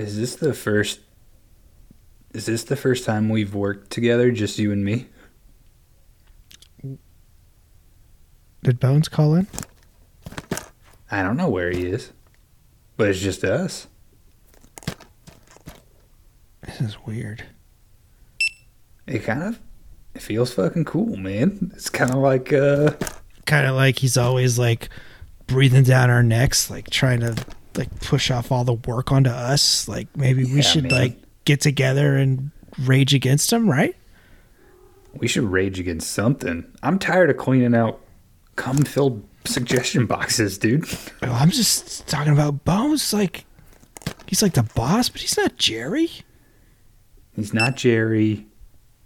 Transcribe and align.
Is 0.00 0.16
this 0.16 0.34
the 0.34 0.54
first? 0.54 1.00
Is 2.32 2.46
this 2.46 2.64
the 2.64 2.74
first 2.74 3.04
time 3.04 3.28
we've 3.28 3.54
worked 3.54 3.90
together, 3.90 4.30
just 4.30 4.58
you 4.58 4.72
and 4.72 4.82
me? 4.82 5.08
Did 8.62 8.80
Bones 8.80 9.08
call 9.10 9.34
in? 9.34 9.46
I 11.10 11.22
don't 11.22 11.36
know 11.36 11.50
where 11.50 11.70
he 11.70 11.84
is, 11.84 12.12
but 12.96 13.08
it's 13.08 13.20
just 13.20 13.44
us. 13.44 13.88
This 16.62 16.80
is 16.80 16.96
weird. 17.04 17.44
It 19.06 19.18
kind 19.18 19.42
of, 19.42 19.60
it 20.14 20.22
feels 20.22 20.54
fucking 20.54 20.86
cool, 20.86 21.18
man. 21.18 21.72
It's 21.74 21.90
kind 21.90 22.10
of 22.10 22.16
like, 22.16 22.54
uh, 22.54 22.92
Kind 23.44 23.66
of 23.66 23.74
like 23.74 23.98
he's 23.98 24.16
always 24.16 24.58
like 24.58 24.88
breathing 25.46 25.84
down 25.84 26.08
our 26.08 26.22
necks, 26.22 26.70
like 26.70 26.88
trying 26.88 27.20
to 27.20 27.36
like 27.76 28.00
push 28.00 28.30
off 28.30 28.50
all 28.52 28.64
the 28.64 28.74
work 28.74 29.12
onto 29.12 29.30
us. 29.30 29.88
Like 29.88 30.14
maybe 30.16 30.44
we 30.44 30.62
should 30.62 30.84
man. 30.84 30.92
like 30.92 31.16
get 31.44 31.60
together 31.60 32.16
and 32.16 32.50
rage 32.80 33.14
against 33.14 33.52
him, 33.52 33.68
right? 33.68 33.96
we 35.14 35.26
should 35.26 35.42
rage 35.44 35.80
against 35.80 36.12
something. 36.12 36.64
I'm 36.82 36.98
tired 36.98 37.30
of 37.30 37.36
cleaning 37.36 37.74
out 37.74 38.00
cum-filled 38.54 39.24
suggestion 39.44 40.06
boxes, 40.06 40.56
dude. 40.56 40.86
Well, 41.20 41.32
I'm 41.34 41.50
just 41.50 42.06
talking 42.06 42.32
about 42.32 42.64
Bones. 42.64 43.12
Like 43.12 43.44
he's 44.26 44.42
like 44.42 44.54
the 44.54 44.62
boss, 44.62 45.08
but 45.08 45.20
he's 45.20 45.36
not 45.36 45.56
Jerry. 45.56 46.10
He's 47.34 47.52
not 47.54 47.76
Jerry. 47.76 48.46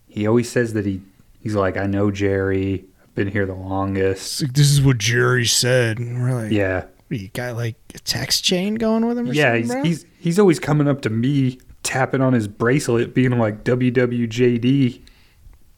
He 0.08 0.26
always 0.26 0.50
says 0.50 0.74
that 0.74 0.86
he, 0.86 1.00
he's 1.40 1.54
like, 1.54 1.76
I 1.76 1.86
know 1.86 2.10
Jerry. 2.10 2.84
I've 3.02 3.14
been 3.14 3.28
here 3.28 3.46
the 3.46 3.54
longest. 3.54 4.42
Like, 4.42 4.52
this 4.54 4.70
is 4.70 4.80
what 4.82 4.98
Jerry 4.98 5.44
said. 5.46 5.98
And 5.98 6.22
we're 6.22 6.34
like, 6.34 6.52
Yeah. 6.52 6.84
You 7.18 7.28
got 7.28 7.56
like 7.56 7.76
a 7.94 7.98
text 8.00 8.44
chain 8.44 8.74
going 8.76 9.06
with 9.06 9.18
him 9.18 9.30
or 9.30 9.32
Yeah, 9.32 9.60
something, 9.62 9.84
he's, 9.84 10.02
he's 10.02 10.10
he's 10.18 10.38
always 10.38 10.58
coming 10.58 10.88
up 10.88 11.00
to 11.02 11.10
me, 11.10 11.58
tapping 11.82 12.20
on 12.20 12.32
his 12.32 12.48
bracelet, 12.48 13.14
being 13.14 13.38
like 13.38 13.64
WWJD. 13.64 15.02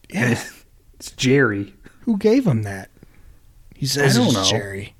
Yeah. 0.09 0.31
it's, 0.31 0.65
it's 0.95 1.11
Jerry. 1.11 1.73
Who 2.01 2.17
gave 2.17 2.47
him 2.47 2.63
that? 2.63 2.89
He 3.75 3.85
says 3.85 4.15
I 4.15 4.19
don't 4.19 4.27
it's 4.29 4.35
know. 4.37 4.57
Jerry. 4.57 4.95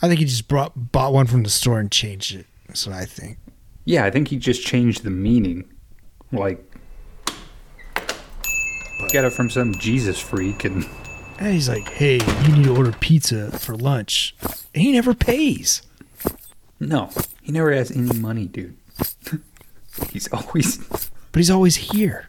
I 0.00 0.08
think 0.08 0.20
he 0.20 0.26
just 0.26 0.48
brought 0.48 0.92
bought 0.92 1.12
one 1.12 1.26
from 1.26 1.42
the 1.42 1.50
store 1.50 1.78
and 1.80 1.90
changed 1.90 2.34
it. 2.34 2.46
That's 2.66 2.86
what 2.86 2.94
I 2.96 3.04
think. 3.04 3.38
Yeah, 3.84 4.04
I 4.04 4.10
think 4.10 4.28
he 4.28 4.36
just 4.36 4.64
changed 4.66 5.04
the 5.04 5.10
meaning. 5.10 5.64
Like, 6.32 6.62
got 9.12 9.24
it 9.24 9.32
from 9.32 9.48
some 9.48 9.74
Jesus 9.74 10.18
freak, 10.18 10.64
and 10.64 10.84
And 11.38 11.52
he's 11.52 11.68
like, 11.68 11.88
"Hey, 11.88 12.14
you 12.44 12.56
need 12.56 12.64
to 12.64 12.76
order 12.76 12.92
pizza 12.92 13.50
for 13.58 13.76
lunch." 13.76 14.34
And 14.74 14.82
he 14.82 14.92
never 14.92 15.14
pays. 15.14 15.82
no, 16.80 17.10
he 17.42 17.52
never 17.52 17.72
has 17.72 17.90
any 17.90 18.18
money, 18.18 18.46
dude. 18.46 18.76
he's 20.12 20.28
always 20.32 20.78
But 21.32 21.36
he's 21.36 21.50
always 21.50 21.76
here. 21.76 22.28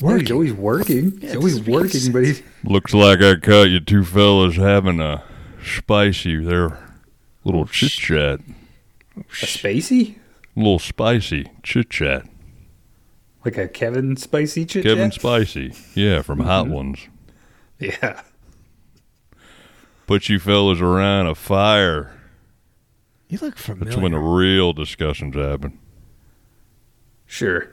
he's 0.00 0.30
always 0.30 0.52
working. 0.52 1.18
Yeah, 1.20 1.28
he's 1.28 1.36
always 1.36 1.58
this 1.58 1.66
makes 1.66 1.68
working, 1.94 2.12
but 2.12 2.24
he's 2.24 2.42
Looks 2.64 2.94
like 2.94 3.20
I 3.22 3.36
caught 3.36 3.64
you 3.70 3.80
two 3.80 4.04
fellas 4.04 4.56
having 4.56 5.00
a 5.00 5.22
spicy 5.64 6.36
there. 6.44 6.78
Little 7.44 7.66
chit 7.66 7.90
chat. 7.90 8.40
a 9.16 9.20
spacey, 9.46 10.16
A 10.56 10.58
little 10.60 10.78
spicy 10.78 11.46
chit 11.64 11.90
chat. 11.90 12.24
like 13.44 13.58
a 13.58 13.66
Kevin 13.66 14.16
Spicy 14.16 14.64
chit 14.64 14.84
chat? 14.84 14.92
Kevin? 14.96 15.10
Spicy. 15.10 15.74
Yeah, 15.94 16.22
from 16.22 16.40
Hot 16.40 16.66
Mm-hmm. 16.66 16.74
Ones. 16.74 16.98
Yeah, 18.02 18.22
Put 20.06 20.28
you 20.28 20.38
fellas 20.38 20.80
around 20.80 21.26
a 21.26 21.34
fire. 21.34 22.12
You 23.28 23.38
look 23.40 23.56
familiar. 23.56 23.84
That's 23.90 23.96
when 24.02 24.12
the 24.12 24.18
real 24.18 24.72
discussions 24.72 25.34
happen. 25.34 25.78
sure. 27.26 27.68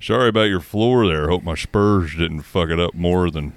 Sorry 0.00 0.28
about 0.28 0.48
your 0.50 0.60
floor 0.60 1.06
there. 1.06 1.28
Hope 1.30 1.42
my 1.44 1.54
spurs 1.54 2.14
didn't 2.14 2.42
fuck 2.42 2.68
it 2.68 2.78
up 2.78 2.92
more 2.94 3.30
than 3.30 3.54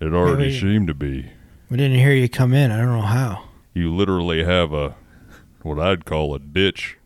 it 0.00 0.12
already 0.12 0.44
Maybe. 0.48 0.60
seemed 0.60 0.86
to 0.86 0.94
be. 0.94 1.30
we 1.70 1.76
didn't 1.76 1.98
hear 1.98 2.12
you 2.12 2.28
come 2.28 2.52
in. 2.52 2.70
I 2.70 2.76
don't 2.78 2.92
know 2.92 3.00
how. 3.02 3.48
You 3.74 3.92
literally 3.92 4.44
have 4.44 4.72
a 4.72 4.94
what 5.62 5.80
I'd 5.80 6.04
call 6.04 6.34
a 6.34 6.38
ditch 6.38 6.98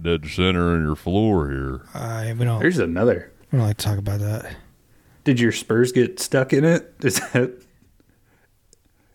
dead 0.00 0.26
center 0.28 0.74
in 0.76 0.82
your 0.82 0.96
floor 0.96 1.50
here. 1.50 1.82
I 1.92 2.32
we 2.32 2.44
don't 2.46 2.60
There's 2.60 2.78
another. 2.78 3.32
we 3.50 3.58
don't 3.58 3.66
like 3.66 3.76
to 3.78 3.84
talk 3.84 3.98
about 3.98 4.20
that. 4.20 4.56
Did 5.24 5.40
your 5.40 5.52
Spurs 5.52 5.92
get 5.92 6.20
stuck 6.20 6.52
in 6.52 6.64
it? 6.64 6.94
Is 7.02 7.16
that? 7.32 7.52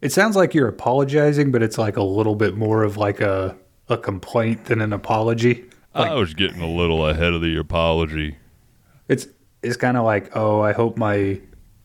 It 0.01 0.11
sounds 0.11 0.35
like 0.35 0.53
you're 0.53 0.67
apologizing, 0.67 1.51
but 1.51 1.61
it's 1.61 1.77
like 1.77 1.97
a 1.97 2.03
little 2.03 2.35
bit 2.35 2.55
more 2.55 2.83
of 2.83 2.97
like 2.97 3.21
a 3.21 3.57
a 3.87 3.97
complaint 3.97 4.65
than 4.65 4.81
an 4.81 4.93
apology. 4.93 5.65
I 5.93 6.13
was 6.13 6.33
getting 6.33 6.61
a 6.61 6.69
little 6.69 7.07
ahead 7.07 7.33
of 7.33 7.41
the 7.41 7.57
apology. 7.57 8.37
It's 9.07 9.27
it's 9.61 9.75
kind 9.77 9.97
of 9.97 10.05
like, 10.05 10.35
oh, 10.35 10.61
I 10.61 10.71
hope 10.71 10.97
my 10.97 11.41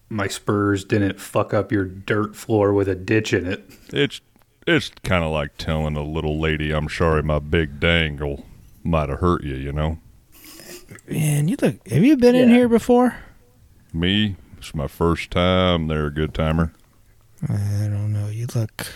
my 0.08 0.28
Spurs 0.28 0.84
didn't 0.84 1.20
fuck 1.20 1.52
up 1.52 1.72
your 1.72 1.84
dirt 1.84 2.36
floor 2.36 2.72
with 2.72 2.88
a 2.88 2.94
ditch 2.94 3.32
in 3.32 3.46
it. 3.46 3.64
It's 3.92 4.20
it's 4.66 4.91
kind 5.02 5.24
of 5.24 5.32
like 5.32 5.56
telling 5.58 5.96
a 5.96 6.04
little 6.04 6.38
lady, 6.38 6.72
"I'm 6.72 6.88
sorry, 6.88 7.22
my 7.22 7.38
big 7.41 7.80
dangle 7.80 8.46
might 8.84 9.08
have 9.08 9.20
hurt 9.20 9.42
you." 9.42 9.56
You 9.56 9.72
know, 9.72 9.98
Man, 11.08 11.48
you 11.48 11.56
look. 11.60 11.86
Have 11.88 12.04
you 12.04 12.16
been 12.16 12.34
in 12.34 12.48
here 12.48 12.68
before? 12.68 13.16
Me. 13.94 14.37
It's 14.59 14.75
my 14.75 14.88
first 14.88 15.31
time. 15.31 15.88
They're 15.88 16.06
a 16.06 16.10
good 16.12 16.34
timer. 16.34 16.72
I 17.49 17.88
don't 17.88 18.12
know. 18.12 18.28
You 18.28 18.47
look. 18.55 18.87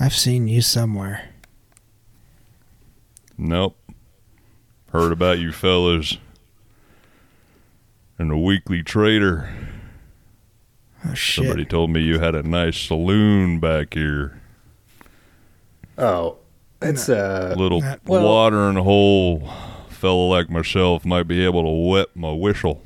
I've 0.00 0.14
seen 0.14 0.48
you 0.48 0.62
somewhere. 0.62 1.28
Nope. 3.38 3.76
Heard 4.92 5.12
about 5.12 5.38
you 5.38 5.52
fellas 5.52 6.18
in 8.18 8.28
the 8.28 8.36
Weekly 8.36 8.82
Trader. 8.82 9.48
Oh 11.04 11.14
shit! 11.14 11.44
Somebody 11.44 11.64
told 11.64 11.90
me 11.90 12.00
you 12.02 12.18
had 12.20 12.34
a 12.34 12.42
nice 12.42 12.78
saloon 12.78 13.58
back 13.58 13.94
here. 13.94 14.40
Oh, 15.98 16.36
it's 16.80 17.08
uh, 17.08 17.54
little 17.56 17.80
That- 17.80 18.00
well- 18.04 18.24
watering 18.24 18.76
hole. 18.76 19.48
Fella 19.88 20.26
like 20.28 20.50
myself 20.50 21.04
might 21.04 21.28
be 21.28 21.44
able 21.44 21.62
to 21.62 21.90
wet 21.90 22.08
my 22.16 22.32
whistle. 22.32 22.82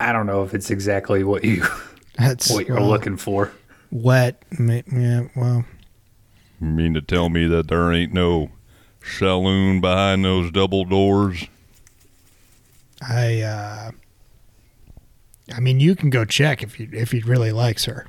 I 0.00 0.12
don't 0.12 0.26
know 0.26 0.42
if 0.42 0.54
it's 0.54 0.70
exactly 0.70 1.24
what 1.24 1.44
you 1.44 1.64
That's 2.18 2.50
what 2.50 2.66
you're 2.66 2.78
well, 2.78 2.88
looking 2.88 3.16
for. 3.16 3.52
wet. 3.90 4.42
Yeah. 4.58 5.28
Well, 5.36 5.64
You 6.60 6.68
mean 6.68 6.94
to 6.94 7.02
tell 7.02 7.28
me 7.28 7.46
that 7.46 7.68
there 7.68 7.92
ain't 7.92 8.12
no 8.12 8.50
saloon 9.04 9.80
behind 9.80 10.24
those 10.24 10.50
double 10.50 10.84
doors? 10.84 11.44
I. 13.02 13.40
uh 13.42 13.90
I 15.54 15.60
mean, 15.60 15.78
you 15.78 15.94
can 15.94 16.10
go 16.10 16.24
check 16.24 16.62
if 16.64 16.80
you 16.80 16.88
if 16.92 17.12
he 17.12 17.20
really 17.20 17.52
likes 17.52 17.84
her. 17.84 18.06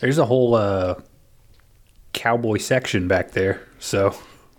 There's 0.00 0.18
a 0.18 0.26
whole 0.26 0.54
uh, 0.54 1.00
cowboy 2.12 2.58
section 2.58 3.08
back 3.08 3.32
there, 3.32 3.60
so 3.80 4.16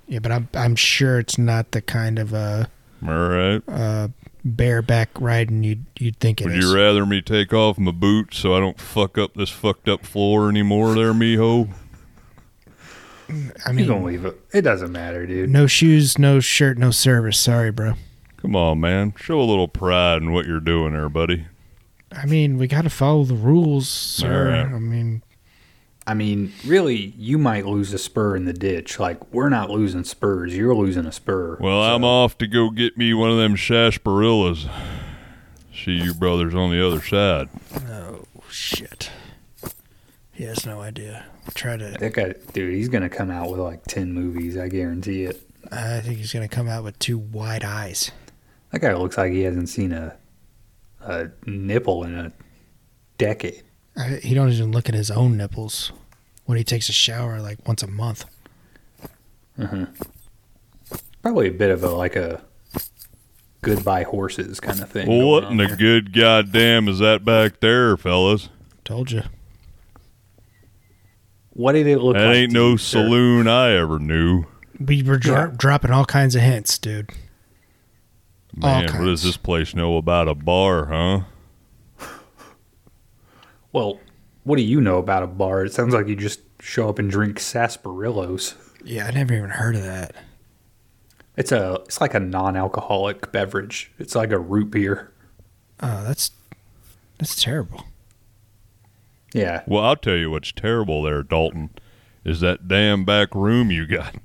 Yeah, 0.08 0.19
but 0.19 0.31
I'm 0.34 0.50
I'm 0.53 0.75
sure 0.75 1.19
it's 1.19 1.38
not 1.38 1.72
the 1.72 1.81
kind 1.81 2.19
of 2.19 2.34
uh, 2.34 2.66
All 3.08 3.29
right. 3.29 3.62
uh 3.69 4.09
bareback 4.56 5.09
riding 5.19 5.63
you'd 5.63 5.85
you'd 5.97 6.19
think 6.19 6.41
it 6.41 6.46
Would 6.46 6.56
is. 6.58 6.66
you 6.66 6.75
rather 6.75 7.06
me 7.06 7.22
take 7.22 7.53
off 7.53 7.78
my 7.78 7.91
boots 7.91 8.38
so 8.38 8.56
I 8.56 8.59
don't 8.59 8.80
fuck 8.80 9.18
up 9.18 9.34
this 9.34 9.50
fucked 9.50 9.88
up 9.88 10.06
floor 10.06 10.50
anymore 10.50 10.94
there, 10.96 11.13
mijo? 11.13 11.69
I 13.30 13.31
mean, 13.34 13.52
you 13.66 13.74
mean, 13.74 13.88
gonna 13.88 14.06
leave 14.06 14.25
it. 14.25 14.40
It 14.53 14.62
doesn't 14.62 14.91
matter, 14.91 15.25
dude. 15.25 15.50
no 15.50 15.68
shoes, 15.68 16.18
no 16.18 16.40
shirt, 16.40 16.78
no 16.78 16.91
service. 16.91 17.38
Sorry, 17.38 17.72
bro. 17.72 17.94
Come 18.38 18.56
on, 18.56 18.80
man. 18.80 19.13
Show 19.18 19.40
a 19.40 19.44
little 19.44 19.68
pride 19.68 20.22
in 20.22 20.31
what 20.31 20.46
you're 20.46 20.59
doing 20.59 20.94
there, 20.94 21.09
buddy. 21.09 21.47
I 22.12 22.25
mean, 22.25 22.58
we 22.58 22.68
got 22.68 22.84
to 22.84 22.90
follow 22.90 23.24
the 23.25 23.35
rules, 23.35 23.90
sir. 23.90 24.56
Alright. 24.56 24.74
I 24.74 24.79
mean, 24.79 25.24
I 26.07 26.13
mean, 26.13 26.53
really, 26.66 27.13
you 27.18 27.38
might 27.38 27.66
lose 27.66 27.94
a 27.94 27.97
spur 27.97 28.38
in 28.38 28.45
the 28.45 28.53
ditch. 28.53 28.97
Like 28.97 29.34
we're 29.34 29.49
not 29.49 29.70
losing 29.70 30.05
spurs, 30.05 30.55
you're 30.55 30.73
losing 30.73 31.05
a 31.05 31.11
spur. 31.11 31.58
Well, 31.59 31.84
I'm 31.84 32.05
off 32.05 32.37
to 32.37 32.47
go 32.47 32.70
get 32.70 32.97
me 32.97 33.14
one 33.14 33.29
of 33.29 33.37
them 33.37 33.58
sarsaparillas. 33.58 34.70
See 35.76 35.91
you 35.97 36.14
brothers 36.14 36.55
on 36.55 36.72
the 36.72 36.85
other 36.85 37.02
side. 37.02 37.49
oh 37.90 38.23
shit. 38.49 39.11
He 40.31 40.46
has 40.46 40.66
no 40.66 40.81
idea. 40.81 41.26
Try 41.53 41.76
to. 41.76 41.96
That 41.99 42.14
guy, 42.14 42.35
dude, 42.53 42.73
he's 42.73 42.87
gonna 42.90 43.09
come 43.09 43.29
out 43.29 43.52
with 43.52 43.59
like 43.59 43.84
ten 43.84 44.14
movies. 44.14 44.58
I 44.58 44.70
guarantee 44.70 45.23
it. 45.23 45.41
I 45.72 45.99
think 45.99 46.20
he's 46.20 46.31
gonna 46.31 46.47
come 46.47 46.70
out 46.70 46.85
with 46.85 46.97
two 46.99 47.17
wide 47.17 47.66
eyes. 47.66 48.11
That 48.72 48.79
guy 48.79 48.93
looks 48.96 49.17
like 49.17 49.34
he 49.34 49.41
hasn't 49.41 49.67
seen 49.67 49.91
a 49.91 50.16
a 51.02 51.31
nipple 51.46 52.03
in 52.03 52.16
a 52.17 52.31
decade. 53.17 53.64
I, 53.97 54.20
he 54.22 54.35
don't 54.35 54.49
even 54.49 54.72
look 54.72 54.87
at 54.90 54.96
his 54.96 55.09
own 55.09 55.37
nipples 55.37 55.91
when 56.47 56.58
he 56.58 56.64
takes 56.64 56.90
a 56.90 56.94
shower 56.94 57.40
like 57.40 57.66
once 57.67 57.84
a 57.84 57.88
month. 57.88 58.26
Mm-hmm. 59.59 59.84
Probably 61.22 61.47
a 61.49 61.52
bit 61.52 61.70
of 61.70 61.84
a 61.84 61.90
like 61.91 62.16
a 62.16 62.41
goodbye 63.61 64.03
horses 64.03 64.59
kind 64.59 64.79
of 64.82 64.90
thing. 64.90 65.08
Well, 65.08 65.28
what 65.28 65.44
in 65.46 65.58
the 65.58 65.67
there. 65.67 65.76
good 65.76 66.14
goddamn 66.14 66.88
is 66.88 66.99
that 66.99 67.23
back 67.23 67.59
there, 67.59 67.96
fellas? 67.97 68.49
Told 68.84 69.11
you. 69.11 69.23
What 71.52 71.73
did 71.73 71.88
it 71.88 71.99
look 71.99 72.16
That 72.16 72.28
like? 72.28 72.35
ain't 72.35 72.52
no 72.52 72.72
you, 72.72 72.78
sir? 72.78 73.03
saloon 73.03 73.47
I 73.47 73.72
ever 73.72 74.00
knew. 74.00 74.46
We 74.79 75.02
were 75.03 75.17
dro- 75.17 75.34
Yeah. 75.50 75.52
dropping 75.58 75.91
all 75.91 76.05
kinds 76.05 76.35
of 76.35 76.41
hints, 76.41 76.78
dude. 76.78 77.09
All 78.61 78.82
Man, 78.82 79.00
what 79.00 79.05
does 79.05 79.23
this 79.23 79.38
place 79.38 79.73
know 79.76 79.97
about 79.97 80.28
a 80.28 80.35
bar, 80.35 80.85
huh? 80.85 81.22
Well, 83.72 84.00
what 84.47 84.55
do 84.55 84.64
you 84.64 84.79
know 84.79 84.97
about 84.97 85.23
a 85.23 85.28
bar? 85.28 85.66
It 85.66 85.73
sounds 85.73 85.94
like 85.94 86.08
you 86.08 86.16
just 86.16 86.40
show 86.61 86.88
up 86.88 86.99
and 86.99 87.11
drink 87.11 87.38
sarsaparillos. 87.38 88.55
Yeah, 88.82 89.05
I 89.05 89.11
never 89.11 89.34
even 89.34 89.49
heard 89.49 89.76
of 89.76 89.84
that. 89.84 90.16
It's 91.35 91.52
a 91.52 91.82
it's 91.84 91.99
like 91.99 92.14
a 92.14 92.20
non-alcoholic 92.22 93.34
beverage. 93.34 93.91
It's 93.99 94.16
like 94.16 94.32
a 94.32 94.40
root 94.40 94.72
beer. 94.72 95.11
Oh, 95.82 96.02
that's 96.05 96.32
that's 97.17 97.35
terrible. 97.35 97.84
Yeah. 99.34 99.64
Well, 99.67 99.84
I'll 99.84 99.97
tell 99.97 100.16
you 100.16 100.32
what's 100.32 100.53
terrible 100.53 101.03
there, 101.03 101.23
Dalton, 101.23 101.72
is 102.23 102.40
that 102.40 102.70
damn 102.70 103.03
back 103.03 103.35
room 103.35 103.70
you 103.70 103.85
got. 103.85 104.16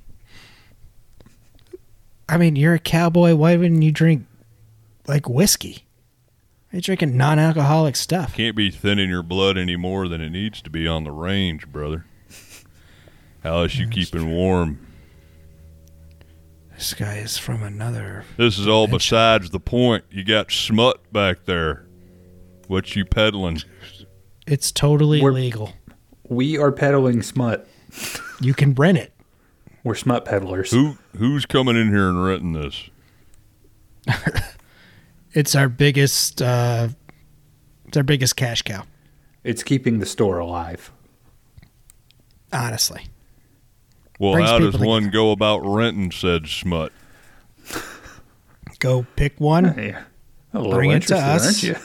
I 2.28 2.36
mean, 2.36 2.54
you're 2.54 2.74
a 2.74 2.78
cowboy. 2.78 3.34
Why 3.34 3.56
wouldn't 3.56 3.82
you 3.82 3.90
drink 3.90 4.24
like 5.08 5.28
whiskey? 5.28 5.84
You're 6.72 6.80
drinking 6.80 7.16
non-alcoholic 7.16 7.96
stuff. 7.96 8.34
Can't 8.34 8.56
be 8.56 8.70
thinning 8.70 9.10
your 9.10 9.22
blood 9.22 9.58
any 9.58 9.76
more 9.76 10.08
than 10.08 10.20
it 10.22 10.30
needs 10.30 10.62
to 10.62 10.70
be 10.70 10.88
on 10.88 11.04
the 11.04 11.10
range, 11.12 11.68
brother. 11.68 12.06
How 13.42 13.62
is 13.62 13.78
you 13.78 13.88
keeping 13.88 14.30
warm? 14.30 14.86
This 16.74 16.94
guy 16.94 17.16
is 17.16 17.36
from 17.36 17.62
another. 17.62 18.24
This 18.36 18.58
is 18.58 18.66
all 18.66 18.86
Dimension. 18.86 18.98
besides 19.16 19.50
the 19.50 19.60
point. 19.60 20.04
You 20.10 20.24
got 20.24 20.50
smut 20.50 21.12
back 21.12 21.44
there. 21.44 21.84
What 22.68 22.96
you 22.96 23.04
peddling? 23.04 23.60
It's 24.46 24.72
totally 24.72 25.20
We're- 25.20 25.34
legal. 25.34 25.72
We 26.28 26.56
are 26.56 26.72
peddling 26.72 27.20
smut. 27.22 27.68
You 28.40 28.54
can 28.54 28.72
rent 28.74 28.96
it. 28.96 29.12
We're 29.84 29.94
smut 29.94 30.24
peddlers. 30.24 30.70
Who 30.70 30.96
who's 31.18 31.44
coming 31.44 31.76
in 31.76 31.88
here 31.88 32.08
and 32.08 32.24
renting 32.24 32.52
this? 32.54 32.88
It's 35.34 35.54
our 35.54 35.68
biggest. 35.68 36.42
uh 36.42 36.88
It's 37.86 37.96
our 37.96 38.02
biggest 38.02 38.36
cash 38.36 38.62
cow. 38.62 38.84
It's 39.44 39.62
keeping 39.62 39.98
the 39.98 40.06
store 40.06 40.38
alive. 40.38 40.90
Honestly, 42.52 43.06
Well, 44.18 44.34
Brings 44.34 44.50
how 44.50 44.58
does 44.58 44.72
people 44.72 44.86
one 44.88 45.08
go 45.10 45.30
about 45.32 45.60
renting 45.60 46.10
said 46.12 46.46
smut? 46.46 46.92
go 48.78 49.06
pick 49.16 49.40
one. 49.40 49.74
Yeah. 49.78 50.02
A 50.54 50.58
little 50.58 50.74
Bring 50.74 50.90
it 50.90 51.04
to 51.04 51.16
us. 51.16 51.46
aren't 51.46 51.62
you? 51.62 51.76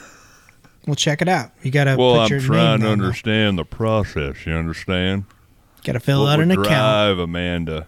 We'll 0.86 0.94
check 0.94 1.22
it 1.22 1.28
out. 1.28 1.52
You 1.62 1.70
gotta 1.70 1.96
Well, 1.96 2.16
put 2.16 2.20
I'm 2.24 2.28
your 2.30 2.40
trying 2.40 2.58
name 2.58 2.80
to 2.80 2.86
down, 2.86 2.98
though. 2.98 3.04
understand 3.06 3.58
the 3.58 3.64
process. 3.64 4.44
You 4.44 4.52
understand? 4.52 5.24
Gotta 5.84 6.00
fill 6.00 6.24
what 6.24 6.32
out 6.32 6.38
would 6.40 6.44
an 6.48 6.50
account. 6.52 6.66
drive 6.66 7.18
a 7.18 7.26
man 7.26 7.64
to 7.66 7.86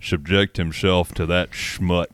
subject 0.00 0.58
himself 0.58 1.12
to 1.14 1.26
that 1.26 1.50
schmut? 1.50 2.06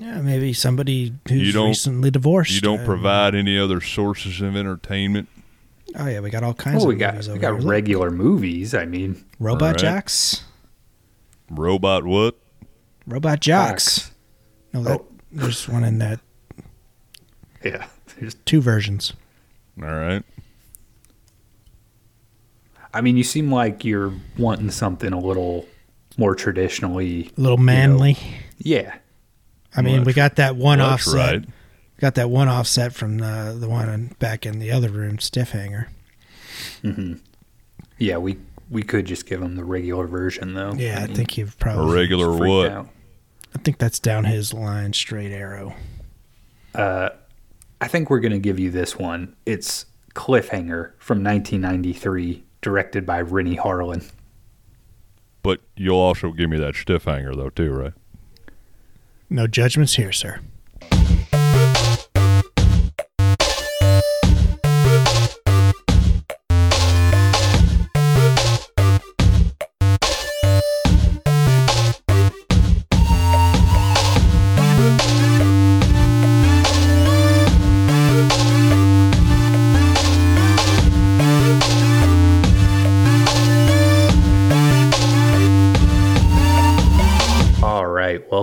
Yeah, 0.00 0.20
maybe 0.20 0.52
somebody 0.52 1.12
who's 1.28 1.42
You 1.48 1.52
don't- 1.52 1.68
recently 1.68 2.10
divorced. 2.10 2.52
You 2.52 2.60
don't 2.60 2.80
uh, 2.80 2.84
provide 2.84 3.34
any 3.34 3.58
other 3.58 3.80
sources 3.80 4.40
of 4.40 4.54
entertainment. 4.54 5.28
Oh 5.96 6.06
yeah, 6.06 6.20
we 6.20 6.30
got 6.30 6.44
all 6.44 6.54
kinds 6.54 6.76
Well, 6.76 6.84
of 6.84 6.88
we 6.90 6.94
got 6.96 7.14
movies 7.14 7.28
we 7.30 7.38
got 7.38 7.52
here. 7.54 7.58
Look, 7.60 7.68
regular 7.70 8.10
movies. 8.10 8.74
I 8.74 8.84
mean, 8.84 9.24
Robot 9.40 9.62
Alright. 9.62 9.78
Jox. 9.80 10.44
Robot 11.50 12.04
what? 12.04 12.36
Robot 13.06 13.40
Jox. 13.40 13.98
Fox. 13.98 14.10
No, 14.74 14.82
that, 14.84 15.00
Oh. 15.00 15.06
there's 15.32 15.68
one 15.68 15.82
in 15.84 15.98
that. 15.98 16.20
Yeah. 17.64 17.86
There's- 18.18 18.36
Two 18.44 18.60
versions. 18.60 19.14
All 19.82 19.88
right. 19.88 20.22
I 22.94 23.00
mean, 23.00 23.16
you 23.16 23.24
seem 23.24 23.50
like 23.52 23.84
you're 23.84 24.12
wanting 24.38 24.70
something 24.70 25.12
a 25.12 25.18
little 25.18 25.66
more 26.16 26.34
traditionally. 26.34 27.30
A 27.36 27.40
little 27.40 27.58
manly. 27.58 28.16
Yeah. 28.58 28.96
I 29.76 29.82
mean, 29.82 29.96
Well, 29.96 30.04
we 30.04 30.12
got 30.12 30.36
that 30.36 30.56
one 30.56 30.80
offset. 30.80 31.14
right. 31.14 31.44
Got 32.00 32.14
that 32.14 32.30
one 32.30 32.48
offset 32.48 32.92
from 32.94 33.18
the 33.18 33.56
the 33.58 33.68
one 33.68 33.88
in, 33.88 34.06
back 34.18 34.46
in 34.46 34.60
the 34.60 34.70
other 34.70 34.88
room, 34.88 35.18
stiff 35.18 35.50
hanger. 35.50 35.88
Mm-hmm. 36.82 37.14
Yeah, 37.98 38.18
we 38.18 38.38
we 38.70 38.82
could 38.82 39.04
just 39.06 39.26
give 39.26 39.42
him 39.42 39.56
the 39.56 39.64
regular 39.64 40.06
version 40.06 40.54
though. 40.54 40.74
Yeah, 40.74 41.00
I 41.02 41.06
mean, 41.06 41.16
think 41.16 41.36
you've 41.36 41.54
A 41.54 41.56
probably. 41.56 41.94
regular 41.94 42.28
freaked 42.36 42.48
what? 42.48 42.70
out. 42.70 42.88
I 43.54 43.58
think 43.58 43.78
that's 43.78 43.98
down 43.98 44.24
his 44.24 44.54
line, 44.54 44.92
straight 44.92 45.32
arrow. 45.32 45.74
Uh, 46.74 47.08
I 47.80 47.88
think 47.88 48.10
we're 48.10 48.20
gonna 48.20 48.38
give 48.38 48.58
you 48.60 48.70
this 48.70 48.96
one. 48.96 49.34
It's 49.46 49.86
Cliffhanger 50.14 50.92
from 50.98 51.22
1993, 51.24 52.44
directed 52.60 53.06
by 53.06 53.20
Renny 53.22 53.56
Harlin. 53.56 54.08
But 55.42 55.60
you'll 55.76 55.96
also 55.96 56.32
give 56.32 56.50
me 56.50 56.58
that 56.58 56.74
stiff 56.76 57.04
hanger 57.04 57.34
though 57.34 57.50
too, 57.50 57.72
right? 57.72 57.92
No 59.30 59.46
judgments 59.46 59.96
here, 59.96 60.12
sir. 60.12 60.40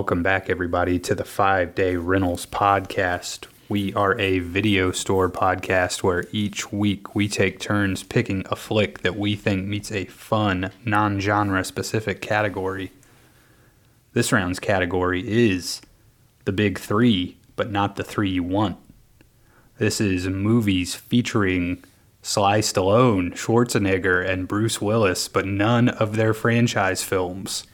Welcome 0.06 0.22
back, 0.22 0.48
everybody, 0.48 1.00
to 1.00 1.16
the 1.16 1.24
Five 1.24 1.74
Day 1.74 1.96
Rentals 1.96 2.46
Podcast. 2.46 3.46
We 3.68 3.92
are 3.94 4.16
a 4.20 4.38
video 4.38 4.92
store 4.92 5.28
podcast 5.28 6.04
where 6.04 6.26
each 6.30 6.72
week 6.72 7.16
we 7.16 7.26
take 7.26 7.58
turns 7.58 8.04
picking 8.04 8.44
a 8.48 8.54
flick 8.54 9.00
that 9.00 9.16
we 9.16 9.34
think 9.34 9.66
meets 9.66 9.90
a 9.90 10.04
fun, 10.04 10.70
non 10.84 11.18
genre 11.18 11.64
specific 11.64 12.20
category. 12.20 12.92
This 14.12 14.30
round's 14.30 14.60
category 14.60 15.26
is 15.26 15.80
the 16.44 16.52
big 16.52 16.78
three, 16.78 17.36
but 17.56 17.72
not 17.72 17.96
the 17.96 18.04
three 18.04 18.30
you 18.30 18.44
want. 18.44 18.76
This 19.78 20.00
is 20.00 20.28
movies 20.28 20.94
featuring 20.94 21.82
Sly 22.22 22.60
Stallone, 22.60 23.32
Schwarzenegger, 23.32 24.24
and 24.24 24.46
Bruce 24.46 24.80
Willis, 24.80 25.26
but 25.26 25.46
none 25.46 25.88
of 25.88 26.14
their 26.14 26.32
franchise 26.32 27.02
films. 27.02 27.64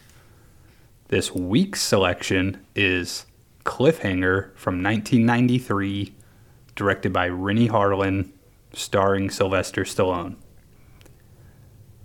This 1.13 1.35
week's 1.35 1.83
selection 1.83 2.65
is 2.75 3.27
Cliffhanger 3.67 4.57
from 4.57 4.83
1993, 4.83 6.15
directed 6.75 7.13
by 7.13 7.29
Renny 7.29 7.69
Harlin, 7.69 8.31
starring 8.73 9.29
Sylvester 9.29 9.85
Stallone. 9.85 10.37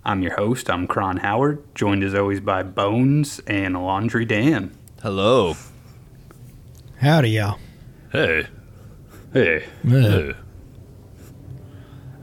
I'm 0.04 0.20
your 0.20 0.36
host, 0.36 0.68
I'm 0.68 0.86
Cron 0.86 1.16
Howard, 1.16 1.74
joined 1.74 2.04
as 2.04 2.14
always 2.14 2.40
by 2.40 2.62
Bones 2.62 3.40
and 3.46 3.82
Laundry 3.82 4.26
Dan. 4.26 4.76
Hello. 5.00 5.54
Howdy, 7.00 7.30
y'all. 7.30 7.58
Hey. 8.12 8.46
Hey, 9.32 9.64
Hey. 9.86 10.34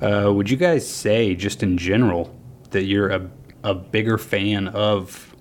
uh, 0.01 0.31
would 0.31 0.51
you 0.51 0.57
guys 0.57 0.87
say, 0.87 1.33
just 1.33 1.63
in 1.63 1.79
general, 1.79 2.39
that 2.69 2.83
you're 2.83 3.09
a, 3.09 3.27
a 3.63 3.73
bigger 3.73 4.19
fan 4.19 4.67
of 4.67 5.34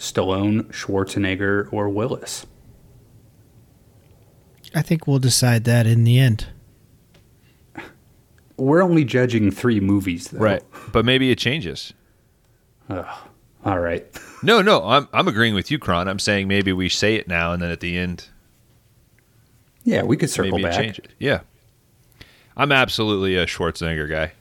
Stallone, 0.00 0.64
Schwarzenegger, 0.72 1.70
or 1.72 1.88
Willis? 1.90 2.46
I 4.74 4.80
think 4.82 5.06
we'll 5.06 5.18
decide 5.18 5.64
that 5.64 5.86
in 5.86 6.04
the 6.04 6.18
end. 6.18 6.46
We're 8.56 8.82
only 8.82 9.04
judging 9.04 9.50
three 9.50 9.78
movies, 9.80 10.28
though. 10.28 10.38
Right. 10.38 10.62
But 10.92 11.04
maybe 11.04 11.30
it 11.30 11.38
changes. 11.38 11.92
All 12.88 13.78
right. 13.78 14.06
No, 14.42 14.62
no, 14.62 14.82
I'm 14.88 15.06
I'm 15.12 15.28
agreeing 15.28 15.54
with 15.54 15.70
you, 15.70 15.78
Kron. 15.78 16.08
I'm 16.08 16.18
saying 16.18 16.48
maybe 16.48 16.72
we 16.72 16.88
say 16.88 17.16
it 17.16 17.28
now 17.28 17.52
and 17.52 17.60
then 17.60 17.70
at 17.70 17.80
the 17.80 17.98
end 17.98 18.26
Yeah, 19.84 20.02
we 20.02 20.16
could 20.16 20.30
circle 20.30 20.52
maybe 20.52 20.62
back. 20.62 20.98
it. 20.98 21.08
Yeah. 21.18 21.40
I'm 22.56 22.72
absolutely 22.72 23.36
a 23.36 23.44
Schwarzenegger 23.44 24.08
guy. 24.08 24.32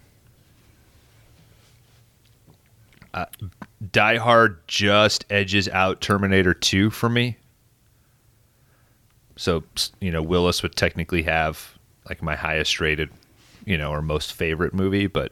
Uh, 3.13 3.25
Die 3.92 4.18
Hard 4.18 4.68
just 4.68 5.26
edges 5.30 5.70
out 5.70 6.02
Terminator 6.02 6.54
2 6.54 6.90
for 6.90 7.10
me. 7.10 7.38
So, 9.38 9.64
you 10.02 10.12
know, 10.12 10.22
Willis 10.22 10.62
would 10.64 10.76
technically 10.76 11.24
have 11.24 11.78
like 12.10 12.22
my 12.22 12.36
highest 12.36 12.82
rated, 12.82 13.10
you 13.66 13.78
know, 13.78 13.92
or 13.92 14.02
most 14.02 14.34
favorite 14.34 14.74
movie, 14.74 15.08
but 15.08 15.32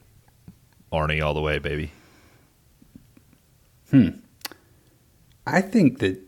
Arnie 0.94 1.22
all 1.22 1.34
the 1.34 1.42
way, 1.42 1.60
baby. 1.60 1.92
Hmm. 3.92 4.10
I 5.46 5.62
think 5.62 6.00
that 6.00 6.20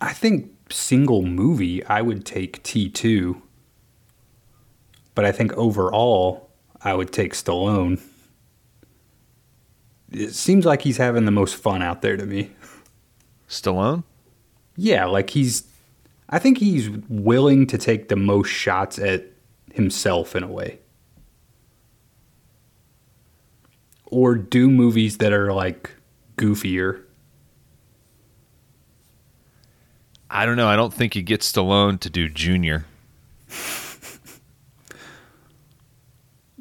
I 0.00 0.12
think 0.12 0.52
single 0.70 1.22
movie 1.22 1.84
I 1.84 2.00
would 2.00 2.24
take 2.24 2.62
T2. 2.62 3.40
But 5.14 5.24
I 5.24 5.32
think 5.32 5.52
overall 5.54 6.50
I 6.82 6.94
would 6.94 7.12
take 7.12 7.34
Stallone. 7.34 8.00
It 10.12 10.34
seems 10.34 10.64
like 10.64 10.82
he's 10.82 10.96
having 10.96 11.24
the 11.24 11.30
most 11.30 11.56
fun 11.56 11.82
out 11.82 12.02
there 12.02 12.16
to 12.16 12.26
me. 12.26 12.50
Stallone? 13.48 14.04
Yeah, 14.76 15.06
like 15.06 15.30
he's 15.30 15.64
I 16.28 16.38
think 16.38 16.58
he's 16.58 16.88
willing 17.08 17.66
to 17.66 17.76
take 17.76 18.08
the 18.08 18.16
most 18.16 18.48
shots 18.48 18.98
at 18.98 19.26
himself 19.72 20.36
in 20.36 20.44
a 20.44 20.48
way. 20.48 20.78
Or 24.06 24.36
do 24.36 24.70
movies 24.70 25.18
that 25.18 25.32
are 25.32 25.52
like 25.52 25.90
goofier. 26.36 27.02
I 30.30 30.46
don't 30.46 30.56
know. 30.56 30.68
I 30.68 30.76
don't 30.76 30.94
think 30.94 31.16
you 31.16 31.22
get 31.22 31.40
Stallone 31.40 31.98
to 32.00 32.10
do 32.10 32.28
Junior. 32.28 32.86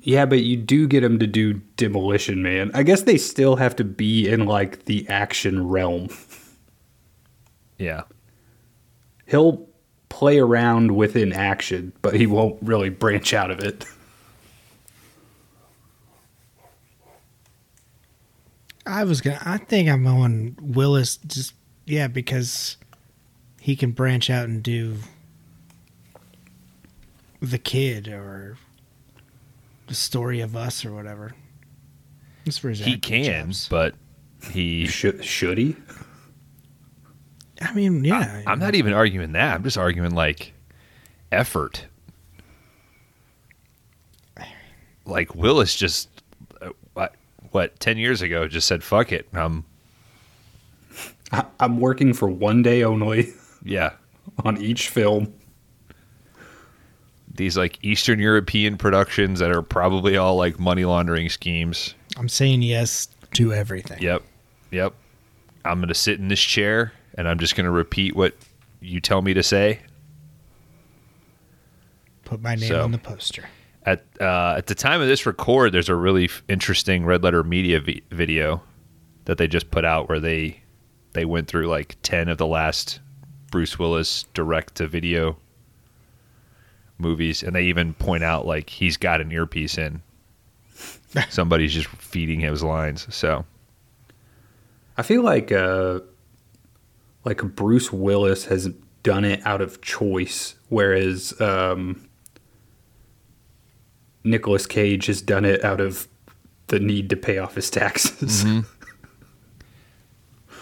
Yeah, 0.02 0.26
but 0.26 0.42
you 0.42 0.56
do 0.56 0.88
get 0.88 1.04
him 1.04 1.20
to 1.20 1.28
do 1.28 1.56
Demolition 1.76 2.42
Man. 2.42 2.72
I 2.74 2.84
guess 2.84 3.02
they 3.04 3.18
still 3.18 3.58
have 3.58 3.76
to 3.78 3.84
be 3.84 4.28
in 4.30 4.46
like 4.46 4.86
the 4.86 5.08
action 5.10 5.68
realm. 5.68 6.10
Yeah. 7.78 8.04
He'll 9.26 9.68
play 10.10 10.40
around 10.40 10.96
within 10.96 11.34
action, 11.34 11.94
but 12.02 12.14
he 12.16 12.28
won't 12.28 12.58
really 12.62 12.90
branch 12.90 13.34
out 13.34 13.52
of 13.52 13.60
it. 13.60 13.86
I 18.86 19.04
was 19.04 19.22
gonna. 19.22 19.40
I 19.46 19.58
think 19.58 19.88
I'm 19.88 20.08
on 20.08 20.58
Willis. 20.60 21.18
Just 21.18 21.54
yeah, 21.86 22.08
because 22.08 22.78
he 23.62 23.76
can 23.76 23.92
branch 23.92 24.30
out 24.30 24.46
and 24.46 24.64
do 24.64 24.98
the 27.40 27.60
kid 27.60 28.08
or 28.08 28.58
the 28.58 28.69
story 29.96 30.42
of 30.42 30.56
us 30.56 30.86
or 30.86 30.94
whatever. 30.94 31.34
That's 32.46 32.58
for 32.58 32.70
his 32.70 32.80
He 32.80 32.98
can, 32.98 33.48
chops. 33.48 33.68
but 33.70 33.96
he. 34.52 34.88
Should 34.88 35.24
should 35.26 35.58
he? 35.58 35.76
I 37.62 37.74
mean, 37.74 38.04
yeah. 38.06 38.42
I'm 38.48 38.60
not 38.60 38.76
even 38.76 38.94
arguing 38.94 39.34
that. 39.34 39.56
I'm 39.56 39.64
just 39.64 39.78
arguing 39.78 40.12
like 40.16 40.54
effort. 41.32 41.86
Like 45.06 45.34
Willis 45.36 45.76
just 45.76 46.10
uh, 46.62 46.70
what 46.94 47.16
what 47.52 47.80
10 47.80 47.98
years 47.98 48.22
ago 48.22 48.48
just 48.48 48.68
said 48.68 48.84
fuck 48.84 49.12
it. 49.12 49.28
Um 49.34 49.66
I, 51.32 51.44
I'm 51.60 51.80
working 51.80 52.14
for 52.14 52.28
one 52.30 52.62
day 52.62 52.84
only 52.84 53.34
yeah. 53.64 53.94
on 54.46 54.62
each 54.62 54.90
film. 54.90 55.34
These 57.40 57.56
like 57.56 57.80
Eastern 57.82 58.20
European 58.20 58.78
productions 58.78 59.40
that 59.40 59.50
are 59.50 59.62
probably 59.62 60.18
all 60.18 60.36
like 60.36 60.60
money 60.60 60.84
laundering 60.84 61.30
schemes. 61.30 61.96
I'm 62.18 62.28
saying 62.28 62.64
yes 62.64 63.08
to 63.36 63.54
everything. 63.54 64.02
Yep. 64.02 64.24
Yep. 64.72 64.94
I'm 65.64 65.78
going 65.80 65.88
to 65.88 65.94
sit 65.96 66.20
in 66.20 66.28
this 66.28 66.42
chair 66.42 66.92
and 67.14 67.30
I'm 67.30 67.40
just 67.40 67.56
going 67.56 67.64
to 67.64 67.72
repeat 67.72 68.14
what 68.14 68.36
you 68.82 69.00
tell 69.00 69.22
me 69.22 69.34
to 69.36 69.42
say. 69.42 69.80
Put 72.26 72.42
my 72.42 72.56
name 72.56 72.68
So- 72.68 72.84
on 72.84 72.92
the 72.92 72.98
poster. 72.98 73.46
At 73.86 74.04
uh, 74.20 74.56
at 74.58 74.68
the 74.68 74.76
time 74.76 75.00
of 75.00 75.08
this 75.08 75.26
record, 75.26 75.72
there's 75.72 75.88
a 75.88 75.96
really 75.96 76.26
f- 76.26 76.44
interesting 76.50 77.06
Red 77.06 77.24
Letter 77.24 77.46
Media 77.46 77.80
vi- 77.80 78.04
video 78.12 78.62
that 79.24 79.38
they 79.38 79.48
just 79.48 79.72
put 79.72 79.86
out 79.86 80.10
where 80.10 80.20
they 80.20 80.60
they 81.14 81.24
went 81.24 81.48
through 81.48 81.68
like 81.68 81.96
ten 82.04 82.28
of 82.28 82.38
the 82.38 82.46
last 82.46 83.00
Bruce 83.50 83.80
Willis 83.80 84.26
direct 84.34 84.76
to 84.76 84.88
video 84.88 85.38
movies, 87.00 87.44
and 87.44 87.56
they 87.56 87.64
even 87.64 87.94
point 87.94 88.24
out 88.24 88.46
like 88.46 88.70
he's 88.70 88.98
got 88.98 89.22
an 89.22 89.32
earpiece 89.32 89.78
in. 89.78 90.02
Somebody's 91.30 91.74
just 91.74 91.88
feeding 91.88 92.40
him 92.42 92.52
his 92.52 92.64
lines. 92.64 93.08
So 93.14 93.46
I 94.98 95.02
feel 95.02 95.24
like 95.24 95.52
uh 95.52 96.02
like 97.26 97.42
Bruce 97.56 97.92
Willis 97.92 98.46
has 98.46 98.70
done 99.04 99.26
it 99.26 99.42
out 99.46 99.62
of 99.62 99.82
choice, 99.82 100.56
whereas 100.70 101.40
um 101.42 102.08
Nicolas 104.24 104.66
Cage 104.66 105.08
has 105.08 105.22
done 105.22 105.46
it 105.46 105.64
out 105.64 105.82
of 105.82 106.08
the 106.68 106.80
need 106.80 107.10
to 107.10 107.16
pay 107.16 107.38
off 107.40 107.56
his 107.56 107.70
taxes. 107.70 108.46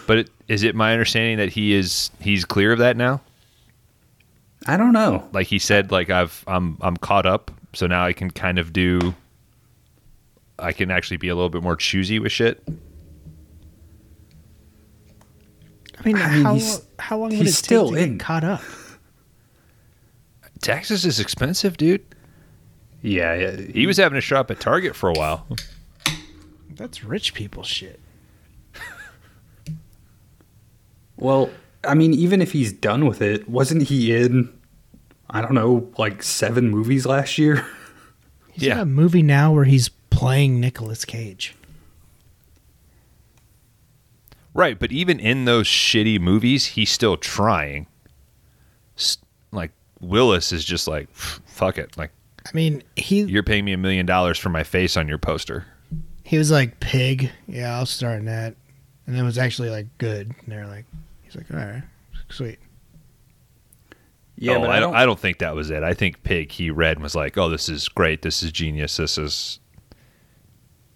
But 0.08 0.18
it, 0.20 0.30
is 0.48 0.62
it 0.62 0.74
my 0.74 0.92
understanding 0.92 1.36
that 1.36 1.50
he 1.50 1.74
is 1.74 2.10
he's 2.18 2.46
clear 2.46 2.72
of 2.72 2.78
that 2.78 2.96
now? 2.96 3.20
I 4.68 4.76
don't 4.76 4.92
know. 4.92 5.26
Like 5.32 5.46
he 5.48 5.58
said, 5.58 5.90
like 5.90 6.10
I've 6.10 6.44
I'm 6.46 6.76
I'm 6.82 6.96
caught 6.96 7.26
up, 7.26 7.50
so 7.72 7.86
now 7.86 8.04
I 8.04 8.12
can 8.12 8.30
kind 8.30 8.58
of 8.58 8.72
do. 8.72 9.14
I 10.58 10.72
can 10.72 10.90
actually 10.90 11.16
be 11.16 11.28
a 11.28 11.34
little 11.34 11.48
bit 11.50 11.62
more 11.62 11.74
choosy 11.76 12.18
with 12.18 12.30
shit. 12.32 12.62
I 15.98 16.02
mean, 16.04 16.16
I 16.16 16.30
mean, 16.34 16.44
how, 16.44 16.54
he's- 16.54 16.82
how 16.98 17.18
long 17.18 17.30
would 17.30 17.38
he's 17.38 17.48
it 17.50 17.52
still 17.54 17.86
take 17.90 17.96
to 17.96 18.02
in. 18.04 18.18
get 18.18 18.24
caught 18.24 18.44
up? 18.44 18.62
Texas 20.60 21.04
is 21.04 21.18
expensive, 21.20 21.76
dude. 21.76 22.04
Yeah, 23.02 23.34
yeah. 23.34 23.56
He 23.56 23.86
was 23.86 23.96
having 23.96 24.18
a 24.18 24.20
shop 24.20 24.50
at 24.50 24.58
Target 24.60 24.94
for 24.96 25.08
a 25.08 25.12
while. 25.14 25.46
That's 26.70 27.04
rich 27.04 27.32
people 27.34 27.62
shit. 27.62 28.00
Well, 31.16 31.50
I 31.84 31.94
mean, 31.94 32.14
even 32.14 32.40
if 32.40 32.52
he's 32.52 32.72
done 32.72 33.04
with 33.06 33.20
it, 33.22 33.48
wasn't 33.48 33.82
he 33.84 34.14
in? 34.14 34.52
I 35.30 35.40
don't 35.42 35.54
know, 35.54 35.90
like 35.98 36.22
seven 36.22 36.70
movies 36.70 37.04
last 37.06 37.38
year. 37.38 37.66
He's 38.52 38.64
Yeah. 38.64 38.74
in 38.74 38.78
a 38.80 38.84
movie 38.86 39.22
now 39.22 39.52
where 39.52 39.64
he's 39.64 39.88
playing 40.10 40.58
Nicolas 40.60 41.04
Cage. 41.04 41.54
Right, 44.54 44.78
but 44.78 44.90
even 44.90 45.20
in 45.20 45.44
those 45.44 45.66
shitty 45.68 46.18
movies, 46.20 46.66
he's 46.66 46.90
still 46.90 47.16
trying. 47.16 47.86
Like 49.52 49.70
Willis 50.00 50.50
is 50.52 50.64
just 50.64 50.88
like, 50.88 51.08
fuck 51.14 51.78
it. 51.78 51.96
Like 51.96 52.10
I 52.46 52.50
mean, 52.54 52.82
he 52.96 53.22
you're 53.22 53.42
paying 53.44 53.64
me 53.64 53.72
a 53.72 53.78
million 53.78 54.06
dollars 54.06 54.38
for 54.38 54.48
my 54.48 54.64
face 54.64 54.96
on 54.96 55.06
your 55.08 55.18
poster. 55.18 55.64
he 56.24 56.38
was 56.38 56.50
like 56.50 56.80
pig. 56.80 57.30
Yeah, 57.46 57.76
I'll 57.76 57.86
start 57.86 58.18
in 58.18 58.24
that, 58.24 58.56
and 59.06 59.16
it 59.16 59.22
was 59.22 59.38
actually 59.38 59.70
like 59.70 59.86
good. 59.98 60.34
And 60.42 60.48
they're 60.52 60.66
like, 60.66 60.86
he's 61.22 61.36
like, 61.36 61.46
all 61.52 61.58
right, 61.58 61.82
sweet. 62.30 62.58
Yeah, 64.40 64.56
oh, 64.56 64.60
but 64.60 64.70
I 64.70 64.80
don't. 64.80 64.94
I 64.94 65.04
don't 65.04 65.18
think 65.18 65.38
that 65.38 65.54
was 65.54 65.70
it. 65.70 65.82
I 65.82 65.94
think 65.94 66.22
Pig 66.22 66.52
he 66.52 66.70
read 66.70 66.96
and 66.96 67.02
was 67.02 67.16
like, 67.16 67.36
"Oh, 67.36 67.48
this 67.48 67.68
is 67.68 67.88
great. 67.88 68.22
This 68.22 68.42
is 68.42 68.52
genius. 68.52 68.96
This 68.96 69.18
is 69.18 69.58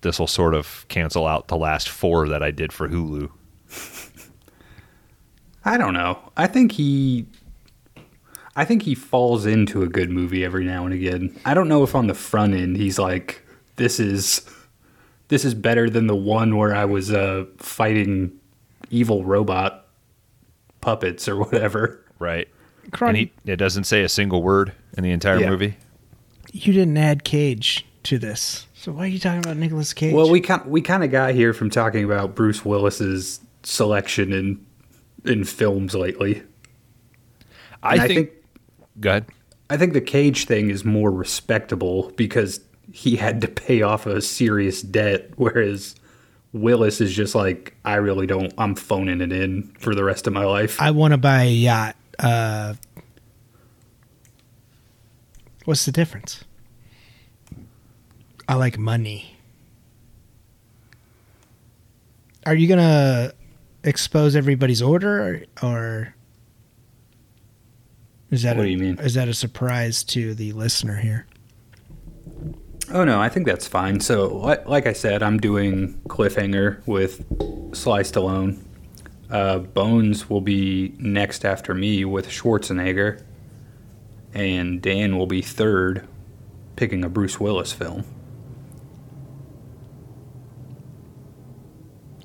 this 0.03 0.19
will 0.19 0.29
sort 0.29 0.55
of 0.55 0.87
cancel 0.89 1.27
out 1.27 1.49
the 1.49 1.57
last 1.57 1.89
four 1.89 2.29
that 2.29 2.43
I 2.43 2.53
did 2.53 2.73
for 2.73 2.89
Hulu." 2.89 3.31
I 5.65 5.77
don't 5.77 5.95
know. 5.95 6.19
I 6.37 6.47
think 6.47 6.73
he 6.73 7.27
I 8.55 8.65
think 8.65 8.83
he 8.83 8.95
falls 8.95 9.47
into 9.47 9.83
a 9.83 9.89
good 9.89 10.11
movie 10.11 10.45
every 10.45 10.65
now 10.65 10.85
and 10.85 10.95
again. 10.95 11.39
I 11.45 11.55
don't 11.55 11.69
know 11.69 11.83
if 11.83 11.95
on 11.95 12.07
the 12.07 12.15
front 12.15 12.55
end 12.55 12.77
he's 12.77 12.99
like 12.99 13.43
this 13.77 13.99
is 13.99 14.49
this 15.29 15.45
is 15.45 15.55
better 15.55 15.89
than 15.89 16.07
the 16.07 16.17
one 16.17 16.57
where 16.57 16.75
I 16.75 16.85
was 16.85 17.13
uh 17.13 17.47
fighting 17.59 18.33
evil 18.91 19.25
robot 19.25 19.89
puppets 20.81 21.29
or 21.29 21.37
whatever. 21.45 22.05
Right. 22.19 22.49
Cron, 22.91 23.11
And 23.11 23.19
he 23.19 23.33
it 23.45 23.57
doesn't 23.57 23.85
say 23.85 24.03
a 24.03 24.09
single 24.09 24.43
word 24.43 24.73
in 24.97 25.05
the 25.05 25.11
entire 25.11 25.39
Yeah. 25.41 25.51
movie. 25.51 25.77
you 26.53 26.73
didn't 26.73 26.97
add 26.99 27.25
Cage 27.25 27.87
to 28.03 28.19
this, 28.19 28.67
so 28.75 28.93
why 28.93 29.05
are 29.05 29.07
you 29.07 29.19
talking 29.19 29.39
about 29.39 29.57
Nicolas 29.57 29.93
Cage? 29.95 30.13
Well, 30.13 30.29
we 30.31 30.41
kind 30.41 30.65
we 30.67 30.81
kind 30.83 31.05
of 31.05 31.11
got 31.11 31.35
here 31.35 31.53
from 31.55 31.71
talking 31.71 32.05
about 32.05 32.35
Bruce 32.35 32.65
Willis's 32.65 33.41
selection 33.63 34.33
in 34.33 34.67
in 35.25 35.45
films 35.45 35.95
lately. 35.95 36.43
I 37.83 37.97
And 37.97 38.07
think, 38.09 38.31
Go 39.01 39.11
ahead. 39.11 39.27
I 39.71 39.77
think 39.77 39.93
the 39.93 40.01
Cage 40.01 40.45
thing 40.47 40.69
is 40.71 40.85
more 40.85 41.11
respectable 41.11 42.13
because 42.17 42.61
he 42.93 43.17
had 43.17 43.41
to 43.41 43.49
pay 43.49 43.83
off 43.83 44.05
a 44.07 44.21
serious 44.21 44.83
debt, 44.83 45.31
whereas 45.37 45.95
Willis 46.53 47.01
is 47.01 47.15
just 47.15 47.35
like, 47.35 47.75
I 47.85 47.95
really 47.95 48.27
don't. 48.27 48.53
I'm 48.59 48.75
phoning 48.75 49.21
it 49.23 49.33
in 49.33 49.73
for 49.79 49.95
the 49.95 50.05
rest 50.05 50.27
of 50.27 50.33
my 50.35 50.45
life. 50.45 50.81
I 50.81 50.91
want 50.91 51.13
to 51.13 51.19
buy 51.19 51.45
a 51.45 51.51
yacht. 51.51 51.97
Uh, 52.19 52.75
what's 55.65 55.85
the 55.85 55.93
difference? 55.93 56.45
I 58.49 58.55
like 58.55 58.79
money. 58.79 59.37
Are 62.45 62.55
you 62.55 62.67
gonna 62.67 63.33
expose 63.85 64.35
everybody's 64.35 64.83
order, 64.83 65.47
or, 65.63 65.69
or 65.69 66.15
is 68.31 68.43
that 68.43 68.57
What 68.57 68.65
a, 68.65 68.67
do 68.67 68.73
you 68.73 68.79
mean? 68.79 68.99
Is 68.99 69.15
that 69.15 69.29
a 69.29 69.35
surprise 69.35 70.03
to 70.05 70.35
the 70.35 70.53
listener 70.53 70.97
here? 70.97 71.27
oh 72.93 73.05
no, 73.05 73.21
I 73.21 73.29
think 73.29 73.47
that's 73.47 73.67
fine. 73.67 74.01
So, 74.01 74.37
like, 74.37 74.67
like 74.67 74.87
I 74.87 74.93
said, 74.93 75.23
I'm 75.23 75.39
doing 75.39 76.01
Cliffhanger 76.09 76.87
with 76.87 77.25
Sly 77.75 78.03
Stallone. 78.03 78.63
Uh, 79.33 79.61
Bones 79.61 80.29
will 80.29 80.43
be 80.43 80.95
next 80.99 81.47
after 81.47 81.73
me 81.73 82.05
with 82.05 82.29
Schwarzenegger, 82.29 83.23
and 84.35 84.83
Dan 84.83 85.17
will 85.17 85.27
be 85.27 85.41
third, 85.41 86.07
picking 86.77 87.03
a 87.03 87.09
Bruce 87.09 87.41
Willis 87.41 87.73
film. 87.73 88.05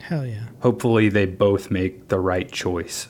Hell 0.02 0.26
yeah. 0.26 0.48
Hopefully, 0.60 1.08
they 1.08 1.26
both 1.26 1.72
make 1.72 2.10
the 2.10 2.20
right 2.20 2.52
choice. 2.52 3.08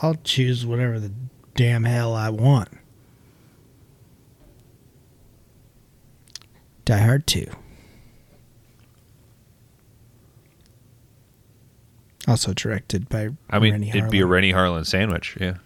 I'll 0.00 0.16
choose 0.24 0.64
whatever 0.64 0.98
the 0.98 1.12
damn 1.54 1.84
hell 1.84 2.14
I 2.14 2.30
want. 2.30 2.70
Die 6.86 6.98
Hard 6.98 7.26
2. 7.26 7.50
Also 12.26 12.52
directed 12.54 13.08
by 13.08 13.30
I 13.50 13.58
mean, 13.58 13.72
Renny 13.72 13.88
it'd 13.90 14.10
be 14.10 14.20
a 14.20 14.24
Harlin. 14.24 14.30
Renny 14.30 14.52
Harlin 14.52 14.86
sandwich. 14.86 15.36
Yeah. 15.40 15.56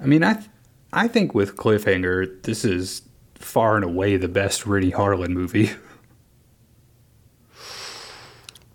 I 0.00 0.06
mean, 0.06 0.22
I, 0.22 0.34
th- 0.34 0.46
I 0.92 1.08
think 1.08 1.34
with 1.34 1.56
Cliffhanger, 1.56 2.42
this 2.42 2.64
is 2.64 3.02
far 3.34 3.76
and 3.76 3.84
away 3.84 4.16
the 4.16 4.28
best 4.28 4.66
Renny 4.66 4.92
Harlin 4.92 5.30
movie. 5.30 5.70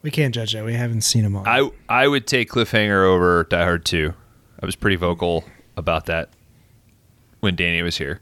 We 0.02 0.12
can't 0.12 0.34
judge 0.36 0.52
that. 0.52 0.66
We 0.66 0.74
haven't 0.74 1.02
seen 1.02 1.24
them 1.24 1.36
all. 1.36 1.48
I 1.48 1.70
I 1.88 2.08
would 2.10 2.28
take 2.28 2.50
Cliffhanger 2.50 3.06
over 3.06 3.46
Die 3.46 3.64
Hard 3.64 3.86
2. 3.86 4.14
I 4.62 4.66
was 4.66 4.76
pretty 4.76 4.98
vocal 4.98 5.46
about 5.78 6.08
that 6.08 6.30
when 7.40 7.56
Danny 7.56 7.82
was 7.82 7.98
here. 7.98 8.20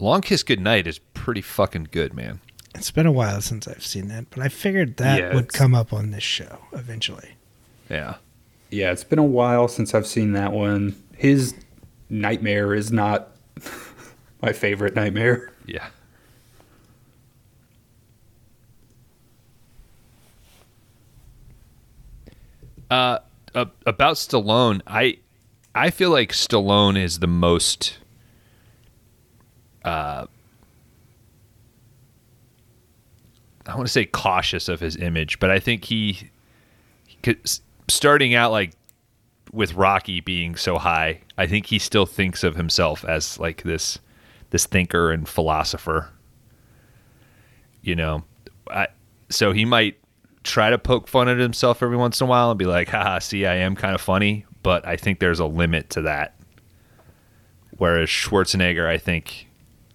Long 0.00 0.22
Kiss 0.22 0.42
Goodnight 0.42 0.86
is 0.86 0.98
pretty 0.98 1.42
fucking 1.42 1.88
good, 1.90 2.14
man. 2.14 2.40
It's 2.74 2.90
been 2.90 3.06
a 3.06 3.12
while 3.12 3.40
since 3.40 3.66
I've 3.68 3.84
seen 3.84 4.08
that, 4.08 4.26
but 4.30 4.40
I 4.40 4.48
figured 4.48 4.96
that 4.98 5.18
Yeah, 5.18 5.34
would 5.34 5.52
come 5.52 5.74
up 5.74 5.92
on 5.92 6.10
this 6.10 6.22
show 6.24 6.58
eventually. 6.72 7.30
Yeah. 7.88 8.16
Yeah, 8.70 8.90
it's 8.92 9.04
been 9.04 9.18
a 9.18 9.22
while 9.24 9.68
since 9.68 9.94
I've 9.94 10.06
seen 10.06 10.32
that 10.32 10.52
one. 10.52 10.96
His 11.16 11.54
Nightmare 12.10 12.74
is 12.74 12.90
not 12.92 13.28
my 14.42 14.52
favorite 14.52 14.94
Nightmare. 14.94 15.52
Yeah. 15.66 15.86
Uh, 22.90 23.18
a- 23.54 23.68
about 23.86 24.16
Stallone, 24.16 24.80
I 24.86 25.18
I 25.74 25.90
feel 25.90 26.10
like 26.10 26.32
Stallone 26.32 26.98
is 27.00 27.18
the 27.20 27.26
most 27.26 27.98
uh 29.84 30.26
I 33.66 33.74
want 33.74 33.86
to 33.86 33.92
say 33.92 34.04
cautious 34.04 34.68
of 34.68 34.80
his 34.80 34.96
image, 34.96 35.38
but 35.38 35.50
I 35.50 35.58
think 35.58 35.84
he, 35.84 36.30
starting 37.88 38.34
out 38.34 38.52
like 38.52 38.72
with 39.52 39.74
Rocky 39.74 40.20
being 40.20 40.56
so 40.56 40.78
high, 40.78 41.20
I 41.38 41.46
think 41.46 41.66
he 41.66 41.78
still 41.78 42.06
thinks 42.06 42.44
of 42.44 42.56
himself 42.56 43.04
as 43.04 43.38
like 43.38 43.62
this 43.62 43.98
this 44.50 44.66
thinker 44.66 45.10
and 45.10 45.28
philosopher. 45.28 46.10
You 47.82 47.94
know, 47.96 48.24
I 48.68 48.88
so 49.30 49.52
he 49.52 49.64
might 49.64 49.98
try 50.42 50.70
to 50.70 50.78
poke 50.78 51.08
fun 51.08 51.28
at 51.28 51.38
himself 51.38 51.82
every 51.82 51.96
once 51.96 52.20
in 52.20 52.26
a 52.26 52.30
while 52.30 52.50
and 52.50 52.58
be 52.58 52.66
like, 52.66 52.88
haha, 52.88 53.18
see, 53.18 53.46
I 53.46 53.56
am 53.56 53.74
kind 53.74 53.94
of 53.94 54.00
funny, 54.00 54.44
but 54.62 54.86
I 54.86 54.96
think 54.96 55.18
there's 55.18 55.40
a 55.40 55.46
limit 55.46 55.88
to 55.90 56.02
that. 56.02 56.36
Whereas 57.78 58.08
Schwarzenegger, 58.10 58.86
I 58.86 58.98
think, 58.98 59.48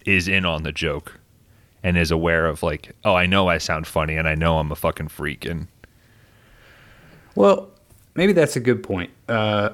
is 0.05 0.27
in 0.27 0.45
on 0.45 0.63
the 0.63 0.71
joke 0.71 1.18
and 1.83 1.97
is 1.97 2.11
aware 2.11 2.45
of 2.45 2.63
like, 2.63 2.91
oh, 3.03 3.15
I 3.15 3.25
know 3.25 3.47
I 3.47 3.57
sound 3.57 3.87
funny 3.87 4.15
and 4.15 4.27
I 4.27 4.35
know 4.35 4.59
I'm 4.59 4.71
a 4.71 4.75
fucking 4.75 5.07
freak 5.09 5.45
and 5.45 5.67
Well, 7.35 7.69
maybe 8.15 8.33
that's 8.33 8.55
a 8.55 8.59
good 8.59 8.83
point. 8.83 9.11
Uh, 9.27 9.69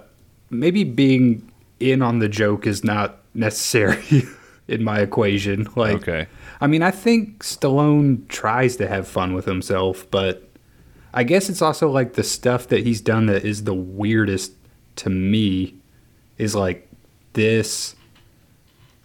maybe 0.50 0.83
being 0.83 1.51
in 1.79 2.01
on 2.01 2.19
the 2.19 2.29
joke 2.29 2.67
is 2.67 2.83
not 2.83 3.19
necessary 3.33 4.24
in 4.67 4.83
my 4.83 5.00
equation. 5.00 5.67
Like, 5.75 5.97
okay. 5.97 6.27
I 6.62 6.67
mean, 6.67 6.83
I 6.83 6.91
think 6.91 7.43
Stallone 7.43 8.27
tries 8.27 8.77
to 8.77 8.88
have 8.88 9.07
fun 9.07 9.33
with 9.33 9.45
himself, 9.45 10.09
but 10.12 10.50
I 11.13 11.24
guess 11.24 11.50
it's 11.50 11.62
also 11.62 11.89
like 11.89 12.13
the 12.13 12.24
stuff 12.24 12.67
that 12.67 12.85
he's 12.85 13.01
done 13.01 13.25
that 13.27 13.46
is 13.46 13.63
the 13.63 13.74
weirdest 13.74 14.53
to 14.98 15.09
me 15.09 15.75
is 16.37 16.55
like 16.55 16.87
this. 17.33 17.95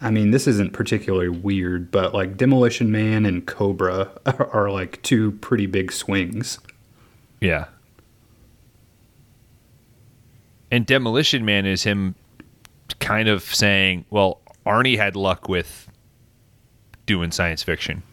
I 0.01 0.09
mean, 0.09 0.31
this 0.31 0.47
isn't 0.47 0.73
particularly 0.73 1.29
weird, 1.29 1.91
but 1.91 2.13
like 2.13 2.35
Demolition 2.35 2.91
Man 2.91 3.25
and 3.25 3.45
Cobra 3.45 4.09
are, 4.25 4.47
are 4.53 4.71
like 4.71 5.01
two 5.03 5.31
pretty 5.33 5.67
big 5.67 5.91
swings. 5.91 6.59
Yeah. 7.39 7.65
And 10.71 10.85
Demolition 10.85 11.45
Man 11.45 11.65
is 11.65 11.83
him 11.83 12.15
kind 12.99 13.27
of 13.27 13.43
saying, 13.43 14.05
well, 14.09 14.39
Arnie 14.65 14.97
had 14.97 15.15
luck 15.15 15.49
with 15.49 15.87
doing 17.05 17.31
science 17.31 17.63
fiction 17.63 18.03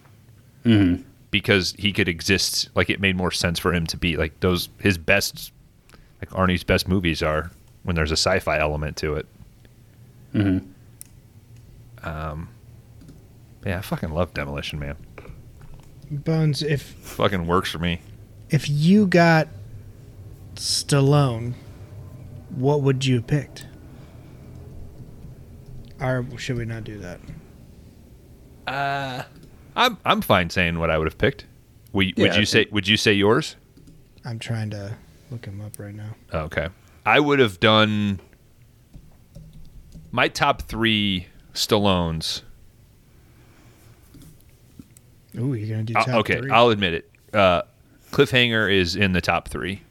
Mm-hmm. 0.65 1.03
because 1.31 1.75
he 1.79 1.93
could 1.93 2.09
exist. 2.09 2.69
Like 2.75 2.91
it 2.91 3.01
made 3.01 3.17
more 3.17 3.31
sense 3.31 3.59
for 3.59 3.73
him 3.73 3.87
to 3.87 3.97
be 3.97 4.17
like 4.17 4.41
those, 4.41 4.69
his 4.81 4.99
best, 4.99 5.53
like 6.21 6.31
Arnie's 6.31 6.65
best 6.65 6.89
movies 6.89 7.23
are 7.23 7.51
when 7.85 7.97
there's 7.97 8.11
a 8.11 8.17
sci 8.17 8.39
fi 8.41 8.59
element 8.59 8.97
to 8.99 9.15
it. 9.15 9.27
Mm-hmm. 10.35 10.67
Um, 12.09 12.49
yeah, 13.67 13.79
I 13.79 13.83
fucking 13.83 14.11
love 14.11 14.33
Demolition 14.35 14.79
Man. 14.79 14.97
Bones, 16.11 16.63
if 16.63 16.83
Fucking 16.83 17.47
works 17.47 17.71
for 17.71 17.79
me. 17.79 18.01
if 18.51 18.69
you 18.69 19.07
got 19.07 19.49
Stallone, 20.55 21.53
what 22.51 22.81
would 22.83 23.05
you 23.05 23.17
have 23.17 23.27
picked? 23.27 23.67
Or 26.01 26.25
should 26.39 26.57
we 26.57 26.65
not 26.65 26.85
do 26.85 26.99
that? 26.99 27.21
Uh, 28.67 29.23
I'm 29.77 29.99
I'm 30.05 30.21
fine 30.23 30.49
saying 30.51 30.79
what 30.79 30.91
I 30.91 30.97
would 30.99 31.07
have 31.07 31.19
picked. 31.19 31.45
Would, 31.93 32.17
would 32.19 32.37
you 32.37 32.45
say 32.47 32.67
Would 32.71 32.87
you 32.89 32.97
say 32.97 33.13
yours? 33.13 33.57
I'm 34.25 34.39
trying 34.39 34.71
to 34.71 34.95
look 35.31 35.45
him 35.45 35.61
up 35.61 35.79
right 35.79 35.95
now. 35.95 36.15
Okay. 36.33 36.69
I 37.05 37.19
would 37.21 37.39
have 37.39 37.61
done 37.61 38.21
my 40.11 40.29
top 40.29 40.63
three 40.63 41.27
Stallones. 41.59 42.43
Ooh, 45.37 45.55
you're 45.55 45.69
gonna 45.69 45.83
do 45.83 45.95
Uh, 45.97 46.19
okay, 46.21 46.39
three? 46.39 46.51
I'll 46.51 46.71
admit 46.71 46.95
it. 46.95 47.11
Uh, 47.35 47.63
Cliffhanger 48.13 48.73
is 48.73 48.97
in 48.97 49.13
the 49.13 49.21
top 49.21 49.49
three. 49.49 49.83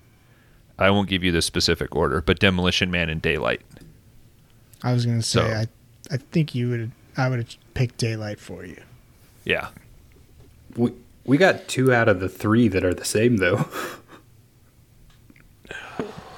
I 0.80 0.89
won't 0.91 1.10
give 1.10 1.23
you 1.23 1.32
the 1.32 1.41
specific 1.41 1.95
order, 1.95 2.21
but 2.21 2.39
Demolition 2.39 2.89
Man 2.89 3.10
and 3.10 3.21
Daylight. 3.21 3.62
I 4.84 4.93
was 4.93 5.06
gonna 5.06 5.21
say 5.21 5.39
So- 5.39 5.45
I, 5.45 5.67
I 6.12 6.17
think 6.17 6.56
you 6.56 6.69
would. 6.69 6.91
I 7.17 7.30
would 7.30 7.39
have 7.39 7.56
picked 7.73 7.97
Daylight 7.97 8.39
for 8.39 8.63
you. 8.63 8.82
Yeah. 9.43 9.69
We 10.75 10.93
we 11.25 11.38
got 11.38 11.67
two 11.67 11.91
out 11.93 12.08
of 12.08 12.19
the 12.19 12.30
three 12.30 12.67
that 12.69 12.84
are 12.86 12.93
the 12.93 13.06
same 13.06 13.38
though. 13.38 13.65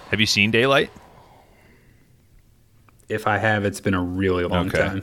Have 0.10 0.20
you 0.20 0.26
seen 0.26 0.50
Daylight? 0.52 0.90
if 3.10 3.26
I 3.26 3.40
have, 3.40 3.66
it's 3.66 3.80
been 3.82 3.96
a 3.96 4.02
really 4.04 4.44
long 4.46 4.68
Okay. 4.68 4.78
time. 4.78 5.02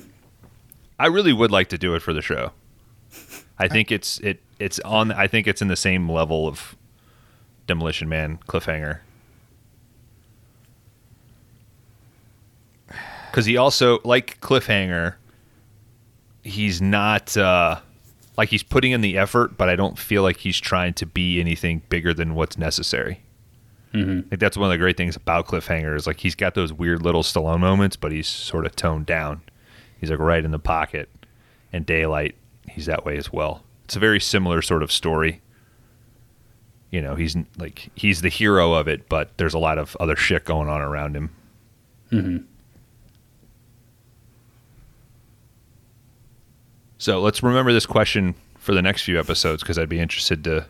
I 0.99 1.07
really 1.07 1.33
would 1.33 1.51
like 1.51 1.69
to 1.69 1.79
do 1.79 1.95
it 1.95 2.01
for 2.01 2.13
the 2.13 2.23
show. 2.23 2.53
I 3.59 3.69
think 3.69 3.91
it's 3.91 4.19
it 4.21 4.41
it's 4.59 4.79
on. 4.81 5.13
I 5.13 5.27
think 5.27 5.47
it's 5.47 5.63
in 5.63 5.69
the 5.69 5.77
same 5.77 6.11
level 6.11 6.47
of 6.47 6.77
Demolition 7.67 8.09
Man, 8.09 8.39
Cliffhanger. 8.49 9.01
Because 13.31 13.47
he 13.47 13.57
also 13.57 13.99
like 14.05 14.41
Cliffhanger. 14.41 15.15
He's 16.43 16.81
not 16.81 17.37
uh, 17.37 17.81
like 18.39 18.49
he's 18.51 18.63
putting 18.63 18.93
in 18.93 19.01
the 19.01 19.19
effort, 19.19 19.59
but 19.59 19.69
I 19.69 19.77
don't 19.77 19.99
feel 19.99 20.23
like 20.23 20.39
he's 20.39 20.59
trying 20.59 20.95
to 20.95 21.07
be 21.07 21.41
anything 21.41 21.83
bigger 21.89 22.15
than 22.15 22.35
what's 22.35 22.57
necessary. 22.57 23.21
hmm 23.93 24.19
I 24.21 24.29
think 24.29 24.41
that's 24.41 24.57
one 24.57 24.67
of 24.67 24.73
the 24.73 24.79
great 24.79 24.97
things 24.97 25.17
about 25.17 25.47
Cliffhanger 25.49 25.97
is 25.97 26.07
like 26.07 26.21
he's 26.21 26.35
got 26.35 26.55
those 26.55 26.73
weird 26.73 27.03
little 27.03 27.23
Stallone 27.23 27.61
moments, 27.61 27.97
but 27.97 28.13
he's 28.13 28.29
sort 28.29 28.65
of 28.65 28.77
toned 28.77 29.07
down. 29.07 29.43
He's 30.01 30.11
like 30.11 30.19
right 30.19 30.45
in 30.45 30.51
the 30.51 30.59
pocket. 30.59 31.09
And 31.73 31.85
Daylight, 31.85 32.35
he's 32.69 32.87
that 32.87 33.05
way 33.05 33.17
as 33.17 33.33
well. 33.33 33.63
It's 33.85 33.97
a 33.97 34.01
very 34.01 34.21
similar 34.21 34.63
sort 34.63 34.83
of 34.83 34.91
story. 34.93 35.41
You 36.91 37.03
know, 37.03 37.15
he's 37.15 37.37
like 37.59 37.91
he's 37.95 38.23
the 38.23 38.29
hero 38.29 38.73
of 38.75 38.89
it, 38.89 39.09
but 39.09 39.37
there's 39.37 39.55
a 39.55 39.59
lot 39.59 39.79
of 39.79 39.97
other 40.01 40.17
shit 40.17 40.45
going 40.45 40.69
on 40.69 40.81
around 40.81 41.17
him. 41.17 41.31
hmm 42.11 42.37
So 46.99 47.21
let's 47.21 47.43
remember 47.43 47.73
this 47.73 47.87
question 47.87 48.35
for 48.59 48.75
the 48.75 48.83
next 48.83 49.03
few 49.03 49.19
episodes 49.21 49.63
because 49.63 49.79
I'd 49.79 49.89
be 49.89 50.01
interested 50.01 50.43
to. 50.45 50.67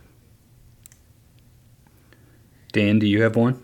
Dan, 2.72 2.98
do 2.98 3.06
you 3.06 3.22
have 3.22 3.36
one? 3.36 3.62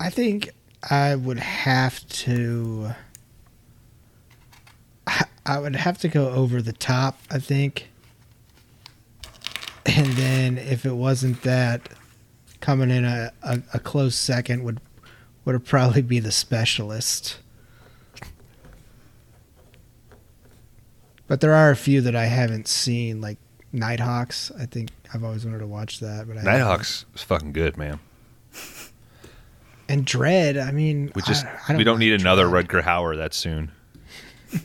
I 0.00 0.10
think 0.10 0.50
I 0.88 1.14
would 1.16 1.38
have 1.38 2.06
to. 2.08 2.90
I- 5.46 5.58
would 5.58 5.76
have 5.76 5.96
to 5.98 6.08
go 6.08 6.28
over 6.30 6.60
the 6.60 6.74
top. 6.74 7.18
I 7.30 7.38
think, 7.38 7.88
and 9.86 10.06
then 10.08 10.58
if 10.58 10.84
it 10.84 10.92
wasn't 10.92 11.40
that, 11.42 11.88
coming 12.60 12.90
in 12.90 13.04
a, 13.06 13.32
a, 13.42 13.62
a 13.74 13.78
close 13.78 14.14
second 14.14 14.62
would 14.64 14.78
would 15.46 15.64
probably 15.64 16.02
be 16.02 16.20
the 16.20 16.30
specialist. 16.32 17.38
But 21.26 21.40
there 21.40 21.54
are 21.54 21.70
a 21.70 21.76
few 21.76 22.00
that 22.02 22.14
I 22.16 22.26
haven't 22.26 22.68
seen, 22.68 23.20
like 23.20 23.38
Nighthawks. 23.72 24.50
I 24.58 24.66
think 24.66 24.90
I've 25.12 25.24
always 25.24 25.44
wanted 25.44 25.58
to 25.60 25.66
watch 25.66 26.00
that, 26.00 26.26
but 26.26 26.36
I 26.36 26.40
haven't. 26.40 26.52
Nighthawks 26.58 27.04
is 27.14 27.22
fucking 27.22 27.52
good, 27.52 27.76
man. 27.78 28.00
And 29.88 30.04
Dredd. 30.04 30.62
I 30.62 30.70
mean, 30.70 31.10
We 31.14 31.22
just 31.22 31.46
I, 31.46 31.58
I 31.70 31.76
we 31.76 31.84
don't 31.84 31.94
like 31.94 32.00
need 32.00 32.20
another 32.20 32.46
Dredd. 32.46 32.66
Rutger 32.68 32.82
Hauer 32.82 33.16
that 33.16 33.34
soon. 33.34 33.70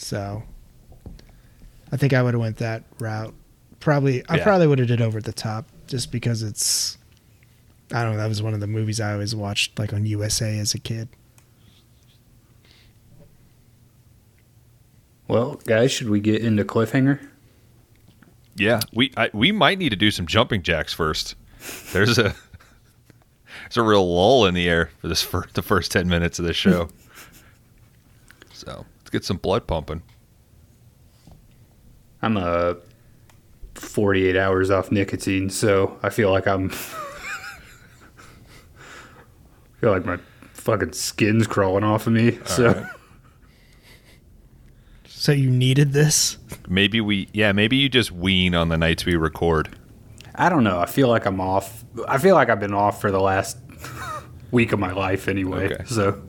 So 0.00 0.42
I 1.92 1.96
think 1.96 2.12
I 2.12 2.22
would 2.22 2.32
have 2.34 2.40
went 2.40 2.58
that 2.58 2.84
route. 3.00 3.34
Probably 3.80 4.24
I 4.28 4.36
Yeah. 4.36 4.44
probably 4.44 4.66
would 4.68 4.78
have 4.78 4.88
did 4.88 5.00
over 5.00 5.18
at 5.18 5.24
the 5.24 5.32
top 5.32 5.66
just 5.86 6.12
because 6.12 6.42
it's 6.42 6.96
I 7.92 8.02
don't 8.04 8.12
know, 8.12 8.18
that 8.18 8.28
was 8.28 8.40
one 8.42 8.54
of 8.54 8.60
the 8.60 8.66
movies 8.66 9.00
I 9.00 9.12
always 9.12 9.34
watched 9.34 9.78
like 9.78 9.92
on 9.92 10.06
USA 10.06 10.58
as 10.60 10.72
a 10.74 10.78
kid. 10.78 11.08
Well, 15.26 15.56
guys, 15.66 15.92
should 15.92 16.08
we 16.08 16.20
get 16.20 16.42
into 16.42 16.64
cliffhanger? 16.64 17.18
Yeah, 18.56 18.80
we 18.94 19.12
I, 19.16 19.30
we 19.32 19.52
might 19.52 19.78
need 19.78 19.90
to 19.90 19.96
do 19.96 20.10
some 20.10 20.26
jumping 20.26 20.62
jacks 20.62 20.92
first. 20.94 21.34
There's 21.92 22.18
a 22.18 22.34
there's 23.68 23.76
a 23.76 23.82
real 23.82 24.06
lull 24.14 24.46
in 24.46 24.54
the 24.54 24.68
air 24.68 24.90
for 25.00 25.08
this 25.08 25.22
for 25.22 25.46
the 25.54 25.62
first 25.62 25.92
ten 25.92 26.08
minutes 26.08 26.38
of 26.38 26.44
this 26.44 26.56
show. 26.64 26.88
so 28.52 28.84
let's 28.98 29.10
get 29.10 29.24
some 29.24 29.36
blood 29.36 29.66
pumping. 29.66 30.02
I'm 32.22 32.36
uh 32.36 32.74
48 33.74 34.36
hours 34.36 34.70
off 34.70 34.90
nicotine, 34.90 35.50
so 35.50 35.98
I 36.02 36.10
feel 36.10 36.30
like 36.32 36.46
I'm 36.48 36.68
feel 39.80 39.90
like 39.90 40.04
my 40.04 40.18
fucking 40.52 40.92
skin's 40.92 41.46
crawling 41.46 41.84
off 41.84 42.06
of 42.08 42.12
me. 42.12 42.38
so 42.44 42.72
right. 42.72 42.86
So 45.06 45.32
you 45.32 45.50
needed 45.50 45.92
this? 45.92 46.38
Maybe 46.68 47.00
we 47.00 47.28
yeah 47.32 47.52
maybe 47.52 47.76
you 47.76 47.88
just 47.88 48.10
wean 48.12 48.54
on 48.54 48.68
the 48.68 48.78
nights 48.78 49.04
we 49.04 49.14
record. 49.16 49.76
I 50.38 50.48
don't 50.48 50.62
know. 50.64 50.78
I 50.78 50.86
feel 50.86 51.08
like 51.08 51.26
I'm 51.26 51.40
off. 51.40 51.84
I 52.06 52.18
feel 52.18 52.34
like 52.36 52.48
I've 52.48 52.60
been 52.60 52.72
off 52.74 53.00
for 53.00 53.10
the 53.10 53.20
last 53.20 53.58
week 54.52 54.72
of 54.72 54.78
my 54.78 54.92
life 54.92 55.26
anyway. 55.28 55.72
Okay. 55.72 55.84
So 55.86 56.22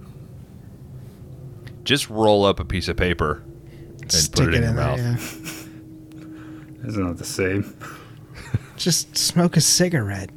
Just 1.84 2.10
roll 2.10 2.44
up 2.44 2.60
a 2.60 2.66
piece 2.66 2.88
of 2.88 2.98
paper 2.98 3.44
and 4.02 4.12
Stick 4.12 4.46
put 4.46 4.54
it, 4.54 4.58
in, 4.58 4.64
your 4.64 4.74
there, 4.74 4.98
mouth. 4.98 5.00
yeah. 5.00 6.84
it's 6.88 6.98
not 6.98 7.18
the 7.18 7.24
same. 7.24 7.76
Just 8.78 9.16
smoke 9.16 9.56
a 9.58 9.62
cigarette. 9.62 10.32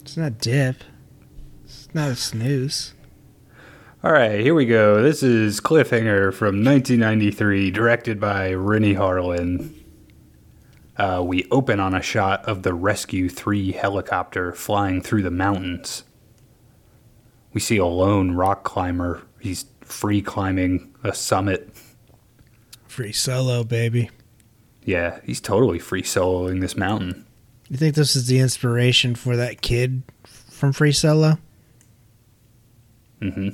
It's 0.00 0.16
not 0.16 0.38
dip. 0.38 0.76
It's 1.64 1.88
not 1.94 2.08
a 2.10 2.12
snus. 2.14 2.92
All 4.02 4.12
right, 4.12 4.40
here 4.40 4.54
we 4.54 4.66
go. 4.66 5.02
This 5.02 5.22
is 5.22 5.60
Cliffhanger 5.60 6.32
from 6.34 6.64
1993, 6.64 7.70
directed 7.70 8.18
by 8.18 8.52
Renny 8.54 8.94
Harlin. 8.94 9.74
Uh, 11.00 11.22
we 11.22 11.46
open 11.50 11.80
on 11.80 11.94
a 11.94 12.02
shot 12.02 12.44
of 12.44 12.62
the 12.62 12.74
Rescue 12.74 13.30
3 13.30 13.72
helicopter 13.72 14.52
flying 14.52 15.00
through 15.00 15.22
the 15.22 15.30
mountains. 15.30 16.04
We 17.54 17.60
see 17.62 17.78
a 17.78 17.86
lone 17.86 18.32
rock 18.32 18.64
climber. 18.64 19.22
He's 19.40 19.64
free 19.80 20.20
climbing 20.20 20.94
a 21.02 21.14
summit. 21.14 21.70
Free 22.86 23.12
solo, 23.12 23.64
baby. 23.64 24.10
Yeah, 24.84 25.20
he's 25.24 25.40
totally 25.40 25.78
free 25.78 26.02
soloing 26.02 26.60
this 26.60 26.76
mountain. 26.76 27.24
You 27.70 27.78
think 27.78 27.94
this 27.94 28.14
is 28.14 28.26
the 28.26 28.38
inspiration 28.38 29.14
for 29.14 29.38
that 29.38 29.62
kid 29.62 30.02
from 30.24 30.74
Free 30.74 30.92
Solo? 30.92 31.38
hmm 33.22 33.48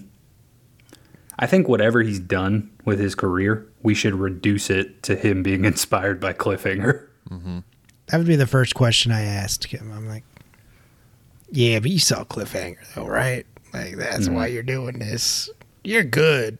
I 1.38 1.46
think 1.46 1.68
whatever 1.68 2.02
he's 2.02 2.18
done 2.18 2.72
with 2.84 2.98
his 2.98 3.14
career, 3.14 3.68
we 3.82 3.94
should 3.94 4.14
reduce 4.16 4.68
it 4.68 5.04
to 5.04 5.14
him 5.14 5.44
being 5.44 5.64
inspired 5.66 6.18
by 6.18 6.32
Cliffhanger. 6.32 7.05
Mm-hmm. 7.30 7.58
That 8.06 8.18
would 8.18 8.26
be 8.26 8.36
the 8.36 8.46
first 8.46 8.74
question 8.74 9.12
I 9.12 9.22
asked 9.22 9.64
him. 9.64 9.92
I'm 9.92 10.08
like, 10.08 10.24
yeah, 11.50 11.80
but 11.80 11.90
you 11.90 11.98
saw 11.98 12.24
Cliffhanger, 12.24 12.94
though, 12.94 13.06
right? 13.06 13.46
Like, 13.72 13.96
that's 13.96 14.26
mm-hmm. 14.26 14.34
why 14.34 14.46
you're 14.48 14.62
doing 14.62 14.98
this. 14.98 15.50
You're 15.84 16.04
good, 16.04 16.58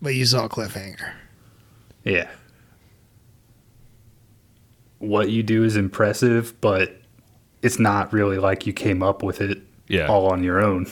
but 0.00 0.14
you 0.14 0.24
saw 0.24 0.48
Cliffhanger. 0.48 1.12
Yeah. 2.04 2.28
What 4.98 5.30
you 5.30 5.42
do 5.42 5.64
is 5.64 5.76
impressive, 5.76 6.60
but 6.60 7.00
it's 7.62 7.78
not 7.78 8.12
really 8.12 8.38
like 8.38 8.66
you 8.66 8.72
came 8.72 9.02
up 9.02 9.22
with 9.22 9.40
it 9.40 9.62
Yeah. 9.88 10.06
all 10.06 10.28
on 10.28 10.42
your 10.42 10.62
own. 10.62 10.86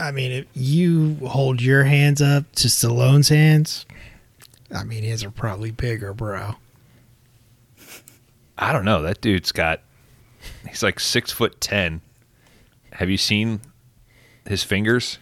I 0.00 0.10
mean, 0.10 0.32
if 0.32 0.46
you 0.54 1.14
hold 1.26 1.62
your 1.62 1.84
hands 1.84 2.20
up 2.20 2.50
to 2.56 2.68
Stallone's 2.68 3.28
hands, 3.28 3.86
I 4.74 4.84
mean, 4.84 5.02
his 5.02 5.22
are 5.24 5.30
probably 5.30 5.70
bigger, 5.70 6.14
bro. 6.14 6.56
I 8.56 8.72
don't 8.72 8.84
know. 8.84 9.02
That 9.02 9.20
dude's 9.20 9.52
got 9.52 9.80
he's 10.68 10.82
like 10.82 11.00
six 11.00 11.32
foot 11.32 11.60
ten. 11.60 12.00
Have 12.92 13.10
you 13.10 13.16
seen 13.16 13.60
his 14.46 14.62
fingers? 14.62 15.18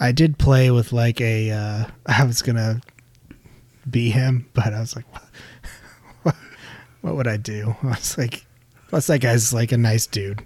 I 0.00 0.12
did 0.12 0.38
play 0.38 0.70
with 0.70 0.92
like 0.92 1.20
a. 1.20 1.50
Uh, 1.50 1.84
I 2.06 2.24
was 2.24 2.42
gonna 2.42 2.80
be 3.88 4.10
him, 4.10 4.48
but 4.54 4.72
I 4.72 4.80
was 4.80 4.96
like, 4.96 5.06
what, 6.22 6.36
what 7.02 7.16
would 7.16 7.28
I 7.28 7.36
do? 7.36 7.76
I 7.82 7.88
was 7.88 8.18
like, 8.18 8.46
plus 8.88 9.06
that 9.08 9.20
guy's 9.20 9.52
like 9.52 9.72
a 9.72 9.78
nice 9.78 10.06
dude. 10.06 10.42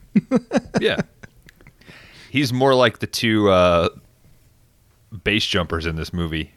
Yeah. 0.80 1.00
He's 2.30 2.52
more 2.52 2.74
like 2.74 2.98
the 2.98 3.06
two 3.06 3.48
uh, 3.48 3.88
base 5.24 5.46
jumpers 5.46 5.86
in 5.86 5.96
this 5.96 6.12
movie. 6.12 6.52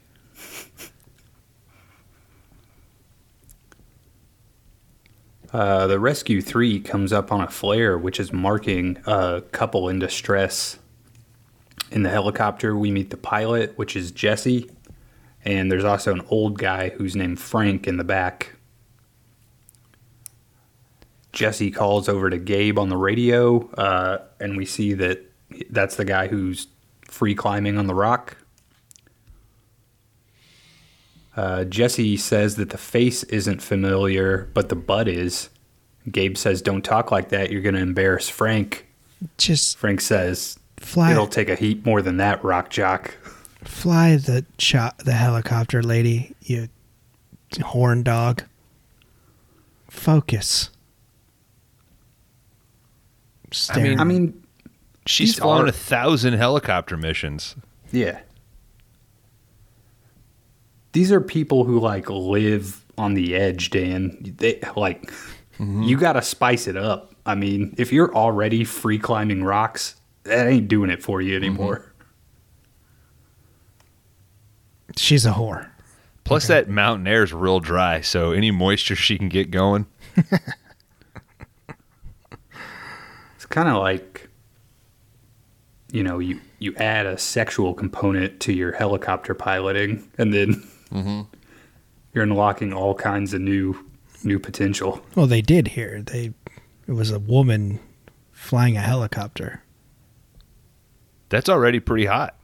Uh, 5.52 5.86
the 5.86 6.00
Rescue 6.00 6.40
3 6.40 6.80
comes 6.80 7.12
up 7.12 7.30
on 7.30 7.42
a 7.42 7.48
flare, 7.48 7.98
which 7.98 8.18
is 8.18 8.32
marking 8.32 8.98
a 9.06 9.42
couple 9.52 9.88
in 9.88 9.98
distress. 9.98 10.78
In 11.90 12.02
the 12.02 12.08
helicopter, 12.08 12.76
we 12.76 12.90
meet 12.90 13.10
the 13.10 13.18
pilot, 13.18 13.76
which 13.76 13.94
is 13.94 14.10
Jesse, 14.12 14.70
and 15.44 15.70
there's 15.70 15.84
also 15.84 16.12
an 16.12 16.22
old 16.30 16.58
guy 16.58 16.88
who's 16.90 17.14
named 17.14 17.38
Frank 17.38 17.86
in 17.86 17.98
the 17.98 18.04
back. 18.04 18.54
Jesse 21.32 21.70
calls 21.70 22.08
over 22.08 22.30
to 22.30 22.38
Gabe 22.38 22.78
on 22.78 22.88
the 22.88 22.96
radio, 22.96 23.68
uh, 23.72 24.22
and 24.40 24.56
we 24.56 24.64
see 24.64 24.94
that 24.94 25.20
that's 25.68 25.96
the 25.96 26.04
guy 26.06 26.28
who's 26.28 26.68
free 27.06 27.34
climbing 27.34 27.76
on 27.76 27.86
the 27.86 27.94
rock. 27.94 28.38
Uh, 31.36 31.64
Jesse 31.64 32.16
says 32.16 32.56
that 32.56 32.70
the 32.70 32.78
face 32.78 33.22
isn't 33.24 33.62
familiar, 33.62 34.50
but 34.54 34.68
the 34.68 34.76
butt 34.76 35.08
is. 35.08 35.48
Gabe 36.10 36.36
says, 36.36 36.60
Don't 36.62 36.82
talk 36.84 37.10
like 37.10 37.30
that. 37.30 37.50
You're 37.50 37.62
going 37.62 37.74
to 37.74 37.80
embarrass 37.80 38.28
Frank. 38.28 38.86
Just 39.38 39.78
Frank 39.78 40.00
says, 40.00 40.58
fly, 40.78 41.12
It'll 41.12 41.26
take 41.28 41.48
a 41.48 41.54
heap 41.54 41.86
more 41.86 42.02
than 42.02 42.16
that, 42.18 42.42
Rock 42.44 42.70
Jock. 42.70 43.16
fly 43.64 44.16
the 44.16 44.44
shot, 44.58 44.98
the 44.98 45.12
helicopter, 45.12 45.82
lady. 45.82 46.34
You 46.42 46.68
horn 47.62 48.02
dog. 48.02 48.42
Focus. 49.88 50.70
Staring. 53.50 54.00
I 54.00 54.04
mean, 54.04 54.38
She's 55.06 55.30
These 55.34 55.38
flown 55.40 55.64
are- 55.64 55.66
a 55.68 55.72
thousand 55.72 56.34
helicopter 56.34 56.96
missions. 56.96 57.56
yeah. 57.90 58.20
These 60.92 61.12
are 61.12 61.20
people 61.20 61.64
who 61.64 61.80
like 61.80 62.08
live 62.10 62.84
on 62.98 63.14
the 63.14 63.34
edge, 63.34 63.70
Dan. 63.70 64.34
They 64.38 64.60
like 64.76 65.10
mm-hmm. 65.58 65.82
you 65.82 65.96
got 65.96 66.14
to 66.14 66.22
spice 66.22 66.66
it 66.66 66.76
up. 66.76 67.14
I 67.24 67.34
mean, 67.34 67.74
if 67.78 67.92
you're 67.92 68.14
already 68.14 68.64
free 68.64 68.98
climbing 68.98 69.44
rocks, 69.44 69.96
that 70.24 70.46
ain't 70.46 70.68
doing 70.68 70.90
it 70.90 71.02
for 71.02 71.20
you 71.20 71.36
anymore. 71.36 71.92
Mm-hmm. 74.88 74.92
she's 74.96 75.26
a 75.26 75.32
whore. 75.32 75.68
Plus, 76.24 76.46
that 76.46 76.68
mountain 76.68 77.06
air 77.08 77.24
is 77.24 77.32
real 77.32 77.58
dry, 77.58 78.00
so 78.00 78.30
any 78.30 78.52
moisture 78.52 78.94
she 78.94 79.18
can 79.18 79.28
get 79.28 79.50
going. 79.50 79.86
It's 83.42 83.46
kind 83.46 83.68
of 83.68 83.78
like, 83.78 84.28
you 85.90 86.04
know, 86.04 86.20
you 86.20 86.40
you 86.60 86.76
add 86.76 87.06
a 87.06 87.18
sexual 87.18 87.74
component 87.74 88.38
to 88.42 88.52
your 88.52 88.70
helicopter 88.70 89.34
piloting, 89.34 90.08
and 90.16 90.32
then 90.32 90.62
you're 90.92 92.24
unlocking 92.24 92.72
all 92.72 92.94
kinds 92.94 93.34
of 93.34 93.40
new 93.40 93.76
new 94.24 94.38
potential. 94.38 95.04
Well, 95.14 95.26
they 95.26 95.42
did 95.42 95.68
here. 95.68 96.02
They 96.02 96.32
it 96.86 96.92
was 96.92 97.10
a 97.10 97.18
woman 97.18 97.80
flying 98.30 98.76
a 98.76 98.80
helicopter. 98.80 99.62
That's 101.28 101.48
already 101.48 101.80
pretty 101.80 102.06
hot. 102.06 102.36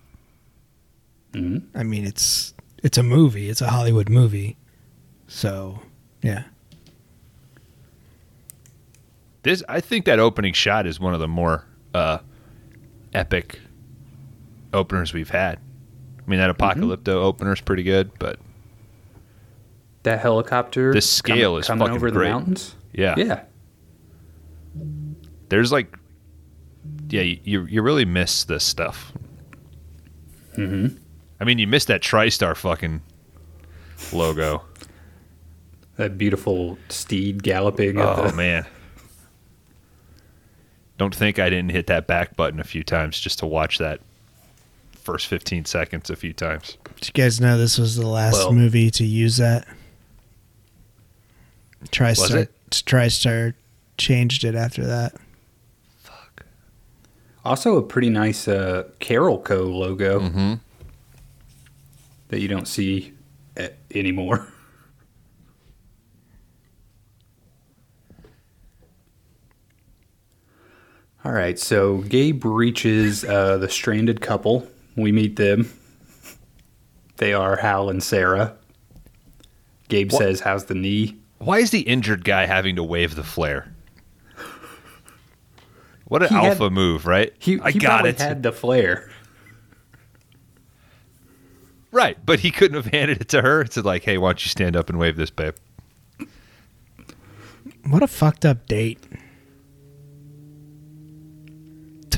I 1.35 1.83
mean, 1.83 2.07
it's 2.07 2.55
it's 2.83 2.99
a 2.99 3.03
movie. 3.03 3.51
It's 3.51 3.61
a 3.61 3.69
Hollywood 3.69 4.09
movie. 4.09 4.57
So, 5.27 5.81
yeah. 6.23 6.45
This, 9.43 9.63
I 9.69 9.81
think 9.81 10.05
that 10.07 10.19
opening 10.19 10.53
shot 10.53 10.87
is 10.87 10.99
one 10.99 11.15
of 11.15 11.21
the 11.21 11.29
more 11.29 11.65
uh, 11.95 12.19
epic 13.13 13.61
openers 14.73 15.13
we've 15.13 15.31
had. 15.31 15.59
I 16.29 16.31
mean, 16.31 16.41
that 16.41 16.55
Apocalypto 16.55 17.09
opener 17.09 17.55
is 17.55 17.61
pretty 17.63 17.83
good, 17.85 18.11
but 18.19 18.39
That 20.03 20.21
helicopter. 20.21 20.93
The 20.93 21.01
scale 21.01 21.53
com- 21.55 21.61
is 21.61 21.67
coming 21.67 21.89
over 21.89 22.11
the 22.11 22.19
mountains. 22.21 22.75
yeah, 22.93 23.15
Yeah. 23.17 23.41
there's 25.49 25.73
like, 25.73 25.97
yeah, 27.09 27.23
you 27.23 27.39
you, 27.45 27.65
you 27.65 27.81
really 27.83 28.05
miss 28.05 28.45
this 28.45 28.63
stuff. 28.63 29.11
Mm-hmm. 30.57 30.99
I 31.41 31.45
mean, 31.45 31.59
you 31.59 31.67
miss 31.67 31.87
that 31.87 32.03
TriStar 32.03 32.55
fucking 32.55 33.01
logo. 34.13 34.63
That 35.97 36.19
beautiful 36.19 36.77
steed 36.91 37.43
galloping. 37.43 37.99
Oh 37.99 38.29
the- 38.29 38.37
man. 38.37 38.67
Don't 40.99 41.15
think 41.15 41.39
I 41.39 41.49
didn't 41.49 41.71
hit 41.71 41.87
that 41.87 42.07
back 42.07 42.37
button 42.37 42.61
a 42.61 42.65
few 42.65 42.85
times 42.85 43.19
just 43.19 43.39
to 43.39 43.47
watch 43.47 43.79
that 43.79 44.01
first 45.09 45.27
15 45.29 45.65
seconds 45.65 46.11
a 46.11 46.17
few 46.17 46.35
times. 46.35 46.77
Did 47.01 47.07
you 47.09 47.13
guys 47.25 47.41
know 47.41 47.57
this 47.57 47.79
was 47.79 47.97
the 47.97 48.07
last 48.07 48.35
Well- 48.35 48.53
movie 48.53 48.91
to 48.91 49.05
use 49.07 49.39
that? 49.39 49.67
TriStar, 51.87 52.43
it? 52.43 52.53
TriStar 52.71 53.55
changed 53.97 54.45
it 54.45 54.55
after 54.55 54.85
that. 54.85 55.15
Fuck. 56.03 56.45
Also, 57.43 57.79
a 57.79 57.83
pretty 57.83 58.11
nice 58.11 58.47
uh, 58.49 58.85
Carolco 59.01 59.73
logo 59.73 60.21
Mm-hmm. 60.21 60.55
that 62.29 62.41
you 62.41 62.49
don't 62.49 62.69
see 62.69 63.15
a- 63.57 63.71
anymore. 63.95 64.47
All 71.25 71.33
right, 71.33 71.59
so 71.59 71.99
Gabe 71.99 72.45
reaches 72.45 73.25
uh, 73.25 73.59
the 73.59 73.69
stranded 73.69 74.21
couple. 74.21 74.67
We 74.99 75.13
meet 75.13 75.37
them. 75.37 75.71
They 77.17 77.33
are 77.33 77.57
Hal 77.57 77.89
and 77.89 78.03
Sarah. 78.03 78.55
Gabe 79.89 80.13
What- 80.13 80.19
says, 80.19 80.41
"How's 80.41 80.67
the 80.67 80.75
knee?" 80.75 81.17
Why 81.39 81.59
is 81.59 81.71
the 81.71 81.81
injured 81.81 82.25
guy 82.25 82.47
having 82.47 82.77
to 82.77 82.83
wave 82.83 83.15
the 83.15 83.23
flare? 83.25 83.73
What 86.07 86.23
an 86.23 86.29
He 86.31 86.35
had- 86.35 86.45
alpha 86.47 86.69
move, 86.71 87.07
right? 87.07 87.33
He, 87.39 87.61
I 87.61 87.71
he 87.71 87.79
got 87.79 87.89
probably 87.89 88.11
it. 88.11 88.19
had 88.19 88.43
the 88.43 88.51
flare. 88.53 89.09
Right, 91.93 92.19
but 92.27 92.41
he 92.41 92.51
couldn't 92.51 92.75
have 92.77 92.93
handed 92.93 93.21
it 93.23 93.29
to 93.31 93.41
her. 93.43 93.61
It's 93.63 93.77
like, 93.77 94.03
hey, 94.05 94.19
why 94.19 94.31
don't 94.31 94.45
you 94.45 94.49
stand 94.51 94.75
up 94.77 94.91
and 94.91 94.99
wave 94.99 95.17
this, 95.17 95.31
babe? 95.31 95.55
What 97.89 98.03
a 98.03 98.07
fucked 98.09 98.45
up 98.45 98.67
date. 98.67 98.99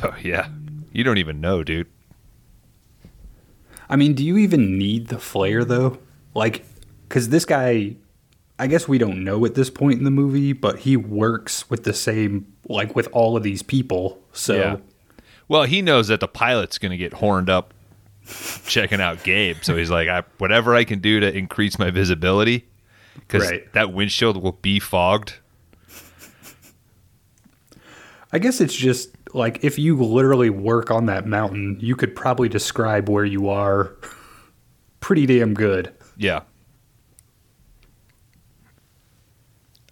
Oh, 0.02 0.14
yeah. 0.22 0.48
You 0.92 1.04
don't 1.04 1.18
even 1.18 1.42
know, 1.42 1.62
dude. 1.62 1.86
I 3.90 3.96
mean, 3.96 4.14
do 4.14 4.24
you 4.24 4.38
even 4.38 4.78
need 4.78 5.08
the 5.08 5.18
flare 5.18 5.64
though? 5.64 5.98
Like, 6.34 6.64
because 7.08 7.28
this 7.28 7.44
guy, 7.44 7.96
I 8.58 8.66
guess 8.68 8.86
we 8.86 8.96
don't 8.98 9.24
know 9.24 9.44
at 9.44 9.54
this 9.56 9.68
point 9.68 9.98
in 9.98 10.04
the 10.04 10.10
movie, 10.10 10.52
but 10.52 10.78
he 10.80 10.96
works 10.96 11.68
with 11.68 11.82
the 11.84 11.92
same, 11.92 12.46
like, 12.68 12.94
with 12.94 13.08
all 13.12 13.36
of 13.36 13.42
these 13.42 13.62
people. 13.62 14.22
So, 14.32 14.54
Yeah. 14.54 14.76
Well, 15.48 15.64
he 15.64 15.82
knows 15.82 16.06
that 16.08 16.20
the 16.20 16.28
pilot's 16.28 16.78
going 16.78 16.92
to 16.92 16.96
get 16.96 17.14
horned 17.14 17.50
up 17.50 17.74
checking 18.66 19.00
out 19.00 19.24
Gabe. 19.24 19.56
So 19.62 19.76
he's 19.76 19.90
like, 19.90 20.08
I, 20.08 20.22
whatever 20.38 20.76
I 20.76 20.84
can 20.84 21.00
do 21.00 21.18
to 21.18 21.36
increase 21.36 21.76
my 21.76 21.90
visibility, 21.90 22.68
because 23.16 23.50
Right. 23.50 23.72
that 23.72 23.92
windshield 23.92 24.40
will 24.40 24.52
be 24.62 24.78
fogged. 24.78 25.34
I 28.32 28.38
guess 28.38 28.60
it's 28.60 28.76
just 28.76 29.10
like 29.34 29.64
if 29.64 29.78
you 29.78 29.96
literally 29.96 30.50
work 30.50 30.90
on 30.90 31.06
that 31.06 31.26
mountain, 31.26 31.76
you 31.80 31.96
could 31.96 32.14
probably 32.14 32.48
describe 32.48 33.08
where 33.08 33.24
you 33.24 33.48
are 33.48 33.96
pretty 35.00 35.26
damn 35.26 35.54
good. 35.54 35.92
Yeah. 36.16 36.42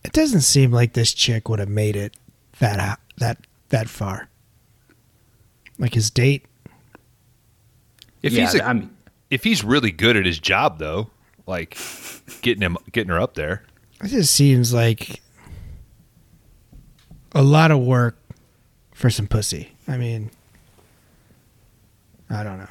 It 0.04 0.12
doesn't 0.12 0.42
seem 0.42 0.72
like 0.72 0.94
this 0.94 1.12
chick 1.12 1.48
would 1.48 1.58
have 1.58 1.68
made 1.68 1.96
it 1.96 2.16
that 2.60 2.98
that 3.18 3.46
that 3.68 3.88
far. 3.88 4.28
Like 5.78 5.94
his 5.94 6.10
date. 6.10 6.46
If 8.22 8.32
yeah, 8.32 8.40
he's 8.40 8.54
a, 8.56 8.64
I 8.64 8.72
mean, 8.72 8.90
if 9.30 9.44
he's 9.44 9.62
really 9.62 9.92
good 9.92 10.16
at 10.16 10.26
his 10.26 10.38
job, 10.38 10.78
though, 10.78 11.10
like 11.46 11.78
getting 12.42 12.62
him 12.62 12.76
getting 12.92 13.10
her 13.10 13.20
up 13.20 13.34
there. 13.34 13.64
It 14.02 14.08
just 14.08 14.34
seems 14.34 14.72
like 14.72 15.20
a 17.32 17.42
lot 17.42 17.70
of 17.70 17.80
work 17.80 18.17
for 18.98 19.10
some 19.10 19.28
pussy. 19.28 19.70
I 19.86 19.96
mean, 19.96 20.28
I 22.28 22.42
don't 22.42 22.58
know. 22.58 22.70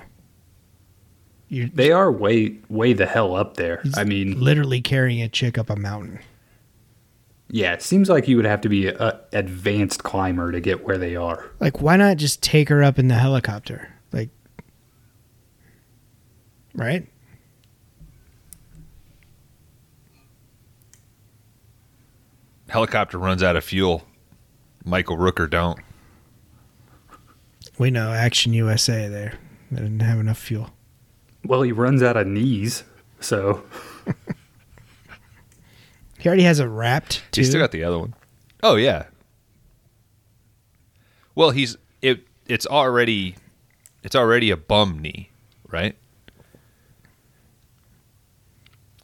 You're 1.48 1.70
they 1.70 1.94
are 1.94 2.12
way, 2.12 2.58
way 2.68 2.92
the 2.92 3.06
hell 3.06 3.34
up 3.34 3.56
there. 3.56 3.82
I 3.96 4.04
mean, 4.04 4.38
literally 4.38 4.82
carrying 4.82 5.22
a 5.22 5.30
chick 5.30 5.58
up 5.58 5.70
a 5.70 5.78
mountain. 5.78 6.20
yeah, 7.50 7.72
it 7.72 7.82
seems 7.82 8.10
like 8.10 8.28
you 8.28 8.36
would 8.36 8.46
have 8.46 8.60
to 8.62 8.70
be 8.70 8.90
an 8.90 9.14
advanced 9.32 10.04
climber 10.04 10.52
to 10.52 10.60
get 10.60 10.84
where 10.84 10.98
they 10.98 11.16
are. 11.16 11.50
Like, 11.62 11.82
why 11.82 11.96
not 11.96 12.18
just 12.18 12.44
take 12.44 12.68
her 12.68 12.84
up 12.84 13.00
in 13.00 13.08
the 13.08 13.16
helicopter? 13.16 13.90
Like, 14.12 14.30
right? 16.76 17.08
Helicopter 22.68 23.18
runs 23.18 23.42
out 23.42 23.56
of 23.56 23.64
fuel. 23.64 24.04
Michael 24.84 25.16
Rooker 25.16 25.50
don't. 25.50 25.80
We 27.78 27.92
know 27.92 28.12
Action 28.12 28.54
USA 28.54 29.08
there. 29.08 29.34
They 29.72 29.82
didn't 29.82 30.00
have 30.00 30.20
enough 30.20 30.38
fuel. 30.40 30.72
Well, 31.46 31.62
he 31.62 31.72
runs 31.72 32.02
out 32.02 32.18
of 32.18 32.26
knees, 32.28 32.84
so 33.20 33.64
He 36.20 36.28
already 36.28 36.44
has 36.44 36.60
a 36.60 36.68
wrapped 36.68 37.22
too. 37.32 37.42
He's 37.42 37.50
still 37.50 37.62
got 37.62 37.72
the 37.72 37.84
other 37.84 38.00
one. 38.00 38.14
Oh 38.64 38.76
yeah. 38.76 39.06
Well, 41.36 41.52
he's 41.52 41.78
it. 42.02 42.26
It's 42.48 42.66
already, 42.66 43.36
it's 44.04 44.16
already 44.16 44.50
a 44.50 44.58
bum 44.58 45.00
knee, 45.00 45.30
right? 45.70 45.96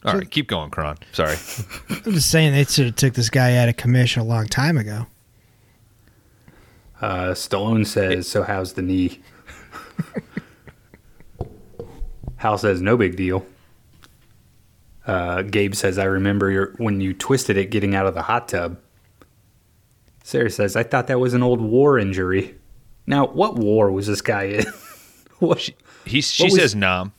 All 0.04 0.14
So- 0.14 0.18
right, 0.20 0.32
keep 0.32 0.48
going, 0.48 0.70
Kron. 0.72 0.98
Sorry. 1.12 1.36
I'm 1.90 2.14
just 2.14 2.32
saying 2.32 2.54
they 2.54 2.64
should 2.66 2.88
have 2.88 2.96
took 2.96 3.14
this 3.14 3.30
guy 3.30 3.56
out 3.58 3.70
of 3.70 3.78
commission 3.78 4.22
a 4.22 4.26
long 4.26 4.48
time 4.48 4.78
ago. 4.78 5.06
Uh, 7.04 7.34
Stallone 7.34 7.86
says, 7.86 8.28
"So 8.28 8.44
how's 8.44 8.74
the 8.74 8.82
knee?" 8.82 9.20
Hal 12.38 12.58
says, 12.58 12.82
"No 12.82 12.98
big 12.98 13.16
deal." 13.16 13.46
Uh, 15.06 15.42
Gabe 15.44 15.76
says, 15.76 15.98
"I 15.98 16.06
remember 16.06 16.50
your, 16.52 16.74
when 16.78 17.02
you 17.02 17.14
twisted 17.14 17.58
it 17.58 17.70
getting 17.72 17.96
out 17.96 18.06
of 18.06 18.14
the 18.14 18.24
hot 18.24 18.48
tub." 18.48 18.78
Sarah 20.24 20.50
says, 20.50 20.76
"I 20.76 20.84
thought 20.84 21.08
that 21.08 21.20
was 21.20 21.34
an 21.34 21.44
old 21.44 21.62
war 21.62 21.98
injury." 21.98 22.56
Now, 23.06 23.28
what 23.28 23.56
war 23.56 23.92
was 23.92 24.08
this 24.08 24.22
guy 24.22 24.44
in? 24.44 24.66
what? 25.40 25.70
He 26.06 26.22
she 26.22 26.44
What 26.44 26.52
was- 26.54 26.62
says 26.62 26.76
Nam. 26.76 27.12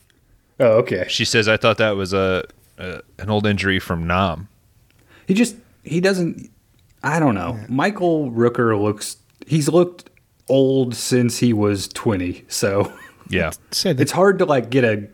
oh, 0.59 0.77
okay. 0.79 1.05
She 1.09 1.25
says 1.25 1.47
I 1.47 1.57
thought 1.57 1.77
that 1.77 1.95
was 1.95 2.13
a, 2.13 2.43
a 2.77 3.01
an 3.19 3.29
old 3.29 3.45
injury 3.45 3.79
from 3.79 4.07
Nam. 4.07 4.47
He 5.27 5.33
just 5.33 5.55
he 5.83 5.99
doesn't. 6.01 6.49
I 7.03 7.19
don't 7.19 7.35
know. 7.35 7.59
Michael 7.69 8.31
Rooker 8.31 8.79
looks. 8.81 9.17
He's 9.45 9.67
looked 9.69 10.09
old 10.49 10.95
since 10.95 11.39
he 11.39 11.53
was 11.53 11.87
twenty. 11.87 12.45
So 12.47 12.91
Yeah. 13.29 13.51
Say 13.71 13.91
it's 13.91 14.11
hard 14.11 14.39
to 14.39 14.45
like 14.45 14.69
get 14.69 14.83
a 14.83 15.07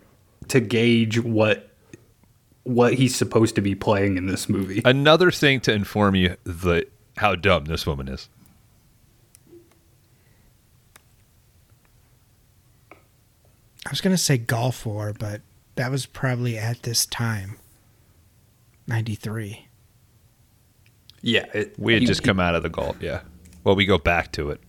to 0.50 0.60
gauge 0.60 1.20
what 1.20 1.70
what 2.64 2.94
he's 2.94 3.16
supposed 3.16 3.56
to 3.56 3.62
be 3.62 3.74
playing 3.76 4.18
in 4.18 4.26
this 4.28 4.48
movie. 4.50 4.82
Another 4.86 5.32
thing 5.32 5.60
to 5.62 5.74
inform 5.74 6.16
you 6.16 6.36
the 6.44 6.86
how 7.18 7.36
dumb 7.36 7.66
this 7.66 7.86
woman 7.88 8.08
is. 8.08 8.30
I 13.86 13.90
was 13.90 14.02
gonna 14.02 14.18
say 14.18 14.38
Gulf 14.38 14.86
War, 14.86 15.14
but 15.18 15.42
that 15.76 15.90
was 15.92 16.06
probably 16.06 16.58
at 16.58 16.84
this 16.84 17.06
time. 17.06 17.58
Ninety 18.88 19.16
three. 19.16 19.68
yeah, 21.22 21.46
it, 21.54 21.76
We 21.78 21.94
had 21.94 22.02
he- 22.02 22.08
just 22.08 22.24
come 22.24 22.40
out 22.40 22.56
of 22.56 22.64
the 22.64 22.70
Gulf. 22.70 22.98
Yeah. 23.02 23.22
Well, 23.64 23.76
we 23.76 23.86
go 23.86 23.98
back 23.98 24.32
to 24.34 24.50
it. 24.50 24.60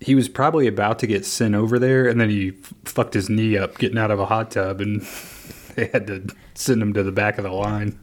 He 0.00 0.14
was 0.14 0.28
probably 0.28 0.66
about 0.66 0.98
to 1.00 1.06
get 1.06 1.24
sent 1.24 1.54
over 1.54 1.78
there, 1.78 2.08
and 2.08 2.20
then 2.20 2.28
he 2.30 2.48
f- 2.50 2.74
fucked 2.84 3.14
his 3.14 3.30
knee 3.30 3.56
up 3.56 3.78
getting 3.78 3.98
out 3.98 4.10
of 4.10 4.18
a 4.20 4.26
hot 4.26 4.50
tub, 4.50 4.80
and 4.80 5.00
they 5.76 5.86
had 5.86 6.06
to 6.08 6.26
send 6.54 6.82
him 6.82 6.92
to 6.94 7.02
the 7.02 7.12
back 7.12 7.38
of 7.38 7.44
the 7.44 7.52
line. 7.52 7.98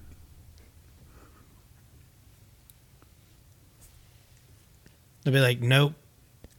They'll 5.24 5.34
be 5.34 5.40
like, 5.40 5.62
Nope. 5.62 5.94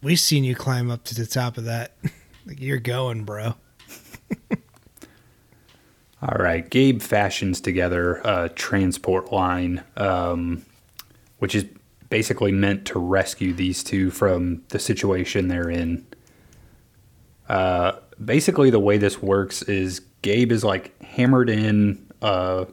we've 0.03 0.20
seen 0.20 0.44
you 0.44 0.55
climb 0.55 0.90
up 0.90 1.05
to 1.05 1.14
the 1.14 1.27
top 1.27 1.59
of 1.59 1.64
that. 1.64 1.96
like 2.46 2.61
you're 2.61 2.79
going, 2.79 3.25
bro. 3.25 3.55
All 6.22 6.37
right, 6.38 6.68
Gabe 6.68 7.03
fashions 7.03 7.61
together 7.61 8.20
a 8.25 8.48
transport 8.48 9.33
line, 9.33 9.83
um, 9.96 10.64
which 11.38 11.57
is 11.57 11.66
basically 12.12 12.53
meant 12.53 12.85
to 12.85 12.98
rescue 12.98 13.55
these 13.55 13.83
two 13.83 14.11
from 14.11 14.62
the 14.68 14.79
situation 14.79 15.48
they're 15.48 15.70
in. 15.70 16.07
Uh, 17.48 17.92
basically 18.22 18.68
the 18.68 18.79
way 18.79 18.98
this 18.98 19.22
works 19.22 19.62
is 19.62 20.01
Gabe 20.20 20.53
is 20.53 20.62
like 20.62 21.01
hammered 21.03 21.48
in 21.48 22.07
a, 22.20 22.66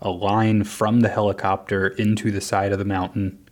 a 0.00 0.08
line 0.08 0.62
from 0.62 1.00
the 1.00 1.08
helicopter 1.08 1.88
into 1.88 2.30
the 2.30 2.40
side 2.40 2.70
of 2.70 2.78
the 2.78 2.84
mountain. 2.84 3.44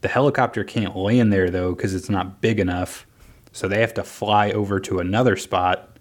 The 0.00 0.08
helicopter 0.08 0.64
can't 0.64 0.96
land 0.96 1.32
there 1.32 1.50
though 1.50 1.72
because 1.72 1.94
it's 1.94 2.10
not 2.10 2.40
big 2.40 2.58
enough. 2.58 3.06
So 3.52 3.68
they 3.68 3.80
have 3.80 3.94
to 3.94 4.02
fly 4.02 4.50
over 4.50 4.80
to 4.80 4.98
another 4.98 5.36
spot. 5.36 6.00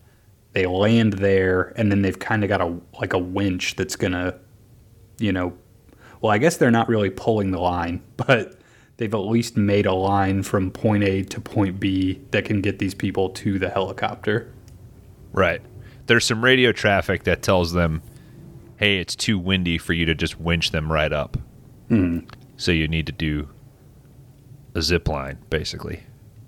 They 0.54 0.66
land 0.66 1.14
there 1.14 1.74
and 1.78 1.92
then 1.92 2.02
they've 2.02 2.18
kind 2.18 2.44
of 2.44 2.48
got 2.48 2.62
a 2.62 2.76
like 3.00 3.14
a 3.14 3.20
winch 3.20 3.76
that's 3.76 3.96
to 3.96 4.40
you 5.20 5.32
know 5.32 5.56
well, 6.22 6.32
I 6.32 6.38
guess 6.38 6.58
they're 6.58 6.72
not 6.72 6.90
really 6.90 7.10
pulling 7.10 7.52
the 7.52 7.60
line, 7.60 8.02
but 8.18 8.60
they've 8.98 9.14
at 9.14 9.18
least 9.18 9.58
made 9.58 9.86
a 9.86 9.94
line 9.94 10.44
from 10.44 10.72
point 10.72 11.04
A 11.04 11.24
to 11.24 11.40
point 11.42 11.80
B 11.80 12.22
that 12.32 12.46
can 12.46 12.62
get 12.62 12.80
these 12.80 12.94
people 12.96 13.30
to 13.30 13.60
the 13.60 13.70
helicopter. 13.70 14.52
Right. 15.34 15.62
There's 16.08 16.26
some 16.26 16.44
radio 16.44 16.72
traffic 16.72 17.24
that 17.26 17.42
tells 17.42 17.74
them, 17.74 18.02
hey, 18.78 18.98
it's 19.00 19.16
too 19.16 19.38
windy 19.38 19.78
for 19.78 19.94
you 19.94 20.06
to 20.06 20.16
just 20.16 20.40
winch 20.40 20.72
them 20.72 20.92
right 20.92 21.12
up. 21.12 21.38
So 22.58 22.72
you 22.72 22.88
need 22.88 23.06
to 23.06 23.12
do 23.12 23.50
a 24.74 24.82
zip 24.82 25.08
line, 25.08 25.38
basically. 25.50 26.04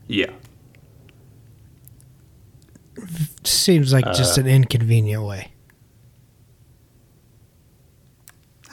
Yeah. 0.07 0.31
Seems 3.43 3.93
like 3.93 4.05
just 4.05 4.37
Uh, 4.37 4.41
an 4.41 4.47
inconvenient 4.47 5.23
way. 5.23 5.51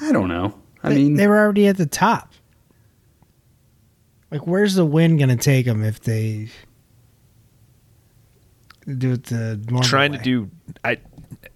I 0.00 0.12
don't 0.12 0.28
know. 0.28 0.54
I 0.86 0.90
They- 0.90 0.94
mean, 0.96 1.14
they 1.14 1.26
were 1.26 1.38
already 1.38 1.66
at 1.66 1.76
the 1.76 1.86
top. 1.86 2.32
Like, 4.30 4.46
where's 4.46 4.74
the 4.74 4.84
wind 4.86 5.18
going 5.18 5.28
to 5.30 5.36
take 5.36 5.66
them 5.66 5.82
if 5.84 6.00
they 6.00 6.48
do 8.98 9.12
it 9.12 9.24
the 9.24 9.60
normal 9.68 9.82
trying 9.82 10.12
way? 10.12 10.18
to 10.18 10.22
do 10.24 10.50
I 10.84 10.98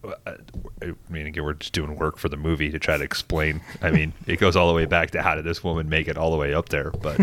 uh, 0.04 0.34
I 0.82 0.92
mean 1.08 1.26
again 1.26 1.44
we're 1.44 1.54
just 1.54 1.72
doing 1.72 1.96
work 1.96 2.16
for 2.18 2.28
the 2.28 2.36
movie 2.36 2.70
to 2.70 2.78
try 2.78 2.96
to 2.96 3.04
explain. 3.04 3.60
I 3.82 3.90
mean, 3.92 4.12
it 4.26 4.38
goes 4.40 4.56
all 4.56 4.66
the 4.68 4.74
way 4.74 4.84
back 4.86 5.10
to 5.12 5.22
how 5.22 5.34
did 5.36 5.44
this 5.44 5.62
woman 5.62 5.88
make 5.88 6.08
it 6.08 6.16
all 6.16 6.30
the 6.32 6.36
way 6.36 6.52
up 6.54 6.68
there, 6.70 6.90
but 6.90 7.20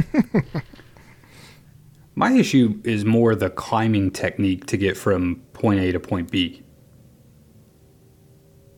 my 2.15 2.31
issue 2.33 2.79
is 2.83 3.03
more 3.05 3.35
the 3.35 3.49
climbing 3.49 4.11
technique 4.11 4.65
to 4.67 4.77
get 4.77 4.95
from 4.97 5.37
point 5.53 5.79
A 5.79 5.91
to 5.91 5.99
point 5.99 6.31
B. 6.31 6.63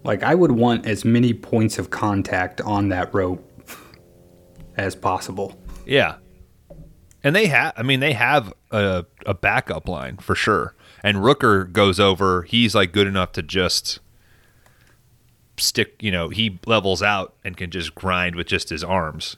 Like, 0.04 0.24
I 0.24 0.34
would 0.36 0.52
want 0.52 0.86
as 0.86 1.04
many 1.04 1.34
points 1.34 1.78
of 1.78 1.90
contact 1.90 2.62
on 2.62 2.90
that 2.90 3.14
rope 3.14 3.46
as 4.78 4.96
possible. 4.96 5.60
yeah. 5.86 6.16
And 7.22 7.36
they 7.36 7.48
have 7.48 7.74
I 7.76 7.84
mean 7.84 8.00
they 8.00 8.14
have 8.14 8.54
a 8.72 9.06
a 9.26 9.34
backup 9.34 9.90
line 9.90 10.16
for 10.18 10.36
sure. 10.36 10.74
And 11.04 11.18
Rooker 11.18 11.70
goes 11.70 12.00
over, 12.00 12.44
he's 12.44 12.74
like 12.74 12.94
good 12.94 13.08
enough 13.08 13.34
to 13.34 13.42
just 13.42 14.00
stick, 15.58 16.02
you 16.02 16.12
know, 16.12 16.30
he 16.30 16.60
levels 16.66 17.04
out 17.04 17.36
and 17.44 17.58
can 17.58 17.72
just 17.72 17.94
grind 17.94 18.36
with 18.36 18.48
just 18.48 18.70
his 18.70 18.86
arms. 18.86 19.36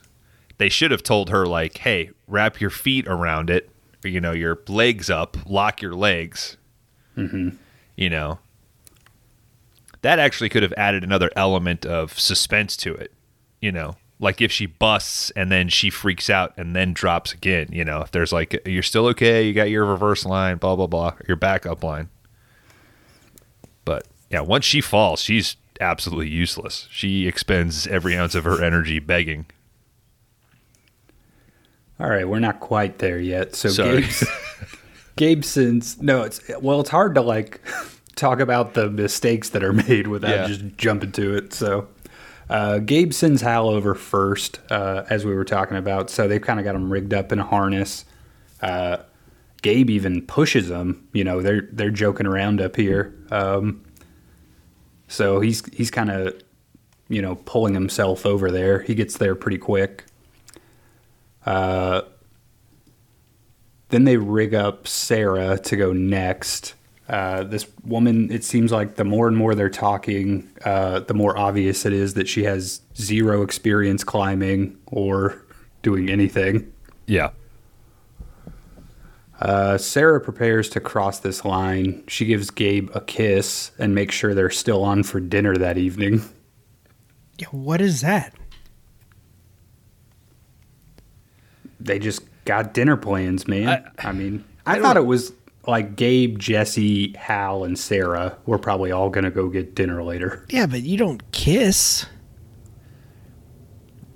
They 0.58 0.68
should 0.68 0.92
have 0.92 1.02
told 1.02 1.30
her 1.30 1.44
like, 1.44 1.78
"Hey, 1.78 2.10
wrap 2.28 2.60
your 2.60 2.70
feet 2.70 3.08
around 3.08 3.50
it, 3.50 3.68
or, 4.04 4.08
you 4.08 4.20
know, 4.20 4.30
your 4.30 4.60
legs 4.68 5.10
up, 5.10 5.36
lock 5.44 5.82
your 5.82 5.94
legs." 5.94 6.56
Mm-hmm. 7.16 7.56
You 7.96 8.10
know, 8.10 8.38
that 10.02 10.18
actually 10.18 10.48
could 10.48 10.62
have 10.62 10.74
added 10.76 11.02
another 11.02 11.30
element 11.34 11.86
of 11.86 12.18
suspense 12.18 12.76
to 12.78 12.94
it. 12.94 13.12
You 13.60 13.72
know, 13.72 13.96
like 14.18 14.40
if 14.40 14.52
she 14.52 14.66
busts 14.66 15.30
and 15.30 15.50
then 15.50 15.68
she 15.68 15.90
freaks 15.90 16.28
out 16.28 16.52
and 16.56 16.76
then 16.76 16.92
drops 16.92 17.32
again. 17.32 17.68
You 17.72 17.84
know, 17.84 18.02
if 18.02 18.10
there's 18.10 18.32
like, 18.32 18.60
"You're 18.66 18.82
still 18.82 19.06
okay, 19.08 19.46
you 19.46 19.52
got 19.52 19.70
your 19.70 19.84
reverse 19.84 20.24
line, 20.24 20.58
blah 20.58 20.76
blah 20.76 20.86
blah, 20.86 21.14
your 21.26 21.36
backup 21.36 21.82
line." 21.82 22.08
But 23.84 24.06
yeah, 24.30 24.40
once 24.40 24.64
she 24.64 24.80
falls, 24.80 25.20
she's 25.20 25.56
absolutely 25.80 26.28
useless. 26.28 26.88
She 26.90 27.26
expends 27.26 27.86
every 27.86 28.16
ounce 28.16 28.34
of 28.34 28.44
her 28.44 28.62
energy 28.62 28.98
begging. 28.98 29.46
All 31.98 32.08
right, 32.08 32.26
we're 32.26 32.40
not 32.40 32.60
quite 32.60 32.98
there 32.98 33.20
yet. 33.20 33.54
So 33.54 33.68
Sorry. 33.68 34.02
Gabe's, 34.02 34.24
Gabe 35.16 35.44
sends 35.44 36.00
no. 36.00 36.22
It's 36.22 36.40
well, 36.60 36.80
it's 36.80 36.90
hard 36.90 37.14
to 37.16 37.20
like 37.20 37.60
talk 38.16 38.40
about 38.40 38.74
the 38.74 38.90
mistakes 38.90 39.50
that 39.50 39.62
are 39.64 39.72
made 39.88 40.06
without 40.06 40.30
Yeah. 40.30 40.46
just 40.46 40.76
jumping 40.76 41.12
to 41.12 41.34
it. 41.36 41.52
So 41.52 41.88
uh, 42.50 42.78
Gabe 42.78 43.12
sends 43.12 43.40
Hal 43.42 43.68
over 43.68 43.94
first, 43.94 44.60
uh, 44.70 45.04
as 45.08 45.24
we 45.24 45.34
were 45.34 45.44
talking 45.44 45.76
about. 45.76 46.10
So 46.10 46.28
they've 46.28 46.40
kind 46.42 46.58
of 46.60 46.64
got 46.64 46.74
him 46.74 46.92
rigged 46.92 47.14
up 47.14 47.32
in 47.32 47.38
a 47.38 47.44
harness. 47.44 48.04
Uh, 48.60 48.98
Gabe 49.62 49.90
even 49.90 50.22
pushes 50.26 50.68
him. 50.70 51.08
You 51.12 51.24
know, 51.24 51.40
they're 51.40 51.68
they're 51.72 51.90
joking 51.90 52.26
around 52.26 52.60
up 52.60 52.74
here. 52.76 53.14
Um, 53.30 53.82
so 55.08 55.40
he's 55.40 55.64
he's 55.72 55.90
kind 55.90 56.10
of 56.10 56.34
you 57.08 57.22
know 57.22 57.36
pulling 57.36 57.74
himself 57.74 58.26
over 58.26 58.50
there. 58.50 58.80
He 58.82 58.94
gets 58.94 59.16
there 59.18 59.34
pretty 59.34 59.58
quick. 59.58 60.04
Uh, 61.46 62.02
then 63.90 64.04
they 64.04 64.16
rig 64.16 64.54
up 64.54 64.86
Sarah 64.88 65.58
to 65.58 65.76
go 65.76 65.92
next. 65.92 66.74
Uh, 67.08 67.42
this 67.44 67.66
woman, 67.84 68.30
it 68.30 68.44
seems 68.44 68.70
like 68.70 68.94
the 68.94 69.04
more 69.04 69.28
and 69.28 69.36
more 69.36 69.54
they're 69.54 69.68
talking, 69.68 70.48
uh, 70.64 71.00
the 71.00 71.14
more 71.14 71.36
obvious 71.36 71.84
it 71.84 71.92
is 71.92 72.14
that 72.14 72.28
she 72.28 72.44
has 72.44 72.80
zero 72.96 73.42
experience 73.42 74.04
climbing 74.04 74.78
or 74.86 75.42
doing 75.82 76.08
anything. 76.08 76.72
Yeah. 77.06 77.30
Uh, 79.40 79.76
Sarah 79.76 80.20
prepares 80.20 80.68
to 80.70 80.80
cross 80.80 81.18
this 81.18 81.44
line. 81.44 82.04
She 82.06 82.24
gives 82.26 82.50
Gabe 82.50 82.90
a 82.94 83.00
kiss 83.00 83.72
and 83.76 83.92
makes 83.92 84.14
sure 84.14 84.34
they're 84.34 84.50
still 84.50 84.84
on 84.84 85.02
for 85.02 85.18
dinner 85.18 85.56
that 85.56 85.76
evening. 85.76 86.22
Yeah, 87.38 87.48
what 87.48 87.80
is 87.80 88.02
that? 88.02 88.34
They 91.80 91.98
just 91.98 92.22
got 92.44 92.72
dinner 92.72 92.96
plans, 92.96 93.48
man. 93.48 93.90
I, 93.98 94.12
mean, 94.12 94.44
I, 94.64 94.76
I 94.76 94.80
thought 94.80 94.96
it 94.96 95.06
was 95.06 95.32
like 95.66 95.96
Gabe, 95.96 96.38
Jesse, 96.38 97.14
Hal, 97.16 97.64
and 97.64 97.78
Sarah 97.78 98.36
we're 98.46 98.58
probably 98.58 98.90
all 98.92 99.10
going 99.10 99.24
to 99.24 99.30
go 99.30 99.48
get 99.48 99.74
dinner 99.74 100.02
later. 100.02 100.44
Yeah, 100.48 100.66
but 100.66 100.82
you 100.82 100.96
don't 100.96 101.30
kiss. 101.32 102.06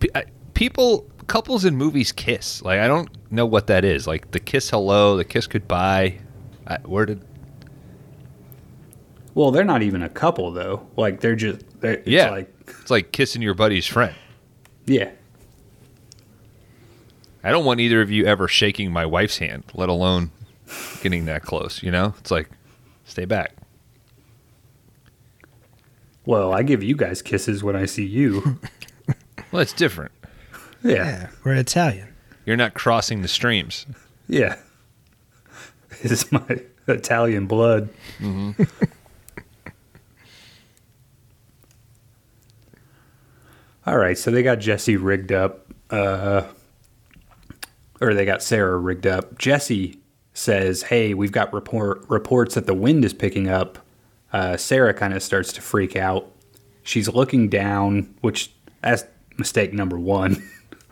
P- 0.01 0.11
I- 0.15 0.25
people, 0.55 1.09
couples 1.27 1.65
in 1.65 1.77
movies 1.77 2.13
kiss. 2.13 2.63
Like 2.63 2.81
I 2.81 2.87
don't 2.89 3.09
know 3.31 3.47
what 3.47 3.67
that 3.69 3.85
is. 3.85 4.07
Like 4.07 4.31
the 4.33 4.41
kiss 4.41 4.71
hello, 4.71 5.17
the 5.17 5.25
kiss 5.25 5.47
goodbye. 5.47 6.19
I, 6.67 6.79
where 6.79 7.07
did? 7.07 7.25
Well, 9.35 9.51
they're 9.51 9.65
not 9.65 9.83
even 9.83 10.03
a 10.03 10.09
couple 10.09 10.51
though. 10.51 10.87
Like 10.97 11.21
they're 11.21 11.37
just 11.37 11.61
they're, 11.81 11.95
it's 11.95 12.09
yeah, 12.09 12.31
like 12.31 12.53
it's 12.67 12.91
like 12.91 13.13
kissing 13.13 13.43
your 13.43 13.55
buddy's 13.55 13.87
friend. 13.87 14.15
yeah. 14.87 15.11
I 17.45 17.51
don't 17.53 17.65
want 17.65 17.79
either 17.79 18.03
of 18.03 18.11
you 18.11 18.27
ever 18.27 18.49
shaking 18.49 18.91
my 18.91 19.07
wife's 19.07 19.39
hand, 19.39 19.63
let 19.73 19.89
alone 19.89 20.33
getting 21.02 21.24
that 21.26 21.42
close. 21.42 21.83
You 21.83 21.90
know, 21.90 22.14
it's 22.18 22.31
like 22.31 22.48
stay 23.05 23.24
back. 23.24 23.55
Well, 26.24 26.52
I 26.52 26.62
give 26.62 26.83
you 26.83 26.96
guys 26.96 27.22
kisses 27.22 27.62
when 27.62 27.76
I 27.76 27.87
see 27.87 28.07
you. 28.07 28.59
Well, 29.52 29.62
it's 29.62 29.72
different. 29.72 30.11
yeah. 30.83 30.92
Yeah, 30.94 31.29
we're 31.44 31.55
Italian. 31.55 32.09
You're 32.44 32.57
not 32.57 32.74
crossing 32.74 33.22
the 33.22 33.29
streams. 33.29 33.87
Yeah. 34.29 34.57
It's 36.02 36.31
my 36.33 36.62
Italian 36.88 37.46
blood. 37.46 37.88
All 43.87 43.96
right, 43.96 44.18
so 44.18 44.31
they 44.33 44.42
got 44.42 44.57
Jesse 44.57 44.96
rigged 44.96 45.31
up, 45.31 45.72
uh, 45.90 46.42
or 48.00 48.14
they 48.14 48.24
got 48.24 48.42
Sarah 48.42 48.77
rigged 48.79 49.06
up. 49.06 49.38
Jesse 49.38 50.00
says, 50.37 50.83
"Hey, 50.85 51.15
we've 51.15 51.33
got 51.33 51.53
report 51.53 52.05
reports 52.09 52.55
that 52.55 52.67
the 52.67 52.75
wind 52.75 53.05
is 53.05 53.15
picking 53.15 53.49
up." 53.49 53.79
Uh, 54.33 54.57
Sarah 54.57 54.93
kind 54.93 55.15
of 55.15 55.23
starts 55.23 55.53
to 55.55 55.63
freak 55.63 55.97
out. 55.97 56.31
She's 56.83 57.09
looking 57.09 57.49
down, 57.49 58.15
which 58.21 58.53
that's 58.83 59.05
mistake 59.39 59.73
number 59.73 59.99
one. 59.99 60.47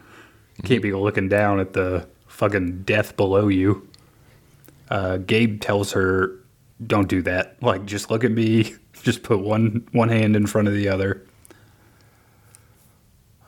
Can't 0.65 0.83
be 0.83 0.93
looking 0.93 1.29
down 1.29 1.61
at 1.61 1.75
the 1.75 2.07
fucking 2.27 2.85
death 2.85 3.17
below 3.17 3.49
you. 3.49 3.87
Uh, 4.89 5.19
Gabe 5.19 5.61
tells 5.61 5.93
her, 5.93 6.33
"Don't 6.85 7.09
do 7.09 7.21
that. 7.23 7.63
Like, 7.63 7.85
just 7.85 8.11
look 8.11 8.25
at 8.25 8.31
me. 8.31 8.75
Just 9.03 9.23
put 9.23 9.41
one 9.41 9.87
one 9.93 10.09
hand 10.09 10.35
in 10.35 10.47
front 10.47 10.69
of 10.69 10.75
the 10.75 10.89
other." 10.89 11.23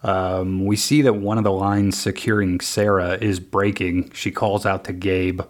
Um, 0.03 0.67
we 0.67 0.77
see 0.77 1.01
that 1.03 1.15
one 1.15 1.39
of 1.39 1.45
the 1.45 1.53
lines 1.53 1.99
securing 1.99 2.61
Sarah 2.61 3.17
is 3.19 3.41
breaking. 3.41 4.11
She 4.13 4.31
calls 4.31 4.67
out 4.67 4.85
to 4.85 4.93
Gabe. 4.93 5.41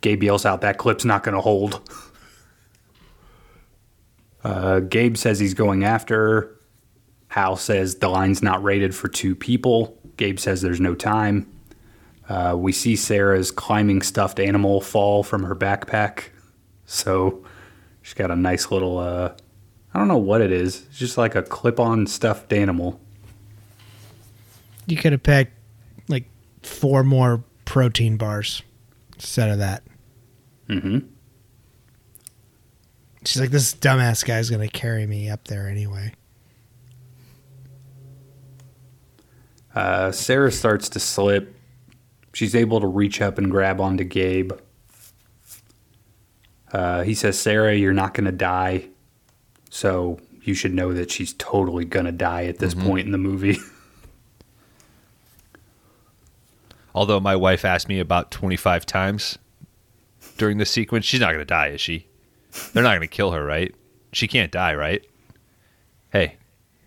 Gabe 0.00 0.22
yells 0.22 0.46
out, 0.46 0.60
"That 0.60 0.78
clip's 0.78 1.04
not 1.04 1.22
going 1.22 1.34
to 1.34 1.40
hold." 1.40 1.80
Uh, 4.42 4.80
Gabe 4.80 5.16
says 5.16 5.38
he's 5.38 5.54
going 5.54 5.84
after. 5.84 6.56
Hal 7.28 7.56
says 7.56 7.96
the 7.96 8.08
line's 8.08 8.42
not 8.42 8.62
rated 8.62 8.94
for 8.94 9.08
two 9.08 9.34
people. 9.34 9.98
Gabe 10.16 10.38
says 10.38 10.62
there's 10.62 10.80
no 10.80 10.94
time. 10.94 11.46
Uh, 12.28 12.56
we 12.56 12.72
see 12.72 12.96
Sarah's 12.96 13.50
climbing 13.50 14.02
stuffed 14.02 14.40
animal 14.40 14.80
fall 14.80 15.22
from 15.22 15.44
her 15.44 15.54
backpack. 15.54 16.24
So 16.86 17.44
she's 18.02 18.14
got 18.14 18.30
a 18.30 18.36
nice 18.36 18.70
little, 18.70 18.98
uh, 18.98 19.32
I 19.92 19.98
don't 19.98 20.08
know 20.08 20.18
what 20.18 20.40
it 20.40 20.52
is. 20.52 20.86
It's 20.88 20.98
just 20.98 21.18
like 21.18 21.34
a 21.34 21.42
clip 21.42 21.78
on 21.78 22.06
stuffed 22.06 22.52
animal. 22.52 23.00
You 24.86 24.96
could 24.96 25.12
have 25.12 25.22
packed 25.22 25.52
like 26.08 26.24
four 26.62 27.04
more 27.04 27.44
protein 27.64 28.16
bars 28.16 28.62
instead 29.14 29.50
of 29.50 29.58
that. 29.58 29.82
Mm-hmm. 30.70 30.98
She's 33.24 33.40
like, 33.40 33.50
this 33.50 33.74
dumbass 33.74 34.24
guy's 34.24 34.48
going 34.48 34.66
to 34.66 34.72
carry 34.72 35.06
me 35.06 35.28
up 35.28 35.44
there 35.48 35.68
anyway. 35.68 36.14
Uh, 39.74 40.12
Sarah 40.12 40.52
starts 40.52 40.88
to 40.90 41.00
slip. 41.00 41.54
She's 42.32 42.54
able 42.54 42.80
to 42.80 42.86
reach 42.86 43.20
up 43.20 43.36
and 43.36 43.50
grab 43.50 43.80
onto 43.80 44.04
Gabe. 44.04 44.52
Uh, 46.72 47.02
he 47.02 47.14
says, 47.14 47.38
Sarah, 47.38 47.74
you're 47.74 47.92
not 47.92 48.14
going 48.14 48.26
to 48.26 48.32
die. 48.32 48.88
So 49.70 50.20
you 50.42 50.54
should 50.54 50.72
know 50.72 50.94
that 50.94 51.10
she's 51.10 51.34
totally 51.34 51.84
going 51.84 52.06
to 52.06 52.12
die 52.12 52.44
at 52.44 52.58
this 52.58 52.74
point 52.74 53.06
in 53.06 53.12
the 53.12 53.18
movie. 53.18 53.58
Although 56.94 57.20
my 57.20 57.36
wife 57.36 57.64
asked 57.64 57.88
me 57.88 58.00
about 58.00 58.30
25 58.30 58.86
times 58.86 59.38
during 60.40 60.56
the 60.56 60.64
sequence, 60.64 61.04
she's 61.04 61.20
not 61.20 61.26
going 61.26 61.40
to 61.40 61.44
die, 61.44 61.66
is 61.66 61.82
she? 61.82 62.06
They're 62.72 62.82
not 62.82 62.92
going 62.92 63.02
to 63.02 63.06
kill 63.08 63.32
her, 63.32 63.44
right? 63.44 63.74
She 64.14 64.26
can't 64.26 64.50
die, 64.50 64.74
right? 64.74 65.06
Hey, 66.10 66.36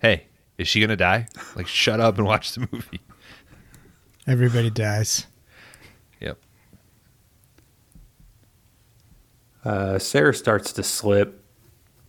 hey, 0.02 0.26
is 0.58 0.68
she 0.68 0.80
going 0.80 0.90
to 0.90 0.96
die? 0.96 1.28
Like, 1.56 1.68
shut 1.68 2.00
up 2.00 2.18
and 2.18 2.26
watch 2.26 2.54
the 2.54 2.68
movie. 2.72 3.00
Everybody 4.26 4.72
dies. 4.72 5.28
Yep. 6.20 6.40
Uh, 9.64 10.00
Sarah 10.00 10.34
starts 10.34 10.74
to 10.74 10.82
slip. 10.82 11.40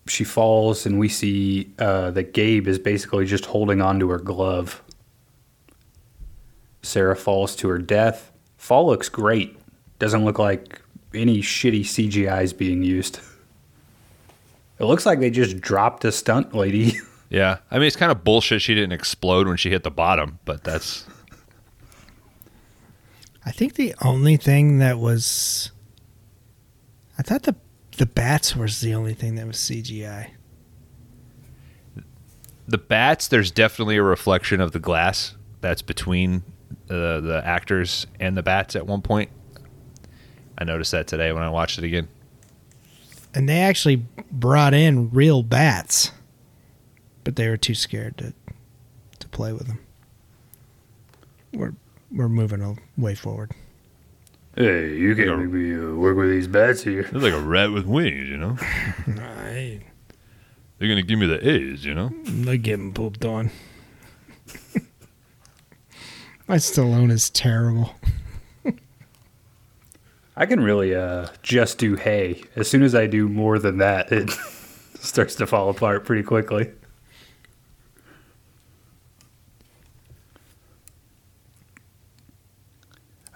She 0.09 0.25
falls, 0.25 0.87
and 0.87 0.99
we 0.99 1.11
see 1.11 1.75
uh, 1.79 2.11
that 2.13 2.33
Gabe 2.33 2.67
is 2.67 2.79
basically 2.79 3.27
just 3.27 3.45
holding 3.45 3.83
onto 3.83 4.09
her 4.09 4.19
glove. 4.19 4.83
Sarah 6.81 7.17
falls 7.17 7.55
to 7.57 7.69
her 7.69 7.79
death. 7.79 8.33
Fall 8.57 8.87
looks 8.87 9.11
great. 9.11 9.59
Doesn't 9.99 10.25
look 10.25 10.39
like 10.39 10.81
any 11.15 11.41
shitty 11.41 11.81
CGI 11.81 12.43
is 12.43 12.53
being 12.53 12.83
used. 12.83 13.21
It 14.79 14.85
looks 14.85 15.07
like 15.07 15.21
they 15.21 15.31
just 15.31 15.61
dropped 15.61 16.05
a 16.05 16.13
stunt 16.13 16.55
lady. 16.55 16.95
Yeah. 17.31 17.59
I 17.69 17.79
mean, 17.79 17.89
it's 17.89 17.97
kind 17.97 18.13
of 18.13 18.23
bullshit 18.23 18.63
she 18.63 18.77
didn't 18.77 18.93
explode 18.93 19.49
when 19.49 19.57
she 19.57 19.69
hit 19.69 19.83
the 19.83 19.91
bottom, 19.91 20.39
but 20.45 20.63
that's. 20.63 21.05
I 23.45 23.51
think 23.51 23.75
the 23.75 23.93
only 24.03 24.37
thing 24.37 24.79
that 24.79 25.01
was. 25.01 25.73
I 27.19 27.23
thought 27.23 27.43
the 27.43 27.57
the 27.97 28.07
bats 28.07 28.55
was 28.55 28.81
the 28.83 28.95
only 28.95 29.15
thing 29.15 29.35
that 29.35 29.49
was 29.49 29.57
CGI. 29.57 30.31
The 32.69 32.79
bats, 32.79 33.27
there's 33.27 33.51
definitely 33.51 33.97
a 33.97 34.03
reflection 34.03 34.61
of 34.61 34.71
the 34.71 34.79
glass 34.79 35.35
that's 35.61 35.83
between 35.83 36.45
the 36.87 37.21
the 37.21 37.43
actors 37.45 38.07
and 38.21 38.37
the 38.37 38.45
bats 38.45 38.77
at 38.77 38.87
one 38.87 39.03
point. 39.03 39.31
I 40.59 40.65
noticed 40.65 40.93
that 40.93 41.07
today 41.07 41.33
when 41.33 41.43
I 41.43 41.51
watched 41.51 41.79
it 41.79 41.85
again. 41.85 42.09
And 43.35 43.49
they 43.49 43.61
actually 43.61 44.05
brought 44.31 44.75
in 44.75 45.11
real 45.11 45.43
bats, 45.43 46.13
but 47.25 47.37
they 47.37 47.49
were 47.49 47.57
too 47.57 47.75
scared 47.75 48.17
to 48.19 48.33
to 49.19 49.29
play 49.29 49.53
with 49.53 49.67
them. 49.67 49.81
We're 51.53 51.75
we're 52.13 52.29
moving 52.29 52.63
a 52.63 52.77
way 52.97 53.15
forward. 53.15 53.53
Hey, 54.57 54.95
you 54.97 55.17
can't 55.17 55.37
make 55.41 55.51
me 55.51 55.75
uh, 55.75 55.95
work 55.97 56.17
with 56.17 56.31
these 56.31 56.47
bats 56.47 56.85
here. 56.85 57.01
It's 57.01 57.13
like 57.13 57.33
a 57.33 57.41
rat 57.41 57.73
with 57.73 57.87
wings, 57.87 58.29
you 58.29 58.37
know? 58.37 58.57
I, 58.61 59.81
They're 60.79 60.87
going 60.87 60.97
to 60.97 61.03
give 61.03 61.19
me 61.19 61.27
the 61.27 61.49
A's, 61.49 61.85
you 61.85 61.93
know? 61.93 62.13
I'm 62.25 62.45
getting 62.63 62.93
pooped 62.95 63.25
on. 63.25 63.51
My 66.47 66.57
Stallone 66.57 67.11
is 67.11 67.31
terrible. 67.31 67.97
I 70.37 70.47
can 70.47 70.61
really 70.61 70.95
uh, 70.95 71.29
just 71.43 71.79
do 71.79 71.95
hay. 71.95 72.43
As 72.57 72.69
soon 72.69 72.83
as 72.83 72.95
I 72.95 73.07
do 73.07 73.29
more 73.29 73.59
than 73.59 73.79
that, 73.79 74.11
it 74.11 74.31
starts 74.99 75.37
to 75.37 75.47
fall 75.47 75.71
apart 75.71 76.05
pretty 76.05 76.25
quickly. 76.25 76.73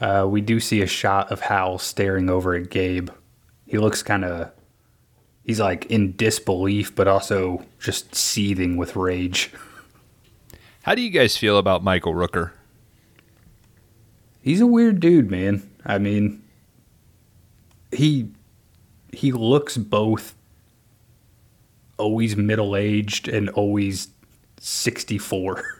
Uh, 0.01 0.27
we 0.29 0.41
do 0.41 0.61
see 0.61 0.81
a 0.81 0.87
shot 0.87 1.31
of 1.33 1.41
Hal 1.41 1.79
staring 1.79 2.31
over 2.31 2.55
at 2.55 2.71
Gabe. 2.71 3.11
He 3.67 3.79
looks 3.79 4.03
kind 4.03 4.25
of. 4.25 4.51
He's 5.45 5.61
like 5.61 5.87
in 5.87 6.15
disbelief, 6.15 6.95
but 6.95 7.09
also 7.09 7.65
just 7.81 8.15
seething 8.15 8.77
with 8.77 8.97
rage. 8.97 9.51
How 10.83 10.95
do 10.95 11.03
you 11.03 11.11
guys 11.11 11.37
feel 11.37 11.59
about 11.59 11.83
Michael 11.83 12.15
Rooker? 12.15 12.53
He's 14.43 14.61
a 14.61 14.67
weird 14.67 15.01
dude, 15.01 15.31
man. 15.31 15.69
I 15.85 15.99
mean, 15.99 16.43
he 17.93 18.31
he 19.13 19.33
looks 19.33 19.77
both 19.77 20.35
always 21.97 22.37
middle 22.37 22.77
aged 22.77 23.29
and 23.29 23.49
always 23.51 24.09
sixty 24.59 25.19
four. 25.19 25.65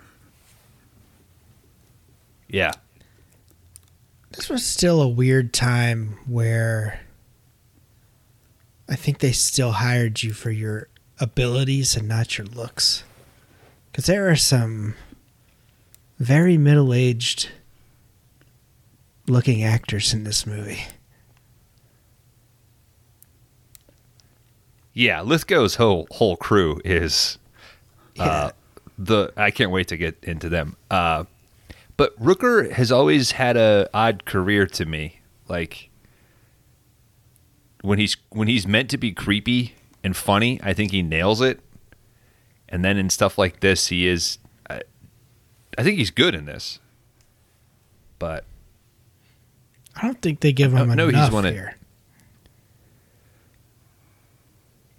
Yeah. 2.51 2.73
This 4.31 4.49
was 4.49 4.65
still 4.65 5.03
a 5.03 5.09
weird 5.09 5.53
time 5.53 6.19
where 6.27 7.01
I 8.89 8.97
think 8.97 9.19
they 9.19 9.33
still 9.33 9.73
hired 9.73 10.23
you 10.23 10.33
for 10.33 10.51
your 10.51 10.89
abilities 11.21 11.95
and 11.95 12.09
not 12.09 12.39
your 12.39 12.47
looks. 12.47 13.05
Because 13.93 14.07
there 14.07 14.31
are 14.31 14.37
some 14.37 14.95
very 16.19 16.57
middle 16.57 16.95
aged 16.95 17.51
looking 19.27 19.63
actors 19.63 20.15
in 20.15 20.25
this 20.25 20.47
movie. 20.47 20.87
Yeah, 24.99 25.21
Lithgow's 25.23 25.77
whole 25.77 26.09
whole 26.11 26.37
crew 26.37 26.81
is 26.85 27.39
Yeah. 28.17 28.25
uh, 28.25 28.51
the 28.99 29.33
I 29.37 29.53
can't 29.53 29.71
wait 29.71 29.87
to 29.89 29.97
get 29.97 30.19
into 30.25 30.49
them. 30.49 30.77
Uh, 30.91 31.23
but 31.97 32.19
Rooker 32.21 32.73
has 32.73 32.91
always 32.91 33.31
had 33.31 33.57
a 33.57 33.89
odd 33.95 34.25
career 34.25 34.67
to 34.67 34.85
me. 34.85 35.21
Like 35.47 35.89
when 37.83 38.01
he's 38.01 38.17
when 38.31 38.49
he's 38.49 38.67
meant 38.67 38.91
to 38.91 38.99
be 38.99 39.13
creepy 39.13 39.77
and 40.03 40.17
funny, 40.17 40.59
I 40.65 40.73
think 40.75 40.91
he 40.91 41.01
nails 41.03 41.41
it. 41.41 41.61
And 42.69 42.85
then 42.85 42.97
in 42.99 43.09
stuff 43.09 43.39
like 43.39 43.61
this, 43.61 43.87
he 43.87 44.09
is. 44.09 44.39
I, 44.69 44.83
I 45.79 45.85
think 45.85 45.97
he's 45.99 46.11
good 46.11 46.35
in 46.35 46.45
this. 46.47 46.81
But 48.19 48.45
I 49.95 50.03
don't 50.03 50.21
think 50.21 50.41
they 50.41 50.53
give 50.53 50.73
him 50.75 50.91
I 50.91 50.95
know 50.97 51.07
he's 51.07 51.15
enough 51.15 51.33
one 51.33 51.47
of- 51.47 51.55
here. 51.55 51.77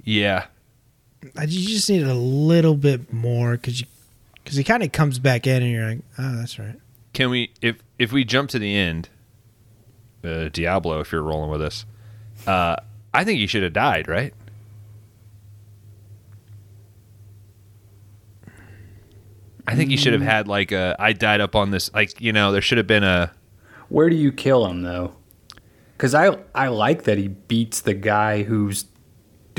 Yeah, 0.10 0.48
I, 1.38 1.44
you 1.44 1.68
just 1.68 1.88
need 1.88 2.02
a 2.02 2.16
little 2.16 2.74
bit 2.74 3.14
more 3.14 3.52
because 3.52 3.80
you 3.80 3.88
because 4.44 4.58
he 4.58 4.64
kind 4.64 4.82
of 4.82 4.92
comes 4.92 5.20
back 5.20 5.46
in 5.46 5.62
and 5.62 5.72
you're 5.72 5.88
like, 5.88 6.00
oh, 6.18 6.38
that's 6.38 6.58
right. 6.58 6.80
Can 7.14 7.30
we 7.30 7.52
if 7.62 7.78
if 8.00 8.12
we 8.12 8.24
jump 8.24 8.50
to 8.50 8.60
the 8.60 8.76
end, 8.76 9.10
uh, 10.24 10.50
Diablo, 10.50 11.00
if 11.00 11.12
you're 11.12 11.22
rolling 11.22 11.52
with 11.52 11.62
us, 11.62 11.86
uh, 12.48 12.78
I 13.14 13.24
think 13.24 13.40
he 13.40 13.46
should 13.46 13.62
have 13.62 13.74
died, 13.74 14.08
right? 14.08 14.34
I 19.68 19.76
think 19.76 19.92
he 19.92 19.98
should 19.98 20.14
have 20.14 20.24
had 20.24 20.48
like 20.48 20.72
a 20.72 20.96
I 20.98 21.14
died 21.14 21.40
up 21.40 21.56
on 21.56 21.70
this 21.70 21.94
like 21.94 22.20
you 22.20 22.34
know 22.34 22.52
there 22.52 22.64
should 22.64 22.80
have 22.80 22.88
been 22.88 23.04
a 23.04 23.32
Where 23.90 24.10
do 24.10 24.16
you 24.16 24.32
kill 24.32 24.66
him 24.66 24.82
though? 24.82 25.14
Because 25.96 26.16
I 26.16 26.36
I 26.56 26.70
like 26.70 27.04
that 27.04 27.20
he 27.20 27.28
beats 27.28 27.82
the 27.82 27.94
guy 27.94 28.42
who's 28.42 28.86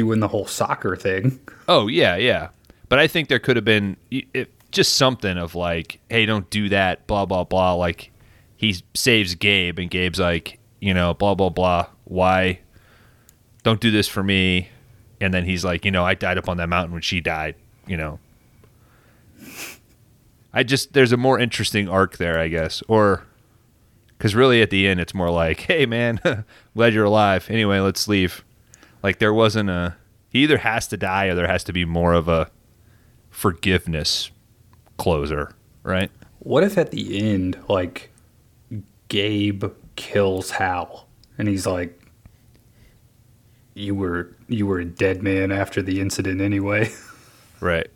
doing 0.00 0.20
the 0.20 0.28
whole 0.28 0.46
soccer 0.46 0.96
thing. 0.96 1.38
oh 1.68 1.86
yeah 1.86 2.16
yeah. 2.16 2.48
But 2.88 2.98
I 2.98 3.06
think 3.06 3.28
there 3.28 3.38
could 3.38 3.56
have 3.56 3.66
been 3.66 3.98
it, 4.10 4.50
just 4.72 4.94
something 4.94 5.36
of 5.36 5.54
like 5.54 6.00
hey 6.08 6.24
don't 6.24 6.48
do 6.48 6.70
that 6.70 7.06
blah 7.06 7.26
blah 7.26 7.44
blah. 7.44 7.74
Like 7.74 8.10
he 8.56 8.76
saves 8.94 9.34
Gabe 9.34 9.78
and 9.78 9.90
Gabe's 9.90 10.18
like 10.18 10.58
you 10.80 10.94
know 10.94 11.12
blah 11.12 11.34
blah 11.34 11.50
blah. 11.50 11.86
Why? 12.04 12.60
Don't 13.62 13.78
do 13.78 13.90
this 13.90 14.08
for 14.08 14.22
me. 14.22 14.70
And 15.20 15.34
then 15.34 15.44
he's 15.44 15.66
like 15.66 15.84
you 15.84 15.90
know 15.90 16.02
I 16.02 16.14
died 16.14 16.38
up 16.38 16.48
on 16.48 16.56
that 16.56 16.70
mountain 16.70 16.94
when 16.94 17.02
she 17.02 17.20
died 17.20 17.56
you 17.86 17.98
know. 17.98 18.18
I 20.54 20.62
just 20.62 20.94
there's 20.94 21.12
a 21.12 21.18
more 21.18 21.38
interesting 21.38 21.90
arc 21.90 22.16
there 22.16 22.38
I 22.38 22.48
guess. 22.48 22.82
Or 22.88 23.26
because 24.16 24.34
really 24.34 24.62
at 24.62 24.70
the 24.70 24.88
end 24.88 24.98
it's 24.98 25.12
more 25.12 25.30
like 25.30 25.60
hey 25.60 25.84
man 25.84 26.20
glad 26.74 26.94
you're 26.94 27.04
alive. 27.04 27.50
Anyway 27.50 27.80
let's 27.80 28.08
leave 28.08 28.42
like 29.02 29.18
there 29.18 29.34
wasn't 29.34 29.70
a 29.70 29.96
he 30.28 30.40
either 30.42 30.58
has 30.58 30.86
to 30.88 30.96
die 30.96 31.26
or 31.26 31.34
there 31.34 31.48
has 31.48 31.64
to 31.64 31.72
be 31.72 31.84
more 31.84 32.12
of 32.12 32.28
a 32.28 32.50
forgiveness 33.30 34.30
closer 34.96 35.54
right 35.82 36.10
What 36.40 36.62
if 36.64 36.76
at 36.78 36.90
the 36.90 37.18
end, 37.32 37.58
like, 37.68 38.10
Gabe 39.08 39.64
kills 39.96 40.52
Hal, 40.52 41.06
and 41.36 41.48
he's 41.48 41.66
like, 41.66 42.00
you 43.74 43.94
were 43.94 44.34
you 44.48 44.66
were 44.66 44.78
a 44.80 44.84
dead 44.84 45.22
man 45.22 45.52
after 45.52 45.82
the 45.82 46.00
incident 46.00 46.40
anyway. 46.40 46.90
Right. 47.60 47.88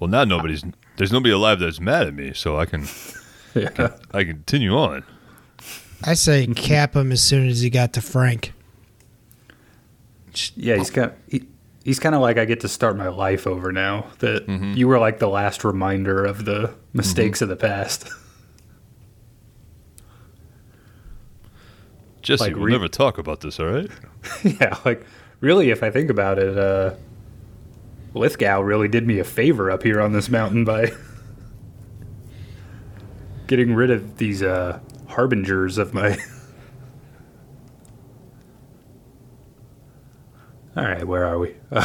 Well, 0.00 0.08
now 0.08 0.24
nobody's 0.24 0.64
there's 0.96 1.12
nobody 1.12 1.30
alive 1.30 1.60
that's 1.60 1.78
mad 1.78 2.06
at 2.06 2.14
me, 2.14 2.32
so 2.32 2.58
I 2.58 2.64
can 2.64 2.86
yeah. 3.54 3.90
I 4.14 4.24
can 4.24 4.36
continue 4.36 4.74
on. 4.74 5.04
I 6.02 6.14
say 6.14 6.46
cap 6.46 6.96
him 6.96 7.12
as 7.12 7.22
soon 7.22 7.48
as 7.48 7.60
he 7.60 7.68
got 7.68 7.92
to 7.92 8.00
Frank. 8.00 8.54
Yeah, 10.56 10.76
he's 10.76 10.90
kind 10.90 11.10
of, 11.10 11.16
he, 11.28 11.44
he's 11.84 11.98
kind 11.98 12.14
of 12.14 12.20
like 12.20 12.38
I 12.38 12.44
get 12.44 12.60
to 12.60 12.68
start 12.68 12.96
my 12.96 13.08
life 13.08 13.46
over 13.46 13.72
now. 13.72 14.06
That 14.20 14.48
you 14.76 14.88
were 14.88 14.98
like 14.98 15.18
the 15.18 15.28
last 15.28 15.64
reminder 15.64 16.24
of 16.24 16.44
the 16.44 16.74
mistakes 16.92 17.42
of 17.42 17.48
the 17.48 17.56
past. 17.56 18.08
Jesse, 22.22 22.44
Like 22.44 22.54
we'll 22.54 22.66
re- 22.66 22.72
never 22.72 22.88
talk 22.88 23.18
about 23.18 23.40
this, 23.40 23.58
all 23.58 23.66
right? 23.66 23.90
yeah, 24.44 24.78
like 24.84 25.04
really, 25.40 25.70
if 25.70 25.82
I 25.82 25.90
think 25.90 26.08
about 26.08 26.38
it, 26.38 26.56
uh, 26.56 26.94
Lithgow 28.14 28.60
really 28.60 28.86
did 28.88 29.06
me 29.06 29.18
a 29.18 29.24
favor 29.24 29.70
up 29.70 29.82
here 29.82 30.00
on 30.00 30.12
this 30.12 30.28
mountain 30.28 30.64
by 30.64 30.92
getting 33.48 33.74
rid 33.74 33.90
of 33.90 34.18
these 34.18 34.42
uh, 34.42 34.78
harbingers 35.08 35.78
of 35.78 35.92
my. 35.94 36.16
All 40.74 40.84
right, 40.84 41.06
where 41.06 41.26
are 41.26 41.38
we? 41.38 41.54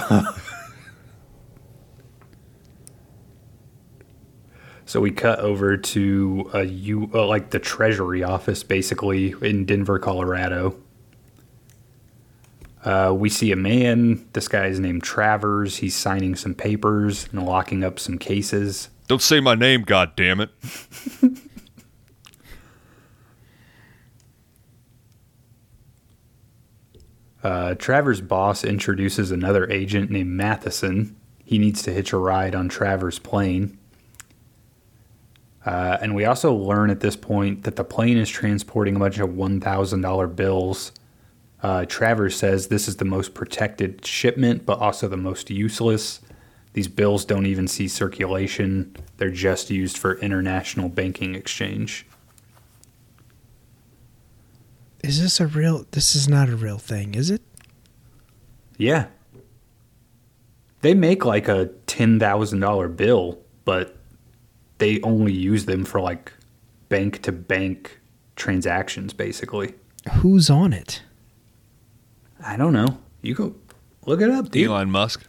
so 4.86 5.02
we 5.02 5.12
cut 5.12 5.40
over 5.40 5.76
to 5.76 6.50
a 6.54 6.64
U, 6.64 7.10
uh, 7.14 7.26
like 7.26 7.50
the 7.50 7.60
Treasury 7.60 8.24
office, 8.24 8.64
basically 8.64 9.36
in 9.42 9.66
Denver, 9.66 10.00
Colorado. 10.00 10.78
Uh, 12.86 13.14
we 13.14 13.28
see 13.30 13.52
a 13.52 13.58
man. 13.58 14.26
This 14.32 14.48
guy 14.48 14.68
is 14.68 14.80
named 14.80 15.04
Travers. 15.04 15.78
He's 15.78 15.94
signing 15.94 16.36
some 16.36 16.54
papers 16.54 17.28
and 17.34 17.46
locking 17.46 17.84
up 17.84 18.00
some 18.00 18.18
cases. 18.18 18.88
Don't 19.10 19.22
say 19.22 19.42
my 19.42 19.56
name, 19.56 19.82
god 19.82 20.16
damn 20.16 20.40
it. 20.40 20.52
Uh, 27.48 27.76
Travers' 27.76 28.20
boss 28.20 28.66
introduces 28.66 29.32
another 29.32 29.72
agent 29.72 30.12
named 30.12 30.32
Matheson. 30.32 31.16
He 31.46 31.58
needs 31.58 31.82
to 31.84 31.94
hitch 31.94 32.12
a 32.12 32.18
ride 32.18 32.54
on 32.54 32.68
Travers' 32.68 33.20
plane. 33.20 33.78
Uh, 35.66 35.98
and 36.02 36.14
we 36.14 36.26
also 36.26 36.54
learn 36.54 36.90
at 36.90 37.00
this 37.00 37.16
point 37.16 37.64
that 37.64 37.78
the 37.78 37.86
plane 37.86 38.18
is 38.18 38.28
transporting 38.28 38.98
a 38.98 39.00
bunch 39.00 39.18
of 39.20 39.30
$1,000 39.30 40.36
bills. 40.36 40.92
Uh, 41.64 41.86
Travers 41.86 42.36
says 42.36 42.68
this 42.68 42.86
is 42.86 42.98
the 42.98 43.06
most 43.06 43.34
protected 43.34 44.06
shipment, 44.06 44.66
but 44.66 44.80
also 44.80 45.08
the 45.08 45.16
most 45.16 45.50
useless. 45.50 46.20
These 46.74 46.90
bills 46.90 47.24
don't 47.24 47.46
even 47.46 47.70
see 47.70 47.88
circulation, 47.88 48.94
they're 49.16 49.32
just 49.32 49.70
used 49.70 49.98
for 49.98 50.20
international 50.20 50.90
banking 50.90 51.34
exchange. 51.34 52.06
Is 55.08 55.22
this 55.22 55.40
a 55.40 55.48
real? 55.48 55.86
This 55.92 56.16
is 56.16 56.28
not 56.28 56.50
a 56.50 56.56
real 56.56 56.78
thing, 56.78 57.16
is 57.16 57.30
it? 57.30 57.42
Yeah. 58.78 59.08
They 60.82 60.94
make 60.94 61.24
like 61.24 61.48
a 61.48 61.70
$10,000 61.88 62.98
bill, 62.98 63.40
but 63.66 63.96
they 64.78 65.00
only 65.02 65.32
use 65.34 65.66
them 65.66 65.86
for 65.86 66.02
like 66.02 66.32
bank 66.90 67.22
to 67.24 67.32
bank 67.32 68.00
transactions, 68.36 69.14
basically. 69.14 69.74
Who's 70.16 70.50
on 70.50 70.74
it? 70.74 71.02
I 72.44 72.58
don't 72.58 72.74
know. 72.74 73.00
You 73.22 73.34
go 73.34 73.56
look 74.06 74.22
it 74.22 74.30
up, 74.30 74.52
dude. 74.52 74.68
Elon 74.68 74.92
Musk. 74.92 75.24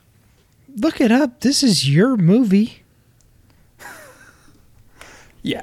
Look 0.77 1.01
it 1.01 1.11
up. 1.11 1.41
This 1.41 1.63
is 1.63 1.89
your 1.89 2.17
movie. 2.17 2.83
Yeah. 5.41 5.63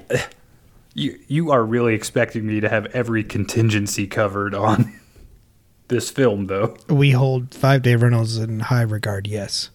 You, 0.96 1.20
you 1.28 1.52
are 1.52 1.64
really 1.64 1.94
expecting 1.94 2.48
me 2.48 2.60
to 2.62 2.70
have 2.70 2.88
every 2.88 3.24
contingency 3.24 4.08
covered 4.08 4.56
on 4.56 4.98
this 5.90 6.10
film, 6.10 6.48
though. 6.48 6.78
We 6.90 7.12
hold 7.12 7.54
five 7.54 7.84
day 7.84 7.96
rentals 7.96 8.38
in 8.38 8.62
high 8.62 8.82
regard. 8.82 9.28
Yes. 9.28 9.70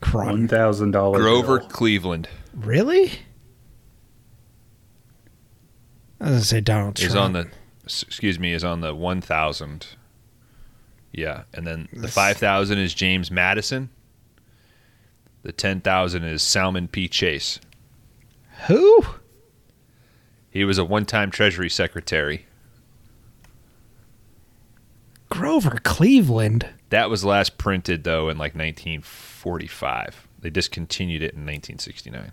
Kron. 0.00 0.48
$1,000 0.48 1.14
Grover 1.14 1.58
bill. 1.58 1.68
Cleveland 1.68 2.28
Really? 2.54 3.12
I 6.20 6.24
was 6.24 6.30
gonna 6.32 6.40
say 6.42 6.60
Donald 6.60 6.96
Trump. 6.96 7.10
is 7.10 7.16
on 7.16 7.32
the 7.32 7.48
excuse 7.84 8.38
me 8.38 8.52
is 8.52 8.64
on 8.64 8.80
the 8.80 8.94
1000. 8.94 9.86
Yeah, 11.12 11.42
and 11.52 11.66
then 11.66 11.88
the 11.92 12.08
5000 12.08 12.78
is 12.78 12.94
James 12.94 13.30
Madison. 13.30 13.90
The 15.42 15.52
10,000 15.52 16.22
is 16.24 16.42
Salmon 16.42 16.86
P. 16.86 17.08
Chase. 17.08 17.58
Who? 18.66 19.04
He 20.50 20.64
was 20.64 20.78
a 20.78 20.84
one-time 20.84 21.30
Treasury 21.30 21.70
Secretary. 21.70 22.46
Grover 25.28 25.78
Cleveland. 25.84 26.68
That 26.88 27.08
was 27.08 27.24
last 27.24 27.56
printed 27.56 28.02
though 28.02 28.28
in 28.28 28.36
like 28.36 28.54
1945. 28.54 30.26
They 30.40 30.50
discontinued 30.50 31.22
it 31.22 31.34
in 31.34 31.46
1969. 31.46 32.32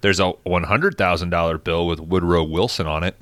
There's 0.00 0.18
a 0.20 0.32
$100,000 0.46 1.64
bill 1.64 1.86
with 1.86 2.00
Woodrow 2.00 2.42
Wilson 2.42 2.86
on 2.86 3.04
it. 3.04 3.16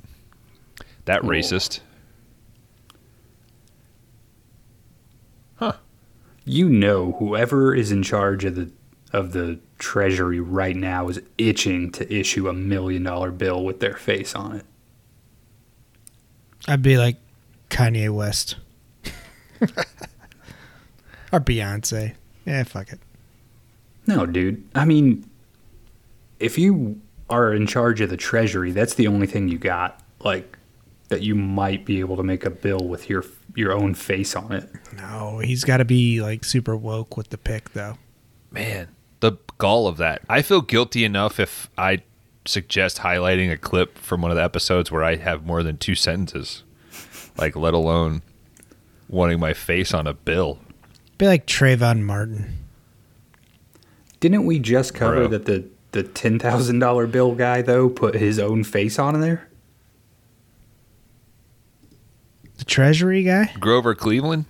That 1.05 1.21
racist. 1.21 1.81
Huh. 5.55 5.73
You 6.45 6.69
know, 6.69 7.13
whoever 7.19 7.75
is 7.75 7.91
in 7.91 8.01
charge 8.01 8.45
of 8.45 8.55
the 8.55 8.71
of 9.13 9.33
the 9.33 9.59
treasury 9.81 10.39
right 10.39 10.75
now 10.75 11.09
is 11.09 11.19
itching 11.37 11.91
to 11.91 12.13
issue 12.13 12.47
a 12.47 12.53
million 12.53 13.03
dollar 13.03 13.31
bill 13.31 13.63
with 13.63 13.79
their 13.79 13.95
face 13.95 14.35
on 14.35 14.55
it. 14.55 14.65
I'd 16.67 16.83
be 16.83 16.97
like 16.97 17.17
Kanye 17.69 18.13
West. 18.13 18.55
or 21.33 21.39
Beyonce. 21.39 22.13
Yeah, 22.45 22.63
fuck 22.63 22.91
it. 22.91 22.99
No, 24.05 24.25
dude. 24.25 24.63
I 24.75 24.85
mean, 24.85 25.27
if 26.39 26.57
you 26.57 27.01
are 27.29 27.53
in 27.53 27.65
charge 27.65 28.01
of 28.01 28.09
the 28.09 28.17
treasury, 28.17 28.71
that's 28.71 28.93
the 28.93 29.07
only 29.07 29.27
thing 29.27 29.47
you 29.47 29.57
got. 29.57 29.99
Like 30.19 30.57
that, 31.09 31.23
you 31.23 31.33
might 31.33 31.85
be 31.85 31.99
able 31.99 32.17
to 32.17 32.23
make 32.23 32.45
a 32.45 32.51
bill 32.51 32.87
with 32.87 33.09
your 33.09 33.25
your 33.55 33.71
own 33.73 33.95
face 33.95 34.35
on 34.35 34.51
it. 34.51 34.69
No, 34.95 35.39
he's 35.39 35.63
got 35.63 35.77
to 35.77 35.85
be 35.85 36.21
like 36.21 36.43
super 36.43 36.75
woke 36.75 37.17
with 37.17 37.29
the 37.29 37.37
pick, 37.37 37.71
though. 37.73 37.97
Man, 38.51 38.87
the 38.87 39.00
gall 39.61 39.87
of 39.87 39.97
that. 39.97 40.23
I 40.27 40.41
feel 40.41 40.61
guilty 40.61 41.05
enough 41.05 41.39
if 41.39 41.69
I 41.77 42.01
suggest 42.45 42.97
highlighting 42.97 43.51
a 43.51 43.57
clip 43.57 43.95
from 43.99 44.23
one 44.23 44.31
of 44.31 44.35
the 44.37 44.43
episodes 44.43 44.91
where 44.91 45.03
I 45.03 45.17
have 45.17 45.45
more 45.45 45.61
than 45.61 45.77
two 45.77 45.93
sentences, 45.93 46.63
like 47.37 47.55
let 47.55 47.75
alone 47.75 48.23
wanting 49.07 49.39
my 49.39 49.53
face 49.53 49.93
on 49.93 50.07
a 50.07 50.15
bill. 50.15 50.57
Be 51.19 51.27
like 51.27 51.45
Trayvon 51.45 52.01
Martin. 52.01 52.57
Didn't 54.19 54.45
we 54.45 54.57
just 54.57 54.95
cover 54.95 55.27
Bro. 55.27 55.27
that 55.27 55.45
the 55.45 55.65
the 55.91 56.01
ten 56.01 56.39
thousand 56.39 56.79
dollar 56.79 57.05
bill 57.05 57.35
guy 57.35 57.61
though 57.61 57.87
put 57.87 58.15
his 58.15 58.39
own 58.39 58.63
face 58.63 58.97
on 58.97 59.21
there? 59.21 59.47
The 62.57 62.65
Treasury 62.65 63.21
guy? 63.23 63.53
Grover 63.59 63.93
Cleveland, 63.93 64.45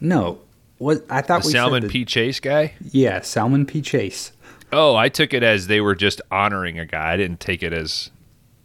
No, 0.00 0.38
what 0.80 1.04
I 1.08 1.20
thought 1.22 1.42
the 1.42 1.48
we 1.48 1.52
Salmon 1.52 1.82
said 1.82 1.88
that- 1.90 1.92
P. 1.92 2.04
Chase 2.04 2.40
guy. 2.40 2.74
Yeah, 2.90 3.20
Salmon 3.20 3.66
P. 3.66 3.80
Chase. 3.82 4.32
Oh, 4.72 4.96
I 4.96 5.08
took 5.08 5.32
it 5.34 5.42
as 5.42 5.66
they 5.66 5.80
were 5.80 5.94
just 5.94 6.20
honoring 6.30 6.78
a 6.78 6.86
guy. 6.86 7.12
I 7.12 7.16
didn't 7.16 7.38
take 7.40 7.62
it 7.62 7.72
as 7.72 8.10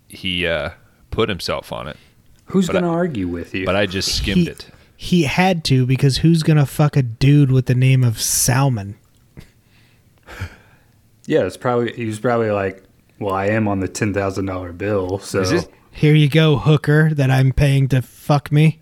he 0.07 0.45
uh, 0.47 0.69
put 1.11 1.29
himself 1.29 1.71
on 1.71 1.87
it. 1.87 1.97
Who's 2.45 2.67
But 2.67 2.73
gonna 2.73 2.91
I- 2.91 2.95
argue 2.95 3.27
with 3.27 3.53
you? 3.53 3.65
But 3.65 3.75
I 3.75 3.85
just 3.85 4.15
skimmed 4.17 4.41
He- 4.41 4.49
it. 4.49 4.67
He 4.97 5.23
had 5.23 5.63
to 5.65 5.85
because 5.85 6.17
who's 6.17 6.41
going 6.41 6.55
to 6.57 6.65
fuck 6.65 6.95
a 6.95 7.01
dude 7.03 7.51
with 7.51 7.65
the 7.65 7.75
name 7.75 8.01
of 8.03 8.21
Salmon? 8.21 8.95
yeah, 11.25 11.41
it's 11.45 11.57
probably 11.57 11.93
he 11.93 12.05
was 12.05 12.19
probably 12.19 12.51
like, 12.51 12.83
well, 13.19 13.33
I 13.33 13.47
am 13.47 13.67
on 13.67 13.79
the 13.79 13.87
ten 13.87 14.13
thousand 14.13 14.45
dollar 14.45 14.71
bill, 14.71 15.19
so 15.19 15.41
Is 15.41 15.51
it- 15.51 15.69
Here 15.91 16.13
you 16.15 16.29
go, 16.29 16.57
hooker 16.57 17.13
that 17.13 17.29
I'm 17.31 17.51
paying 17.51 17.87
to 17.89 18.01
fuck 18.01 18.51
me. 18.51 18.79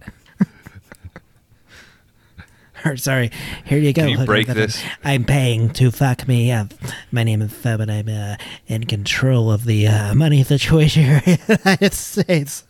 Or 2.86 2.97
sorry, 2.97 3.31
here 3.65 3.77
you 3.79 3.93
go. 3.93 4.03
Can 4.03 4.19
you 4.19 4.25
break 4.25 4.47
this? 4.47 4.84
I'm 5.03 5.23
paying 5.23 5.69
to 5.71 5.91
fuck 5.91 6.27
me. 6.27 6.51
Uh, 6.51 6.65
my 7.11 7.23
name 7.23 7.41
is 7.41 7.51
Feb, 7.51 7.79
and 7.79 7.91
I'm 7.91 8.09
uh, 8.09 8.36
in 8.67 8.86
control 8.86 9.51
of 9.51 9.65
the 9.65 9.88
uh, 9.88 10.15
money 10.15 10.43
situation 10.43 11.03
here 11.03 11.21
in 11.25 11.38
the 11.47 11.59
United 11.63 11.93
States. 11.93 12.63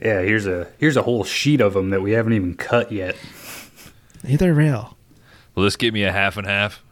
yeah, 0.00 0.20
here's 0.20 0.46
a 0.46 0.68
here's 0.78 0.96
a 0.96 1.02
whole 1.02 1.24
sheet 1.24 1.60
of 1.60 1.74
them 1.74 1.90
that 1.90 2.02
we 2.02 2.12
haven't 2.12 2.32
even 2.32 2.54
cut 2.54 2.92
yet. 2.92 3.16
They're 4.22 4.54
real. 4.54 4.96
Will 5.54 5.64
this 5.64 5.76
give 5.76 5.94
me 5.94 6.04
a 6.04 6.12
half 6.12 6.36
and 6.36 6.46
half? 6.46 6.82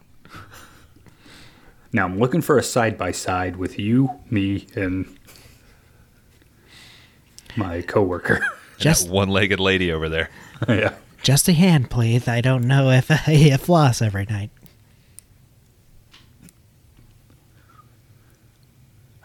Now 1.91 2.05
I'm 2.05 2.17
looking 2.17 2.41
for 2.41 2.57
a 2.57 2.63
side 2.63 2.97
by 2.97 3.11
side 3.11 3.57
with 3.57 3.77
you, 3.77 4.19
me, 4.29 4.67
and 4.75 5.05
my 7.55 7.81
coworker. 7.81 8.45
Just 8.79 9.05
that 9.05 9.13
one-legged 9.13 9.59
lady 9.59 9.91
over 9.91 10.09
there. 10.09 10.29
yeah. 10.67 10.95
Just 11.23 11.47
a 11.47 11.53
hand, 11.53 11.89
please. 11.89 12.27
I 12.27 12.41
don't 12.41 12.67
know 12.67 12.89
if 12.91 13.09
I 13.27 13.55
floss 13.57 14.01
every 14.01 14.25
night. 14.25 14.51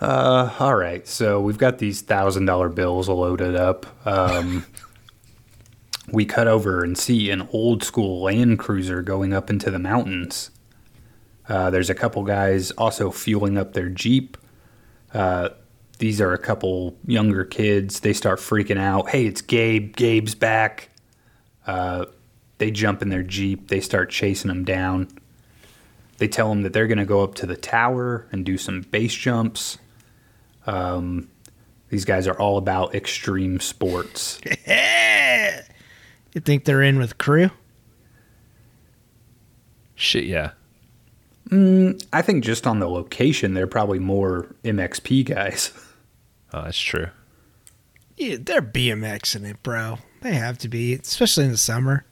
Uh, 0.00 0.54
all 0.60 0.76
right. 0.76 1.06
So 1.08 1.40
we've 1.40 1.58
got 1.58 1.78
these 1.78 2.00
thousand 2.00 2.46
dollar 2.46 2.68
bills 2.68 3.08
loaded 3.08 3.56
up. 3.56 3.84
Um, 4.06 4.64
we 6.12 6.24
cut 6.24 6.46
over 6.46 6.84
and 6.84 6.96
see 6.96 7.30
an 7.30 7.48
old 7.52 7.82
school 7.82 8.22
Land 8.22 8.60
Cruiser 8.60 9.02
going 9.02 9.32
up 9.32 9.50
into 9.50 9.70
the 9.70 9.80
mountains. 9.80 10.52
Uh, 11.48 11.70
there's 11.70 11.90
a 11.90 11.94
couple 11.94 12.22
guys 12.22 12.70
also 12.72 13.10
fueling 13.10 13.58
up 13.58 13.72
their 13.72 13.88
Jeep. 13.88 14.36
Uh, 15.12 15.48
these 15.98 16.20
are 16.20 16.32
a 16.32 16.38
couple 16.38 16.96
younger 17.06 17.44
kids. 17.44 18.00
They 18.00 18.12
start 18.12 18.38
freaking 18.38 18.78
out. 18.78 19.08
Hey, 19.08 19.26
it's 19.26 19.40
Gabe. 19.40 19.96
Gabe's 19.96 20.36
back. 20.36 20.90
Uh, 21.68 22.06
they 22.56 22.72
jump 22.72 23.02
in 23.02 23.10
their 23.10 23.22
Jeep. 23.22 23.68
They 23.68 23.80
start 23.80 24.10
chasing 24.10 24.48
them 24.48 24.64
down. 24.64 25.06
They 26.16 26.26
tell 26.26 26.48
them 26.48 26.62
that 26.62 26.72
they're 26.72 26.88
going 26.88 26.98
to 26.98 27.04
go 27.04 27.22
up 27.22 27.36
to 27.36 27.46
the 27.46 27.56
tower 27.56 28.26
and 28.32 28.44
do 28.44 28.58
some 28.58 28.80
base 28.80 29.14
jumps. 29.14 29.78
Um, 30.66 31.28
these 31.90 32.04
guys 32.04 32.26
are 32.26 32.38
all 32.38 32.58
about 32.58 32.94
extreme 32.94 33.60
sports. 33.60 34.40
You 36.34 36.42
think 36.42 36.66
they're 36.66 36.82
in 36.82 36.98
with 36.98 37.16
crew? 37.18 37.50
Shit, 39.94 40.24
yeah. 40.24 40.50
I 41.50 42.22
think 42.22 42.44
just 42.44 42.66
on 42.66 42.78
the 42.78 42.88
location, 42.88 43.54
they're 43.54 43.66
probably 43.66 43.98
more 43.98 44.54
MXP 44.62 45.24
guys. 45.24 45.72
Oh, 46.50 46.62
that's 46.64 46.78
true. 46.80 47.08
Yeah, 48.18 48.36
they're 48.40 48.60
BMXing 48.62 49.48
it, 49.48 49.62
bro. 49.62 49.98
They 50.22 50.34
have 50.34 50.58
to 50.58 50.68
be, 50.68 50.94
especially 50.94 51.44
in 51.44 51.52
the 51.52 51.56
summer. 51.58 52.04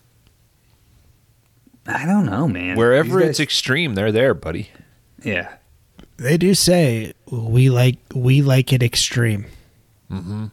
I 1.86 2.04
don't 2.07 2.26
know, 2.26 2.48
man. 2.48 2.76
Wherever 2.76 3.18
These 3.20 3.28
it's 3.30 3.40
extreme, 3.40 3.94
they're 3.94 4.12
there, 4.12 4.34
buddy. 4.34 4.70
yeah. 5.22 5.57
They 6.18 6.38
do 6.38 6.54
say 6.54 7.12
we 7.30 7.68
like 7.68 7.98
we 8.14 8.40
like 8.40 8.72
it 8.72 8.82
extreme. 8.82 9.44
Mm-hmm. 10.11 10.46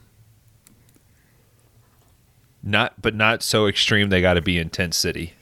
Not, 2.61 3.01
but 3.01 3.15
not 3.15 3.43
so 3.43 3.67
extreme. 3.67 4.09
They 4.09 4.21
got 4.21 4.33
to 4.33 4.41
be 4.41 4.57
in 4.57 4.69
tent 4.69 4.93
city. 4.93 5.33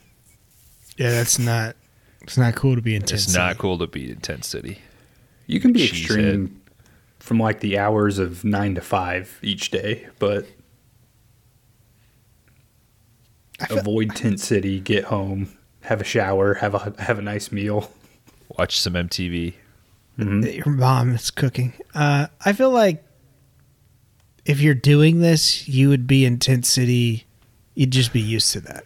Yeah, 0.97 1.09
that's 1.12 1.39
not. 1.39 1.76
It's 2.22 2.38
not 2.38 2.55
cool 2.55 2.76
to 2.76 2.82
be 2.84 2.95
in 2.95 3.01
intense. 3.01 3.26
It's 3.26 3.34
not 3.36 3.57
cool 3.57 3.80
to 3.80 3.88
be 3.88 4.12
in 4.12 4.18
tent 4.20 4.45
city. 4.45 4.80
You 5.47 5.59
can 5.59 5.74
be 5.74 5.88
Cheesehead. 5.88 6.01
extreme 6.01 6.61
from 7.32 7.40
like 7.40 7.62
the 7.62 7.78
hours 7.78 8.20
of 8.20 8.44
nine 8.44 8.76
to 8.76 8.82
five 8.82 9.40
each 9.42 9.72
day, 9.72 10.06
but 10.20 10.46
feel- 13.70 13.78
avoid 13.78 14.14
tent 14.18 14.38
city, 14.42 14.82
get 14.82 15.06
home, 15.06 15.58
have 15.84 16.02
a 16.02 16.04
shower, 16.04 16.56
have 16.56 16.76
a 16.76 16.94
have 17.02 17.18
a 17.20 17.22
nice 17.22 17.50
meal. 17.50 17.90
Watch 18.60 18.78
some 18.82 18.96
MTV. 18.96 19.54
that 20.18 20.56
your 20.56 20.66
mom 20.76 21.12
is 21.16 21.32
cooking. 21.32 21.72
Uh, 21.96 22.28
I 22.44 22.52
feel 22.52 22.70
like 22.72 23.02
if 24.44 24.60
you're 24.60 24.74
doing 24.74 25.22
this, 25.22 25.70
you 25.70 25.88
would 25.88 26.06
be 26.08 26.26
in 26.26 26.38
Tent 26.38 26.66
City. 26.66 27.26
You'd 27.76 27.92
just 27.92 28.12
be 28.12 28.20
used 28.20 28.52
to 28.52 28.60
that. 28.60 28.84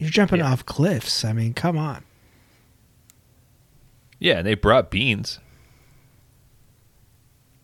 You're 0.00 0.10
jumping 0.10 0.40
Yeah. 0.40 0.50
off 0.50 0.66
cliffs. 0.66 1.24
I 1.24 1.32
mean, 1.32 1.54
come 1.54 1.78
on. 1.78 2.02
Yeah, 4.18 4.38
and 4.38 4.46
they 4.48 4.54
brought 4.54 4.90
beans. 4.90 5.38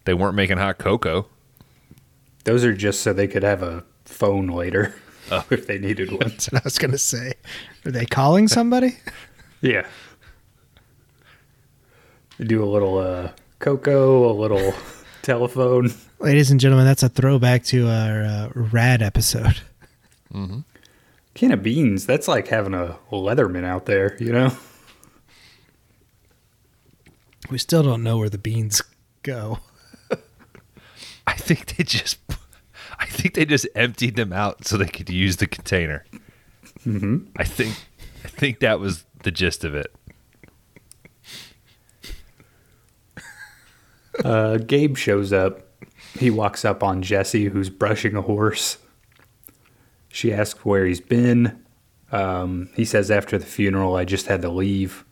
They 0.09 0.14
weren't 0.14 0.36
making 0.36 0.56
hot 0.56 0.78
cocoa. 0.78 1.26
Those 2.44 2.64
are 2.64 2.72
just 2.72 3.02
so 3.02 3.12
they 3.12 3.28
could 3.28 3.42
have 3.42 3.62
a 3.62 3.84
phone 4.06 4.46
later 4.46 4.94
Oh. 5.30 5.44
if 5.50 5.66
they 5.66 5.76
needed 5.78 6.11
one. 6.11 6.20
That's 6.20 6.50
what 6.50 6.62
I 6.62 6.64
was 6.64 6.78
gonna 6.78 6.96
say. 6.96 7.34
Are 7.84 7.90
they 7.90 8.06
calling 8.06 8.48
somebody? 8.48 8.96
Yeah. 9.61 9.86
They 12.38 12.46
do 12.46 12.64
a 12.64 12.70
little 12.70 12.96
uh, 12.96 13.32
cocoa, 13.59 14.30
a 14.30 14.32
little 14.32 14.72
telephone. 15.22 15.92
Ladies 16.20 16.50
and 16.50 16.59
gentlemen, 16.59 16.86
that's 16.86 17.02
a 17.02 17.11
throwback 17.11 17.64
to 17.64 17.86
our 17.88 18.22
uh, 18.22 18.48
rad 18.54 19.02
episode. 19.02 19.61
Can 20.32 21.52
of 21.52 21.62
beans, 21.62 22.06
that's 22.06 22.28
like 22.28 22.48
having 22.48 22.72
a 22.72 22.96
Leatherman 23.12 23.64
out 23.64 23.84
there, 23.84 24.16
you 24.20 24.32
know? 24.32 24.56
We 27.50 27.59
still 27.59 27.82
don't 27.82 28.02
know 28.02 28.16
where 28.16 28.30
the 28.30 28.38
beans 28.38 28.80
go. 29.22 29.59
I 31.28 31.34
think 31.34 31.76
they 31.76 31.84
just, 31.84 32.18
I 32.98 33.04
think 33.04 33.34
they 33.34 33.44
just 33.44 33.68
emptied 33.74 34.16
them 34.16 34.32
out 34.32 34.66
so 34.66 34.78
they 34.78 34.86
could 34.86 35.10
use 35.10 35.36
the 35.36 35.46
container. 35.46 36.06
Mm-hmm. 36.86 37.26
I 37.36 37.44
think, 37.44 37.76
I 38.24 38.28
think 38.28 38.60
that 38.60 38.80
was 38.80 39.04
the 39.24 39.30
gist 39.30 39.62
of 39.62 39.74
it. 39.74 39.94
Uh, 44.24 44.56
Gabe 44.56 44.96
shows 44.96 45.30
up. 45.32 45.68
He 46.18 46.30
walks 46.30 46.64
up 46.64 46.82
on 46.82 47.02
Jesse, 47.02 47.44
who's 47.44 47.68
brushing 47.68 48.16
a 48.16 48.22
horse. 48.22 48.78
She 50.08 50.32
asks 50.32 50.64
where 50.64 50.86
he's 50.86 51.02
been. 51.02 51.62
Um, 52.10 52.70
he 52.74 52.86
says, 52.86 53.10
after 53.10 53.36
the 53.36 53.44
funeral, 53.44 53.96
I 53.96 54.06
just 54.06 54.28
had 54.28 54.40
to 54.42 54.48
leave. 54.48 55.04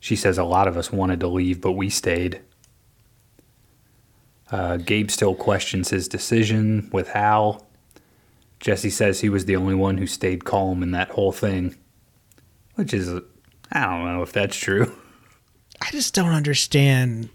She 0.00 0.16
says, 0.16 0.38
a 0.38 0.44
lot 0.44 0.66
of 0.66 0.78
us 0.78 0.90
wanted 0.90 1.20
to 1.20 1.28
leave, 1.28 1.60
but 1.60 1.72
we 1.72 1.90
stayed. 1.90 2.40
Uh, 4.50 4.78
Gabe 4.78 5.10
still 5.10 5.34
questions 5.34 5.90
his 5.90 6.08
decision 6.08 6.88
with 6.92 7.08
Hal. 7.08 7.66
Jesse 8.60 8.90
says 8.90 9.20
he 9.20 9.28
was 9.28 9.44
the 9.44 9.56
only 9.56 9.74
one 9.74 9.98
who 9.98 10.06
stayed 10.06 10.44
calm 10.44 10.82
in 10.82 10.90
that 10.92 11.10
whole 11.10 11.32
thing, 11.32 11.76
which 12.74 12.92
is, 12.92 13.08
I 13.70 13.84
don't 13.84 14.04
know 14.04 14.22
if 14.22 14.32
that's 14.32 14.56
true. 14.56 14.96
I 15.80 15.90
just 15.90 16.14
don't 16.14 16.32
understand 16.32 17.28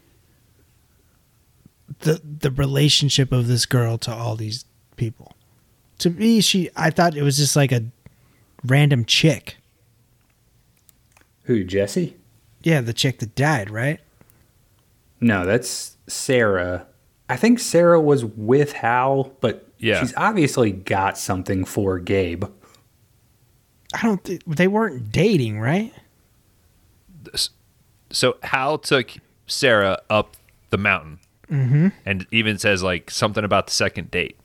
the 2.00 2.22
the 2.24 2.52
relationship 2.52 3.32
of 3.32 3.48
this 3.48 3.66
girl 3.66 3.98
to 4.00 4.12
all 4.12 4.36
these 4.36 4.66
people. 4.98 5.34
To 6.00 6.10
me, 6.10 6.42
she 6.42 6.70
I 6.76 6.90
thought 6.90 7.16
it 7.16 7.24
was 7.24 7.38
just 7.38 7.56
like 7.56 7.72
a 7.72 7.86
random 8.66 9.06
chick. 9.06 9.58
Who, 11.44 11.64
Jesse? 11.64 12.18
Yeah, 12.64 12.82
the 12.82 12.94
chick 12.94 13.20
that 13.20 13.36
died, 13.36 13.70
right? 13.70 14.00
No, 15.20 15.46
that's 15.46 15.98
Sarah. 16.08 16.88
I 17.34 17.36
think 17.36 17.60
Sarah 17.60 18.00
was 18.00 18.24
with 18.24 18.74
Hal, 18.74 19.34
but 19.42 19.68
Yeah. 19.80 20.00
she's 20.00 20.14
obviously 20.16 20.72
got 20.72 21.18
something 21.18 21.66
for 21.66 21.98
Gabe. 21.98 22.46
I 23.92 24.04
don't 24.04 24.24
think 24.24 24.44
they 24.46 24.68
weren't 24.68 25.12
dating, 25.12 25.60
right? 25.60 25.92
So 28.12 28.38
Hal 28.44 28.78
took 28.78 29.14
Sarah 29.48 29.98
up 30.12 30.38
the 30.70 30.78
mountain, 30.78 31.18
mm-hmm. 31.50 31.88
and 32.06 32.28
even 32.30 32.60
says 32.60 32.84
like 32.84 33.10
something 33.10 33.44
about 33.44 33.66
the 33.66 33.74
second 33.74 34.12
date. 34.12 34.38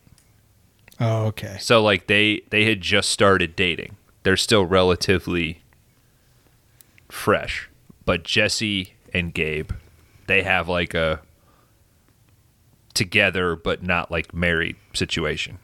Oh, 0.98 1.26
okay. 1.26 1.58
So 1.60 1.82
like 1.82 2.06
they 2.06 2.40
they 2.48 2.64
had 2.64 2.80
just 2.80 3.10
started 3.10 3.54
dating. 3.54 3.98
They're 4.22 4.38
still 4.38 4.64
relatively 4.64 5.60
fresh. 7.10 7.68
But 8.06 8.22
Jesse 8.22 8.94
and 9.12 9.34
Gabe, 9.34 9.72
they 10.26 10.42
have 10.42 10.70
like 10.70 10.94
a 10.94 11.20
together 12.98 13.56
but 13.56 13.82
not 13.82 14.10
like 14.10 14.34
married 14.34 14.76
situation. 14.92 15.58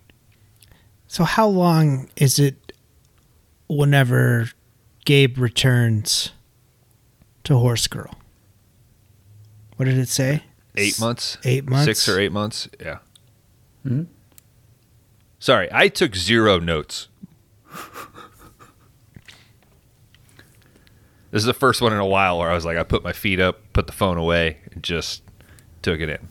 So 1.07 1.25
how 1.25 1.47
long 1.47 2.09
is 2.17 2.39
it 2.39 2.73
whenever 3.69 4.51
Gabe 5.05 5.37
returns 5.39 6.33
to 7.45 7.57
Horse 7.59 7.87
Girl? 7.87 8.15
What 9.77 9.85
did 9.87 9.99
it 9.99 10.09
say? 10.09 10.45
Eight 10.77 10.99
months? 10.99 11.37
Eight 11.45 11.69
months? 11.69 11.85
Six 11.85 12.09
or 12.09 12.19
eight 12.19 12.33
months? 12.33 12.69
Yeah. 12.81 12.99
Hmm. 13.83 14.05
Sorry, 15.39 15.69
I 15.71 15.89
took 15.89 16.17
zero 16.17 16.59
notes. 16.59 17.09
this 21.31 21.43
is 21.43 21.45
the 21.45 21.53
first 21.53 21.83
one 21.83 21.93
in 21.93 21.99
a 21.99 22.07
while 22.07 22.39
where 22.39 22.51
I 22.51 22.55
was 22.55 22.65
like, 22.65 22.79
I 22.79 22.83
put 22.83 23.05
my 23.05 23.13
feet 23.13 23.41
up, 23.41 23.61
put 23.73 23.87
the 23.87 23.93
phone 23.93 24.17
away, 24.17 24.59
and 24.73 24.83
just 24.83 25.23
took 25.83 26.01
it 26.01 26.09
in. 26.09 26.29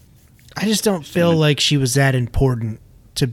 I 0.56 0.66
just 0.66 0.84
don't 0.84 1.06
feel 1.06 1.36
like 1.36 1.60
she 1.60 1.78
was 1.78 1.94
that 1.96 2.16
important 2.16 2.80
to 3.16 3.32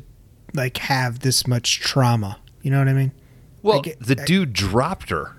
like 0.54 0.76
have 0.78 1.20
this 1.20 1.46
much 1.46 1.80
trauma. 1.80 2.38
You 2.62 2.70
know 2.70 2.78
what 2.78 2.88
I 2.88 2.92
mean? 2.94 3.12
Well, 3.62 3.78
I 3.78 3.82
get- 3.82 4.00
the 4.00 4.20
I- 4.20 4.24
dude 4.24 4.52
dropped 4.52 5.10
her. 5.10 5.36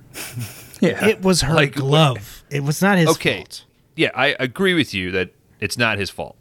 Yeah. 0.79 1.05
It 1.05 1.21
was 1.21 1.41
her 1.41 1.53
Like, 1.53 1.75
glove. 1.75 2.43
It 2.49 2.63
was 2.63 2.81
not 2.81 2.97
his 2.97 3.05
fault. 3.05 3.17
Okay. 3.17 3.37
fault. 3.37 3.65
Yeah, 3.95 4.09
I 4.15 4.35
agree 4.39 4.73
with 4.73 4.93
you 4.95 5.11
that 5.11 5.29
it's 5.59 5.77
not 5.77 5.99
his 5.99 6.09
fault. 6.09 6.35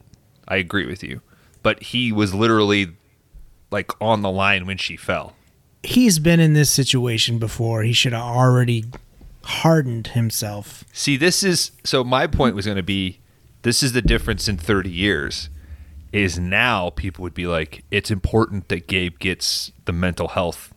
I 0.48 0.56
agree 0.56 0.86
with 0.86 1.02
you. 1.02 1.20
But 1.62 1.82
he 1.82 2.10
was 2.10 2.34
literally 2.34 2.92
like 3.70 3.90
on 4.00 4.22
the 4.22 4.30
line 4.30 4.64
when 4.66 4.78
she 4.78 4.96
fell. 4.96 5.34
He's 5.82 6.18
been 6.18 6.40
in 6.40 6.54
this 6.54 6.70
situation 6.70 7.38
before. 7.38 7.82
He 7.82 7.92
should 7.92 8.12
have 8.14 8.22
already 8.22 8.84
hardened 9.44 10.08
himself. 10.08 10.84
See, 10.92 11.16
this 11.16 11.42
is 11.42 11.72
so 11.84 12.02
my 12.04 12.26
point 12.26 12.54
was 12.54 12.64
going 12.64 12.76
to 12.76 12.82
be 12.82 13.20
this 13.62 13.82
is 13.82 13.92
the 13.92 14.02
difference 14.02 14.48
in 14.48 14.56
30 14.56 14.90
years. 14.90 15.48
is 16.12 16.38
now 16.38 16.90
people 16.90 17.22
would 17.22 17.34
be 17.34 17.46
like, 17.46 17.84
it's 17.90 18.10
important 18.10 18.68
that 18.68 18.86
Gabe 18.86 19.18
gets 19.18 19.72
the 19.84 19.92
mental 19.92 20.28
health 20.28 20.72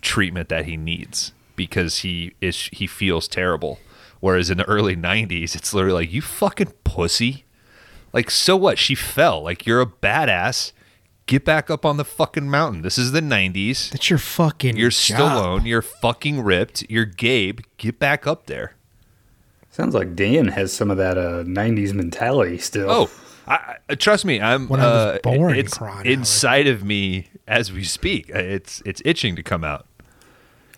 treatment 0.00 0.48
that 0.48 0.66
he 0.66 0.76
needs 0.76 1.32
because 1.56 1.98
he 1.98 2.34
is 2.40 2.68
he 2.72 2.86
feels 2.86 3.28
terrible. 3.28 3.78
Whereas 4.20 4.50
in 4.50 4.58
the 4.58 4.64
early 4.68 4.96
'90s, 4.96 5.56
it's 5.56 5.74
literally 5.74 6.04
like, 6.04 6.12
you 6.12 6.22
fucking 6.22 6.72
pussy. 6.84 7.44
Like, 8.12 8.30
so 8.30 8.56
what? 8.56 8.78
She 8.78 8.94
fell. 8.94 9.42
Like, 9.42 9.66
you're 9.66 9.80
a 9.80 9.86
badass. 9.86 10.72
Get 11.26 11.44
back 11.44 11.70
up 11.70 11.84
on 11.84 11.96
the 11.96 12.04
fucking 12.04 12.48
mountain. 12.48 12.82
This 12.82 12.98
is 12.98 13.12
the 13.12 13.20
'90s. 13.20 13.90
That's 13.90 14.10
your 14.10 14.18
fucking. 14.18 14.76
You're 14.76 14.90
job. 14.90 15.18
Stallone. 15.18 15.66
You're 15.66 15.82
fucking 15.82 16.42
ripped. 16.42 16.88
You're 16.88 17.04
Gabe. 17.04 17.60
Get 17.78 17.98
back 17.98 18.26
up 18.26 18.46
there. 18.46 18.74
Sounds 19.72 19.94
like 19.94 20.14
Dan 20.14 20.46
has 20.48 20.72
some 20.72 20.90
of 20.90 20.96
that 20.98 21.18
uh, 21.18 21.42
'90s 21.44 21.92
mentality 21.94 22.58
still. 22.58 22.88
Oh, 22.90 23.10
I, 23.48 23.76
I, 23.88 23.94
trust 23.96 24.24
me. 24.24 24.40
I'm. 24.40 24.68
When 24.68 24.78
I 24.80 24.84
was 24.84 24.94
uh, 24.94 25.18
born, 25.22 25.56
it's 25.56 25.78
inside 26.04 26.66
of 26.68 26.84
me 26.84 27.28
as 27.48 27.72
we 27.72 27.82
speak. 27.82 28.28
It's 28.28 28.80
it's 28.86 29.02
itching 29.04 29.34
to 29.36 29.42
come 29.42 29.64
out. 29.64 29.86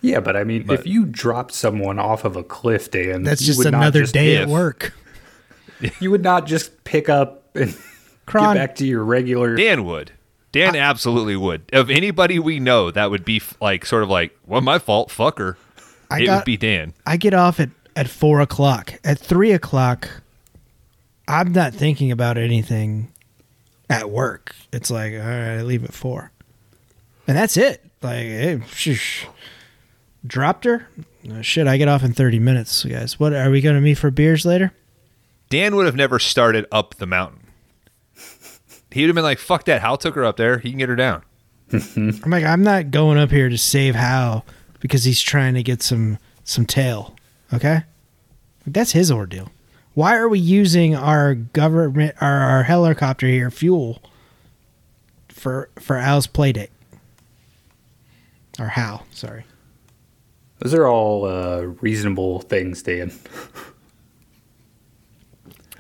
yeah, 0.01 0.21
but 0.21 0.37
I 0.37 0.45
mean, 0.45 0.71
if 0.71 0.87
you 0.87 1.05
dropped 1.07 1.53
someone 1.53 1.99
off 1.99 2.25
of 2.25 2.37
a 2.37 2.43
cliff, 2.45 2.91
Dan, 2.91 3.23
That's 3.25 3.41
you 3.43 3.49
just 3.49 3.59
would 3.59 3.73
not 3.73 3.83
another 3.83 4.01
just- 4.03 4.15
day 4.15 4.37
if. 4.37 4.43
at 4.43 4.49
work. 4.49 4.95
You 6.01 6.11
would 6.13 6.23
not 6.23 6.47
just 6.47 6.85
pick 6.85 7.09
up 7.11 7.45
and 7.57 7.77
Kron. 8.27 8.55
get 8.55 8.61
back 8.61 8.75
to 8.77 8.87
your 8.87 9.05
regular. 9.05 9.55
Dan 9.57 9.85
would. 9.85 10.13
Dan 10.53 10.77
absolutely 10.77 11.37
would. 11.37 11.69
Of 11.75 11.91
anybody 11.91 12.39
we 12.39 12.59
know, 12.61 12.91
that 12.93 13.11
would 13.11 13.25
be 13.25 13.37
f- 13.37 13.57
like 13.61 13.85
sort 13.85 14.03
of 14.05 14.09
like, 14.09 14.35
well, 14.47 14.61
my 14.63 14.79
fault, 14.79 15.11
fucker. 15.11 15.57
I 16.11 16.21
it 16.23 16.27
got- 16.27 16.37
would 16.37 16.45
be 16.47 16.57
Dan. 16.57 16.95
I 17.05 17.17
get 17.19 17.35
off 17.35 17.59
at 17.61 17.69
at 17.97 18.09
four 18.09 18.41
o'clock. 18.41 18.95
At 19.05 19.19
three 19.19 19.53
o'clock, 19.53 20.09
I'm 21.29 21.53
not 21.53 21.75
thinking 21.75 22.11
about 22.11 22.37
anything 22.39 23.13
at 23.89 24.11
work. 24.11 24.55
It's 24.73 24.91
like, 24.91 25.13
all 25.15 25.19
right, 25.21 25.59
I 25.59 25.63
leave 25.63 25.85
at 25.85 25.93
four, 25.95 26.31
and 27.27 27.37
that's 27.37 27.57
it. 27.57 27.83
Like, 28.03 28.19
hey, 28.19 28.63
shush. 28.73 29.27
dropped 30.27 30.65
her. 30.65 30.89
Uh, 31.31 31.41
shit, 31.41 31.67
I 31.67 31.77
get 31.79 31.89
off 31.89 32.03
in 32.05 32.13
thirty 32.13 32.39
minutes, 32.39 32.85
guys. 32.85 33.19
What 33.19 33.33
are 33.33 33.51
we 33.51 33.61
going 33.61 33.77
to 33.77 33.81
meet 33.81 33.95
for 33.99 34.11
beers 34.11 34.45
later? 34.45 34.73
Dan 35.51 35.77
would 35.77 35.87
have 35.87 35.97
never 35.97 36.19
started 36.19 36.67
up 36.73 36.97
the 36.97 37.07
mountain. 37.07 37.41
He 38.91 39.03
would 39.03 39.09
have 39.09 39.15
been 39.15 39.25
like, 39.25 39.39
fuck 39.39 39.65
that. 39.65 39.81
Hal 39.81 39.97
took 39.97 40.15
her 40.15 40.25
up 40.25 40.37
there. 40.37 40.59
He 40.59 40.71
can 40.71 40.79
get 40.79 40.89
her 40.89 40.95
down. 40.97 41.23
I'm 41.97 42.21
like, 42.27 42.45
I'm 42.45 42.63
not 42.63 42.91
going 42.93 43.19
up 43.19 43.31
here 43.31 43.49
to 43.49 43.59
save 43.59 43.95
Hal 43.97 44.45
because 44.81 45.03
he's 45.05 45.21
trying 45.21 45.55
to 45.55 45.63
get 45.63 45.83
some 45.83 46.19
some 46.45 46.65
tail. 46.67 47.14
Okay, 47.55 47.83
that's 48.67 48.93
his 48.93 49.11
ordeal. 49.11 49.51
Why 49.95 50.17
are 50.17 50.29
we 50.29 50.39
using 50.41 50.95
our 50.97 51.35
government 51.35 52.17
our, 52.21 52.41
our 52.41 52.63
helicopter 52.65 53.27
here 53.27 53.51
fuel 53.51 54.03
for 55.29 55.69
for 55.79 55.97
Al's 55.97 56.27
play 56.27 56.53
date? 56.53 56.71
Or 58.59 58.69
Hal, 58.69 59.07
sorry. 59.13 59.45
Those 60.61 60.75
are 60.75 60.87
all 60.87 61.25
uh, 61.27 61.61
reasonable 61.81 62.41
things, 62.41 62.83
Dan. 62.83 63.13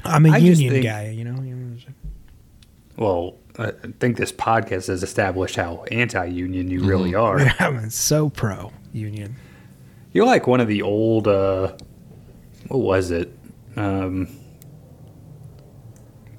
I'm 0.04 0.26
a 0.26 0.32
I 0.32 0.36
union 0.38 0.72
think- 0.72 0.84
guy, 0.84 1.10
you 1.10 1.24
know. 1.24 1.38
Well, 2.96 3.36
I 3.58 3.72
think 4.00 4.16
this 4.16 4.30
podcast 4.32 4.86
has 4.88 5.02
established 5.02 5.56
how 5.56 5.84
anti-union 5.90 6.70
you 6.70 6.80
Mm-hmm. 6.80 6.88
really 6.88 7.14
are. 7.14 7.38
I'm 7.58 7.90
so 7.90 8.28
pro 8.28 8.72
union. 8.92 9.36
You're 10.14 10.24
like 10.26 10.46
one 10.46 10.60
of 10.60 10.68
the 10.68 10.80
old. 10.80 11.28
Uh, 11.28 11.72
what 12.68 12.78
was 12.78 13.10
it? 13.10 13.36
Um, 13.76 14.28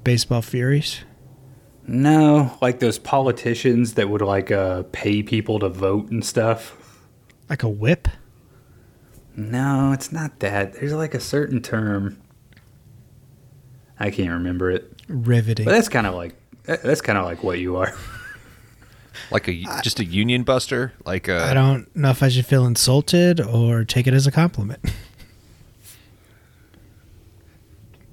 Baseball 0.02 0.42
Furies. 0.42 1.04
no, 1.86 2.56
like 2.60 2.78
those 2.80 2.98
politicians 2.98 3.94
that 3.94 4.08
would 4.08 4.22
like 4.22 4.50
uh, 4.50 4.82
pay 4.92 5.22
people 5.22 5.58
to 5.60 5.68
vote 5.68 6.10
and 6.10 6.24
stuff. 6.24 6.76
Like 7.48 7.62
a 7.62 7.68
whip. 7.68 8.08
No, 9.36 9.92
it's 9.92 10.10
not 10.10 10.40
that. 10.40 10.72
There's 10.74 10.94
like 10.94 11.14
a 11.14 11.20
certain 11.20 11.60
term. 11.60 12.20
I 14.00 14.10
can't 14.10 14.30
remember 14.30 14.70
it, 14.70 15.00
Riveting. 15.08 15.64
but 15.64 15.72
that's 15.72 15.88
kind 15.88 16.06
of 16.06 16.14
like 16.14 16.34
that's 16.64 17.00
kind 17.02 17.18
of 17.18 17.24
like 17.24 17.42
what 17.44 17.58
you 17.58 17.76
are. 17.76 17.94
Like 19.30 19.48
a 19.48 19.64
just 19.82 19.98
a 19.98 20.04
union 20.04 20.42
buster. 20.42 20.92
Like 21.04 21.28
a 21.28 21.42
I 21.42 21.54
don't 21.54 21.94
know 21.96 22.10
if 22.10 22.22
I 22.22 22.28
should 22.28 22.46
feel 22.46 22.66
insulted 22.66 23.40
or 23.40 23.84
take 23.84 24.06
it 24.06 24.14
as 24.14 24.26
a 24.26 24.32
compliment. 24.32 24.80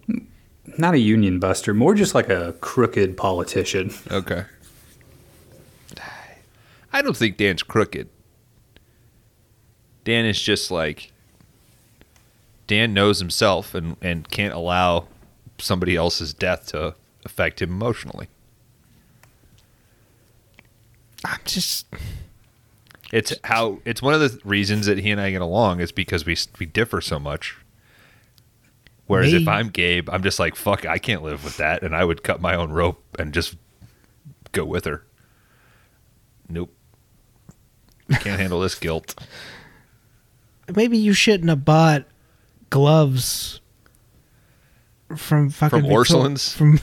Not 0.78 0.96
a 0.96 1.00
union 1.00 1.40
buster, 1.40 1.74
more 1.74 1.94
just 1.94 2.16
like 2.16 2.30
a 2.30 2.56
crooked 2.62 3.16
politician. 3.16 3.92
Okay. 4.10 4.46
I 6.92 7.02
don't 7.02 7.18
think 7.18 7.38
Dan's 7.38 7.64
crooked. 7.64 8.08
Dan 10.04 10.26
is 10.26 10.42
just 10.42 10.70
like 10.70 11.12
Dan 12.68 12.94
knows 12.94 13.20
himself 13.20 13.74
and, 13.74 13.98
and 14.02 14.30
can't 14.30 14.54
allow 14.54 15.08
somebody 15.58 15.96
else's 15.96 16.34
death 16.34 16.68
to 16.68 16.96
affect 17.26 17.62
him 17.62 17.72
emotionally. 17.72 18.28
I'm 21.26 21.40
just 21.46 21.86
It's 23.12 23.34
how 23.44 23.80
it's 23.86 24.02
one 24.02 24.14
of 24.14 24.20
the 24.20 24.40
reasons 24.44 24.86
that 24.88 24.98
he 25.00 25.12
and 25.12 25.22
I 25.22 25.32
get 25.32 25.42
along 25.42 25.80
is 25.80 25.92
because 25.92 26.26
we 26.26 26.36
we 26.60 26.66
differ 26.66 27.02
so 27.02 27.20
much. 27.20 27.58
Whereas 29.06 29.34
if 29.34 29.48
I'm 29.48 29.70
Gabe, 29.70 30.10
I'm 30.10 30.24
just 30.24 30.40
like 30.40 30.56
fuck, 30.56 30.86
I 30.86 30.98
can't 30.98 31.24
live 31.24 31.44
with 31.44 31.58
that, 31.58 31.84
and 31.84 31.96
I 31.96 32.04
would 32.06 32.24
cut 32.24 32.42
my 32.42 32.56
own 32.56 32.72
rope 32.72 33.04
and 33.20 33.34
just 33.34 33.56
go 34.54 34.66
with 34.66 34.86
her. 34.86 35.06
Nope, 36.50 36.74
can't 38.10 38.40
handle 38.40 38.60
this 38.62 38.76
guilt. 38.76 39.16
maybe 40.74 40.98
you 40.98 41.14
shouldn't 41.14 41.50
have 41.50 41.66
bought 41.66 42.06
gloves 42.70 43.60
from 45.16 45.50
fucking 45.50 45.82
From 45.82 45.82
Victor- 45.82 45.94
Orsolins? 45.96 46.54
from 46.56 46.78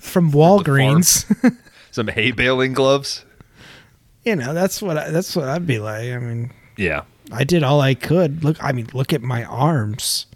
from 0.00 0.32
Walgreens. 0.32 1.56
Some 1.94 2.08
hay 2.08 2.32
baling 2.32 2.72
gloves. 2.72 3.24
you 4.24 4.34
know, 4.34 4.52
that's 4.52 4.82
what 4.82 4.98
I, 4.98 5.10
that's 5.10 5.36
what 5.36 5.48
I'd 5.48 5.64
be 5.64 5.78
like. 5.78 6.10
I 6.10 6.18
mean, 6.18 6.52
Yeah, 6.76 7.02
I 7.30 7.44
did 7.44 7.62
all 7.62 7.80
I 7.80 7.94
could. 7.94 8.42
Look, 8.42 8.56
I 8.60 8.72
mean, 8.72 8.88
look 8.92 9.12
at 9.12 9.22
my 9.22 9.44
arms. 9.44 10.26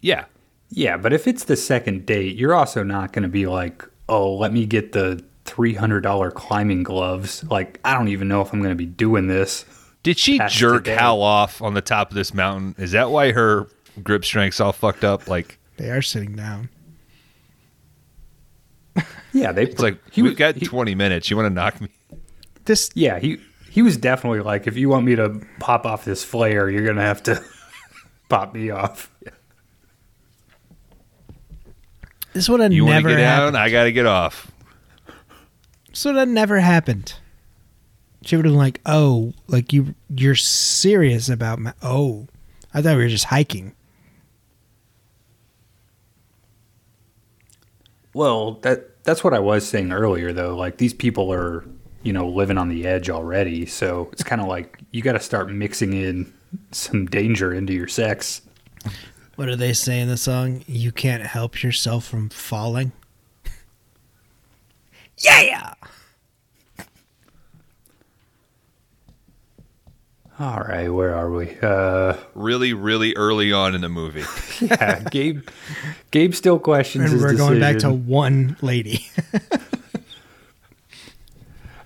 yeah, 0.00 0.24
Yeah, 0.70 0.96
but 0.96 1.12
if 1.12 1.28
it's 1.28 1.44
the 1.44 1.54
second 1.54 2.04
date, 2.04 2.34
you're 2.34 2.52
also 2.52 2.82
not 2.82 3.12
going 3.12 3.22
to 3.22 3.28
be 3.28 3.46
like, 3.46 3.84
"Oh, 4.08 4.34
let 4.34 4.52
me 4.52 4.66
get 4.66 4.90
the 4.90 5.22
three 5.44 5.74
hundred 5.74 6.00
dollar 6.00 6.32
climbing 6.32 6.82
gloves." 6.82 7.44
Like, 7.44 7.78
I 7.84 7.94
don't 7.94 8.08
even 8.08 8.26
know 8.26 8.40
if 8.40 8.52
I'm 8.52 8.58
going 8.58 8.72
to 8.72 8.74
be 8.74 8.84
doing 8.86 9.28
this. 9.28 9.64
Did 10.02 10.18
she 10.18 10.40
jerk 10.50 10.82
today. 10.82 10.96
Hal 10.96 11.22
off 11.22 11.62
on 11.62 11.74
the 11.74 11.80
top 11.80 12.10
of 12.10 12.16
this 12.16 12.34
mountain? 12.34 12.74
Is 12.76 12.90
that 12.90 13.10
why 13.12 13.30
her 13.30 13.68
grip 14.02 14.24
strength's 14.24 14.58
all 14.58 14.72
fucked 14.72 15.04
up? 15.04 15.28
Like 15.28 15.58
They 15.76 15.90
are 15.90 16.02
sitting 16.02 16.34
down. 16.34 16.70
Yeah, 19.32 19.50
they. 19.52 19.64
it's 19.64 19.80
like 19.82 19.98
he 20.12 20.22
we've 20.22 20.30
was- 20.32 20.38
got 20.38 20.54
he- 20.56 20.66
20 20.66 20.94
minutes. 20.94 21.28
You 21.30 21.36
want 21.36 21.46
to 21.48 21.54
knock 21.54 21.80
me? 21.80 21.88
This 22.66 22.90
Yeah, 22.94 23.18
he 23.18 23.40
he 23.68 23.82
was 23.82 23.96
definitely 23.96 24.40
like, 24.40 24.66
if 24.68 24.76
you 24.76 24.88
want 24.88 25.04
me 25.04 25.16
to 25.16 25.40
pop 25.58 25.84
off 25.86 26.04
this 26.04 26.22
flare, 26.22 26.70
you're 26.70 26.86
gonna 26.86 27.02
have 27.02 27.22
to 27.24 27.42
pop 28.28 28.54
me 28.54 28.70
off. 28.70 29.10
this 32.32 32.48
would 32.48 32.60
have 32.60 32.72
You 32.72 32.84
want 32.84 32.96
to 32.96 33.02
never 33.02 33.16
get 33.16 33.24
happened. 33.24 33.54
down? 33.54 33.62
I 33.62 33.70
got 33.70 33.84
to 33.84 33.92
get 33.92 34.06
off. 34.06 34.50
So 35.92 36.12
that 36.14 36.28
never 36.28 36.58
happened. 36.60 37.14
She 38.22 38.36
would 38.36 38.44
have 38.46 38.52
been 38.52 38.58
like, 38.58 38.80
"Oh, 38.86 39.32
like 39.48 39.72
you 39.72 39.94
you're 40.08 40.34
serious 40.34 41.28
about 41.28 41.58
my 41.58 41.74
Oh, 41.82 42.26
I 42.72 42.80
thought 42.82 42.96
we 42.96 43.02
were 43.02 43.08
just 43.08 43.26
hiking." 43.26 43.74
Well, 48.14 48.52
that 48.62 49.04
that's 49.04 49.22
what 49.22 49.34
I 49.34 49.40
was 49.40 49.68
saying 49.68 49.92
earlier, 49.92 50.32
though. 50.32 50.56
Like 50.56 50.78
these 50.78 50.94
people 50.94 51.32
are, 51.32 51.64
you 52.02 52.12
know, 52.12 52.28
living 52.28 52.56
on 52.56 52.68
the 52.68 52.86
edge 52.86 53.10
already, 53.10 53.66
so 53.66 54.08
it's 54.12 54.22
kind 54.22 54.40
of 54.40 54.46
like 54.46 54.78
you 54.92 55.02
got 55.02 55.12
to 55.12 55.20
start 55.20 55.50
mixing 55.50 55.92
in 55.92 56.32
some 56.70 57.06
danger 57.06 57.52
into 57.52 57.72
your 57.72 57.88
sex. 57.88 58.42
What 59.36 59.46
do 59.46 59.56
they 59.56 59.72
say 59.72 60.00
in 60.00 60.08
the 60.08 60.16
song? 60.16 60.62
You 60.68 60.92
can't 60.92 61.24
help 61.24 61.62
yourself 61.62 62.06
from 62.06 62.28
falling. 62.28 62.92
yeah. 65.18 65.74
All 70.40 70.60
right, 70.60 70.88
where 70.88 71.14
are 71.14 71.30
we? 71.30 71.56
Uh, 71.62 72.16
Really, 72.34 72.72
really 72.72 73.14
early 73.14 73.52
on 73.52 73.74
in 73.74 73.82
the 73.82 73.88
movie. 73.88 74.24
yeah, 74.60 75.00
Gabe. 75.10 75.48
Gabe 76.10 76.34
still 76.34 76.58
questions 76.58 77.04
And 77.04 77.12
his 77.14 77.22
we're 77.22 77.34
going 77.36 77.60
back 77.60 77.78
to 77.78 77.92
one 77.92 78.56
lady. 78.60 79.06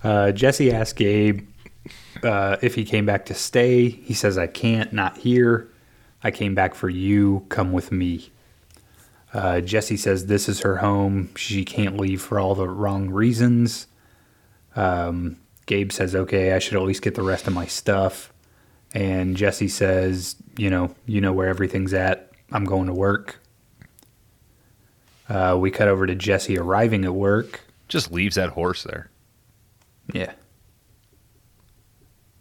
Uh, 0.03 0.31
Jesse 0.31 0.71
asked 0.71 0.95
Gabe 0.95 1.45
uh, 2.23 2.57
if 2.61 2.75
he 2.75 2.85
came 2.85 3.05
back 3.05 3.25
to 3.25 3.33
stay. 3.33 3.89
He 3.89 4.13
says, 4.13 4.37
I 4.37 4.47
can't, 4.47 4.93
not 4.93 5.17
here. 5.17 5.67
I 6.23 6.31
came 6.31 6.55
back 6.55 6.73
for 6.75 6.89
you. 6.89 7.45
Come 7.49 7.71
with 7.71 7.91
me. 7.91 8.31
Uh, 9.33 9.61
Jesse 9.61 9.97
says 9.97 10.25
this 10.25 10.47
is 10.49 10.61
her 10.61 10.77
home. 10.77 11.29
She 11.35 11.65
can't 11.65 11.97
leave 11.97 12.21
for 12.21 12.39
all 12.39 12.55
the 12.55 12.67
wrong 12.67 13.09
reasons. 13.09 13.87
Um, 14.75 15.37
Gabe 15.65 15.91
says, 15.91 16.15
okay, 16.15 16.53
I 16.53 16.59
should 16.59 16.75
at 16.77 16.83
least 16.83 17.01
get 17.01 17.15
the 17.15 17.21
rest 17.21 17.45
of 17.47 17.53
my 17.53 17.65
stuff. 17.65 18.31
And 18.93 19.37
Jesse 19.37 19.67
says, 19.67 20.35
you 20.57 20.69
know, 20.69 20.95
you 21.05 21.21
know 21.21 21.33
where 21.33 21.47
everything's 21.47 21.93
at. 21.93 22.31
I'm 22.51 22.65
going 22.65 22.87
to 22.87 22.93
work. 22.93 23.39
Uh, 25.27 25.55
we 25.59 25.69
cut 25.69 25.87
over 25.87 26.07
to 26.07 26.15
Jesse 26.15 26.57
arriving 26.57 27.05
at 27.05 27.13
work. 27.13 27.61
Just 27.87 28.11
leaves 28.11 28.35
that 28.35 28.49
horse 28.49 28.83
there. 28.83 29.09
Yeah. 30.11 30.33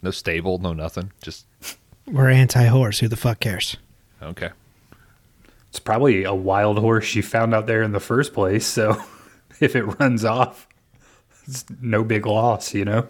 No 0.00 0.10
stable, 0.10 0.58
no 0.58 0.72
nothing. 0.72 1.12
Just 1.22 1.46
We're 2.06 2.30
anti 2.30 2.64
horse. 2.64 3.00
Who 3.00 3.08
the 3.08 3.16
fuck 3.16 3.40
cares? 3.40 3.76
okay. 4.22 4.50
It's 5.68 5.78
probably 5.78 6.24
a 6.24 6.34
wild 6.34 6.78
horse 6.78 7.04
she 7.04 7.20
found 7.20 7.54
out 7.54 7.66
there 7.66 7.82
in 7.82 7.92
the 7.92 8.00
first 8.00 8.32
place. 8.32 8.66
So 8.66 8.96
if 9.60 9.76
it 9.76 9.82
runs 10.00 10.24
off, 10.24 10.66
it's 11.46 11.66
no 11.82 12.04
big 12.04 12.24
loss, 12.24 12.72
you 12.72 12.86
know? 12.86 13.06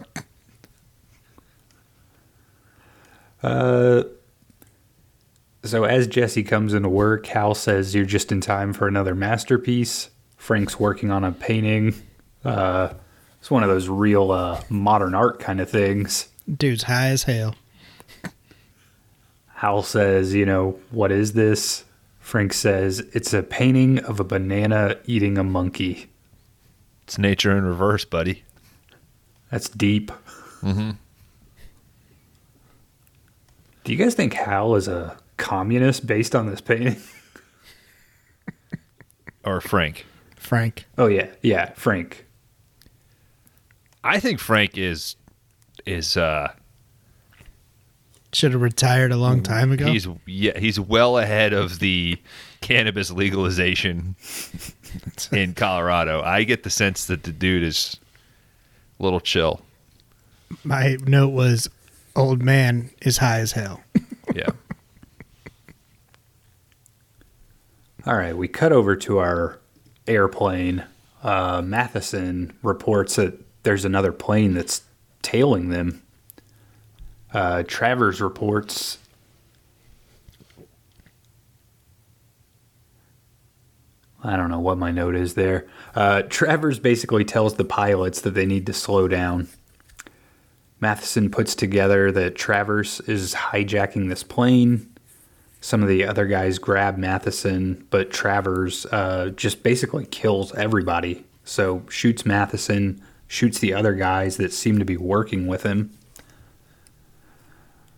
Uh, 3.42 4.04
so 5.64 5.84
as 5.84 6.06
Jesse 6.06 6.42
comes 6.44 6.74
into 6.74 6.88
work, 6.88 7.26
Hal 7.26 7.54
says, 7.54 7.94
You're 7.94 8.04
just 8.04 8.32
in 8.32 8.40
time 8.40 8.72
for 8.72 8.88
another 8.88 9.14
masterpiece. 9.14 10.10
Frank's 10.36 10.78
working 10.78 11.10
on 11.10 11.24
a 11.24 11.32
painting. 11.32 11.94
Uh, 12.44 12.94
it's 13.40 13.50
one 13.50 13.62
of 13.62 13.68
those 13.68 13.88
real 13.88 14.30
uh, 14.30 14.62
modern 14.68 15.14
art 15.14 15.40
kind 15.40 15.60
of 15.60 15.68
things. 15.68 16.28
Dude's 16.56 16.84
high 16.84 17.08
as 17.08 17.24
hell. 17.24 17.54
Hal 19.54 19.82
says, 19.82 20.34
You 20.34 20.46
know, 20.46 20.78
what 20.90 21.10
is 21.12 21.32
this? 21.32 21.84
Frank 22.20 22.52
says, 22.52 23.00
It's 23.12 23.32
a 23.32 23.42
painting 23.42 23.98
of 24.00 24.20
a 24.20 24.24
banana 24.24 24.96
eating 25.06 25.38
a 25.38 25.44
monkey. 25.44 26.10
It's 27.02 27.18
nature 27.18 27.56
in 27.56 27.64
reverse, 27.64 28.04
buddy. 28.04 28.44
That's 29.50 29.68
deep. 29.68 30.12
Mm-hmm. 30.62 30.90
Do 33.88 33.94
you 33.94 33.98
guys 33.98 34.14
think 34.14 34.34
Hal 34.34 34.74
is 34.74 34.86
a 34.86 35.16
communist 35.38 36.06
based 36.06 36.34
on 36.34 36.44
this 36.46 36.60
painting? 36.60 36.96
Or 39.46 39.62
Frank. 39.62 40.04
Frank. 40.36 40.84
Oh 40.98 41.06
yeah, 41.06 41.28
yeah, 41.40 41.72
Frank. 41.72 42.26
I 44.04 44.20
think 44.20 44.40
Frank 44.40 44.76
is 44.76 45.16
is 45.86 46.18
uh 46.18 46.52
Should 48.34 48.52
have 48.52 48.60
retired 48.60 49.10
a 49.10 49.16
long 49.16 49.42
time 49.42 49.72
ago. 49.72 49.86
he's 49.86 50.06
yeah, 50.26 50.58
he's 50.58 50.78
well 50.78 51.16
ahead 51.16 51.54
of 51.54 51.78
the 51.78 52.18
cannabis 52.60 53.10
legalization 53.10 54.16
in 55.32 55.54
Colorado. 55.54 56.20
I 56.20 56.44
get 56.44 56.62
the 56.62 56.68
sense 56.68 57.06
that 57.06 57.22
the 57.22 57.32
dude 57.32 57.62
is 57.62 57.96
a 59.00 59.02
little 59.02 59.20
chill. 59.20 59.62
My 60.62 60.98
note 61.06 61.30
was 61.30 61.70
old 62.18 62.42
man 62.42 62.90
is 63.00 63.18
high 63.18 63.38
as 63.40 63.52
hell. 63.52 63.82
Yeah. 64.34 64.50
All 68.06 68.14
right, 68.14 68.36
we 68.36 68.46
cut 68.46 68.72
over 68.72 68.94
to 68.94 69.18
our 69.18 69.58
airplane. 70.06 70.84
Uh, 71.22 71.62
Matheson 71.64 72.52
reports 72.62 73.16
that 73.16 73.40
there's 73.62 73.86
another 73.86 74.12
plane 74.12 74.52
that's 74.52 74.82
tailing 75.22 75.70
them. 75.70 76.02
Uh, 77.32 77.62
Travers 77.66 78.20
reports. 78.20 78.98
I 84.22 84.36
don't 84.36 84.50
know 84.50 84.60
what 84.60 84.76
my 84.76 84.90
note 84.90 85.16
is 85.16 85.34
there. 85.34 85.66
Uh, 85.94 86.22
Travers 86.28 86.78
basically 86.78 87.24
tells 87.24 87.54
the 87.54 87.64
pilots 87.64 88.20
that 88.20 88.34
they 88.34 88.44
need 88.46 88.66
to 88.66 88.74
slow 88.74 89.08
down. 89.08 89.48
Matheson 90.80 91.30
puts 91.30 91.54
together 91.54 92.12
that 92.12 92.36
Travers 92.36 93.00
is 93.00 93.34
hijacking 93.34 94.08
this 94.08 94.22
plane. 94.22 94.92
Some 95.60 95.82
of 95.82 95.88
the 95.88 96.04
other 96.04 96.26
guys 96.26 96.58
grab 96.58 96.96
Matheson, 96.98 97.86
but 97.90 98.10
Travers 98.12 98.86
uh, 98.86 99.30
just 99.30 99.62
basically 99.64 100.06
kills 100.06 100.54
everybody. 100.54 101.24
So 101.44 101.82
shoots 101.88 102.24
Matheson, 102.24 103.02
shoots 103.26 103.58
the 103.58 103.74
other 103.74 103.94
guys 103.94 104.36
that 104.36 104.52
seem 104.52 104.78
to 104.78 104.84
be 104.84 104.96
working 104.96 105.48
with 105.48 105.64
him. 105.64 105.90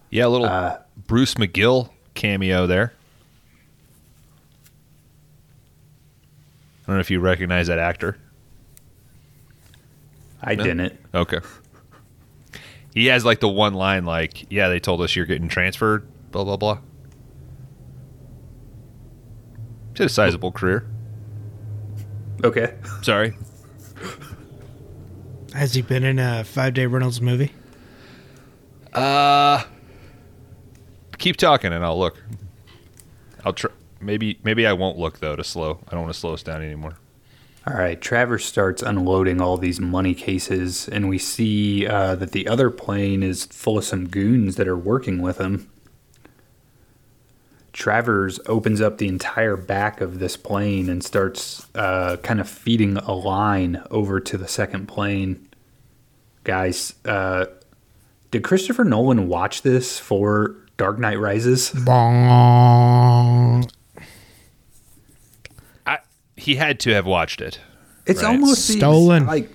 Yeah, 0.08 0.26
a 0.26 0.28
little 0.28 0.78
Bruce 1.06 1.34
McGill 1.34 1.90
cameo 2.14 2.66
there. 2.66 2.94
I 6.84 6.86
don't 6.86 6.96
know 6.96 7.00
if 7.00 7.10
you 7.10 7.20
recognize 7.20 7.68
that 7.68 7.78
actor. 7.78 8.16
I 10.42 10.54
didn't. 10.54 10.98
Okay. 11.14 11.40
He 12.94 13.06
has 13.06 13.24
like 13.24 13.40
the 13.40 13.48
one 13.48 13.74
line 13.74 14.04
like, 14.04 14.50
"Yeah, 14.50 14.68
they 14.68 14.80
told 14.80 15.00
us 15.00 15.14
you're 15.14 15.26
getting 15.26 15.48
transferred." 15.48 16.06
Blah 16.32 16.44
blah 16.44 16.56
blah. 16.56 16.78
He's 19.92 19.98
had 19.98 20.06
a 20.06 20.08
sizable 20.08 20.52
career. 20.52 20.86
Okay. 22.42 22.74
Sorry. 23.02 23.34
Has 25.54 25.74
he 25.74 25.82
been 25.82 26.04
in 26.04 26.18
a 26.18 26.44
five 26.44 26.74
day 26.74 26.86
rentals 26.86 27.20
movie? 27.20 27.52
Uh, 28.92 29.62
keep 31.18 31.36
talking 31.36 31.72
and 31.72 31.84
I'll 31.84 31.98
look. 31.98 32.22
I'll 33.44 33.52
try. 33.52 33.70
Maybe 34.00 34.38
maybe 34.42 34.66
I 34.66 34.72
won't 34.72 34.96
look 34.98 35.18
though 35.20 35.36
to 35.36 35.44
slow. 35.44 35.80
I 35.88 35.92
don't 35.92 36.02
want 36.02 36.14
to 36.14 36.18
slow 36.18 36.32
us 36.32 36.42
down 36.42 36.62
anymore. 36.62 36.96
All 37.66 37.76
right. 37.76 38.00
Travers 38.00 38.44
starts 38.44 38.82
unloading 38.82 39.40
all 39.40 39.58
these 39.58 39.80
money 39.80 40.14
cases, 40.14 40.88
and 40.88 41.08
we 41.08 41.18
see 41.18 41.86
uh, 41.86 42.14
that 42.16 42.32
the 42.32 42.48
other 42.48 42.70
plane 42.70 43.22
is 43.22 43.44
full 43.44 43.78
of 43.78 43.84
some 43.84 44.08
goons 44.08 44.56
that 44.56 44.66
are 44.66 44.76
working 44.76 45.20
with 45.20 45.38
him. 45.38 45.70
Travers 47.72 48.40
opens 48.46 48.80
up 48.80 48.98
the 48.98 49.08
entire 49.08 49.56
back 49.56 50.00
of 50.00 50.18
this 50.18 50.36
plane 50.36 50.88
and 50.88 51.04
starts 51.04 51.66
uh, 51.74 52.16
kind 52.16 52.40
of 52.40 52.48
feeding 52.48 52.96
a 52.96 53.12
line 53.12 53.82
over 53.90 54.20
to 54.20 54.36
the 54.36 54.48
second 54.48 54.86
plane. 54.86 55.46
Guys, 56.44 56.94
uh, 57.04 57.44
did 58.30 58.42
Christopher 58.42 58.84
Nolan 58.84 59.28
watch 59.28 59.62
this 59.62 59.98
for 59.98 60.56
Dark 60.78 60.98
Knight 60.98 61.18
Rises? 61.20 61.70
I 66.40 66.42
he 66.42 66.54
had 66.56 66.80
to 66.80 66.90
have 66.94 67.06
watched 67.06 67.40
it. 67.40 67.60
It's 68.06 68.22
Right. 68.22 68.30
almost 68.30 68.66
the- 68.68 68.74
Stolen. 68.74 69.26
like 69.26 69.50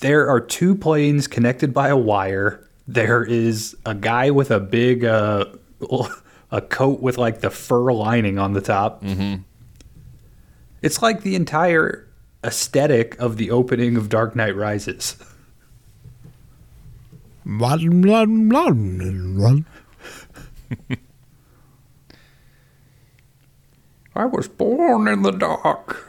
there 0.00 0.28
are 0.28 0.40
two 0.40 0.74
planes 0.74 1.26
connected 1.26 1.72
by 1.74 1.88
a 1.88 1.96
wire. 1.96 2.60
There 2.86 3.24
is 3.24 3.76
a 3.86 3.94
guy 3.94 4.30
with 4.30 4.50
a 4.50 4.60
big 4.60 5.04
uh, 5.04 5.46
a 6.50 6.60
coat 6.60 7.00
with 7.00 7.18
like 7.18 7.40
the 7.40 7.50
fur 7.50 7.92
lining 7.92 8.38
on 8.38 8.52
the 8.52 8.60
top. 8.60 9.02
Mm-hmm. 9.02 9.42
It's 10.82 11.00
like 11.00 11.22
the 11.22 11.34
entire 11.36 12.06
aesthetic 12.44 13.16
of 13.20 13.36
the 13.36 13.50
opening 13.50 13.96
of 13.96 14.08
Dark 14.08 14.34
Knight 14.36 14.56
Rises. 14.56 15.16
Blah, 17.44 17.76
blah, 17.78 18.24
blah, 18.24 18.70
blah. 18.70 19.56
I 24.14 24.26
was 24.26 24.46
born 24.46 25.08
in 25.08 25.22
the 25.22 25.30
dark. 25.30 26.06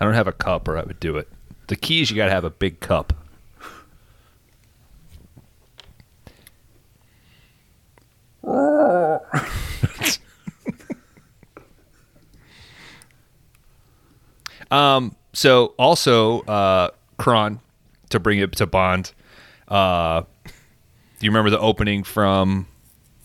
I 0.00 0.04
don't 0.04 0.14
have 0.14 0.26
a 0.26 0.32
cup, 0.32 0.66
or 0.66 0.76
I 0.76 0.82
would 0.82 0.98
do 0.98 1.16
it. 1.16 1.28
The 1.68 1.76
key 1.76 2.02
is 2.02 2.10
you 2.10 2.16
got 2.16 2.26
to 2.26 2.32
have 2.32 2.44
a 2.44 2.50
big 2.50 2.80
cup. 2.80 3.12
um. 14.70 15.16
So 15.32 15.74
also, 15.78 16.42
uh, 16.42 16.90
Kron, 17.16 17.60
to 18.10 18.20
bring 18.20 18.38
it 18.38 18.52
to 18.52 18.66
Bond. 18.66 19.12
Uh, 19.66 20.22
do 20.44 20.50
you 21.20 21.30
remember 21.30 21.50
the 21.50 21.58
opening 21.58 22.04
from 22.04 22.68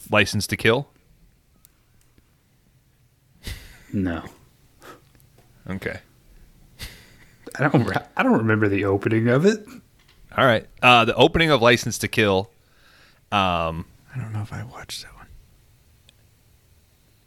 License 0.09 0.47
to 0.47 0.57
Kill? 0.57 0.87
No, 3.93 4.23
Okay. 5.69 5.99
I 7.59 7.67
don't. 7.67 7.91
I 8.17 8.23
don't 8.23 8.37
remember 8.37 8.67
the 8.69 8.85
opening 8.85 9.27
of 9.27 9.45
it. 9.45 9.59
All 10.37 10.45
right. 10.45 10.65
Uh, 10.81 11.05
the 11.05 11.15
opening 11.15 11.49
of 11.51 11.61
License 11.61 11.97
to 11.99 12.07
Kill 12.07 12.49
um, 13.31 13.85
I 14.13 14.17
don't 14.19 14.31
know 14.33 14.41
if 14.41 14.51
I 14.53 14.63
watched 14.63 15.01
that 15.03 15.13
one. 15.15 15.27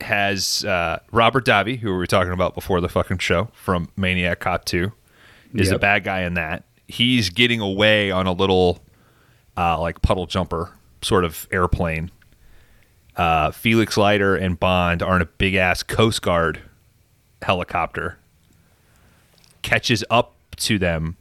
has 0.01 0.65
uh, 0.65 0.99
Robert 1.13 1.45
Davi, 1.47 1.79
who 1.79 1.91
we 1.91 1.97
were 1.97 2.07
talking 2.07 2.33
about 2.33 2.55
before 2.55 2.81
the 2.81 2.89
fucking 2.89 3.19
show 3.19 3.49
from 3.53 3.89
Maniac 3.97 4.41
Cop 4.41 4.65
2, 4.65 4.91
is 5.55 5.69
a 5.69 5.73
Yep. 5.75 5.81
bad 5.81 6.05
guy 6.05 6.23
in 6.23 6.35
that. 6.35 6.65
He's 6.89 7.31
getting 7.31 7.61
away 7.61 8.11
on 8.11 8.27
a 8.27 8.33
little 8.33 8.81
uh, 9.57 9.81
like 9.81 10.03
puddle 10.03 10.27
jumper 10.27 10.77
sort 11.03 11.25
of 11.25 11.47
airplane. 11.53 12.11
Uh, 13.17 13.51
Felix 13.51 13.97
Leiter 13.97 14.37
and 14.37 14.59
Bond 14.59 15.03
are 15.03 15.17
in 15.17 15.23
a 15.23 15.27
big 15.27 15.55
ass 15.55 15.83
Coast 15.83 16.23
Guard 16.23 16.61
helicopter. 17.43 18.19
Catches 19.63 20.05
up 20.11 20.35
to 20.57 20.79
them. 20.79 21.17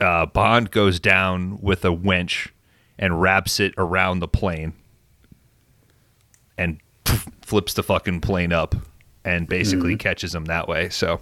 Uh, 0.00 0.26
Bond 0.26 0.70
goes 0.70 1.00
down 1.00 1.58
with 1.60 1.84
a 1.84 1.92
winch 1.92 2.52
and 2.98 3.20
wraps 3.20 3.60
it 3.60 3.74
around 3.76 4.20
the 4.20 4.28
plane 4.28 4.72
and 6.58 6.78
poof, 7.04 7.28
flips 7.42 7.74
the 7.74 7.82
fucking 7.82 8.20
plane 8.20 8.52
up 8.52 8.74
and 9.24 9.48
basically 9.48 9.96
catches 9.96 10.32
them 10.32 10.46
that 10.46 10.68
way. 10.68 10.88
So, 10.88 11.20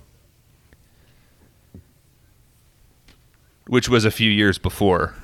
which 3.66 3.88
was 3.88 4.04
a 4.04 4.10
few 4.10 4.30
years 4.30 4.58
before 4.58 5.14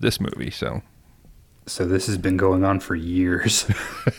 this 0.00 0.20
movie. 0.20 0.50
So, 0.50 0.82
So 1.66 1.86
this 1.86 2.06
has 2.06 2.18
been 2.18 2.36
going 2.36 2.64
on 2.64 2.80
for 2.80 2.94
years. 2.94 3.66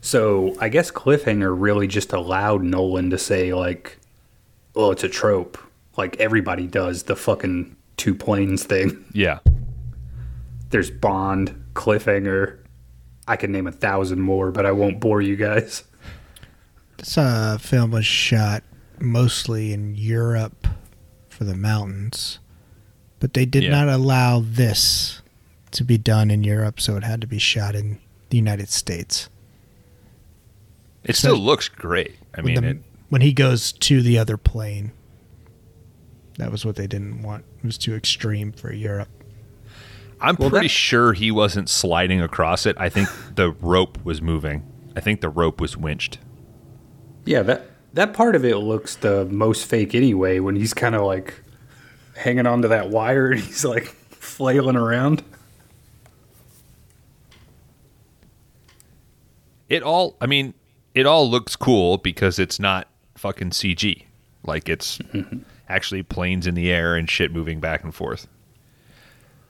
so 0.00 0.54
I 0.60 0.68
guess 0.68 0.90
Cliffhanger 0.90 1.54
really 1.56 1.86
just 1.86 2.12
allowed 2.12 2.62
Nolan 2.62 3.10
to 3.10 3.18
say 3.18 3.54
like, 3.54 3.98
"Oh, 4.74 4.90
it's 4.90 5.04
a 5.04 5.08
trope." 5.08 5.58
Like 5.96 6.16
everybody 6.18 6.66
does 6.66 7.04
the 7.04 7.16
fucking 7.16 7.76
two 7.96 8.14
planes 8.14 8.64
thing. 8.64 9.04
yeah. 9.12 9.38
There's 10.70 10.90
Bond, 10.90 11.64
Cliffhanger. 11.74 12.58
I 13.28 13.36
could 13.36 13.50
name 13.50 13.66
a 13.66 13.72
thousand 13.72 14.20
more, 14.20 14.50
but 14.50 14.66
I 14.66 14.72
won't 14.72 15.00
bore 15.00 15.22
you 15.22 15.36
guys. 15.36 15.84
This 16.98 17.16
uh, 17.16 17.58
film 17.58 17.92
was 17.92 18.04
shot 18.06 18.64
mostly 18.98 19.72
in 19.72 19.94
Europe 19.94 20.66
for 21.28 21.44
the 21.44 21.54
mountains, 21.54 22.38
but 23.20 23.34
they 23.34 23.46
did 23.46 23.62
Yeah. 23.64 23.70
not 23.70 23.88
allow 23.88 24.42
this 24.44 25.22
to 25.74 25.84
be 25.84 25.98
done 25.98 26.30
in 26.30 26.44
Europe, 26.44 26.80
so 26.80 26.96
it 26.96 27.04
had 27.04 27.20
to 27.20 27.26
be 27.26 27.38
shot 27.38 27.74
in 27.74 27.98
the 28.30 28.36
United 28.36 28.68
States. 28.68 29.28
It 31.04 31.14
So- 31.16 31.28
still 31.28 31.38
looks 31.38 31.68
great. 31.68 32.16
I 32.34 32.40
mean, 32.40 32.60
the- 32.62 32.68
it, 32.70 32.78
when 33.10 33.20
he 33.20 33.32
goes 33.32 33.72
to 33.72 34.00
the 34.02 34.18
other 34.18 34.36
plane, 34.36 34.92
that 36.38 36.50
was 36.50 36.64
what 36.64 36.76
they 36.76 36.86
didn't 36.86 37.22
want. 37.22 37.44
It 37.58 37.66
was 37.66 37.78
too 37.78 37.94
extreme 37.94 38.52
for 38.52 38.72
Europe. 38.72 39.08
I'm 40.20 40.36
Well, 40.38 40.48
pretty 40.50 40.66
that- 40.66 40.70
sure 40.72 41.12
he 41.12 41.30
wasn't 41.30 41.68
sliding 41.68 42.20
across 42.20 42.66
it. 42.66 42.76
I 42.78 42.88
think 42.88 43.08
the 43.34 43.50
rope 43.52 43.98
was 44.04 44.22
moving. 44.22 44.62
I 44.96 45.00
think 45.00 45.20
the 45.20 45.28
rope 45.28 45.60
was 45.60 45.76
winched. 45.76 46.18
Yeah, 47.24 47.42
that 47.42 47.70
that 47.94 48.12
part 48.12 48.34
of 48.34 48.44
it 48.44 48.56
looks 48.56 48.96
the 48.96 49.24
most 49.26 49.66
fake 49.66 49.94
anyway. 49.94 50.40
When 50.40 50.56
he's 50.56 50.74
kind 50.74 50.94
of 50.94 51.02
like 51.02 51.34
hanging 52.16 52.46
onto 52.46 52.68
that 52.68 52.90
wire 52.90 53.30
and 53.32 53.40
he's 53.40 53.64
like 53.64 53.84
flailing 54.10 54.76
around. 54.76 55.22
It 59.68 59.82
all, 59.82 60.16
I 60.20 60.26
mean, 60.26 60.54
it 60.94 61.06
all 61.06 61.28
looks 61.28 61.56
cool 61.56 61.98
because 61.98 62.38
it's 62.38 62.58
not 62.60 62.88
fucking 63.16 63.50
CG. 63.50 64.04
Like 64.44 64.68
it's 64.68 64.98
mm-hmm. 64.98 65.38
actually 65.68 66.02
planes 66.02 66.46
in 66.46 66.54
the 66.54 66.70
air 66.70 66.94
and 66.94 67.08
shit 67.08 67.32
moving 67.32 67.60
back 67.60 67.82
and 67.82 67.94
forth. 67.94 68.26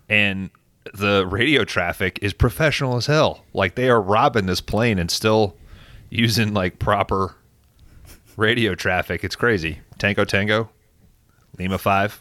And 0.09 0.51
the 0.93 1.27
radio 1.27 1.65
traffic 1.65 2.19
is 2.23 2.33
professional 2.33 2.97
as 2.97 3.07
hell. 3.07 3.45
Like 3.53 3.75
they 3.75 3.89
are 3.89 4.01
robbing 4.01 4.47
this 4.47 4.61
plane 4.61 4.99
and 4.99 5.11
still 5.11 5.57
using 6.11 6.55
like 6.55 6.79
proper 6.79 7.35
radio 8.37 8.75
traffic. 8.75 9.25
It's 9.25 9.37
crazy. 9.37 9.81
Tango 9.99 10.25
Tango, 10.25 10.71
Lima 11.59 11.79
5. 11.79 12.21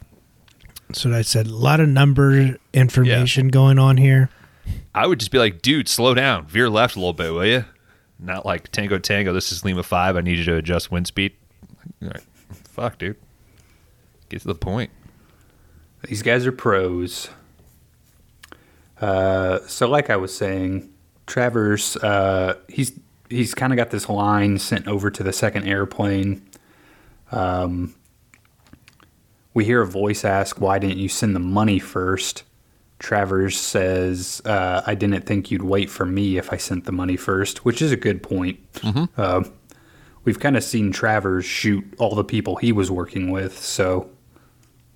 So 0.94 1.12
I 1.12 1.22
said 1.22 1.48
a 1.48 1.56
lot 1.56 1.80
of 1.80 1.90
number 1.90 2.58
information 2.74 3.50
going 3.50 3.80
on 3.80 3.98
here. 3.98 4.30
I 4.94 5.08
would 5.08 5.20
just 5.20 5.32
be 5.32 5.40
like, 5.40 5.62
dude, 5.62 5.90
slow 5.90 6.14
down. 6.14 6.46
Veer 6.46 6.70
left 6.70 6.96
a 6.96 7.00
little 7.00 7.14
bit, 7.14 7.34
will 7.34 7.46
you? 7.46 7.66
Not 8.24 8.46
like 8.46 8.72
Tango 8.72 8.98
Tango. 8.98 9.34
This 9.34 9.52
is 9.52 9.66
Lima 9.66 9.84
5. 9.84 10.16
I 10.16 10.22
need 10.22 10.38
you 10.38 10.46
to 10.46 10.56
adjust 10.56 10.92
wind 10.92 11.08
speed. 11.08 11.34
Like, 12.00 12.24
fuck, 12.50 12.98
dude. 12.98 13.18
Get 14.30 14.42
to 14.42 14.48
the 14.48 14.56
point. 14.56 14.92
These 16.08 16.22
guys 16.22 16.46
are 16.46 16.52
pros. 16.52 17.30
Uh, 19.00 19.60
so, 19.68 19.90
like 19.90 20.10
I 20.10 20.16
was 20.16 20.36
saying, 20.36 20.90
Travers, 21.28 21.98
uh, 21.98 22.56
he's 22.70 22.98
he's 23.30 23.54
kind 23.54 23.74
of 23.74 23.78
got 23.78 23.90
this 23.90 24.08
line 24.08 24.58
sent 24.58 24.88
over 24.88 25.12
to 25.12 25.24
the 25.24 25.34
second 25.34 25.68
airplane. 25.68 26.46
Um, 27.32 27.96
we 29.54 29.66
hear 29.66 29.82
a 29.82 29.88
voice 29.88 30.24
ask, 30.24 30.60
"Why 30.62 30.80
didn't 30.80 30.98
you 30.98 31.10
send 31.10 31.36
the 31.36 31.40
money 31.42 31.80
first? 31.80 32.44
Travers 33.04 33.60
says, 33.60 34.42
uh, 34.46 34.82
"I 34.88 34.96
didn't 34.96 35.26
think 35.26 35.52
you'd 35.52 35.62
wait 35.62 35.90
for 35.90 36.06
me 36.06 36.38
if 36.38 36.54
I 36.54 36.58
sent 36.58 36.86
the 36.86 36.94
money 36.94 37.18
first, 37.18 37.66
which 37.66 37.82
is 37.82 37.92
a 37.92 37.98
good 37.98 38.24
point. 38.24 38.60
Uh, 39.18 39.44
we've 40.24 40.40
kind 40.40 40.56
of 40.56 40.64
seen 40.64 40.94
Travers 40.94 41.44
shoot 41.44 41.84
all 41.98 42.16
the 42.16 42.24
people 42.24 42.56
he 42.56 42.72
was 42.72 42.90
working 42.90 43.30
with, 43.30 43.62
so 43.62 44.10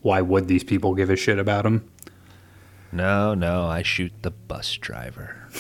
why 0.02 0.22
would 0.22 0.48
these 0.48 0.64
people 0.64 0.96
give 0.96 1.10
a 1.10 1.18
shit 1.18 1.38
about 1.38 1.66
him? 1.66 1.86
No, 2.94 3.34
no, 3.34 3.66
I 3.66 3.82
shoot 3.84 4.14
the 4.22 4.32
bus 4.32 4.76
driver. 4.78 5.36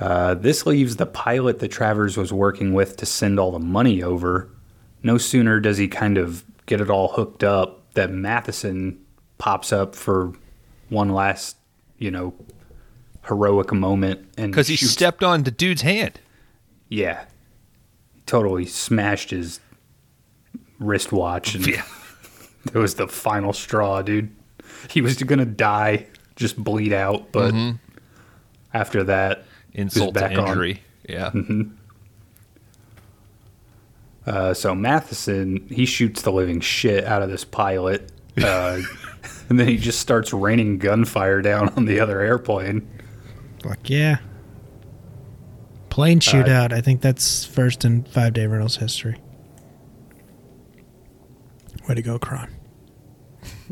Uh, 0.00 0.32
this 0.32 0.64
leaves 0.64 0.96
the 0.96 1.04
pilot 1.04 1.58
that 1.58 1.68
Travers 1.68 2.16
was 2.16 2.32
working 2.32 2.72
with 2.72 2.96
to 2.96 3.04
send 3.04 3.38
all 3.38 3.52
the 3.52 3.58
money 3.58 4.02
over. 4.02 4.48
No 5.02 5.18
sooner 5.18 5.60
does 5.60 5.76
he 5.76 5.88
kind 5.88 6.16
of 6.16 6.42
get 6.64 6.80
it 6.80 6.88
all 6.88 7.08
hooked 7.08 7.44
up 7.44 7.92
that 7.92 8.10
Matheson 8.10 8.98
pops 9.40 9.72
up 9.72 9.96
for 9.96 10.32
one 10.90 11.08
last, 11.08 11.56
you 11.98 12.10
know, 12.12 12.32
heroic 13.26 13.72
moment 13.72 14.28
and 14.38 14.52
Because 14.52 14.68
he 14.68 14.76
shoots- 14.76 14.92
stepped 14.92 15.24
on 15.24 15.42
the 15.42 15.50
dude's 15.50 15.82
hand. 15.82 16.20
yeah, 16.88 17.24
totally 18.26 18.66
smashed 18.66 19.30
his 19.30 19.58
wristwatch 20.78 21.54
and 21.56 21.66
Yeah. 21.66 21.82
It 22.74 22.78
was 22.78 22.94
the 22.96 23.08
final 23.08 23.54
straw, 23.54 24.02
dude. 24.02 24.30
He 24.90 25.00
was 25.00 25.16
gonna 25.22 25.46
die, 25.46 26.06
just 26.36 26.62
bleed 26.62 26.92
out, 26.92 27.32
but 27.32 27.54
after 28.74 29.02
that, 29.04 29.44
he 29.72 29.80
Insult 29.80 30.12
to 30.14 30.20
back 30.20 30.36
on. 30.36 30.46
injury. 30.48 30.82
Yeah. 31.08 31.30
Uh, 34.26 34.52
so 34.52 34.74
Matheson, 34.74 35.66
he 35.70 35.86
shoots 35.86 36.22
the 36.22 36.30
living 36.32 36.60
shit 36.60 37.04
out 37.04 37.22
of 37.22 37.30
this 37.30 37.44
pilot, 37.44 38.12
uh, 38.42 38.80
and 39.50 39.58
then 39.58 39.66
he 39.66 39.76
just 39.76 39.98
starts 39.98 40.32
raining 40.32 40.78
gunfire 40.78 41.42
down 41.42 41.68
on 41.70 41.84
the 41.84 42.00
other 42.00 42.20
airplane. 42.20 42.88
Like, 43.64 43.90
yeah. 43.90 44.18
Plane 45.90 46.20
shootout. 46.20 46.72
I 46.72 46.80
think 46.80 47.00
that's 47.00 47.44
first 47.44 47.84
in 47.84 48.04
five 48.04 48.32
day 48.32 48.46
rentals 48.46 48.76
history. 48.76 49.20
Way 51.88 51.96
to 51.96 52.02
go, 52.02 52.18
Kron. 52.18 52.48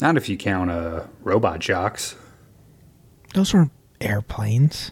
Not 0.01 0.16
if 0.16 0.29
you 0.29 0.37
count 0.37 0.70
uh, 0.70 1.05
Robot 1.22 1.61
Jox. 1.61 2.16
Those 3.35 3.55
weren't 3.55 3.70
airplanes. 4.01 4.91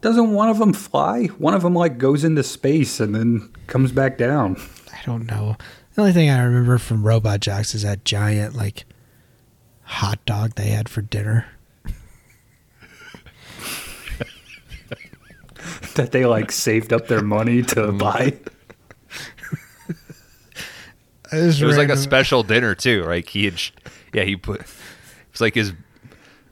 Doesn't 0.00 0.32
one 0.32 0.48
of 0.48 0.58
them 0.58 0.72
fly? 0.72 1.26
One 1.26 1.54
of 1.54 1.62
them 1.62 1.74
like 1.74 1.98
goes 1.98 2.24
into 2.24 2.42
space 2.42 2.98
and 2.98 3.14
then 3.14 3.52
comes 3.68 3.92
back 3.92 4.18
down. 4.18 4.60
I 4.92 5.00
don't 5.06 5.26
know. 5.26 5.56
The 5.94 6.00
only 6.00 6.12
thing 6.12 6.30
I 6.30 6.42
remember 6.42 6.78
from 6.78 7.06
Robot 7.06 7.40
Jox 7.40 7.74
is 7.74 7.82
that 7.82 8.04
giant, 8.04 8.54
like, 8.56 8.84
hot 9.86 10.24
dog 10.26 10.54
they 10.56 10.68
had 10.68 10.88
for 10.88 11.00
dinner. 11.02 11.46
That 15.94 16.12
they 16.12 16.26
like 16.26 16.52
saved 16.52 16.92
up 16.92 17.08
their 17.08 17.22
money 17.22 17.62
to 17.62 17.92
buy. 17.92 18.34
It 21.32 21.44
was, 21.44 21.60
It 21.60 21.64
was 21.66 21.76
like 21.76 21.88
a 21.88 21.96
special 21.96 22.44
dinner, 22.44 22.76
too. 22.76 23.02
Like 23.02 23.28
he 23.28 23.46
had, 23.46 23.60
yeah, 24.14 24.22
he 24.22 24.36
put, 24.36 24.60
It's 25.32 25.40
like 25.40 25.56
his 25.56 25.72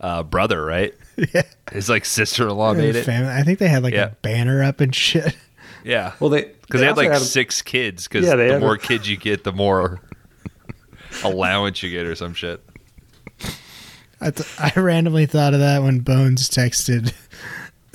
uh, 0.00 0.24
brother, 0.24 0.64
right? 0.64 0.92
Yeah. 1.32 1.42
His 1.70 1.88
like 1.88 2.04
sister 2.04 2.48
in 2.48 2.56
law 2.56 2.74
made 2.74 2.96
it. 2.96 3.04
Family. 3.04 3.32
I 3.32 3.44
think 3.44 3.60
they 3.60 3.68
had 3.68 3.84
like 3.84 3.94
Yeah. 3.94 4.06
a 4.06 4.14
banner 4.22 4.64
up 4.64 4.80
and 4.80 4.92
shit. 4.92 5.36
Yeah. 5.84 6.14
Well, 6.18 6.28
they 6.30 6.46
Because 6.62 6.80
they, 6.80 6.86
had 6.88 6.98
also 6.98 7.08
like 7.08 7.20
six 7.20 7.62
kids. 7.62 8.08
Because 8.08 8.26
Yeah, 8.26 8.34
the 8.34 8.42
had 8.46 8.54
a- 8.54 8.58
more 8.60 8.76
kids 8.76 9.08
you 9.08 9.16
get, 9.16 9.44
the 9.44 9.52
more 9.52 10.00
allowance 11.22 11.80
you 11.84 11.90
get, 11.90 12.04
or 12.06 12.16
some 12.16 12.34
shit. 12.34 12.60
I, 14.24 14.30
th- 14.30 14.48
I 14.58 14.72
randomly 14.80 15.26
thought 15.26 15.52
of 15.52 15.60
that 15.60 15.82
when 15.82 16.00
Bones 16.00 16.48
texted. 16.48 17.12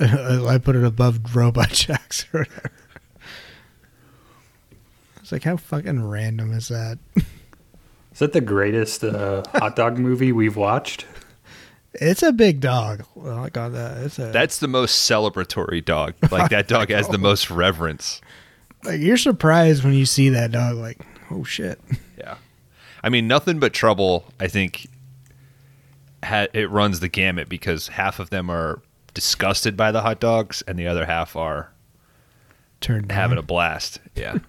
I 0.00 0.58
put 0.58 0.76
it 0.76 0.84
above 0.84 1.34
Robot 1.34 1.70
Jox 1.70 2.24
or 2.32 2.40
whatever. 2.40 2.70
I 5.16 5.20
was 5.20 5.32
like, 5.32 5.42
how 5.42 5.56
fucking 5.56 6.06
random 6.08 6.52
is 6.52 6.68
that? 6.68 6.98
Is 8.12 8.18
that 8.20 8.32
the 8.32 8.40
greatest 8.40 9.02
uh, 9.02 9.42
hot 9.54 9.74
dog 9.76 9.98
movie 9.98 10.30
we've 10.32 10.56
watched? 10.56 11.04
It's 11.94 12.22
a 12.22 12.32
big 12.32 12.60
dog. 12.60 13.04
Well, 13.16 13.38
I 13.44 13.48
got 13.48 13.72
that. 13.72 13.98
It's 14.04 14.18
a 14.20 14.26
That's 14.26 14.58
the 14.58 14.68
most 14.68 15.10
celebratory 15.10 15.84
dog. 15.84 16.14
Like 16.30 16.50
that 16.50 16.68
dog 16.68 16.90
has 16.90 17.08
the 17.08 17.18
most 17.18 17.50
reverence. 17.50 18.20
like 18.84 19.00
you're 19.00 19.16
surprised 19.16 19.82
when 19.82 19.94
you 19.94 20.06
see 20.06 20.28
that 20.28 20.52
dog. 20.52 20.76
Like, 20.76 20.98
oh 21.30 21.42
shit. 21.42 21.80
Yeah. 22.16 22.36
I 23.02 23.08
mean, 23.08 23.26
nothing 23.26 23.58
but 23.58 23.72
trouble. 23.72 24.26
I 24.38 24.46
think 24.46 24.86
ha- 26.24 26.48
it 26.52 26.70
runs 26.70 27.00
the 27.00 27.08
gamut 27.08 27.48
because 27.48 27.88
half 27.88 28.18
of 28.18 28.30
them 28.30 28.50
are 28.50 28.82
disgusted 29.14 29.76
by 29.76 29.90
the 29.92 30.02
hot 30.02 30.20
dogs 30.20 30.62
and 30.66 30.78
the 30.78 30.86
other 30.86 31.06
half 31.06 31.36
are 31.36 31.72
Turned 32.80 33.12
having 33.12 33.36
a 33.38 33.42
blast. 33.42 34.00
Yeah. 34.14 34.38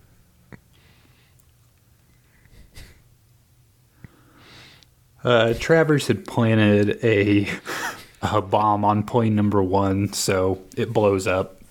Uh, 5.24 5.54
Travers 5.60 6.08
had 6.08 6.26
planted 6.26 6.98
a, 7.04 7.48
a 8.24 8.42
bomb 8.42 8.84
on 8.84 9.04
plane 9.04 9.36
number 9.36 9.62
one, 9.62 10.12
so 10.14 10.60
it 10.76 10.92
blows 10.92 11.28
up. 11.28 11.62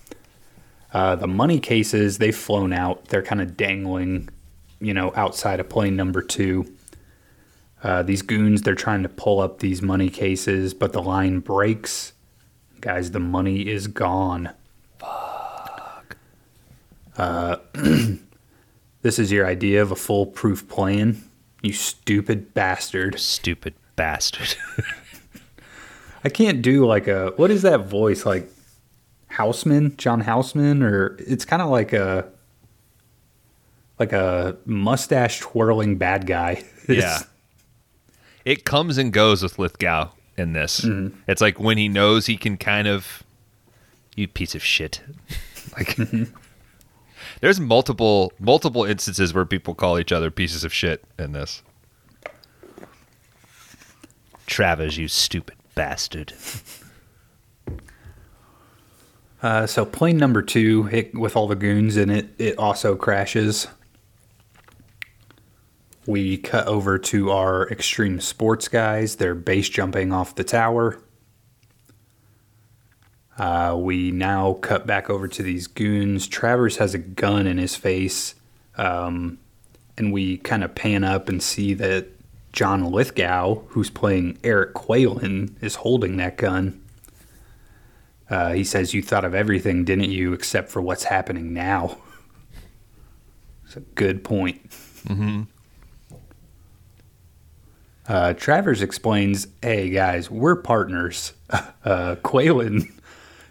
Uh, 0.92 1.16
the 1.16 1.26
money 1.26 1.58
cases, 1.58 2.18
they've 2.18 2.36
flown 2.36 2.72
out. 2.72 3.06
They're 3.06 3.24
kind 3.24 3.40
of 3.40 3.56
dangling, 3.56 4.28
you 4.80 4.94
know, 4.94 5.12
outside 5.16 5.58
of 5.58 5.68
plane 5.68 5.96
number 5.96 6.22
two. 6.22 6.72
Uh, 7.82 8.02
these 8.02 8.22
goons, 8.22 8.62
they're 8.62 8.74
trying 8.74 9.02
to 9.02 9.08
pull 9.08 9.40
up 9.40 9.60
these 9.60 9.80
money 9.80 10.10
cases, 10.10 10.74
but 10.74 10.92
the 10.92 11.02
line 11.02 11.40
breaks. 11.40 12.12
Guys, 12.80 13.10
the 13.10 13.20
money 13.20 13.68
is 13.68 13.86
gone. 13.86 14.50
Fuck. 14.98 16.16
Uh, 17.16 17.56
this 19.02 19.18
is 19.18 19.32
your 19.32 19.46
idea 19.46 19.80
of 19.82 19.90
a 19.90 19.96
foolproof 19.96 20.68
plan? 20.68 21.22
You 21.62 21.72
stupid 21.72 22.54
bastard. 22.54 23.18
Stupid 23.18 23.74
bastard. 23.96 24.54
I 26.24 26.28
can't 26.28 26.62
do 26.62 26.86
like 26.86 27.08
a 27.08 27.32
what 27.36 27.50
is 27.50 27.62
that 27.62 27.86
voice 27.86 28.26
like 28.26 28.50
Houseman, 29.28 29.96
John 29.96 30.20
Houseman 30.20 30.82
or 30.82 31.16
it's 31.18 31.44
kind 31.44 31.62
of 31.62 31.70
like 31.70 31.92
a 31.92 32.28
like 33.98 34.12
a 34.12 34.56
mustache 34.64 35.40
twirling 35.40 35.96
bad 35.96 36.26
guy. 36.26 36.64
yeah. 36.88 37.20
It 38.44 38.64
comes 38.64 38.98
and 38.98 39.12
goes 39.12 39.42
with 39.42 39.58
Lithgow 39.58 40.10
in 40.36 40.52
this. 40.52 40.84
It's 41.28 41.40
like 41.40 41.60
when 41.60 41.78
he 41.78 41.88
knows 41.88 42.26
he 42.26 42.36
can 42.36 42.56
kind 42.56 42.88
of 42.88 43.22
you 44.16 44.28
piece 44.28 44.54
of 44.54 44.62
shit. 44.62 45.00
Like 45.76 45.98
There's 47.40 47.60
multiple 47.60 48.32
multiple 48.40 48.84
instances 48.84 49.32
where 49.32 49.44
people 49.44 49.74
call 49.74 50.00
each 50.00 50.10
other 50.10 50.30
pieces 50.30 50.64
of 50.64 50.72
shit 50.72 51.04
in 51.18 51.32
this. 51.32 51.62
Travis, 54.46 54.96
you 54.96 55.06
stupid 55.06 55.56
bastard. 55.76 56.32
Uh, 59.42 59.66
so 59.66 59.84
plane 59.84 60.16
number 60.16 60.42
two, 60.42 60.88
it, 60.90 61.14
with 61.14 61.36
all 61.36 61.46
the 61.46 61.54
goons 61.56 61.96
in 61.96 62.10
it, 62.10 62.28
it 62.38 62.58
also 62.58 62.96
crashes. 62.96 63.68
We 66.10 66.38
cut 66.38 66.66
over 66.66 66.98
to 66.98 67.30
our 67.30 67.68
extreme 67.70 68.18
sports 68.18 68.66
guys. 68.66 69.14
They're 69.14 69.36
base 69.36 69.68
jumping 69.68 70.12
off 70.12 70.34
the 70.34 70.42
tower. 70.42 71.00
Uh, 73.38 73.76
we 73.78 74.10
now 74.10 74.54
cut 74.54 74.88
back 74.88 75.08
over 75.08 75.28
to 75.28 75.40
these 75.40 75.68
goons. 75.68 76.26
Travers 76.26 76.78
has 76.78 76.94
a 76.94 76.98
gun 76.98 77.46
in 77.46 77.58
his 77.58 77.76
face. 77.76 78.34
Um, 78.76 79.38
and 79.96 80.12
we 80.12 80.38
kind 80.38 80.64
of 80.64 80.74
pan 80.74 81.04
up 81.04 81.28
and 81.28 81.40
see 81.40 81.74
that 81.74 82.08
John 82.52 82.90
Lithgow, 82.90 83.60
who's 83.68 83.88
playing 83.88 84.36
Eric 84.42 84.74
Qualen, 84.74 85.62
is 85.62 85.76
holding 85.76 86.16
that 86.16 86.36
gun. 86.36 86.82
Uh, 88.28 88.50
he 88.54 88.64
says, 88.64 88.94
You 88.94 89.00
thought 89.00 89.24
of 89.24 89.32
everything, 89.36 89.84
didn't 89.84 90.10
you, 90.10 90.32
except 90.32 90.70
for 90.70 90.82
what's 90.82 91.04
happening 91.04 91.54
now? 91.54 91.98
It's 93.64 93.76
a 93.76 93.80
good 93.94 94.24
point. 94.24 94.68
Mm-hmm. 95.06 95.42
Uh, 98.10 98.34
Travers 98.34 98.82
explains, 98.82 99.46
Hey, 99.62 99.88
guys, 99.90 100.30
we're 100.30 100.56
partners. 100.56 101.32
Uh, 101.82 102.14
Qualen, 102.16 102.92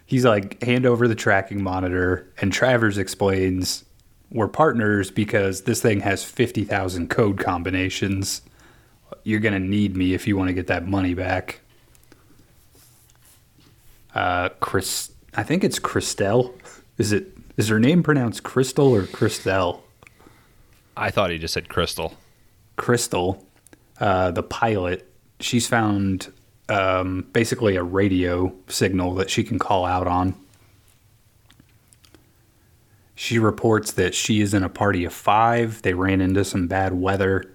he's 0.06 0.24
like, 0.24 0.62
Hand 0.62 0.86
over 0.86 1.08
the 1.08 1.16
tracking 1.16 1.62
monitor. 1.62 2.28
And 2.40 2.52
Travers 2.52 2.96
explains, 2.96 3.84
We're 4.30 4.48
partners 4.48 5.10
because 5.10 5.62
this 5.62 5.82
thing 5.82 6.00
has 6.00 6.22
50,000 6.22 7.10
code 7.10 7.38
combinations. 7.38 8.42
You're 9.24 9.40
going 9.40 9.60
to 9.60 9.68
need 9.68 9.96
me 9.96 10.14
if 10.14 10.28
you 10.28 10.36
want 10.36 10.48
to 10.48 10.54
get 10.54 10.68
that 10.68 10.86
money 10.86 11.14
back 11.14 11.60
uh, 14.14 14.50
Chris. 14.60 15.12
I 15.34 15.42
think 15.42 15.64
it's 15.64 15.78
Christelle. 15.78 16.52
Is 16.98 17.12
it? 17.12 17.28
Is 17.56 17.68
her 17.68 17.78
name 17.78 18.02
pronounced 18.02 18.42
Crystal 18.42 18.94
or 18.94 19.02
Christelle? 19.02 19.80
I 20.96 21.10
thought 21.10 21.30
he 21.30 21.38
just 21.38 21.54
said 21.54 21.68
crystal. 21.68 22.14
Crystal, 22.76 23.46
uh, 24.00 24.30
the 24.30 24.42
pilot. 24.42 25.06
She's 25.38 25.66
found 25.66 26.32
um, 26.68 27.26
basically 27.32 27.76
a 27.76 27.82
radio 27.82 28.54
signal 28.68 29.14
that 29.14 29.30
she 29.30 29.44
can 29.44 29.58
call 29.58 29.84
out 29.84 30.06
on. 30.06 30.34
She 33.14 33.38
reports 33.38 33.92
that 33.92 34.14
she 34.14 34.40
is 34.40 34.54
in 34.54 34.62
a 34.62 34.70
party 34.70 35.04
of 35.04 35.12
five. 35.12 35.82
They 35.82 35.92
ran 35.92 36.22
into 36.22 36.44
some 36.44 36.66
bad 36.68 36.94
weather. 36.94 37.52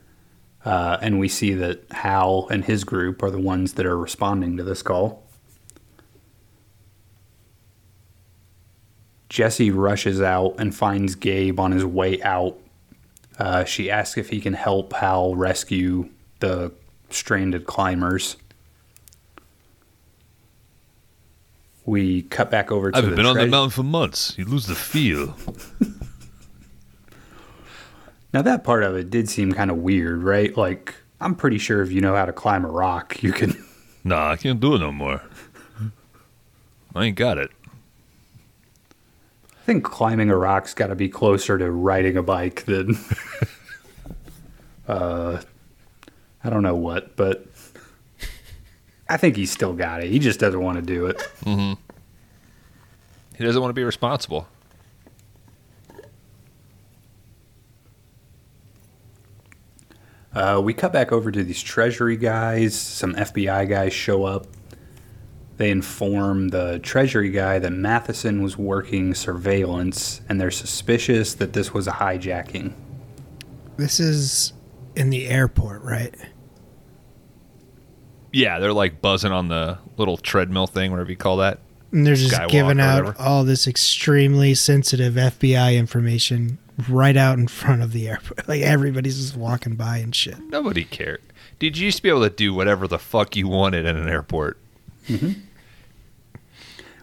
Uh, 0.64 0.98
and 1.02 1.20
we 1.20 1.28
see 1.28 1.54
that 1.54 1.84
Hal 1.92 2.48
and 2.50 2.66
his 2.66 2.84
group 2.84 3.24
are 3.24 3.32
the 3.32 3.40
ones 3.40 3.74
that 3.74 3.86
are 3.86 3.98
responding 3.98 4.58
to 4.58 4.64
this 4.64 4.82
call. 4.82 5.24
Jesse 9.30 9.72
rushes 9.72 10.22
out 10.22 10.56
and 10.60 10.74
finds 10.74 11.16
Gabe 11.16 11.60
on 11.60 11.72
his 11.72 11.86
way 11.86 12.22
out. 12.22 12.60
Uh, 13.38 13.64
she 13.64 13.90
asks 13.90 14.18
if 14.18 14.30
he 14.30 14.40
can 14.40 14.54
help 14.54 14.94
Hal 14.94 15.36
rescue 15.36 16.10
the 16.40 16.72
stranded 17.10 17.66
climbers. 17.66 18.38
We 21.86 22.24
cut 22.24 22.50
back 22.50 22.72
over 22.72 22.92
to 22.92 22.98
I 22.98 23.02
the 23.02 23.08
haven't 23.08 23.18
been 23.18 23.26
on 23.28 23.38
the 23.38 23.48
mountain 23.48 23.70
for 23.70 23.84
months. 23.84 24.36
You 24.38 24.46
lose 24.46 24.66
the 24.66 24.76
feel. 24.76 25.36
Now 28.36 28.42
that 28.42 28.66
part 28.66 28.84
of 28.84 28.98
it 28.98 29.10
did 29.10 29.30
seem 29.30 29.54
kind 29.54 29.72
of 29.72 29.78
weird, 29.78 30.22
right? 30.22 30.56
Like 30.58 30.94
I'm 31.22 31.36
pretty 31.36 31.58
sure 31.58 31.82
if 31.82 31.90
you 31.90 32.02
know 32.02 32.18
how 32.18 32.26
to 32.26 32.34
climb 32.34 32.66
a 32.66 32.70
rock, 32.70 33.24
you 33.24 33.32
can. 33.32 33.56
Nah, 34.08 34.30
I 34.30 34.36
can't 34.36 34.60
do 34.60 34.76
it 34.76 34.80
no 34.82 34.92
more. 34.92 35.20
I 36.94 37.06
ain't 37.06 37.18
got 37.18 37.40
it. 37.40 37.50
I 39.52 39.66
think 39.66 39.84
climbing 39.84 40.30
a 40.30 40.38
rock's 40.38 40.76
got 40.76 40.88
to 40.88 40.96
be 40.96 41.10
closer 41.10 41.58
to 41.58 41.72
riding 41.72 42.16
a 42.16 42.22
bike 42.22 42.66
than. 42.66 43.00
uh, 44.88 45.42
I 46.46 46.50
don't 46.52 46.62
know 46.62 46.76
what, 46.76 47.16
but 47.16 47.48
I 49.10 49.18
think 49.18 49.36
he's 49.36 49.52
still 49.52 49.74
got 49.74 50.04
it. 50.04 50.12
He 50.12 50.20
just 50.20 50.40
doesn't 50.40 50.62
want 50.62 50.78
to 50.78 50.84
do 50.84 51.08
it. 51.08 51.20
He 51.44 51.76
doesn't 53.44 53.60
want 53.62 53.72
to 53.72 53.74
be 53.74 53.84
responsible. 53.84 54.48
Uh, 60.34 60.62
we 60.64 60.74
cut 60.74 60.94
back 60.94 61.12
over 61.12 61.32
to 61.32 61.44
these 61.44 61.64
Treasury 61.64 62.18
guys. 62.18 62.80
Some 62.80 63.16
FBI 63.16 63.68
guys 63.68 63.92
show 63.94 64.26
up. 64.26 64.46
They 65.58 65.72
inform 65.72 66.50
the 66.50 66.78
Treasury 66.80 67.30
guy 67.32 67.58
that 67.60 67.72
Matheson 67.72 68.44
was 68.44 68.58
working 68.58 69.16
surveillance, 69.16 70.22
and 70.28 70.40
they're 70.40 70.52
suspicious 70.52 71.34
that 71.36 71.54
this 71.54 71.74
was 71.74 71.88
a 71.88 71.92
hijacking. 71.92 72.74
This 73.78 74.00
is 74.00 74.54
in 74.96 75.10
the 75.10 75.28
airport, 75.28 75.82
right? 75.84 76.14
Yeah, 78.36 78.60
they're 78.60 78.74
like 78.74 79.02
buzzing 79.02 79.32
on 79.32 79.48
the 79.48 79.78
little 79.96 80.18
treadmill 80.18 80.68
thing, 80.68 80.92
whatever 80.92 81.10
you 81.10 81.16
call 81.16 81.38
that. 81.38 81.60
And 81.94 82.06
they're 82.06 82.16
just 82.16 82.36
Skywalk 82.36 82.50
giving 82.50 82.82
out 82.82 83.18
all 83.18 83.46
this 83.46 83.66
extremely 83.66 84.54
sensitive 84.56 85.14
FBI 85.14 85.78
information 85.78 86.58
right 86.90 87.16
out 87.16 87.40
in 87.40 87.48
front 87.48 87.82
of 87.82 87.94
the 87.94 88.10
airport. 88.10 88.46
Like 88.50 88.62
everybody's 88.62 89.16
just 89.16 89.38
walking 89.38 89.76
by 89.76 90.00
and 90.00 90.14
shit. 90.14 90.38
Nobody 90.50 90.84
cared. 90.84 91.22
Did 91.60 91.78
you 91.78 91.86
used 91.86 91.98
to 91.98 92.04
be 92.04 92.10
able 92.10 92.24
to 92.24 92.30
do 92.30 92.54
whatever 92.54 92.90
the 92.90 93.00
fuck 93.00 93.38
you 93.38 93.48
wanted 93.48 93.86
in 93.86 93.96
an 93.96 94.10
airport. 94.10 94.60
Mm-hmm. 95.08 95.40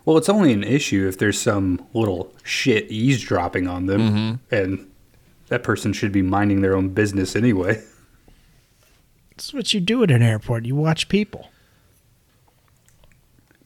Well, 0.04 0.18
it's 0.18 0.28
only 0.28 0.52
an 0.52 0.64
issue 0.64 1.08
if 1.08 1.16
there's 1.16 1.40
some 1.40 1.82
little 1.94 2.34
shit 2.44 2.90
eavesdropping 2.90 3.68
on 3.68 3.86
them, 3.86 4.00
mm-hmm. 4.00 4.54
and 4.54 4.90
that 5.46 5.62
person 5.62 5.94
should 5.94 6.12
be 6.12 6.20
minding 6.20 6.60
their 6.60 6.76
own 6.76 6.90
business 6.90 7.34
anyway. 7.34 7.82
That's 9.42 9.52
what 9.52 9.74
you 9.74 9.80
do 9.80 10.04
at 10.04 10.10
an 10.12 10.22
airport. 10.22 10.66
You 10.66 10.76
watch 10.76 11.08
people. 11.08 11.50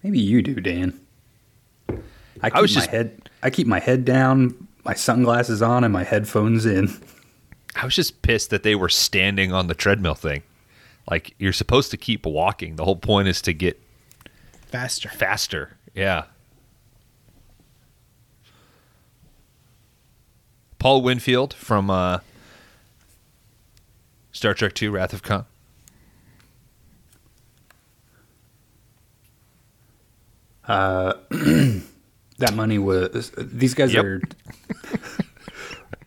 Maybe 0.02 0.18
you 0.18 0.40
do, 0.40 0.54
Dan. 0.54 0.98
I 2.42 2.48
keep 2.48 2.62
was 2.62 2.74
my 2.74 2.80
just- 2.80 2.90
head. 2.90 3.28
I 3.42 3.50
keep 3.50 3.66
my 3.66 3.78
head 3.78 4.06
down, 4.06 4.68
my 4.86 4.94
sunglasses 4.94 5.60
on, 5.60 5.84
and 5.84 5.92
my 5.92 6.02
headphones 6.02 6.64
in. 6.64 6.88
I 7.74 7.84
was 7.84 7.94
just 7.94 8.22
pissed 8.22 8.48
that 8.48 8.62
they 8.62 8.74
were 8.74 8.88
standing 8.88 9.52
on 9.52 9.66
the 9.66 9.74
treadmill 9.74 10.14
thing. 10.14 10.42
Like 11.10 11.34
you're 11.38 11.52
supposed 11.52 11.90
to 11.90 11.98
keep 11.98 12.24
walking. 12.24 12.76
The 12.76 12.84
whole 12.86 12.96
point 12.96 13.28
is 13.28 13.42
to 13.42 13.52
get 13.52 13.78
Faster. 14.68 15.10
faster. 15.10 15.76
Yeah. 15.94 16.24
Paul 20.78 21.02
Winfield 21.02 21.52
from 21.52 21.90
uh, 21.90 22.20
Star 24.32 24.54
Trek 24.54 24.80
II: 24.82 24.88
Wrath 24.88 25.12
of 25.12 25.22
Khan. 25.22 25.44
Uh, 30.68 31.14
that 32.38 32.54
money 32.54 32.78
was. 32.78 33.32
These 33.38 33.74
guys 33.74 33.92
Yep. 33.94 34.04
are. 34.04 34.20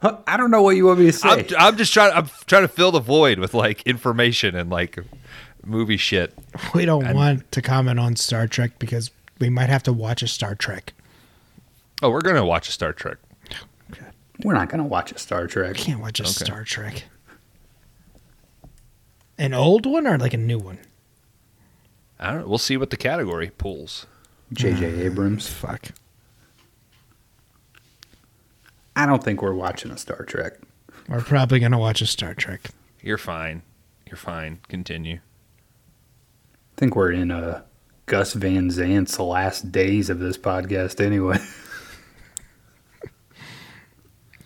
I 0.27 0.37
don't 0.37 0.49
know 0.51 0.61
what 0.61 0.75
you 0.77 0.85
want 0.85 0.99
me 0.99 1.07
to 1.07 1.13
say. 1.13 1.27
I'm, 1.29 1.45
I'm 1.57 1.77
just 1.77 1.93
trying. 1.93 2.13
I'm 2.13 2.29
trying 2.45 2.61
to 2.63 2.67
fill 2.69 2.91
the 2.91 2.99
void 3.01 3.39
with 3.39 3.53
like 3.53 3.81
information 3.83 4.55
and 4.55 4.69
like 4.69 4.97
movie 5.65 5.97
shit. 5.97 6.33
We 6.73 6.85
don't 6.85 7.13
want 7.13 7.51
to 7.51 7.61
comment 7.61 7.99
on 7.99 8.15
Star 8.15 8.47
Trek 8.47 8.79
because 8.79 9.11
we 9.39 9.49
might 9.49 9.69
have 9.69 9.83
to 9.83 9.93
watch 9.93 10.23
a 10.23 10.27
Star 10.27 10.55
Trek. 10.55 10.93
Oh, 12.01 12.09
we're 12.09 12.21
gonna 12.21 12.45
watch 12.45 12.69
a 12.69 12.71
Star 12.71 12.93
Trek. 12.93 13.17
We're 14.41 14.53
not 14.53 14.69
going 14.69 14.77
to 14.81 14.85
watch 14.87 15.11
a 15.11 15.17
Star 15.17 15.47
Trek. 15.47 15.75
We 15.75 15.81
Can't 15.83 15.99
watch 15.99 16.21
a 16.21 16.23
Okay. 16.23 16.31
Star 16.31 16.63
Trek. 16.63 17.03
An 19.37 19.53
old 19.53 19.85
one 19.85 20.07
or 20.07 20.17
like 20.17 20.33
a 20.33 20.37
new 20.37 20.57
one? 20.57 20.79
I 22.19 22.31
don't. 22.31 22.41
know. 22.43 22.47
We'll 22.47 22.57
see 22.57 22.77
what 22.77 22.89
the 22.89 22.95
category 22.95 23.49
pulls. 23.57 24.05
J.J. 24.53 25.01
Abrams. 25.03 25.47
Fuck. 25.47 25.89
I 28.95 29.05
don't 29.05 29.23
think 29.23 29.41
we're 29.41 29.53
watching 29.53 29.91
a 29.91 29.97
Star 29.97 30.23
Trek. 30.25 30.53
We're 31.07 31.21
probably 31.21 31.59
gonna 31.59 31.79
watch 31.79 32.01
a 32.01 32.05
Star 32.05 32.33
Trek. 32.33 32.69
You're 33.01 33.17
fine. 33.17 33.61
You're 34.07 34.17
fine. 34.17 34.59
Continue. 34.67 35.15
I 35.17 36.75
think 36.77 36.95
we're 36.95 37.11
in 37.11 37.31
uh, 37.31 37.61
Gus 38.07 38.33
Van 38.33 38.69
Sant's 38.71 39.19
last 39.19 39.71
days 39.71 40.09
of 40.09 40.19
this 40.19 40.37
podcast 40.37 41.03
anyway. 41.03 41.39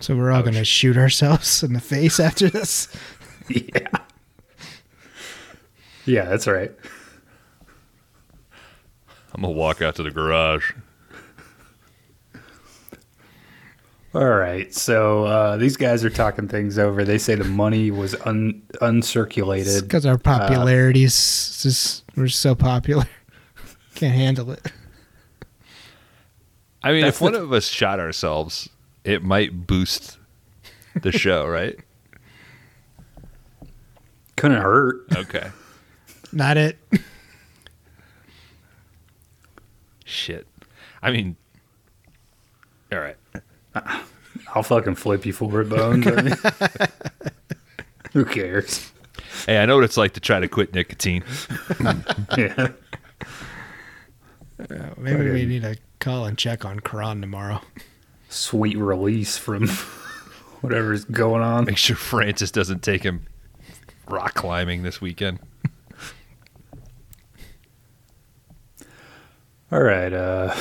So 0.04 0.18
we're 0.18 0.32
all 0.34 0.44
gonna 0.44 0.66
shoot 0.66 0.98
ourselves 0.98 1.64
in 1.64 1.72
the 1.72 1.80
face 1.80 2.20
after 2.20 2.50
this. 2.50 2.90
yeah. 3.48 3.88
Yeah, 6.06 6.26
that's 6.26 6.46
right. 6.46 6.74
I'm 9.34 9.42
gonna 9.42 9.54
walk 9.54 9.82
out 9.82 9.96
to 9.96 10.04
the 10.04 10.12
garage. 10.12 10.72
All 14.16 14.30
right. 14.36 14.72
So 14.74 15.26
uh, 15.26 15.58
these 15.58 15.76
guys 15.76 16.06
are 16.06 16.10
talking 16.10 16.48
things 16.48 16.78
over. 16.78 17.04
They 17.04 17.18
say 17.18 17.34
the 17.34 17.44
money 17.46 17.90
was 17.90 18.14
un- 18.26 18.62
uncirculated. 18.82 19.82
Because 19.82 20.06
our 20.06 20.20
popularity's 20.20 21.60
just 21.64 22.04
we're 22.16 22.28
so 22.28 22.54
popular. 22.54 23.06
Can't 23.96 24.14
handle 24.14 24.52
it. 24.52 24.72
I 26.84 26.92
mean, 26.92 27.02
That's 27.02 27.18
if 27.18 27.22
one 27.22 27.34
the- 27.34 27.42
of 27.42 27.54
us 27.54 27.68
shot 27.68 28.00
ourselves, 28.00 28.70
it 29.04 29.24
might 29.24 29.66
boost 29.66 30.18
the 31.02 31.12
show, 31.12 31.48
right? 31.48 31.76
Couldn't 34.36 34.62
hurt. 34.62 34.98
Okay. 35.16 35.50
Not 36.32 36.58
it. 36.58 36.78
Shit. 40.14 40.48
I 41.02 41.11
mean, 41.11 41.35
all 42.91 42.99
right. 42.99 43.18
I'll 44.53 44.64
fucking 44.64 44.95
flip 44.95 45.26
you 45.26 45.34
for 45.34 45.61
it, 45.61 45.69
Bones. 45.69 46.06
I 46.06 46.22
mean, 46.22 46.35
who 48.14 48.26
cares? 48.26 48.91
Hey, 49.48 49.57
I 49.57 49.65
know 49.65 49.76
what 49.76 49.84
it's 49.84 49.98
like 49.98 50.14
to 50.14 50.19
try 50.19 50.40
to 50.40 50.48
quit 50.48 50.73
nicotine. 50.73 51.23
Yeah. 52.38 52.69
Uh, 54.60 54.90
maybe 54.98 55.31
we 55.31 55.45
need 55.45 55.64
to 55.64 55.76
call 55.99 56.26
and 56.26 56.38
check 56.38 56.64
on 56.64 56.80
Kron 56.80 57.19
tomorrow. 57.19 57.60
Sweet 58.30 58.77
release 58.77 59.38
from 59.38 59.68
whatever's 60.61 61.06
going 61.06 61.41
on. 61.41 61.65
Make 61.65 61.77
sure 61.77 61.95
Francis 61.95 62.52
doesn't 62.52 62.84
take 62.84 63.03
him 63.03 63.26
rock 64.07 64.35
climbing 64.35 64.84
this 64.84 65.02
weekend. 65.02 65.40
All 69.74 69.82
right. 69.82 70.14
Uh, 70.14 70.56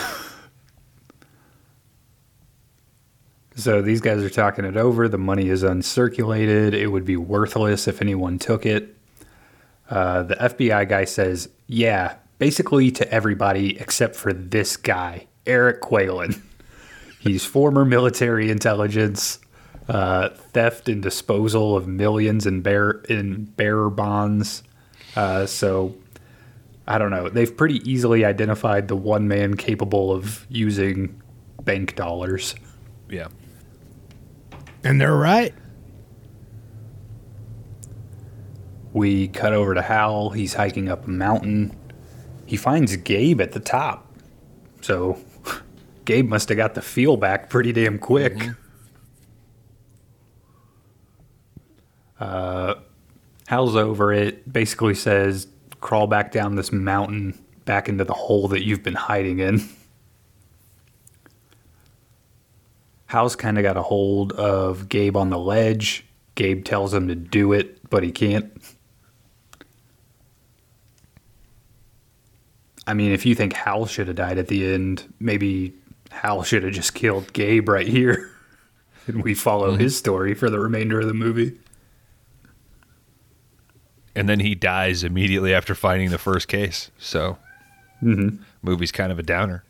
so 3.55 3.83
these 3.83 4.01
guys 4.01 4.23
are 4.23 4.31
talking 4.31 4.65
it 4.65 4.79
over. 4.79 5.07
The 5.07 5.19
money 5.19 5.51
is 5.51 5.63
uncirculated. 5.63 6.73
It 6.73 6.87
would 6.87 7.05
be 7.05 7.19
worthless 7.19 7.87
if 7.87 8.01
anyone 8.01 8.39
took 8.39 8.65
it. 8.65 8.97
Uh, 9.91 10.23
the 10.23 10.37
FBI 10.37 10.89
guy 10.89 11.05
says, 11.05 11.51
yeah, 11.67 12.15
basically 12.39 12.91
to 12.93 13.13
everybody 13.13 13.79
except 13.79 14.17
for 14.17 14.33
this 14.33 14.79
guy, 14.79 15.27
Eric 15.45 15.83
Qualen. 15.83 16.41
He's 17.21 17.45
former 17.45 17.85
military 17.85 18.51
intelligence, 18.51 19.41
uh, 19.91 20.31
theft 20.31 20.89
and 20.89 21.03
disposal 21.03 21.77
of 21.77 21.87
millions 21.87 22.47
in 22.47 22.67
in 23.11 23.45
bearer 23.45 23.91
bonds. 23.91 24.63
Uh, 25.15 25.45
so 25.45 25.95
I 26.87 26.99
don't 26.99 27.11
know. 27.11 27.29
They've 27.29 27.55
pretty 27.57 27.79
easily 27.89 28.25
identified 28.25 28.89
the 28.89 28.97
one 28.97 29.29
man 29.29 29.55
capable 29.55 30.13
of 30.13 30.47
using 30.49 31.23
bank 31.63 31.95
dollars. 31.95 32.55
Yeah. 33.09 33.29
And 34.83 35.01
they're 35.01 35.15
right. 35.15 35.55
We 38.93 39.29
cut 39.29 39.53
over 39.53 39.75
to 39.75 39.83
Hal. 39.83 40.31
He's 40.31 40.55
hiking 40.55 40.89
up 40.89 41.07
a 41.07 41.11
mountain. 41.11 41.77
He 42.47 42.57
finds 42.57 42.95
Gabe 42.97 43.41
at 43.41 43.53
the 43.53 43.61
top. 43.61 44.13
So 44.81 45.19
Gabe 46.05 46.29
must 46.29 46.49
have 46.49 46.57
got 46.59 46.75
the 46.75 46.83
feel 46.83 47.17
back 47.17 47.49
pretty 47.49 47.73
damn 47.73 47.99
quick. 47.99 48.51
Uh, 52.19 52.75
Hal's 53.47 53.77
over 53.77 54.13
it. 54.13 54.53
Basically 54.53 54.95
says, 54.95 55.47
crawl 55.83 56.07
back 56.07 56.33
down 56.33 56.55
this 56.55 56.73
mountain, 56.73 57.39
back 57.67 57.91
into 57.91 58.05
the 58.05 58.15
hole 58.15 58.49
that 58.49 58.65
you've 58.65 58.83
been 58.83 58.95
hiding 58.95 59.41
in. 59.41 59.61
Hal's 63.07 63.37
kind 63.37 63.59
of 63.59 63.63
got 63.63 63.77
a 63.77 63.83
hold 63.83 64.33
of 64.33 64.89
Gabe 64.89 65.19
on 65.19 65.29
the 65.29 65.39
ledge. 65.39 66.07
Gabe 66.35 66.65
tells 66.65 66.95
him 66.95 67.09
to 67.09 67.15
do 67.15 67.53
it, 67.53 67.91
but 67.91 68.03
he 68.03 68.11
can't. 68.11 68.51
I 72.87 72.95
mean, 72.95 73.13
if 73.13 73.27
you 73.27 73.35
think 73.35 73.53
Hal 73.53 73.85
should 73.85 74.07
have 74.07 74.17
died 74.17 74.39
at 74.39 74.49
the 74.49 74.73
end, 74.73 75.13
maybe 75.21 75.75
Hal 76.11 76.43
should 76.43 76.63
have 76.63 76.73
just 76.73 76.95
killed 76.95 77.33
Gabe 77.35 77.69
right 77.69 77.87
here. 77.87 78.31
And 79.09 79.25
we 79.25 79.35
follow 79.35 79.73
mm-hmm. 79.73 79.81
his 79.81 79.99
story 79.99 80.33
for 80.33 80.49
the 80.49 80.61
remainder 80.61 81.01
of 81.01 81.09
the 81.09 81.13
movie. 81.13 81.59
And 84.15 84.29
then 84.29 84.41
he 84.41 84.55
dies 84.55 85.05
immediately 85.05 85.55
after 85.55 85.75
finding 85.75 86.11
the 86.11 86.19
first 86.19 86.49
case. 86.49 86.91
So, 86.99 87.39
movie's 88.63 88.93
kind 88.93 89.11
of 89.11 89.19
a 89.19 89.23
downer. 89.23 89.65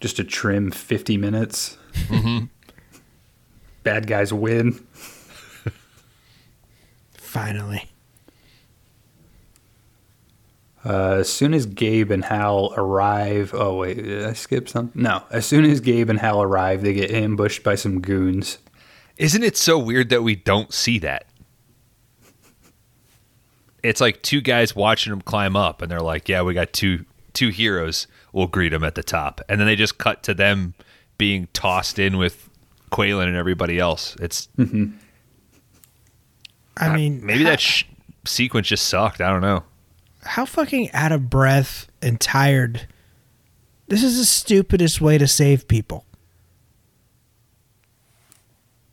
Just 0.00 0.16
to 0.16 0.24
trim 0.24 0.70
50 0.70 1.16
minutes. 1.16 1.78
Bad 3.82 4.06
guys 4.06 4.32
win. 4.32 4.72
Finally. 7.14 7.88
Uh, 10.84 11.16
as 11.20 11.32
soon 11.32 11.52
as 11.52 11.66
Gabe 11.66 12.12
and 12.12 12.24
Hal 12.24 12.72
arrive, 12.76 13.52
oh 13.54 13.74
wait, 13.78 13.96
did 13.96 14.24
I 14.24 14.34
skip 14.34 14.68
something? 14.68 15.02
No. 15.02 15.24
As 15.30 15.44
soon 15.44 15.64
as 15.64 15.80
Gabe 15.80 16.08
and 16.10 16.20
Hal 16.20 16.40
arrive, 16.40 16.82
they 16.82 16.92
get 16.92 17.10
ambushed 17.10 17.64
by 17.64 17.74
some 17.74 18.00
goons. 18.00 18.58
Isn't 19.16 19.42
it 19.42 19.56
so 19.56 19.78
weird 19.78 20.10
that 20.10 20.22
we 20.22 20.36
don't 20.36 20.72
see 20.72 20.98
that? 21.00 21.26
It's 23.86 24.00
like 24.00 24.22
two 24.22 24.40
guys 24.40 24.74
watching 24.74 25.10
them 25.10 25.20
climb 25.20 25.56
up, 25.56 25.82
and 25.82 25.90
they're 25.90 26.00
like, 26.00 26.28
"Yeah, 26.28 26.42
we 26.42 26.54
got 26.54 26.72
two 26.72 27.04
two 27.32 27.48
heroes. 27.48 28.06
We'll 28.32 28.46
greet 28.46 28.70
them 28.70 28.84
at 28.84 28.94
the 28.94 29.02
top," 29.02 29.40
and 29.48 29.60
then 29.60 29.66
they 29.66 29.76
just 29.76 29.98
cut 29.98 30.22
to 30.24 30.34
them 30.34 30.74
being 31.18 31.48
tossed 31.52 31.98
in 31.98 32.16
with 32.18 32.48
Qualen 32.92 33.26
and 33.28 33.36
everybody 33.36 33.78
else. 33.78 34.16
It's 34.20 34.48
I 36.76 36.94
mean, 36.94 37.24
maybe 37.24 37.44
how, 37.44 37.50
that 37.50 37.60
sh- 37.60 37.84
sequence 38.26 38.68
just 38.68 38.86
sucked. 38.88 39.20
I 39.20 39.30
don't 39.30 39.40
know. 39.40 39.64
how 40.22 40.44
fucking 40.44 40.90
out 40.92 41.12
of 41.12 41.30
breath 41.30 41.88
and 42.02 42.20
tired. 42.20 42.86
This 43.88 44.02
is 44.02 44.18
the 44.18 44.24
stupidest 44.24 45.00
way 45.00 45.16
to 45.16 45.26
save 45.26 45.68
people. 45.68 46.04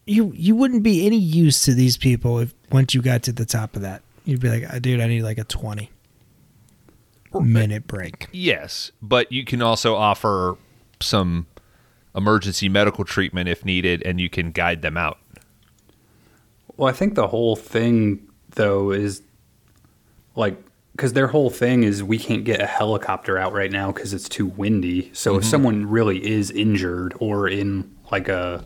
You 0.06 0.34
you 0.36 0.56
wouldn't 0.56 0.84
be 0.84 1.06
any 1.06 1.18
use 1.18 1.64
to 1.64 1.74
these 1.74 1.98
people 1.98 2.40
if 2.40 2.54
once 2.72 2.94
you 2.94 3.02
got 3.02 3.24
to 3.24 3.32
the 3.32 3.46
top 3.46 3.76
of 3.76 3.82
that. 3.82 4.02
You'd 4.26 4.40
be 4.40 4.50
like, 4.50 4.74
"Uh, 4.74 4.80
dude, 4.80 5.02
I 5.02 5.08
need 5.08 5.24
like 5.24 5.38
a 5.38 5.44
twenty 5.44 5.92
minute 7.42 7.88
break. 7.88 8.28
Yes, 8.32 8.92
but 9.02 9.32
you 9.32 9.44
can 9.44 9.62
also 9.62 9.96
offer 9.96 10.58
some 11.02 11.48
emergency 12.16 12.70
medical 12.70 13.04
treatment 13.04 13.50
if 13.50 13.66
needed, 13.66 14.04
and 14.04 14.22
you 14.22 14.30
can 14.30 14.52
guide 14.52 14.82
them 14.82 14.98
out. 14.98 15.18
Well, 16.78 16.90
I 16.90 16.94
think 16.94 17.16
the 17.16 17.28
whole 17.28 17.56
thing, 17.56 18.28
though, 18.52 18.92
is 18.92 19.22
like 20.36 20.58
because 20.96 21.14
their 21.14 21.28
whole 21.28 21.50
thing 21.50 21.84
is 21.84 22.04
we 22.04 22.20
can't 22.20 22.44
get 22.44 22.62
a 22.62 22.68
helicopter 22.68 23.38
out 23.38 23.52
right 23.52 23.72
now 23.72 23.92
because 23.92 24.14
it's 24.14 24.30
too 24.30 24.46
windy. 24.46 25.10
So 25.14 25.38
if 25.38 25.46
someone 25.46 25.88
really 25.88 26.24
is 26.24 26.52
injured 26.52 27.16
or 27.20 27.48
in 27.48 27.96
like 28.12 28.30
a, 28.30 28.64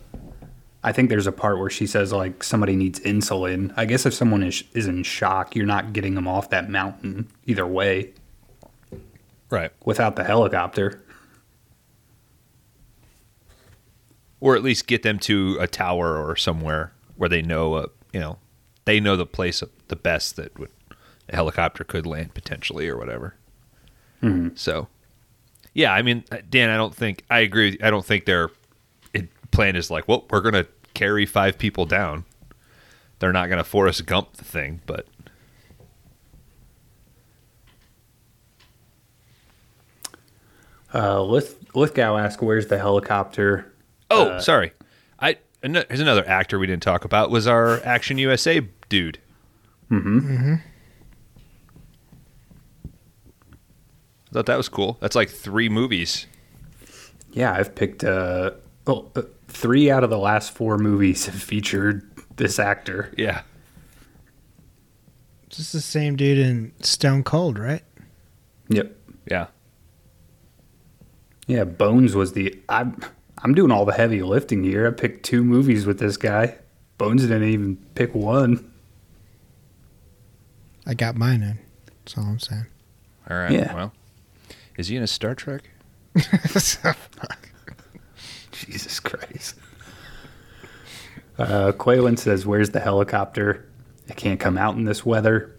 I 0.84 0.92
think 0.92 1.08
there's 1.10 1.26
a 1.26 1.32
part 1.32 1.58
where 1.58 1.70
she 1.70 1.86
says 1.86 2.12
like 2.12 2.42
somebody 2.44 2.76
needs 2.76 3.00
insulin. 3.00 3.72
I 3.76 3.84
guess 3.84 4.06
if 4.06 4.14
someone 4.14 4.42
is 4.42 4.62
is 4.74 4.86
in 4.86 5.02
shock, 5.02 5.56
you're 5.56 5.66
not 5.66 5.92
getting 5.92 6.14
them 6.14 6.28
off 6.28 6.50
that 6.50 6.70
mountain 6.70 7.28
either 7.46 7.66
way. 7.66 8.12
Right. 9.50 9.72
without 9.84 10.16
the 10.16 10.24
helicopter. 10.24 11.02
Or 14.40 14.54
at 14.54 14.62
least 14.62 14.86
get 14.86 15.02
them 15.02 15.18
to 15.20 15.56
a 15.58 15.66
tower 15.66 16.16
or 16.22 16.36
somewhere 16.36 16.92
where 17.16 17.28
they 17.28 17.42
know, 17.42 17.74
uh, 17.74 17.86
you 18.12 18.20
know, 18.20 18.38
they 18.84 19.00
know 19.00 19.16
the 19.16 19.26
place 19.26 19.62
the 19.88 19.96
best 19.96 20.36
that 20.36 20.56
would 20.58 20.70
a 21.30 21.34
helicopter 21.36 21.82
could 21.84 22.06
land 22.06 22.34
potentially 22.34 22.88
or 22.88 22.96
whatever. 22.96 23.34
So, 24.54 24.88
yeah, 25.74 25.92
I 25.92 26.02
mean, 26.02 26.24
uh, 26.32 26.38
Dan, 26.50 26.70
I 26.70 26.76
don't 26.76 26.94
think 26.94 27.24
I 27.30 27.40
agree. 27.40 27.70
with- 27.72 27.82
I 27.84 27.90
don't 27.90 28.04
think 28.04 28.24
their 28.24 28.44
it, 28.46 28.57
plan 29.50 29.76
is 29.76 29.90
like, 29.90 30.06
well, 30.08 30.24
we're 30.30 30.40
gonna 30.40 30.66
carry 30.94 31.26
five 31.26 31.58
people 31.58 31.84
down. 31.86 32.24
They're 33.18 33.32
not 33.32 33.48
gonna 33.48 33.64
Forrest 33.64 34.06
Gump 34.06 34.34
the 34.34 34.44
thing, 34.44 34.80
but 34.86 35.06
Uh, 40.94 41.22
Lith- 41.22 41.56
Lithgow 41.74 42.16
asked, 42.16 42.40
"Where's 42.42 42.66
the 42.68 42.78
helicopter?" 42.78 43.72
oh, 44.10 44.28
Uh, 44.30 44.40
sorry, 44.40 44.72
I 45.20 45.36
ano- 45.62 45.84
here's 45.88 46.00
another 46.00 46.26
actor 46.26 46.58
we 46.58 46.66
didn't 46.66 46.82
talk 46.82 47.04
about 47.04 47.30
was 47.30 47.46
our 47.46 47.80
Action 47.84 48.16
USA 48.18 48.60
dude. 48.88 49.18
Mm-hmm. 49.90 50.54
I 54.30 54.32
thought 54.32 54.46
that 54.46 54.56
was 54.56 54.68
cool. 54.68 54.96
That's 55.00 55.16
like 55.16 55.30
three 55.30 55.68
movies. 55.68 56.26
Yeah, 57.32 57.52
I've 57.52 57.74
picked 57.74 58.04
uh, 58.04 58.52
well, 58.86 59.10
uh, 59.14 59.22
three 59.48 59.90
out 59.90 60.04
of 60.04 60.10
the 60.10 60.18
last 60.18 60.52
four 60.52 60.78
movies 60.78 61.26
have 61.26 61.40
featured 61.42 62.08
this 62.36 62.58
actor. 62.58 63.12
Yeah. 63.16 63.42
Just 65.48 65.72
the 65.72 65.80
same 65.80 66.16
dude 66.16 66.38
in 66.38 66.72
Stone 66.80 67.24
Cold, 67.24 67.58
right? 67.58 67.82
Yep. 68.68 68.94
Yeah. 69.30 69.46
Yeah, 71.46 71.64
Bones 71.64 72.14
was 72.14 72.34
the. 72.34 72.58
I'm 72.68 73.00
I'm 73.42 73.54
doing 73.54 73.70
all 73.72 73.84
the 73.86 73.92
heavy 73.92 74.22
lifting 74.22 74.62
here. 74.62 74.86
I 74.86 74.90
picked 74.90 75.24
two 75.24 75.42
movies 75.42 75.86
with 75.86 75.98
this 75.98 76.16
guy. 76.16 76.56
Bones 76.98 77.22
didn't 77.22 77.44
even 77.44 77.76
pick 77.94 78.14
one. 78.14 78.70
I 80.86 80.94
got 80.94 81.16
mine 81.16 81.42
in. 81.42 81.58
That's 81.86 82.18
all 82.18 82.24
I'm 82.24 82.38
saying. 82.38 82.66
All 83.30 83.36
right. 83.36 83.52
Yeah. 83.52 83.74
Well, 83.74 83.92
is 84.76 84.88
he 84.88 84.96
in 84.96 85.02
a 85.02 85.06
Star 85.06 85.34
Trek? 85.34 85.62
Jesus 88.66 89.00
Christ. 89.00 89.56
Uh, 91.38 91.72
Qualen 91.72 92.18
says, 92.18 92.46
"Where's 92.46 92.70
the 92.70 92.80
helicopter? 92.80 93.68
It 94.08 94.16
can't 94.16 94.40
come 94.40 94.58
out 94.58 94.76
in 94.76 94.84
this 94.84 95.06
weather." 95.06 95.54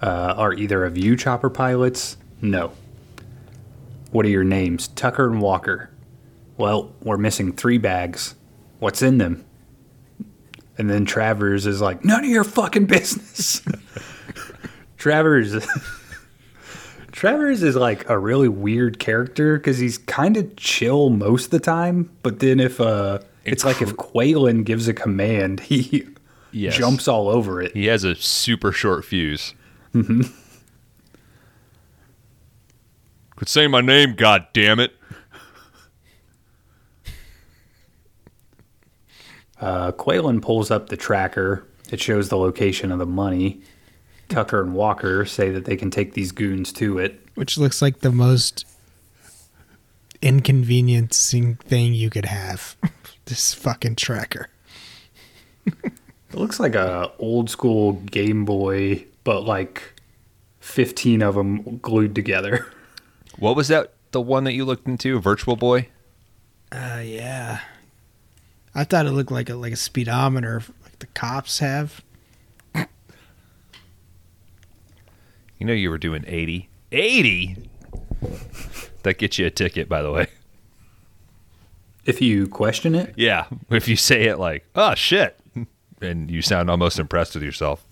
Uh, 0.00 0.34
are 0.36 0.52
either 0.52 0.84
of 0.84 0.96
you 0.96 1.16
chopper 1.16 1.50
pilots? 1.50 2.16
No. 2.40 2.72
What 4.12 4.24
are 4.24 4.30
your 4.30 4.44
names? 4.44 4.88
Tucker 4.88 5.28
and 5.28 5.40
Walker. 5.40 5.90
Well, 6.56 6.94
we're 7.02 7.16
missing 7.18 7.52
three 7.52 7.78
bags. 7.78 8.34
What's 8.78 9.02
in 9.02 9.18
them? 9.18 9.44
And 10.78 10.88
then 10.88 11.04
Travers 11.04 11.66
is 11.66 11.80
like, 11.80 12.04
none 12.04 12.24
of 12.24 12.30
your 12.30 12.44
fucking 12.44 12.86
business. 12.86 13.62
Travers. 14.96 15.56
Travers 17.18 17.64
is 17.64 17.74
like 17.74 18.08
a 18.08 18.16
really 18.16 18.46
weird 18.48 19.00
character 19.00 19.56
because 19.58 19.78
he's 19.78 19.98
kind 19.98 20.36
of 20.36 20.54
chill 20.54 21.10
most 21.10 21.46
of 21.46 21.50
the 21.50 21.58
time, 21.58 22.08
but 22.22 22.38
then 22.38 22.60
if 22.60 22.80
uh, 22.80 23.18
it's 23.44 23.64
like 23.64 23.82
if 23.82 23.96
Qualen 23.96 24.64
gives 24.64 24.86
a 24.86 24.94
command, 24.94 25.58
he 25.58 26.06
Yes. 26.52 26.76
jumps 26.76 27.08
all 27.08 27.28
over 27.28 27.60
it. 27.60 27.74
He 27.74 27.86
has 27.86 28.04
a 28.04 28.14
super 28.14 28.70
short 28.70 29.04
fuse. 29.04 29.52
Quit 29.92 30.28
saying 33.46 33.72
my 33.72 33.80
name, 33.80 34.14
god 34.14 34.46
damn 34.52 34.78
it. 34.78 34.92
Uh, 39.60 39.90
Qualen 39.90 40.40
pulls 40.40 40.70
up 40.70 40.88
the 40.88 40.96
tracker. 40.96 41.66
It 41.90 42.00
shows 42.00 42.28
the 42.28 42.38
location 42.38 42.92
of 42.92 43.00
the 43.00 43.06
money. 43.06 43.60
Tucker 44.28 44.60
and 44.62 44.74
Walker 44.74 45.24
say 45.24 45.50
that 45.50 45.64
they 45.64 45.76
can 45.76 45.90
take 45.90 46.14
these 46.14 46.32
goons 46.32 46.72
to 46.74 46.98
it. 46.98 47.20
Which 47.34 47.56
looks 47.58 47.80
like 47.80 48.00
the 48.00 48.12
most 48.12 48.66
inconveniencing 50.20 51.56
thing 51.56 51.94
you 51.94 52.10
could 52.10 52.26
have. 52.26 52.76
this 53.26 53.54
fucking 53.54 53.96
tracker. 53.96 54.48
It 55.66 56.34
looks 56.34 56.60
like 56.60 56.74
a 56.74 57.12
old 57.18 57.48
school 57.50 57.94
Game 57.94 58.44
Boy, 58.44 59.06
but 59.24 59.44
like 59.44 59.94
fifteen 60.60 61.22
of 61.22 61.34
them 61.34 61.78
glued 61.78 62.14
together. 62.14 62.66
What 63.38 63.54
was 63.54 63.68
that? 63.68 63.92
The 64.10 64.20
one 64.20 64.42
that 64.44 64.54
you 64.54 64.64
looked 64.64 64.88
into, 64.88 65.20
Virtual 65.20 65.54
Boy? 65.54 65.86
Uh, 66.72 67.00
yeah. 67.04 67.60
I 68.74 68.82
thought 68.82 69.06
it 69.06 69.12
looked 69.12 69.30
like 69.30 69.48
a 69.48 69.54
like 69.54 69.72
a 69.72 69.76
speedometer, 69.76 70.62
like 70.82 70.98
the 70.98 71.06
cops 71.06 71.60
have. 71.60 72.02
Know 75.66 75.72
you 75.72 75.90
were 75.90 75.98
doing 75.98 76.24
80. 76.26 76.68
80? 76.92 77.56
That 79.02 79.18
gets 79.18 79.38
you 79.38 79.46
a 79.46 79.50
ticket, 79.50 79.88
by 79.88 80.02
the 80.02 80.10
way. 80.10 80.28
If 82.04 82.22
you 82.22 82.48
question 82.48 82.94
it, 82.94 83.14
Yeah. 83.16 83.46
If 83.70 83.86
you 83.88 83.96
say 83.96 84.24
it 84.24 84.38
like, 84.38 84.66
oh, 84.74 84.94
shit. 84.94 85.38
And 86.00 86.30
you 86.30 86.42
sound 86.42 86.70
almost 86.70 86.98
impressed 86.98 87.34
with 87.34 87.42
yourself. 87.42 87.84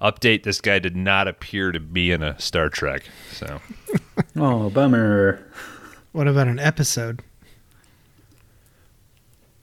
Update 0.00 0.42
this 0.44 0.60
guy 0.60 0.78
did 0.78 0.96
not 0.96 1.28
appear 1.28 1.72
to 1.72 1.80
be 1.80 2.10
in 2.10 2.22
a 2.22 2.38
Star 2.40 2.68
Trek. 2.70 3.04
So, 3.32 3.60
oh 4.36 4.70
bummer. 4.70 5.46
What 6.12 6.26
about 6.26 6.48
an 6.48 6.58
episode? 6.58 7.22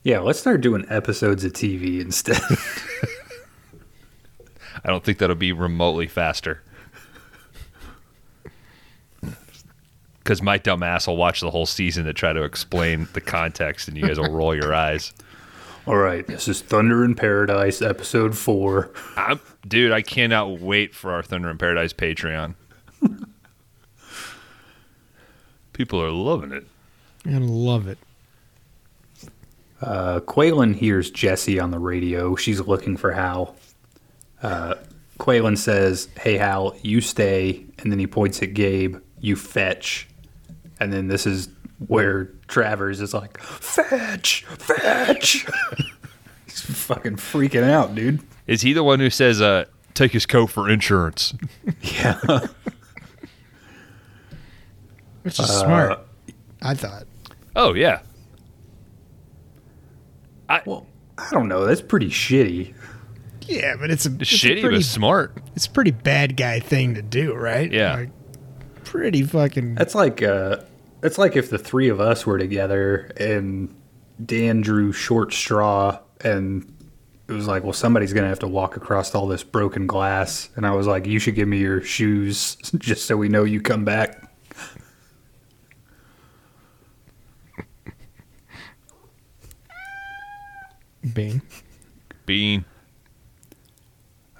Yeah, 0.03 0.19
let's 0.19 0.39
start 0.39 0.61
doing 0.61 0.85
episodes 0.89 1.43
of 1.43 1.53
TV 1.53 1.99
instead. 1.99 2.39
I 4.83 4.89
don't 4.89 5.03
think 5.03 5.17
that'll 5.17 5.35
be 5.35 5.51
remotely 5.51 6.07
faster. 6.07 6.61
Because 10.19 10.41
my 10.41 10.57
dumb 10.57 10.83
ass 10.83 11.07
will 11.07 11.17
watch 11.17 11.39
the 11.39 11.51
whole 11.51 11.65
season 11.65 12.05
to 12.05 12.13
try 12.13 12.33
to 12.33 12.43
explain 12.43 13.07
the 13.13 13.21
context, 13.21 13.87
and 13.87 13.95
you 13.95 14.05
guys 14.05 14.19
will 14.19 14.31
roll 14.31 14.53
your 14.53 14.73
eyes. 14.73 15.13
All 15.85 15.95
right, 15.95 16.27
this 16.27 16.49
is 16.49 16.59
Thunder 16.59 17.05
in 17.05 17.15
Paradise, 17.15 17.81
episode 17.81 18.37
four. 18.37 18.91
I'm, 19.15 19.39
dude, 19.65 19.93
I 19.93 20.01
cannot 20.01 20.59
wait 20.59 20.93
for 20.93 21.11
our 21.11 21.23
Thunder 21.23 21.49
in 21.49 21.57
Paradise 21.57 21.93
Patreon. 21.93 22.55
People 25.71 26.01
are 26.01 26.11
loving 26.11 26.51
it. 26.51 26.65
You're 27.23 27.39
gonna 27.39 27.51
love 27.51 27.87
it. 27.87 27.97
Uh, 29.79 30.19
Qualen 30.21 30.75
hears 30.75 31.09
Jesse 31.09 31.59
on 31.59 31.71
the 31.71 31.79
radio. 31.79 32.35
She's 32.35 32.59
looking 32.59 32.97
for 32.97 33.11
Hal. 33.11 33.55
Uh, 34.41 34.75
Qualen 35.19 35.57
says, 35.57 36.09
Hey, 36.19 36.37
Hal, 36.37 36.75
you 36.81 37.01
stay. 37.01 37.65
And 37.79 37.91
then 37.91 37.99
he 37.99 38.07
points 38.07 38.41
at 38.41 38.53
Gabe, 38.53 38.97
You 39.19 39.35
fetch. 39.35 40.07
And 40.79 40.93
then 40.93 41.07
this 41.07 41.25
is 41.25 41.49
where 41.87 42.25
Travers 42.47 43.01
is 43.01 43.13
like, 43.13 43.39
Fetch! 43.39 44.43
Fetch! 44.45 45.45
He's 46.45 46.61
fucking 46.61 47.15
freaking 47.17 47.63
out, 47.63 47.95
dude. 47.95 48.19
Is 48.45 48.61
he 48.61 48.73
the 48.73 48.83
one 48.83 48.99
who 48.99 49.09
says, 49.09 49.41
uh, 49.41 49.65
Take 49.93 50.11
his 50.11 50.25
coat 50.25 50.47
for 50.47 50.69
insurance. 50.69 51.33
Yeah. 51.81 52.19
Which 55.23 55.39
is 55.39 55.47
smart. 55.49 55.99
I 56.61 56.73
thought. 56.73 57.03
oh, 57.55 57.73
yeah. 57.73 57.99
I, 60.47 60.61
well, 60.65 60.85
I 61.17 61.27
don't 61.31 61.49
know. 61.49 61.65
That's 61.65 61.81
pretty 61.81 62.09
shitty. 62.09 62.73
Yeah, 63.47 63.75
but 63.79 63.89
it's 63.91 64.05
a, 64.05 64.09
it's 64.19 64.31
a 64.31 64.35
Shitty, 64.35 64.61
pretty, 64.61 64.77
but 64.77 64.83
smart. 64.85 65.37
it's 65.55 65.65
a 65.65 65.69
pretty 65.71 65.91
bad 65.91 66.35
guy 66.37 66.59
thing 66.59 66.95
to 66.95 67.01
do, 67.01 67.33
right? 67.33 67.71
Yeah. 67.71 67.95
Like, 67.95 68.09
pretty 68.83 69.23
fucking. 69.23 69.75
That's 69.75 69.95
like 69.95 70.21
uh 70.21 70.57
that's 71.01 71.17
like 71.17 71.35
if 71.35 71.49
the 71.49 71.57
three 71.57 71.89
of 71.89 71.99
us 72.01 72.25
were 72.25 72.37
together 72.37 73.11
and 73.19 73.73
Dan 74.25 74.61
drew 74.61 74.91
short 74.91 75.33
straw 75.33 75.99
and 76.21 76.73
it 77.27 77.33
was 77.33 77.47
like, 77.47 77.63
well, 77.63 77.73
somebody's 77.73 78.13
gonna 78.13 78.29
have 78.29 78.39
to 78.39 78.47
walk 78.47 78.77
across 78.77 79.13
all 79.13 79.27
this 79.27 79.43
broken 79.43 79.85
glass, 79.85 80.49
and 80.55 80.65
I 80.65 80.71
was 80.71 80.87
like, 80.87 81.05
you 81.05 81.19
should 81.19 81.35
give 81.35 81.47
me 81.47 81.57
your 81.57 81.81
shoes 81.81 82.55
just 82.77 83.05
so 83.05 83.17
we 83.17 83.27
know 83.29 83.43
you 83.43 83.61
come 83.61 83.83
back. 83.85 84.23
Bean. 91.13 91.41
Bean. 92.25 92.65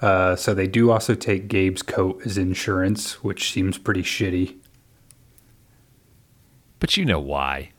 Uh, 0.00 0.36
so 0.36 0.54
they 0.54 0.66
do 0.68 0.90
also 0.90 1.14
take 1.14 1.48
Gabe's 1.48 1.82
coat 1.82 2.22
as 2.24 2.38
insurance, 2.38 3.22
which 3.24 3.50
seems 3.52 3.78
pretty 3.78 4.02
shitty. 4.02 4.56
But 6.80 6.96
you 6.96 7.04
know 7.04 7.20
why. 7.20 7.70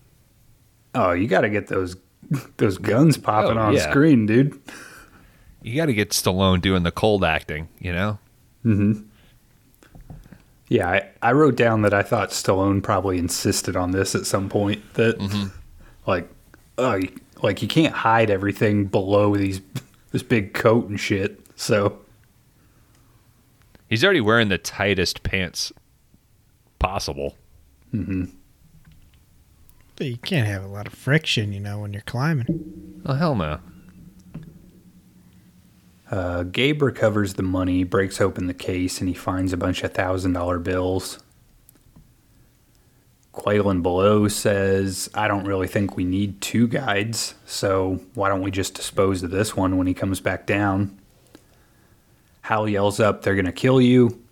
Oh, 0.93 1.11
you 1.11 1.27
got 1.27 1.41
to 1.41 1.49
get 1.49 1.67
those 1.67 1.95
those 2.57 2.77
guns 2.77 3.17
popping 3.17 3.57
Oh, 3.57 3.61
on 3.61 3.73
yeah. 3.73 3.89
screen, 3.89 4.25
dude. 4.25 4.59
You 5.61 5.75
got 5.75 5.85
to 5.87 5.93
get 5.93 6.09
Stallone 6.11 6.61
doing 6.61 6.83
the 6.83 6.91
cold 6.91 7.23
acting, 7.23 7.67
you 7.79 7.91
know? 7.93 8.17
hmm 8.63 9.01
Yeah, 10.67 10.89
I, 10.89 11.09
I 11.21 11.31
wrote 11.33 11.55
down 11.55 11.81
that 11.83 11.93
I 11.93 12.01
thought 12.03 12.29
Stallone 12.29 12.81
probably 12.83 13.17
insisted 13.17 13.75
on 13.75 13.91
this 13.91 14.15
at 14.15 14.25
some 14.25 14.49
point. 14.49 14.81
That 14.95 15.17
like, 16.05 16.29
oh, 16.77 16.95
you- 16.95 17.15
like 17.41 17.61
you 17.61 17.69
can't 17.69 17.93
hide 17.93 18.29
everything 18.29 18.83
below 18.87 19.37
these 19.37 19.61
this 20.11 20.23
big 20.23 20.53
coat 20.53 20.89
and 20.89 20.99
shit. 20.99 21.39
So 21.55 21.97
He's 23.89 24.03
already 24.03 24.21
wearing 24.21 24.49
the 24.49 24.57
tightest 24.59 25.23
pants 25.23 25.71
possible. 26.77 27.35
Mm-hmm. 27.93 28.25
But 29.95 30.07
you 30.07 30.17
can't 30.17 30.47
have 30.47 30.63
a 30.63 30.67
lot 30.67 30.87
of 30.87 30.93
friction, 30.93 31.51
you 31.51 31.59
know, 31.59 31.79
when 31.79 31.91
you're 31.91 32.03
climbing. 32.03 33.01
Oh 33.05 33.13
hell 33.15 33.35
no. 33.35 33.59
uh, 36.11 36.43
Gabe 36.43 36.81
recovers 36.81 37.33
the 37.33 37.43
money, 37.43 37.83
breaks 37.83 38.21
open 38.21 38.47
the 38.47 38.53
case, 38.53 38.99
and 38.99 39.07
he 39.09 39.15
finds 39.15 39.53
a 39.53 39.57
bunch 39.57 39.83
of 39.83 39.93
thousand 39.93 40.33
dollar 40.33 40.59
bills. 40.59 41.19
Qualen 43.33 43.81
below 43.81 44.27
says, 44.27 45.09
I 45.13 45.27
don't 45.27 45.45
really 45.45 45.67
think 45.67 45.95
we 45.95 46.03
need 46.03 46.41
two 46.41 46.67
guides, 46.67 47.35
so 47.45 48.01
why 48.13 48.27
don't 48.29 48.41
we 48.41 48.51
just 48.51 48.73
dispose 48.73 49.23
of 49.23 49.31
this 49.31 49.55
one 49.55 49.77
when 49.77 49.87
he 49.87 49.93
comes 49.93 50.19
back 50.19 50.45
down? 50.45 50.98
Hal 52.49 52.67
yells 52.67 52.99
up, 52.99 53.21
They're 53.21 53.35
going 53.35 53.45
to 53.45 53.51
kill 53.51 53.79
you. 53.79 54.23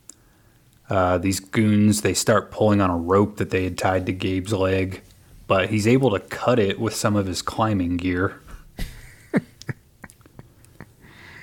Uh, 0.90 1.20
these 1.20 1.40
goons, 1.40 2.02
they 2.02 2.16
start 2.16 2.50
pulling 2.50 2.82
on 2.82 2.90
a 2.90 2.98
rope 2.98 3.38
that 3.38 3.52
they 3.52 3.64
had 3.64 3.78
tied 3.78 4.08
to 4.08 4.12
Gabe's 4.12 4.52
leg, 4.52 5.04
but 5.46 5.70
he's 5.70 5.86
able 5.86 6.10
to 6.10 6.20
cut 6.20 6.58
it 6.58 6.80
with 6.80 6.96
some 6.96 7.16
of 7.16 7.28
his 7.28 7.44
climbing 7.44 7.98
gear. 7.98 8.42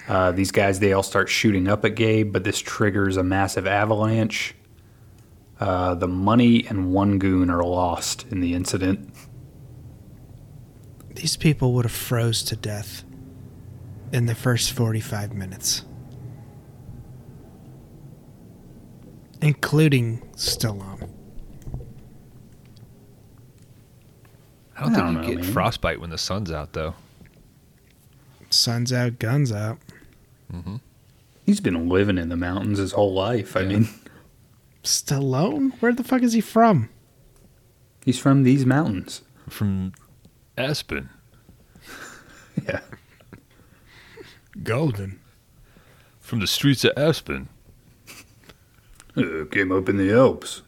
Uh, 0.07 0.33
these 0.33 0.51
guys, 0.51 0.81
they 0.81 0.93
all 0.93 1.03
start 1.03 1.31
shooting 1.31 1.67
up 1.67 1.83
at 1.83 1.95
Gabe, 1.95 2.31
but 2.31 2.45
this 2.45 2.59
triggers 2.59 3.17
a 3.17 3.23
massive 3.23 3.67
avalanche. 3.67 4.55
Uh, 5.59 5.95
the 5.95 6.07
money 6.07 6.67
and 6.67 6.93
one 6.93 7.19
goon 7.19 7.49
are 7.49 7.63
lost 7.63 8.27
in 8.31 8.41
the 8.41 8.53
incident. 8.53 9.09
These 11.15 11.39
people 11.39 11.73
would 11.73 11.87
have 11.87 11.93
froze 11.93 12.43
to 12.43 12.55
death 12.55 13.03
in 14.13 14.27
the 14.27 14.35
first 14.35 14.73
45 14.73 15.33
minutes. 15.33 15.87
Including 19.45 20.21
Stallone. 20.37 21.11
I 24.77 24.81
don't 24.81 24.93
I 24.93 24.95
think 24.95 24.97
don't 24.97 25.13
you 25.15 25.21
know, 25.21 25.27
get 25.29 25.37
man. 25.45 25.53
frostbite 25.53 26.01
when 26.01 26.09
the 26.11 26.17
sun's 26.19 26.51
out 26.51 26.73
though. 26.73 26.95
Sun's 28.49 28.91
out, 28.93 29.19
guns 29.19 29.53
out. 29.53 29.79
Mm-hmm. 30.51 30.77
He's 31.45 31.61
been 31.61 31.89
living 31.91 32.17
in 32.17 32.31
the 32.31 32.37
mountains 32.39 32.79
his 32.79 32.93
whole 32.93 33.13
life. 33.13 33.55
I 33.55 33.61
Yeah. 33.61 33.69
mean, 33.69 33.89
Stallone? 34.83 35.73
Where 35.81 35.93
the 35.93 36.05
fuck 36.05 36.23
is 36.23 36.33
he 36.33 36.41
from? 36.41 36.89
he's 38.05 38.19
from 38.19 38.43
these 38.45 38.65
mountains. 38.67 39.23
From 39.49 39.93
Aspen. 40.59 41.11
Yeah. 42.67 42.81
Golden. 44.63 45.19
From 46.21 46.39
the 46.41 46.47
streets 46.47 46.85
of 46.85 46.93
Aspen. 46.97 47.49
Uh, 49.17 49.45
came 49.51 49.71
up 49.71 49.89
in 49.89 49.97
the 49.97 50.13
Alps. 50.13 50.63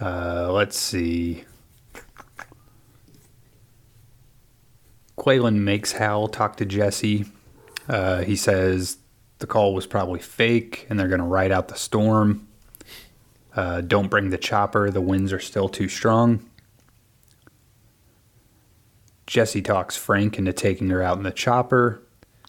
Uh, 0.00 0.52
let's 0.52 0.78
see. 0.78 1.44
Qualen 5.18 5.56
makes 5.56 5.92
Hal 5.92 6.28
talk 6.28 6.56
to 6.58 6.64
Jesse. 6.66 7.24
Uh, 7.88 8.22
he 8.22 8.36
says 8.36 8.98
the 9.38 9.46
call 9.46 9.74
was 9.74 9.86
probably 9.86 10.20
fake 10.20 10.86
and 10.88 10.98
they're 10.98 11.08
going 11.08 11.20
to 11.20 11.26
ride 11.26 11.52
out 11.52 11.68
the 11.68 11.74
storm. 11.74 12.46
Uh, 13.56 13.80
don't 13.80 14.08
bring 14.08 14.30
the 14.30 14.38
chopper, 14.38 14.90
the 14.90 15.00
winds 15.00 15.32
are 15.32 15.40
still 15.40 15.68
too 15.68 15.88
strong. 15.88 16.48
Jesse 19.26 19.62
talks 19.62 19.96
Frank 19.96 20.38
into 20.38 20.52
taking 20.52 20.90
her 20.90 21.02
out 21.02 21.16
in 21.16 21.22
the 21.22 21.30
chopper. 21.30 22.02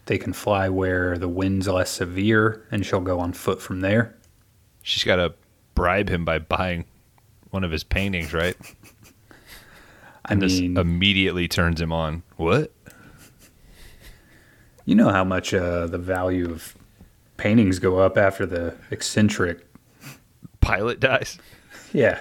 They 0.06 0.18
can 0.18 0.32
fly 0.32 0.68
where 0.68 1.18
the 1.18 1.28
wind's 1.28 1.68
less 1.68 1.90
severe, 1.90 2.64
and 2.70 2.86
she'll 2.86 3.00
go 3.00 3.18
on 3.20 3.32
foot 3.32 3.60
from 3.60 3.80
there. 3.80 4.16
She's 4.82 5.04
got 5.04 5.16
to 5.16 5.34
bribe 5.74 6.08
him 6.08 6.24
by 6.24 6.38
buying 6.38 6.84
one 7.50 7.64
of 7.64 7.70
his 7.72 7.84
paintings, 7.84 8.32
right? 8.32 8.56
I 10.24 10.32
And 10.32 10.42
this 10.42 10.60
mean, 10.60 10.76
immediately 10.76 11.48
turns 11.48 11.80
him 11.80 11.92
on. 11.92 12.22
What? 12.36 12.72
you 14.84 14.94
know 14.94 15.10
how 15.10 15.24
much 15.24 15.52
uh, 15.52 15.86
the 15.88 15.98
value 15.98 16.50
of 16.50 16.76
paintings 17.36 17.78
go 17.80 17.98
up 17.98 18.16
after 18.16 18.46
the 18.46 18.76
eccentric. 18.92 19.66
Pilot 20.60 21.00
dies. 21.00 21.38
Yeah. 21.92 22.20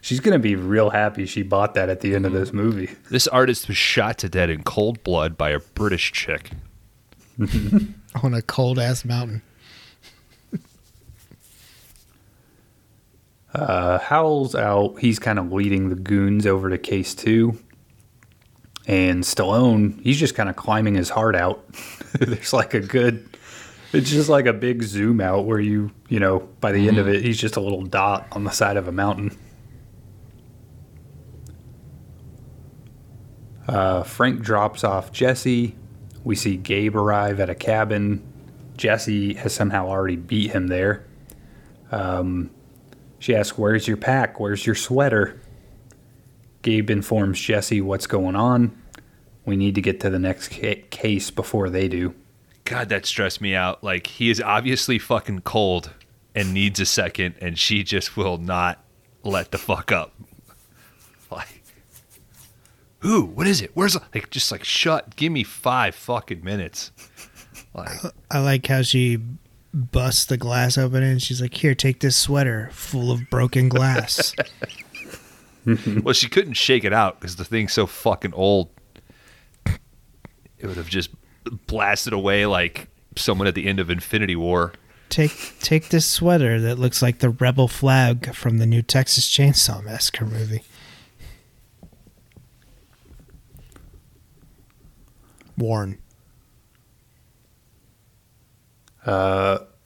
She's 0.00 0.20
going 0.20 0.32
to 0.32 0.38
be 0.38 0.56
real 0.56 0.90
happy 0.90 1.26
she 1.26 1.42
bought 1.42 1.74
that 1.74 1.88
at 1.88 2.00
the 2.00 2.14
end 2.14 2.24
of 2.24 2.32
this 2.32 2.52
movie. 2.52 2.90
This 3.10 3.26
artist 3.28 3.68
was 3.68 3.76
shot 3.76 4.18
to 4.18 4.28
death 4.28 4.48
in 4.48 4.62
cold 4.62 5.02
blood 5.02 5.36
by 5.36 5.50
a 5.50 5.60
British 5.60 6.12
chick. 6.12 6.50
On 8.22 8.34
a 8.34 8.42
cold 8.42 8.78
ass 8.78 9.04
mountain. 9.04 9.42
Uh, 13.52 13.98
Howell's 13.98 14.54
out. 14.54 15.00
He's 15.00 15.18
kind 15.18 15.36
of 15.36 15.52
leading 15.52 15.88
the 15.88 15.96
goons 15.96 16.46
over 16.46 16.70
to 16.70 16.78
case 16.78 17.16
two. 17.16 17.58
And 18.86 19.24
Stallone, 19.24 20.00
he's 20.02 20.20
just 20.20 20.36
kind 20.36 20.48
of 20.48 20.54
climbing 20.54 20.94
his 20.94 21.10
heart 21.10 21.34
out. 21.34 21.64
There's 22.12 22.52
like 22.52 22.74
a 22.74 22.80
good, 22.80 23.28
it's 23.92 24.08
just 24.08 24.28
like 24.28 24.46
a 24.46 24.52
big 24.52 24.84
zoom 24.84 25.20
out 25.20 25.46
where 25.46 25.58
you, 25.58 25.90
you 26.08 26.20
know, 26.20 26.48
by 26.60 26.70
the 26.70 26.86
end 26.86 26.98
of 26.98 27.08
it, 27.08 27.24
he's 27.24 27.38
just 27.40 27.56
a 27.56 27.60
little 27.60 27.82
dot 27.82 28.28
on 28.30 28.44
the 28.44 28.52
side 28.52 28.76
of 28.76 28.86
a 28.86 28.92
mountain. 28.92 29.36
Uh, 33.70 34.02
Frank 34.02 34.42
drops 34.42 34.84
off 34.84 35.12
Jesse. 35.12 35.76
We 36.24 36.36
see 36.36 36.56
Gabe 36.56 36.96
arrive 36.96 37.40
at 37.40 37.48
a 37.50 37.54
cabin. 37.54 38.22
Jesse 38.76 39.34
has 39.34 39.54
somehow 39.54 39.88
already 39.88 40.16
beat 40.16 40.52
him 40.52 40.68
there. 40.68 41.06
She 43.20 43.36
asks, 43.36 43.56
Where's 43.56 43.86
your 43.86 43.98
pack? 43.98 44.40
Where's 44.40 44.66
your 44.66 44.74
sweater? 44.74 45.40
Gabe 46.62 46.90
informs 46.90 47.40
Jesse 47.40 47.80
what's 47.80 48.06
going 48.06 48.36
on. 48.36 48.76
We 49.44 49.56
need 49.56 49.76
to 49.76 49.82
get 49.82 50.00
to 50.00 50.10
the 50.10 50.18
next 50.18 50.50
ca- 50.52 50.84
case 50.90 51.30
before 51.30 51.70
they 51.70 51.88
do. 51.88 52.14
God, 52.64 52.88
that 52.90 53.06
stressed 53.06 53.40
me 53.40 53.54
out. 53.54 53.84
Like 53.84 54.06
he 54.08 54.30
is 54.30 54.40
obviously 54.40 54.98
fucking 54.98 55.42
cold 55.42 55.90
and 56.34 56.54
needs 56.54 56.80
a 56.80 56.86
second, 56.86 57.36
and 57.40 57.58
she 57.58 57.82
just 57.84 58.16
will 58.16 58.38
not 58.38 58.84
let 59.22 59.52
the 59.52 59.58
fuck 59.58 59.92
up. 59.92 60.14
Who? 63.00 63.24
What 63.24 63.46
is 63.46 63.60
it? 63.60 63.70
Where's 63.74 63.96
like 64.14 64.30
just 64.30 64.52
like 64.52 64.64
shut? 64.64 65.16
Give 65.16 65.32
me 65.32 65.42
five 65.44 65.94
fucking 65.94 66.44
minutes. 66.44 66.92
Like, 67.72 67.90
I 68.30 68.40
like 68.40 68.66
how 68.66 68.82
she 68.82 69.18
busts 69.72 70.24
the 70.24 70.36
glass 70.36 70.76
open 70.76 71.04
and 71.04 71.22
she's 71.22 71.40
like, 71.40 71.54
Here, 71.54 71.74
take 71.74 72.00
this 72.00 72.16
sweater 72.16 72.68
full 72.72 73.12
of 73.12 73.20
broken 73.30 73.68
glass. 73.68 74.34
well, 76.02 76.12
she 76.12 76.28
couldn't 76.28 76.54
shake 76.54 76.82
it 76.82 76.92
out 76.92 77.20
because 77.20 77.36
the 77.36 77.44
thing's 77.44 77.72
so 77.72 77.86
fucking 77.86 78.34
old. 78.34 78.70
It 79.66 80.66
would 80.66 80.76
have 80.76 80.88
just 80.88 81.10
blasted 81.66 82.12
away 82.12 82.46
like 82.46 82.88
someone 83.16 83.46
at 83.46 83.54
the 83.54 83.66
end 83.66 83.78
of 83.78 83.88
Infinity 83.88 84.36
War. 84.36 84.72
take 85.10 85.54
take 85.60 85.90
this 85.90 86.06
sweater 86.06 86.60
that 86.60 86.78
looks 86.78 87.02
like 87.02 87.18
the 87.20 87.30
rebel 87.30 87.68
flag 87.68 88.34
from 88.34 88.58
the 88.58 88.66
new 88.66 88.82
Texas 88.82 89.28
Chainsaw 89.28 89.82
Massacre 89.84 90.26
movie. 90.26 90.62
Warren. 95.60 95.98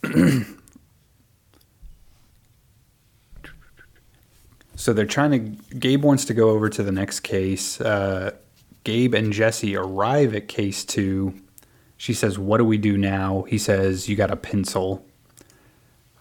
So 4.77 4.93
they're 4.93 5.07
trying 5.07 5.31
to. 5.31 5.39
Gabe 5.77 6.05
wants 6.05 6.27
to 6.27 6.35
go 6.35 6.51
over 6.51 6.69
to 6.69 6.83
the 6.83 6.93
next 6.93 7.21
case. 7.21 7.81
Uh, 7.81 8.33
Gabe 8.85 9.15
and 9.15 9.33
Jesse 9.33 9.77
arrive 9.77 10.35
at 10.35 10.49
case 10.49 10.85
two. 10.85 11.35
She 11.97 12.13
says, 12.13 12.39
What 12.39 12.59
do 12.59 12.65
we 12.65 12.77
do 12.77 12.99
now? 12.99 13.43
He 13.49 13.57
says, 13.57 14.11
You 14.11 14.17
got 14.17 14.31
a 14.31 14.37
pencil. 14.37 15.07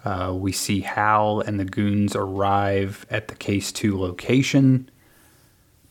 Uh, 0.06 0.34
we 0.36 0.54
see 0.54 0.82
Hal 0.82 1.42
and 1.42 1.60
the 1.60 1.66
goons 1.66 2.16
arrive 2.16 3.06
at 3.10 3.28
the 3.28 3.36
case 3.36 3.72
two 3.74 4.00
location, 4.00 4.90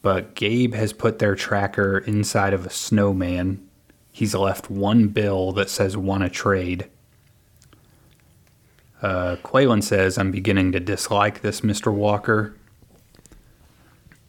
but 0.02 0.34
Gabe 0.34 0.74
has 0.74 0.92
put 0.92 1.18
their 1.18 1.34
tracker 1.34 1.98
inside 1.98 2.52
of 2.52 2.66
a 2.66 2.70
snowman. 2.70 3.66
He's 4.10 4.34
left 4.34 4.68
one 4.68 5.08
bill 5.08 5.52
that 5.52 5.70
says 5.70 5.96
want 5.96 6.24
a 6.24 6.28
trade. 6.28 6.88
Uh, 9.00 9.36
Qualen 9.42 9.82
says, 9.82 10.18
I'm 10.18 10.30
beginning 10.30 10.72
to 10.72 10.80
dislike 10.80 11.40
this 11.40 11.62
Mr. 11.62 11.92
Walker. 11.92 12.54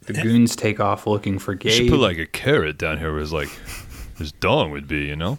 The 0.06 0.14
goons 0.14 0.56
take 0.56 0.80
off 0.80 1.08
looking 1.08 1.40
for 1.40 1.54
You 1.54 1.72
should 1.72 1.90
put 1.90 2.00
like 2.00 2.18
a 2.18 2.26
carrot 2.26 2.78
down 2.78 2.98
here 3.00 3.12
where 3.12 3.22
his 3.22 3.32
like 3.32 3.50
his 4.18 4.32
dong 4.34 4.72
would 4.72 4.88
be, 4.88 5.06
you 5.06 5.16
know? 5.16 5.38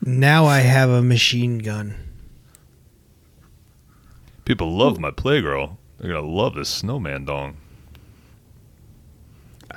Now 0.00 0.46
I 0.46 0.60
have 0.60 0.88
a 0.88 1.02
machine 1.02 1.58
gun. 1.58 1.94
People 4.44 4.74
love 4.74 4.98
my 4.98 5.10
playgirl. 5.10 5.76
They're 5.98 6.12
gonna 6.12 6.26
love 6.26 6.54
this 6.54 6.70
snowman 6.70 7.26
dong. 7.26 7.58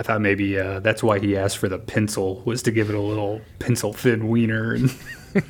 I 0.02 0.04
thought 0.04 0.20
maybe 0.22 0.60
uh, 0.60 0.80
that's 0.80 1.04
why 1.04 1.20
he 1.20 1.38
asked 1.38 1.60
for 1.60 1.70
the 1.70 1.78
pencil 1.78 2.42
was 2.44 2.64
to 2.64 2.72
give 2.72 2.90
it 2.90 2.96
a 2.96 3.00
little 3.00 3.40
pencil 3.60 3.94
thin 3.94 4.30
wiener, 4.30 4.74
and 4.74 4.92
it 5.36 5.44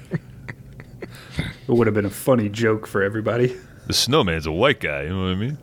would 1.67 1.87
have 1.87 1.93
been 1.93 2.03
a 2.03 2.09
funny 2.09 2.49
joke 2.49 2.85
for 2.85 3.01
everybody. 3.01 3.55
The 3.87 3.93
snowman's 3.93 4.45
a 4.45 4.51
white 4.51 4.81
guy. 4.81 5.03
You 5.03 5.09
know 5.11 5.23
what 5.23 5.31
I 5.31 5.35
mean? 5.35 5.57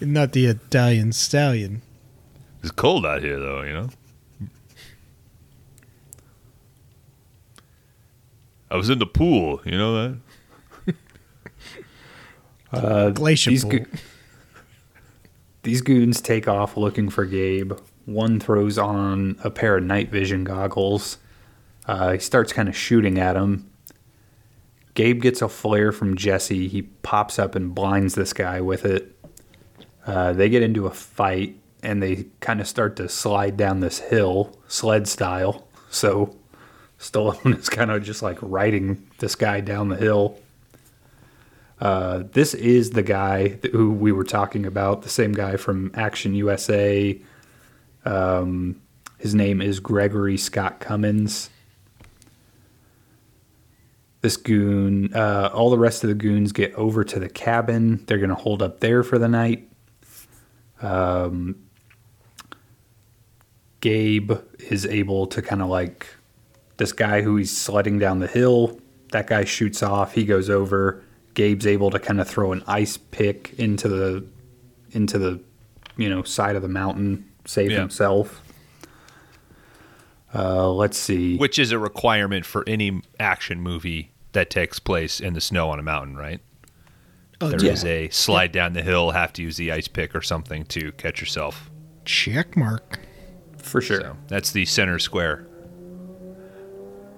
Not 0.12 0.32
the 0.32 0.46
Italian 0.46 1.12
stallion. 1.12 1.82
It's 2.64 2.72
cold 2.72 3.06
out 3.06 3.22
here, 3.22 3.38
though. 3.38 3.62
You 3.62 3.72
know. 3.74 3.90
I 8.72 8.76
was 8.76 8.90
in 8.90 8.98
the 8.98 9.06
pool. 9.06 9.60
You 9.64 9.78
know 9.78 9.94
that. 9.94 10.18
Uh, 12.72 13.10
Glacier 13.10 13.52
pool. 13.60 13.70
go- 13.70 13.84
these 15.66 15.82
goons 15.82 16.20
take 16.20 16.46
off 16.46 16.76
looking 16.76 17.08
for 17.08 17.24
Gabe. 17.24 17.72
One 18.04 18.38
throws 18.38 18.78
on 18.78 19.36
a 19.42 19.50
pair 19.50 19.76
of 19.76 19.82
night 19.82 20.12
vision 20.12 20.44
goggles. 20.44 21.18
Uh, 21.88 22.12
he 22.12 22.18
starts 22.20 22.52
kind 22.52 22.68
of 22.68 22.76
shooting 22.76 23.18
at 23.18 23.34
him. 23.34 23.68
Gabe 24.94 25.20
gets 25.20 25.42
a 25.42 25.48
flare 25.48 25.90
from 25.90 26.16
Jesse. 26.16 26.68
He 26.68 26.82
pops 26.82 27.40
up 27.40 27.56
and 27.56 27.74
blinds 27.74 28.14
this 28.14 28.32
guy 28.32 28.60
with 28.60 28.84
it. 28.84 29.18
Uh, 30.06 30.32
they 30.32 30.48
get 30.48 30.62
into 30.62 30.86
a 30.86 30.92
fight 30.92 31.58
and 31.82 32.00
they 32.00 32.26
kind 32.38 32.60
of 32.60 32.68
start 32.68 32.94
to 32.96 33.08
slide 33.08 33.56
down 33.56 33.80
this 33.80 33.98
hill, 33.98 34.56
sled 34.68 35.08
style. 35.08 35.66
So 35.90 36.36
Stallone 37.00 37.58
is 37.58 37.68
kind 37.68 37.90
of 37.90 38.04
just 38.04 38.22
like 38.22 38.38
riding 38.40 39.04
this 39.18 39.34
guy 39.34 39.62
down 39.62 39.88
the 39.88 39.96
hill. 39.96 40.38
Uh, 41.80 42.22
this 42.32 42.54
is 42.54 42.90
the 42.90 43.02
guy 43.02 43.48
who 43.72 43.92
we 43.92 44.12
were 44.12 44.24
talking 44.24 44.64
about, 44.64 45.02
the 45.02 45.08
same 45.08 45.32
guy 45.32 45.56
from 45.56 45.90
Action 45.94 46.34
USA. 46.34 47.20
Um, 48.04 48.80
his 49.18 49.34
name 49.34 49.60
is 49.60 49.80
Gregory 49.80 50.36
Scott 50.36 50.80
Cummins. 50.80 51.50
This 54.22 54.36
goon, 54.36 55.14
uh, 55.14 55.50
all 55.52 55.70
the 55.70 55.78
rest 55.78 56.02
of 56.02 56.08
the 56.08 56.14
goons 56.14 56.52
get 56.52 56.74
over 56.74 57.04
to 57.04 57.18
the 57.18 57.28
cabin. 57.28 58.04
They're 58.06 58.18
going 58.18 58.30
to 58.30 58.34
hold 58.34 58.62
up 58.62 58.80
there 58.80 59.02
for 59.02 59.18
the 59.18 59.28
night. 59.28 59.68
Um, 60.80 61.56
Gabe 63.80 64.32
is 64.70 64.86
able 64.86 65.26
to 65.28 65.42
kind 65.42 65.62
of 65.62 65.68
like 65.68 66.06
this 66.78 66.92
guy 66.92 67.22
who 67.22 67.36
he's 67.36 67.56
sledding 67.56 67.98
down 67.98 68.18
the 68.18 68.26
hill. 68.26 68.80
That 69.12 69.26
guy 69.26 69.44
shoots 69.44 69.82
off. 69.82 70.14
He 70.14 70.24
goes 70.24 70.50
over. 70.50 71.04
Gabe's 71.36 71.66
able 71.66 71.90
to 71.92 72.00
kind 72.00 72.20
of 72.20 72.26
throw 72.26 72.50
an 72.50 72.64
ice 72.66 72.96
pick 72.96 73.54
into 73.58 73.86
the 73.88 74.26
into 74.90 75.18
the 75.18 75.38
you 75.96 76.08
know 76.08 76.24
side 76.24 76.56
of 76.56 76.62
the 76.62 76.68
mountain, 76.68 77.30
save 77.44 77.70
Yeah. 77.70 77.78
himself. 77.80 78.42
Uh, 80.34 80.70
let's 80.72 80.98
see. 80.98 81.36
Which 81.36 81.58
is 81.58 81.70
a 81.72 81.78
requirement 81.78 82.44
for 82.44 82.64
any 82.66 83.00
action 83.20 83.60
movie 83.60 84.10
that 84.32 84.50
takes 84.50 84.78
place 84.78 85.20
in 85.20 85.32
the 85.34 85.40
snow 85.40 85.70
on 85.70 85.78
a 85.78 85.82
mountain, 85.82 86.16
right? 86.16 86.40
Oh, 87.40 87.48
There 87.48 87.64
is 87.72 87.84
yeah. 87.84 87.90
a 87.90 88.08
slide 88.10 88.52
down 88.52 88.72
the 88.72 88.82
hill, 88.82 89.12
have 89.12 89.32
to 89.34 89.42
use 89.42 89.56
the 89.56 89.70
ice 89.72 89.88
pick 89.88 90.14
or 90.14 90.20
something 90.22 90.64
to 90.66 90.92
catch 90.92 91.20
yourself. 91.20 91.70
check 92.04 92.56
mark. 92.56 92.98
for 93.58 93.80
sure. 93.80 94.00
So 94.00 94.16
that's 94.28 94.52
the 94.52 94.64
center 94.64 94.98
square. 94.98 95.46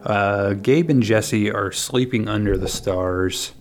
Uh, 0.05 0.55
Gabe 0.55 0.89
and 0.91 1.03
Jesse 1.03 1.51
are 1.51 1.73
sleeping 1.73 2.29
under 2.29 2.57
the 2.57 2.69
stars. 2.69 3.53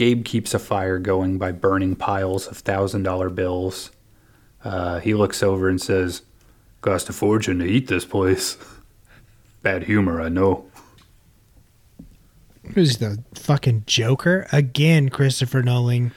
Gabe 0.00 0.24
keeps 0.24 0.54
a 0.54 0.58
fire 0.58 0.98
going 0.98 1.36
by 1.36 1.52
burning 1.52 1.94
piles 1.94 2.46
of 2.46 2.56
thousand 2.56 3.02
dollar 3.02 3.28
bills. 3.28 3.90
Uh, 4.64 4.98
he 4.98 5.12
looks 5.12 5.42
over 5.42 5.68
and 5.68 5.78
says, 5.78 6.22
"Cost 6.80 7.10
a 7.10 7.12
fortune 7.12 7.58
to 7.58 7.66
eat 7.66 7.88
this 7.88 8.06
place." 8.06 8.56
Bad 9.62 9.82
humor, 9.82 10.22
I 10.22 10.30
know. 10.30 10.64
Who's 12.72 12.96
the 12.96 13.22
fucking 13.34 13.82
Joker 13.86 14.46
again? 14.52 15.10
Christopher 15.10 15.62
Nolan, 15.62 16.12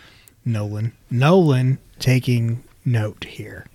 Nolan, 0.45 0.93
Nolan 1.11 1.77
taking 1.99 2.63
note 2.85 3.25
here. 3.25 3.65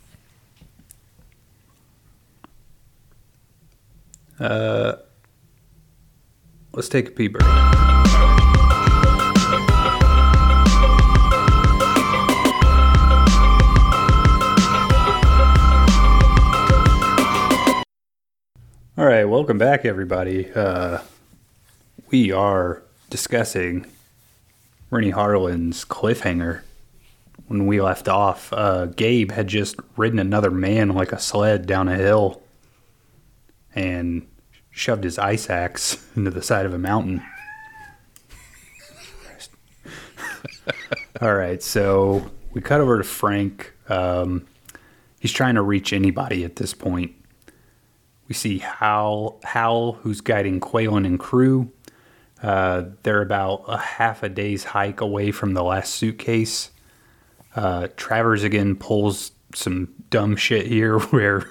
Uh, 4.40 4.94
Let's 6.72 6.88
take 6.88 7.08
a 7.08 7.10
pee 7.10 7.28
break. 7.28 8.37
All 18.98 19.06
right, 19.06 19.26
welcome 19.26 19.58
back, 19.58 19.84
everybody. 19.84 20.52
Uh, 20.52 20.98
we 22.10 22.32
are 22.32 22.82
discussing 23.10 23.86
Renny 24.90 25.10
Harlin's 25.10 25.84
cliffhanger. 25.84 26.62
When 27.46 27.68
we 27.68 27.80
left 27.80 28.08
off, 28.08 28.52
uh, 28.52 28.86
Gabe 28.86 29.30
had 29.30 29.46
just 29.46 29.76
ridden 29.96 30.18
another 30.18 30.50
man 30.50 30.88
like 30.88 31.12
a 31.12 31.18
sled 31.20 31.64
down 31.64 31.86
a 31.86 31.94
hill 31.94 32.42
and 33.72 34.26
shoved 34.72 35.04
his 35.04 35.16
ice 35.16 35.48
axe 35.48 36.04
into 36.16 36.32
the 36.32 36.42
side 36.42 36.66
of 36.66 36.74
a 36.74 36.78
mountain. 36.78 37.22
All 41.20 41.36
right, 41.36 41.62
so 41.62 42.28
we 42.50 42.60
cut 42.60 42.80
over 42.80 42.98
to 42.98 43.04
Frank. 43.04 43.74
Um, 43.88 44.48
he's 45.20 45.32
trying 45.32 45.54
to 45.54 45.62
reach 45.62 45.92
anybody 45.92 46.44
at 46.44 46.56
this 46.56 46.74
point. 46.74 47.14
We 48.28 48.34
see 48.34 48.58
Hal, 48.58 49.40
Hal 49.42 49.92
who's 50.02 50.20
guiding 50.20 50.60
Qualen 50.60 51.06
and 51.06 51.18
crew. 51.18 51.72
Uh, 52.42 52.84
they're 53.02 53.22
about 53.22 53.64
a 53.66 53.78
half 53.78 54.22
a 54.22 54.28
day's 54.28 54.64
hike 54.64 55.00
away 55.00 55.32
from 55.32 55.54
the 55.54 55.64
last 55.64 55.94
suitcase. 55.94 56.70
Uh, 57.56 57.88
Travers 57.96 58.44
again 58.44 58.76
pulls 58.76 59.32
some 59.54 59.94
dumb 60.10 60.36
shit 60.36 60.66
here 60.66 60.98
where, 61.10 61.48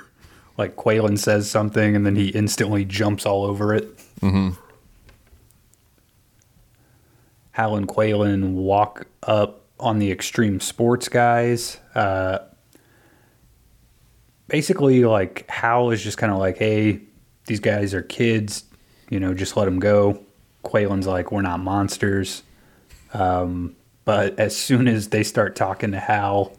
like, 0.58 0.76
Qualen 0.76 1.18
says 1.18 1.50
something 1.50 1.96
and 1.96 2.06
then 2.06 2.16
he 2.16 2.30
instantly 2.30 2.86
jumps 2.86 3.26
all 3.26 3.44
over 3.44 3.74
it. 3.74 3.98
Mm-hmm. 4.22 4.52
Hal 7.52 7.76
and 7.76 7.88
Qualen 7.88 8.54
walk 8.54 9.08
up 9.24 9.64
on 9.80 9.98
the 9.98 10.12
extreme 10.12 10.60
sports 10.60 11.10
guys. 11.10 11.80
Uh, 11.96 12.40
basically, 14.48 15.04
like, 15.04 15.50
Hal 15.50 15.92
is 15.92 16.04
just 16.04 16.18
kind 16.18 16.32
of 16.32 16.40
like, 16.40 16.58
hey, 16.58 17.02
these 17.46 17.60
guys 17.60 17.94
are 17.94 18.02
kids, 18.02 18.64
you 19.10 19.20
know, 19.20 19.34
just 19.34 19.58
let 19.58 19.66
them 19.66 19.80
go. 19.80 20.24
Qualen's 20.64 21.08
like, 21.08 21.32
we're 21.32 21.42
not 21.42 21.60
monsters. 21.60 22.44
Um, 23.14 23.76
but 24.06 24.40
as 24.40 24.56
soon 24.56 24.88
as 24.88 25.10
they 25.10 25.24
start 25.24 25.56
talking 25.56 25.92
to 25.92 26.00
Hal, 26.00 26.58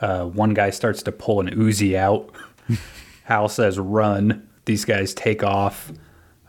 uh, 0.00 0.24
one 0.24 0.54
guy 0.54 0.70
starts 0.70 1.02
to 1.04 1.12
pull 1.12 1.40
an 1.40 1.50
Uzi 1.50 1.96
out. 1.96 2.30
Hal 3.24 3.48
says, 3.48 3.78
run. 3.78 4.48
These 4.64 4.84
guys 4.84 5.14
take 5.14 5.42
off. 5.42 5.92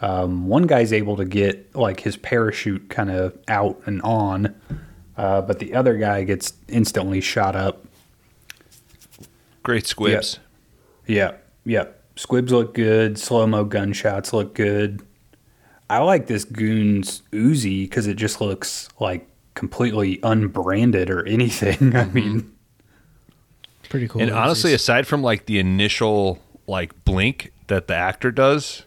Um, 0.01 0.47
one 0.47 0.63
guy's 0.63 0.91
able 0.93 1.17
to 1.17 1.25
get 1.25 1.75
like 1.75 1.99
his 1.99 2.17
parachute 2.17 2.89
kind 2.89 3.11
of 3.11 3.37
out 3.47 3.79
and 3.85 4.01
on, 4.01 4.55
uh, 5.15 5.41
but 5.41 5.59
the 5.59 5.75
other 5.75 5.95
guy 5.95 6.23
gets 6.23 6.53
instantly 6.67 7.21
shot 7.21 7.55
up. 7.55 7.85
Great 9.61 9.85
squibs. 9.85 10.39
Yeah, 11.07 11.33
yeah. 11.65 11.85
Squibs 12.15 12.51
look 12.51 12.73
good. 12.73 13.17
Slow 13.17 13.47
mo 13.47 13.63
gunshots 13.63 14.33
look 14.33 14.53
good. 14.53 15.01
I 15.89 15.99
like 15.99 16.27
this 16.27 16.45
goon's 16.45 17.21
Uzi 17.31 17.83
because 17.83 18.07
it 18.07 18.15
just 18.15 18.39
looks 18.39 18.87
like 18.99 19.27
completely 19.55 20.19
unbranded 20.23 21.09
or 21.09 21.27
anything. 21.27 21.95
I 21.95 22.05
mean, 22.05 22.51
Pretty 23.91 24.07
cool. 24.07 24.21
And 24.21 24.31
honestly, 24.31 24.73
aside 24.73 25.05
from 25.05 25.21
like 25.21 25.47
the 25.47 25.59
initial 25.59 26.39
like 26.65 27.03
blink 27.03 27.51
that 27.67 27.89
the 27.89 27.93
actor 27.93 28.31
does, 28.31 28.83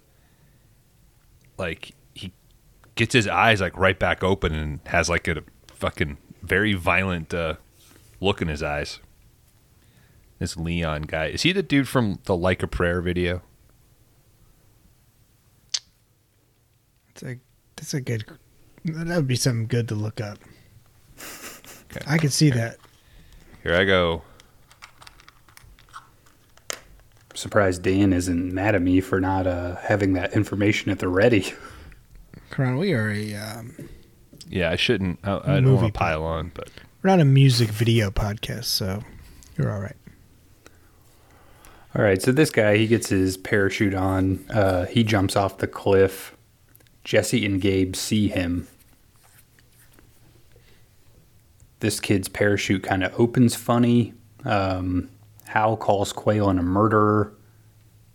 like 1.59 1.93
he 2.15 2.33
gets 2.95 3.13
his 3.13 3.29
eyes 3.29 3.61
like 3.61 3.77
right 3.77 3.99
back 3.99 4.25
open 4.25 4.55
and 4.55 4.81
has 4.87 5.11
like 5.11 5.29
a 5.29 5.43
fucking 5.75 6.17
very 6.43 6.73
violent 6.73 7.35
uh, 7.35 7.57
look 8.19 8.41
in 8.41 8.49
his 8.49 8.63
eyes. 8.63 8.99
This 10.39 10.57
Leon 10.57 11.03
guy 11.03 11.27
is 11.27 11.43
he 11.43 11.53
the 11.53 11.63
dude 11.63 11.89
from 11.89 12.19
the 12.25 12.37
Like 12.37 12.63
a 12.63 12.67
Prayer 12.67 13.01
video? 13.01 13.43
It's 17.11 17.23
a, 17.23 17.37
that's 17.77 17.95
a 17.95 18.01
good. 18.01 18.25
That 18.85 19.17
would 19.17 19.29
be 19.29 19.37
something 19.37 19.67
good 19.67 19.89
to 19.89 19.95
look 19.95 20.21
up. 20.21 20.39
Okay. 21.97 22.05
I 22.07 22.19
can 22.19 22.31
see 22.31 22.51
that. 22.51 22.79
Here 23.63 23.75
I 23.77 23.85
go. 23.85 24.23
surprised 27.35 27.83
Dan 27.83 28.13
isn't 28.13 28.53
mad 28.53 28.75
at 28.75 28.83
me 28.83 29.01
for 29.01 29.21
not 29.21 29.47
uh, 29.47 29.77
having 29.77 30.15
that 30.15 30.35
information 30.35 30.91
at 30.91 30.99
the 30.99 31.09
ready. 31.09 31.53
Kron, 32.51 32.77
we 32.77 32.93
are 32.93 33.11
a 33.11 33.35
um, 33.35 33.89
Yeah, 34.49 34.71
I 34.71 34.77
shouldn't. 34.77 35.19
I, 35.23 35.37
I 35.37 35.39
don't 35.55 35.65
Movie 35.65 35.83
want 35.83 35.95
to 35.95 35.99
pile 35.99 36.23
on, 36.25 36.53
but 36.55 36.71
we're 37.03 37.11
not 37.11 37.21
a 37.21 37.25
music 37.25 37.71
video 37.71 38.11
podcast, 38.11 38.65
so 38.65 39.03
you're 39.57 39.73
all 39.73 39.81
right. 39.81 39.97
All 41.97 42.03
right, 42.03 42.21
so 42.21 42.33
this 42.33 42.51
guy, 42.51 42.77
he 42.77 42.89
gets 42.89 43.11
his 43.11 43.37
parachute 43.37 43.95
on. 43.95 44.45
Uh, 44.51 44.87
he 44.87 45.05
jumps 45.05 45.37
off 45.37 45.59
the 45.59 45.69
cliff. 45.69 46.37
Jesse 47.05 47.47
and 47.47 47.61
Gabe 47.61 47.95
see 47.95 48.29
him. 48.29 48.67
This 51.79 52.01
kid's 52.01 52.29
parachute 52.29 52.83
kind 52.83 53.05
of 53.05 53.19
opens 53.21 53.55
funny. 53.55 54.13
Um, 54.45 55.09
Hal 55.47 55.77
calls 55.77 56.13
Qualen 56.13 56.59
a 56.59 56.63
murderer. 56.63 57.33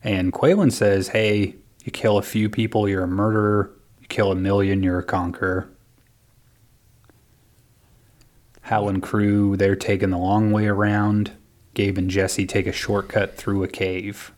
And 0.03 0.33
Qualen 0.33 0.73
says, 0.73 1.09
Hey, 1.09 1.55
you 1.85 1.91
kill 1.93 2.17
a 2.17 2.21
few 2.21 2.49
people, 2.49 2.89
you're 2.89 3.03
a 3.03 3.07
murderer. 3.07 3.71
You 4.01 4.07
kill 4.07 4.33
a 4.33 4.35
million, 4.35 4.83
you're 4.83 4.99
a 4.99 5.03
conqueror. 5.03 5.69
Hal 8.63 8.89
and 8.89 9.01
crew, 9.01 9.55
they're 9.55 9.77
taking 9.77 10.09
the 10.09 10.17
long 10.17 10.51
way 10.51 10.67
around. 10.67 11.31
Gabe 11.79 11.97
and 11.97 12.09
Jesse 12.09 12.45
take 12.45 12.67
a 12.67 12.73
shortcut 12.73 13.37
through 13.37 13.63
a 13.63 13.67
cave. 13.69 14.33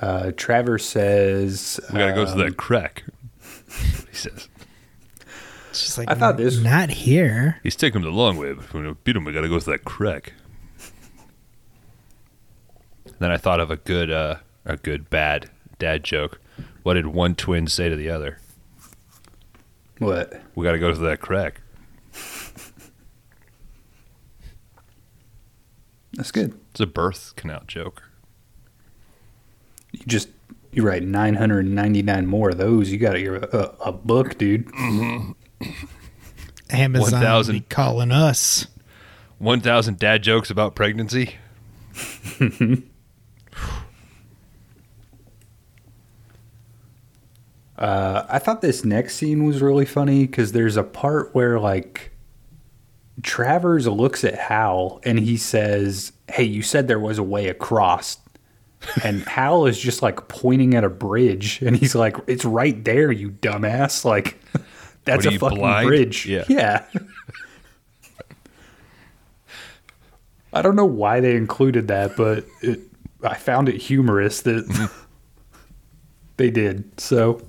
Uh, 0.00 0.32
Travers 0.34 0.86
says, 0.86 1.78
We 1.92 1.98
gotta 1.98 2.14
go 2.14 2.24
to 2.24 2.32
um, 2.32 2.38
that 2.38 2.56
crack. 2.56 3.04
he 3.68 4.14
says 4.16 4.48
It's 5.68 5.82
just 5.84 5.98
like 5.98 6.10
I 6.10 6.14
thought 6.14 6.38
this- 6.38 6.58
not 6.62 6.88
here. 6.88 7.60
He's 7.62 7.76
taking 7.76 8.00
him 8.00 8.06
the 8.06 8.16
long 8.16 8.38
way, 8.38 8.54
but 8.54 8.72
when 8.72 8.86
we 8.86 8.94
beat 9.04 9.14
him, 9.14 9.26
we 9.26 9.32
gotta 9.34 9.50
go 9.50 9.58
to 9.58 9.70
that 9.70 9.84
crack. 9.84 10.32
Then 13.18 13.30
I 13.30 13.36
thought 13.36 13.60
of 13.60 13.70
a 13.70 13.76
good, 13.76 14.10
uh, 14.10 14.36
a 14.64 14.78
good 14.78 15.10
bad 15.10 15.50
dad 15.78 16.02
joke. 16.02 16.40
What 16.82 16.94
did 16.94 17.08
one 17.08 17.34
twin 17.34 17.66
say 17.66 17.90
to 17.90 17.96
the 17.96 18.08
other? 18.08 18.38
What? 19.98 20.40
We 20.54 20.64
gotta 20.64 20.78
go 20.78 20.90
to 20.94 20.98
that 21.00 21.20
crack. 21.20 21.61
That's 26.14 26.30
good. 26.30 26.58
It's 26.70 26.80
a 26.80 26.86
birth 26.86 27.34
canal 27.36 27.62
joke. 27.66 28.02
You 29.92 30.04
just 30.06 30.28
you 30.72 30.82
write 30.82 31.02
999 31.02 32.26
more 32.26 32.50
of 32.50 32.58
those. 32.58 32.90
You 32.90 32.98
got 32.98 33.20
your 33.20 33.44
uh, 33.54 33.74
a 33.84 33.92
book, 33.92 34.38
dude. 34.38 34.70
Amazon 36.70 37.12
1,000. 37.20 37.54
be 37.54 37.60
calling 37.60 38.10
us. 38.10 38.66
One 39.38 39.60
thousand 39.60 39.98
dad 39.98 40.22
jokes 40.22 40.50
about 40.50 40.74
pregnancy. 40.74 41.36
Uh, 47.78 48.24
I 48.28 48.38
thought 48.38 48.60
this 48.60 48.84
next 48.84 49.16
scene 49.16 49.44
was 49.44 49.60
really 49.60 49.84
funny 49.86 50.24
because 50.24 50.52
there's 50.52 50.76
a 50.76 50.84
part 50.84 51.34
where 51.34 51.58
like 51.58 52.11
Travers 53.22 53.86
looks 53.86 54.24
at 54.24 54.34
Hal 54.34 55.00
and 55.04 55.18
he 55.18 55.36
says, 55.36 56.12
"Hey, 56.30 56.44
you 56.44 56.62
said 56.62 56.88
there 56.88 56.98
was 56.98 57.18
a 57.18 57.22
way 57.22 57.48
across." 57.48 58.18
And 59.04 59.22
Hal 59.28 59.66
is 59.66 59.78
just 59.78 60.02
like 60.02 60.28
pointing 60.28 60.74
at 60.74 60.84
a 60.84 60.88
bridge, 60.88 61.62
and 61.62 61.76
he's 61.76 61.94
like, 61.94 62.16
"It's 62.26 62.44
right 62.44 62.84
there, 62.84 63.12
you 63.12 63.30
dumbass!" 63.30 64.04
Like, 64.04 64.38
that's 65.04 65.26
a 65.26 65.38
fucking 65.38 65.58
blind? 65.58 65.86
bridge. 65.86 66.26
Yeah. 66.26 66.44
yeah. 66.48 66.84
I 70.52 70.60
don't 70.60 70.76
know 70.76 70.86
why 70.86 71.20
they 71.20 71.34
included 71.36 71.88
that, 71.88 72.16
but 72.16 72.44
it, 72.60 72.80
I 73.22 73.34
found 73.36 73.68
it 73.68 73.80
humorous 73.80 74.42
that 74.42 74.90
they 76.36 76.50
did. 76.50 77.00
So, 77.00 77.40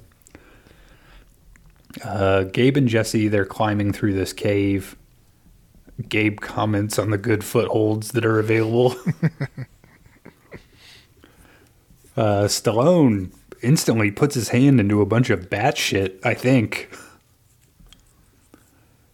uh, 2.03 2.43
Gabe 2.43 2.77
and 2.77 2.87
Jesse, 2.87 3.27
they're 3.27 3.45
climbing 3.45 3.91
through 3.91 4.13
this 4.13 4.31
cave. 4.31 4.95
Gabe 6.09 6.39
comments 6.39 6.97
on 6.97 7.11
the 7.11 7.17
good 7.17 7.43
footholds 7.43 8.11
that 8.11 8.25
are 8.25 8.39
available. 8.39 8.91
uh, 12.17 12.45
Stallone 12.45 13.31
instantly 13.61 14.11
puts 14.11 14.35
his 14.35 14.49
hand 14.49 14.79
into 14.79 15.01
a 15.01 15.05
bunch 15.05 15.29
of 15.29 15.49
bat 15.49 15.77
shit, 15.77 16.19
I 16.23 16.33
think. 16.33 16.89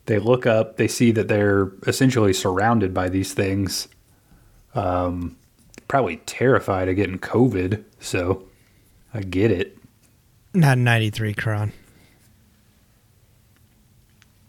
They 0.06 0.20
look 0.20 0.46
up, 0.46 0.78
they 0.78 0.88
see 0.88 1.12
that 1.12 1.28
they're 1.28 1.72
essentially 1.86 2.34
surrounded 2.34 2.94
by 2.94 3.10
these 3.10 3.34
things. 3.34 3.88
Um, 4.74 5.38
probably 5.88 6.18
terrified 6.26 6.88
of 6.88 6.96
getting 6.96 7.20
COVID, 7.20 7.84
so 8.00 8.48
I 9.14 9.22
get 9.22 9.52
it. 9.52 9.78
Not 10.54 10.78
93, 10.78 11.34
Kron. 11.36 11.74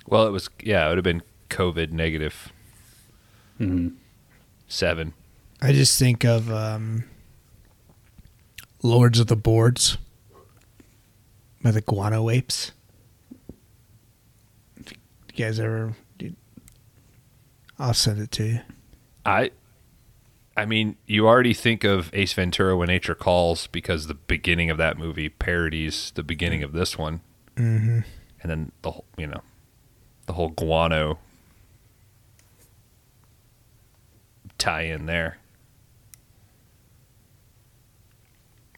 Well, 0.06 0.26
it 0.26 0.30
was 0.30 0.48
yeah, 0.62 0.86
it 0.86 0.88
would 0.88 0.98
have 0.98 1.04
been 1.04 1.22
COVID 1.50 1.90
negative 1.92 2.52
Mhm. 3.60 3.94
seven. 4.68 5.12
I 5.60 5.72
just 5.72 5.98
think 5.98 6.24
of 6.24 6.50
um, 6.50 7.04
Lords 8.82 9.18
of 9.20 9.26
the 9.26 9.36
Boards 9.36 9.98
by 11.62 11.70
the 11.70 11.82
Guano 11.82 12.30
Apes. 12.30 12.72
You 14.78 15.44
guys 15.44 15.60
ever? 15.60 15.94
I'll 17.78 17.94
send 17.94 18.20
it 18.20 18.30
to 18.32 18.44
you. 18.44 18.60
I, 19.24 19.50
I 20.56 20.66
mean, 20.66 20.96
you 21.06 21.26
already 21.26 21.54
think 21.54 21.84
of 21.84 22.10
Ace 22.14 22.32
Ventura: 22.32 22.76
When 22.76 22.88
Nature 22.88 23.14
Calls 23.14 23.66
because 23.68 24.06
the 24.06 24.14
beginning 24.14 24.70
of 24.70 24.78
that 24.78 24.98
movie 24.98 25.28
parodies 25.28 26.12
the 26.14 26.22
beginning 26.22 26.62
of 26.62 26.72
this 26.72 26.96
one, 26.98 27.20
Mm-hmm. 27.56 28.00
and 28.42 28.50
then 28.50 28.72
the 28.82 28.90
whole, 28.92 29.04
you 29.18 29.26
know, 29.26 29.42
the 30.26 30.32
whole 30.34 30.48
guano 30.50 31.18
tie 34.60 34.82
in 34.82 35.06
there. 35.06 35.38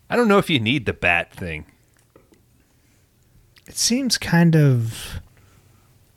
I 0.09 0.17
don't 0.17 0.29
know 0.29 0.39
if 0.39 0.49
you 0.49 0.61
need 0.61 0.87
the 0.87 0.93
bat 0.93 1.33
thing. 1.33 1.67
It 3.67 3.77
seems 3.77 4.19
kind 4.19 4.55
of 4.55 5.21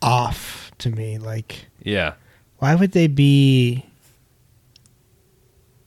off 0.01 0.71
to 0.79 0.89
me. 0.89 1.17
Like, 1.17 1.67
Yeah, 1.81 2.13
why 2.59 2.75
would 2.75 2.91
they 2.91 3.07
be? 3.07 3.85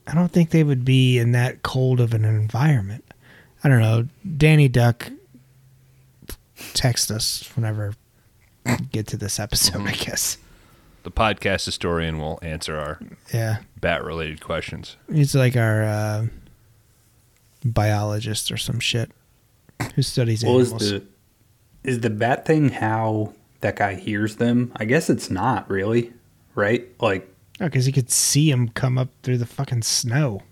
I 0.07 0.15
don't 0.15 0.31
think 0.31 0.49
they 0.49 0.63
would 0.63 0.83
be 0.83 1.19
in 1.19 1.33
that 1.33 1.61
cold 1.61 1.99
of 1.99 2.13
an 2.13 2.25
environment. 2.25 3.05
I 3.63 3.69
don't 3.69 3.79
know. 3.79 4.07
Danny 4.37 4.67
Duck, 4.67 5.11
text 6.73 7.11
us 7.11 7.47
whenever 7.55 7.93
we 8.65 8.77
get 8.91 9.05
to 9.07 9.17
this 9.17 9.39
episode. 9.39 9.81
I 9.81 9.91
mm-hmm. 9.91 10.03
guess. 10.09 10.37
The 11.09 11.21
podcast 11.21 11.65
historian 11.65 12.19
will 12.19 12.39
answer 12.41 12.77
our 12.77 12.99
Yeah, 13.33 13.57
bat-related 13.81 14.41
questions. 14.41 14.95
he's 15.11 15.33
like 15.35 15.55
our 15.55 15.83
uh, 15.83 16.25
biologist 17.65 18.51
or 18.51 18.57
some 18.57 18.79
shit 18.79 19.11
who 19.95 20.01
studies 20.01 20.43
Well, 20.43 20.59
is 20.59 20.69
animals. 20.71 20.89
the 20.91 21.03
is 21.83 21.99
the 22.01 22.09
bat 22.09 22.45
thing 22.45 22.69
how 22.69 23.33
that 23.61 23.75
guy 23.77 23.95
hears 23.95 24.35
them? 24.35 24.71
I 24.75 24.85
guess 24.85 25.09
it's 25.09 25.29
not 25.31 25.69
really, 25.69 26.13
right? 26.55 26.87
Like, 27.01 27.33
Oh, 27.61 27.65
because 27.65 27.85
he 27.85 27.91
could 27.91 28.09
see 28.09 28.49
him 28.51 28.69
come 28.69 28.97
up 28.97 29.09
through 29.23 29.37
the 29.37 29.45
fucking 29.45 29.81
snow. 29.81 30.43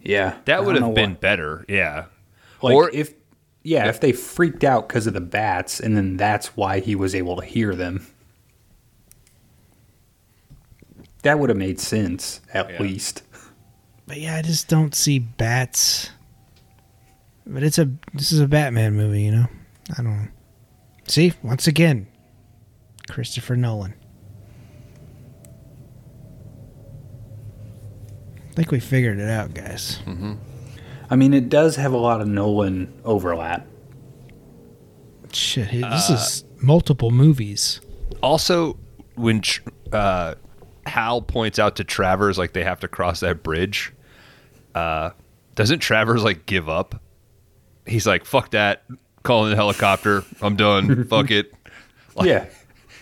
yeah, 0.00 0.36
That 0.44 0.64
would 0.64 0.76
have 0.80 0.94
been 0.94 1.10
why. 1.10 1.16
better. 1.16 1.64
Yeah. 1.68 2.06
Like, 2.62 2.74
or 2.74 2.90
if 2.90 3.14
yeah, 3.62 3.88
if 3.88 4.00
they 4.00 4.12
freaked 4.12 4.64
out 4.64 4.88
because 4.88 5.06
of 5.06 5.14
the 5.14 5.20
bats, 5.20 5.80
and 5.80 5.96
then 5.96 6.16
that's 6.16 6.56
why 6.56 6.80
he 6.80 6.94
was 6.94 7.14
able 7.14 7.36
to 7.36 7.44
hear 7.44 7.74
them. 7.74 8.06
That 11.22 11.38
would 11.38 11.48
have 11.50 11.58
made 11.58 11.80
sense, 11.80 12.40
at 12.54 12.70
Yeah. 12.70 12.82
least. 12.82 13.22
But 14.06 14.20
yeah, 14.20 14.36
I 14.36 14.42
just 14.42 14.68
don't 14.68 14.94
see 14.94 15.18
bats. 15.18 16.10
But 17.46 17.62
it's 17.62 17.78
a 17.78 17.90
this 18.14 18.30
is 18.32 18.40
a 18.40 18.46
Batman 18.48 18.94
movie, 18.94 19.22
you 19.22 19.32
know. 19.32 19.46
I 19.98 20.02
don't 20.02 20.16
know. 20.22 20.28
See, 21.06 21.32
once 21.42 21.66
again, 21.66 22.06
Christopher 23.10 23.56
Nolan. 23.56 23.94
I 28.50 28.52
think 28.54 28.70
we 28.70 28.80
figured 28.80 29.18
it 29.18 29.28
out, 29.30 29.54
guys. 29.54 30.00
Mm-hmm. 30.04 30.34
I 31.10 31.16
mean, 31.16 31.32
it 31.34 31.48
does 31.48 31.76
have 31.76 31.92
a 31.92 31.96
lot 31.96 32.20
of 32.20 32.28
Nolan 32.28 32.92
overlap. 33.04 33.66
Shit, 35.32 35.68
he- 35.68 35.80
this 35.82 36.10
is 36.10 36.44
multiple 36.62 37.10
movies. 37.10 37.80
Also, 38.22 38.78
when 39.14 39.42
uh, 39.92 40.34
Hal 40.86 41.22
points 41.22 41.58
out 41.58 41.76
to 41.76 41.84
Travers 41.84 42.38
like 42.38 42.52
they 42.52 42.64
have 42.64 42.80
to 42.80 42.88
cross 42.88 43.20
that 43.20 43.42
bridge, 43.42 43.92
uh, 44.74 45.10
doesn't 45.54 45.80
Travers 45.80 46.22
like 46.24 46.46
give 46.46 46.68
up? 46.68 47.00
He's 47.86 48.06
like, 48.06 48.24
"Fuck 48.24 48.50
that! 48.52 48.84
Calling 49.22 49.50
the 49.50 49.56
helicopter. 49.56 50.24
I'm 50.40 50.56
done. 50.56 51.04
Fuck 51.08 51.30
it." 51.30 51.52
Like, 52.14 52.26
yeah, 52.28 52.46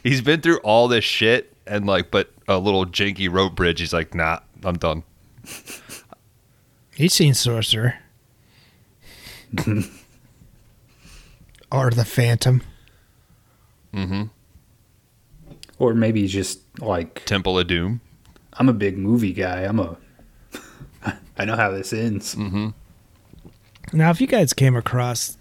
he's 0.03 0.21
been 0.21 0.41
through 0.41 0.59
all 0.59 0.89
this 0.89 1.05
shit, 1.05 1.55
and 1.67 1.87
like, 1.87 2.11
but 2.11 2.31
a 2.49 2.59
little 2.59 2.85
janky 2.87 3.31
rope 3.33 3.55
bridge. 3.55 3.81
He's 3.81 3.93
like, 3.93 4.15
nah, 4.15 4.41
I'm 4.65 4.77
done. 4.79 5.03
He's 6.97 7.13
seen 7.13 7.35
Sorcerer. 7.35 7.97
or 11.71 11.91
the 11.91 12.07
Phantom. 12.07 12.63
Mm-hmm. 13.93 14.23
Or 15.79 15.93
maybe 15.93 16.27
just 16.27 16.61
like 16.81 17.23
Temple 17.27 17.59
of 17.59 17.67
Doom. 17.67 18.01
I'm 18.55 18.71
a 18.71 18.73
big 18.73 18.97
movie 18.97 19.35
guy. 19.35 19.61
I'm 19.61 19.79
a 19.79 19.99
I 21.39 21.45
know 21.45 21.57
how 21.57 21.71
this 21.71 21.93
ends. 21.93 22.35
Mm-hmm. 22.35 22.69
Now, 23.93 24.11
if 24.11 24.21
you 24.23 24.27
guys 24.27 24.55
came 24.55 24.75
across 24.75 25.37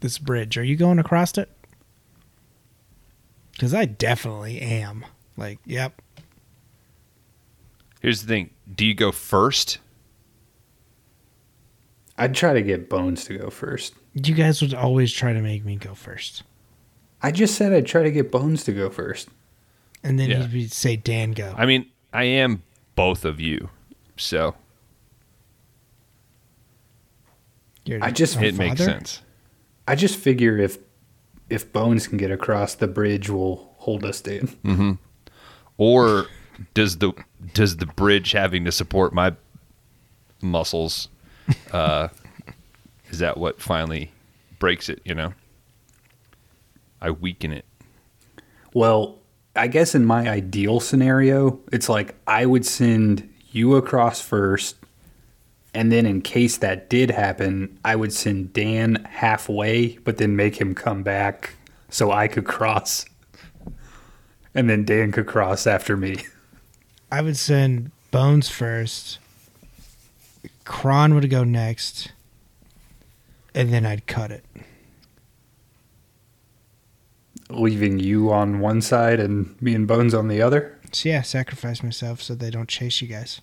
this 0.00 0.18
bridge, 0.18 0.58
are 0.58 0.64
you 0.64 0.76
going 0.76 0.98
across 0.98 1.38
it? 1.38 1.48
Because 3.52 3.72
I 3.72 3.86
definitely 3.86 4.60
am. 4.60 5.06
Like, 5.38 5.58
yep. 5.64 6.02
Here's 8.00 8.20
the 8.20 8.28
thing: 8.28 8.50
Do 8.74 8.84
you 8.84 8.94
go 8.94 9.10
first? 9.10 9.78
I'd 12.22 12.34
try 12.36 12.52
to 12.52 12.62
get 12.62 12.88
Bones 12.88 13.24
to 13.24 13.36
go 13.36 13.50
first. 13.50 13.94
You 14.14 14.34
guys 14.34 14.62
would 14.62 14.74
always 14.74 15.12
try 15.12 15.32
to 15.32 15.40
make 15.42 15.64
me 15.64 15.74
go 15.74 15.92
first. 15.94 16.44
I 17.20 17.32
just 17.32 17.56
said 17.56 17.72
I'd 17.72 17.86
try 17.86 18.04
to 18.04 18.12
get 18.12 18.30
Bones 18.30 18.62
to 18.64 18.72
go 18.72 18.90
first. 18.90 19.28
And 20.04 20.20
then 20.20 20.30
Yeah. 20.30 20.46
he'd 20.46 20.70
say, 20.72 20.94
Dan, 20.94 21.32
go. 21.32 21.52
I 21.58 21.66
mean, 21.66 21.86
I 22.12 22.24
am 22.24 22.62
both 22.94 23.24
of 23.24 23.40
you, 23.40 23.70
so 24.16 24.54
You're 27.84 28.02
I 28.04 28.10
just- 28.12 28.36
our 28.36 28.44
it 28.44 28.54
makes 28.54 28.80
father? 28.80 28.84
sense. 28.92 29.22
I 29.88 29.94
just 29.96 30.16
figure 30.16 30.58
if 30.58 30.78
if 31.50 31.70
Bones 31.72 32.06
can 32.06 32.16
get 32.18 32.30
across, 32.30 32.74
the 32.76 32.86
bridge 32.86 33.28
will 33.28 33.74
hold 33.78 34.04
us 34.04 34.20
in. 34.22 34.46
Mm-hmm. 34.64 34.92
Or 35.76 36.26
does 36.72 36.98
the 36.98 37.12
does 37.52 37.76
the 37.78 37.86
bridge 37.86 38.30
having 38.32 38.64
to 38.64 38.72
support 38.72 39.12
my 39.12 39.34
muscles? 40.40 41.08
Uh, 41.72 42.08
is 43.10 43.18
that 43.20 43.38
what 43.38 43.60
finally 43.60 44.12
breaks 44.58 44.90
it? 44.90 45.00
You 45.04 45.14
know, 45.14 45.32
I 47.00 47.10
weaken 47.10 47.52
it. 47.52 47.64
Well, 48.74 49.18
I 49.56 49.68
guess 49.68 49.94
in 49.94 50.04
my 50.04 50.28
ideal 50.28 50.80
scenario, 50.80 51.60
it's 51.72 51.88
like 51.88 52.14
I 52.26 52.46
would 52.46 52.64
send 52.66 53.28
you 53.50 53.76
across 53.76 54.20
first, 54.20 54.76
and 55.74 55.90
then 55.90 56.06
in 56.06 56.22
case 56.22 56.58
that 56.58 56.88
did 56.90 57.10
happen, 57.10 57.78
I 57.84 57.96
would 57.96 58.12
send 58.12 58.52
Dan 58.52 59.06
halfway, 59.10 59.98
but 59.98 60.18
then 60.18 60.36
make 60.36 60.60
him 60.60 60.74
come 60.74 61.02
back 61.02 61.54
so 61.88 62.10
I 62.10 62.28
could 62.28 62.44
cross. 62.44 63.04
And 64.54 64.68
then 64.68 64.84
Dan 64.84 65.12
could 65.12 65.26
cross 65.26 65.66
after 65.66 65.96
me. 65.96 66.16
I 67.10 67.22
would 67.22 67.36
send 67.36 67.90
Bones 68.10 68.48
first. 68.48 69.18
Kron 70.72 71.14
would 71.14 71.28
go 71.28 71.44
next. 71.44 72.12
And 73.54 73.70
then 73.70 73.84
I'd 73.84 74.06
cut 74.06 74.30
it. 74.30 74.42
Leaving 77.50 77.98
you 77.98 78.32
on 78.32 78.58
one 78.58 78.80
side 78.80 79.20
and 79.20 79.60
me 79.60 79.74
and 79.74 79.86
Bones 79.86 80.14
on 80.14 80.28
the 80.28 80.40
other. 80.40 80.80
So, 80.90 81.10
yeah, 81.10 81.20
sacrifice 81.20 81.82
myself 81.82 82.22
so 82.22 82.34
they 82.34 82.50
don't 82.50 82.70
chase 82.70 83.02
you 83.02 83.06
guys. 83.06 83.42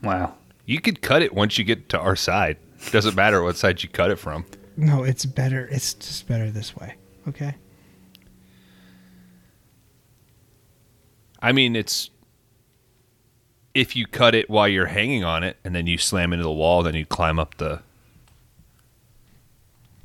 Wow. 0.00 0.36
You 0.64 0.80
could 0.80 1.02
cut 1.02 1.22
it 1.22 1.34
once 1.34 1.58
you 1.58 1.64
get 1.64 1.88
to 1.88 1.98
our 1.98 2.14
side. 2.14 2.56
Doesn't 2.92 3.16
matter 3.16 3.42
what 3.42 3.56
side 3.56 3.82
you 3.82 3.88
cut 3.88 4.12
it 4.12 4.18
from. 4.20 4.46
No, 4.76 5.02
it's 5.02 5.26
better. 5.26 5.66
It's 5.72 5.92
just 5.92 6.28
better 6.28 6.52
this 6.52 6.76
way. 6.76 6.94
Okay? 7.26 7.56
I 11.42 11.50
mean, 11.50 11.74
it's 11.74 12.10
if 13.74 13.96
you 13.96 14.06
cut 14.06 14.34
it 14.34 14.48
while 14.48 14.68
you're 14.68 14.86
hanging 14.86 15.24
on 15.24 15.42
it, 15.42 15.56
and 15.64 15.74
then 15.74 15.86
you 15.86 15.98
slam 15.98 16.32
into 16.32 16.42
the 16.44 16.52
wall, 16.52 16.82
then 16.82 16.94
you 16.94 17.04
climb 17.06 17.38
up 17.38 17.56
the 17.56 17.80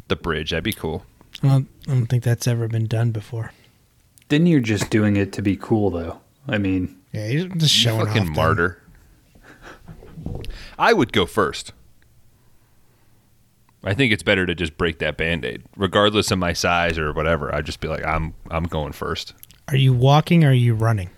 the 0.07 0.15
bridge. 0.15 0.49
That'd 0.51 0.63
be 0.63 0.73
cool. 0.73 1.05
Well, 1.43 1.65
I 1.87 1.91
don't 1.93 2.07
think 2.07 2.23
that's 2.23 2.47
ever 2.47 2.67
been 2.67 2.87
done 2.87 3.11
before. 3.11 3.53
Then 4.29 4.45
you're 4.47 4.59
just 4.59 4.89
doing 4.89 5.15
it 5.15 5.31
to 5.33 5.41
be 5.41 5.55
cool, 5.55 5.89
though. 5.91 6.19
I 6.47 6.57
mean, 6.57 6.97
Yeah, 7.13 7.27
you're 7.27 7.47
just 7.47 7.73
showing 7.73 8.05
Fucking 8.07 8.21
off. 8.21 8.27
then. 8.27 8.35
martyr. 8.35 8.81
I 10.77 10.93
would 10.93 11.13
go 11.13 11.25
first. 11.25 11.71
I 13.83 13.93
think 13.93 14.11
it's 14.11 14.23
better 14.23 14.45
to 14.45 14.53
just 14.53 14.77
break 14.77 14.99
that 14.99 15.15
band-aid, 15.15 15.63
regardless 15.77 16.31
of 16.31 16.39
my 16.39 16.51
size 16.53 16.97
or 16.97 17.13
whatever. 17.13 17.53
I'd 17.55 17.65
just 17.65 17.79
be 17.79 17.87
like, 17.87 18.03
I'm 18.05 18.33
I'm 18.51 18.65
going 18.65 18.91
first. 18.91 19.33
Are 19.69 19.77
you 19.77 19.93
walking 19.93 20.43
or 20.43 20.49
are 20.49 20.53
you 20.53 20.73
running? 20.73 21.09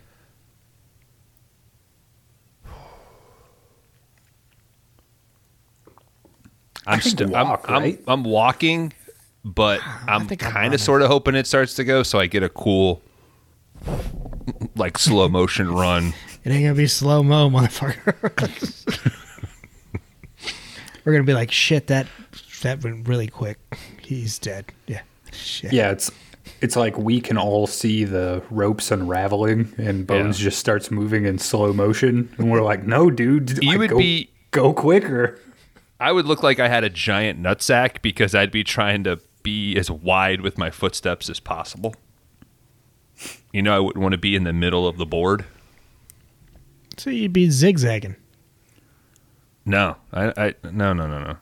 I'm 6.87 6.99
think 6.99 7.17
st- 7.19 7.29
walk, 7.29 7.65
I'm, 7.67 7.73
right? 7.83 7.99
I'm 8.07 8.19
I'm 8.19 8.23
walking, 8.23 8.93
but 9.45 9.79
ah, 9.83 10.03
I'm 10.07 10.27
kind 10.27 10.73
of 10.73 10.81
sort 10.81 11.01
of 11.01 11.07
hoping 11.09 11.35
it 11.35 11.47
starts 11.47 11.73
to 11.75 11.83
go, 11.83 12.03
so 12.03 12.19
I 12.19 12.27
get 12.27 12.43
a 12.43 12.49
cool, 12.49 13.01
like 14.75 14.97
slow 14.97 15.27
motion 15.29 15.71
run. 15.71 16.13
It 16.43 16.49
ain't 16.51 16.63
gonna 16.63 16.75
be 16.75 16.87
slow 16.87 17.21
mo, 17.23 17.49
motherfucker. 17.49 19.17
We're 21.05 21.11
gonna 21.13 21.23
be 21.23 21.33
like, 21.33 21.51
shit, 21.51 21.87
that 21.87 22.07
that 22.61 22.83
went 22.83 23.07
really 23.07 23.27
quick. 23.27 23.57
He's 24.01 24.37
dead. 24.39 24.65
Yeah. 24.87 25.01
Shit. 25.31 25.71
yeah, 25.73 25.91
it's 25.91 26.11
it's 26.61 26.75
like 26.75 26.97
we 26.97 27.21
can 27.21 27.37
all 27.37 27.65
see 27.67 28.03
the 28.03 28.43
ropes 28.49 28.91
unraveling, 28.91 29.73
and 29.77 30.05
Bones 30.05 30.39
Yeah. 30.39 30.45
just 30.45 30.59
starts 30.59 30.91
moving 30.91 31.25
in 31.25 31.37
slow 31.39 31.73
motion, 31.73 32.33
and 32.37 32.51
we're 32.51 32.61
like, 32.61 32.85
"No, 32.85 33.09
dude, 33.09 33.63
You 33.63 33.69
like, 33.69 33.79
would 33.79 33.89
go, 33.91 33.97
be- 33.97 34.29
go 34.51 34.73
quicker." 34.73 35.39
I 36.01 36.11
would 36.11 36.25
look 36.25 36.41
like 36.41 36.59
I 36.59 36.67
had 36.67 36.83
a 36.83 36.89
giant 36.89 37.39
nutsack 37.39 38.01
because 38.01 38.33
I'd 38.33 38.51
be 38.51 38.63
trying 38.63 39.03
to 39.03 39.19
be 39.43 39.77
as 39.77 39.91
wide 39.91 40.41
with 40.41 40.57
my 40.57 40.71
footsteps 40.71 41.29
as 41.29 41.39
possible. 41.39 41.93
You 43.53 43.61
know, 43.61 43.75
I 43.75 43.79
wouldn't 43.79 44.01
want 44.01 44.13
to 44.13 44.17
be 44.17 44.35
in 44.35 44.43
the 44.43 44.51
middle 44.51 44.87
of 44.87 44.97
the 44.97 45.05
board. 45.05 45.45
So 46.97 47.11
you'd 47.11 47.33
be 47.33 47.51
zigzagging. 47.51 48.15
No, 49.63 49.97
I, 50.11 50.33
I 50.35 50.55
no, 50.63 50.91
no, 50.91 51.05
no, 51.05 51.23
no. 51.23 51.37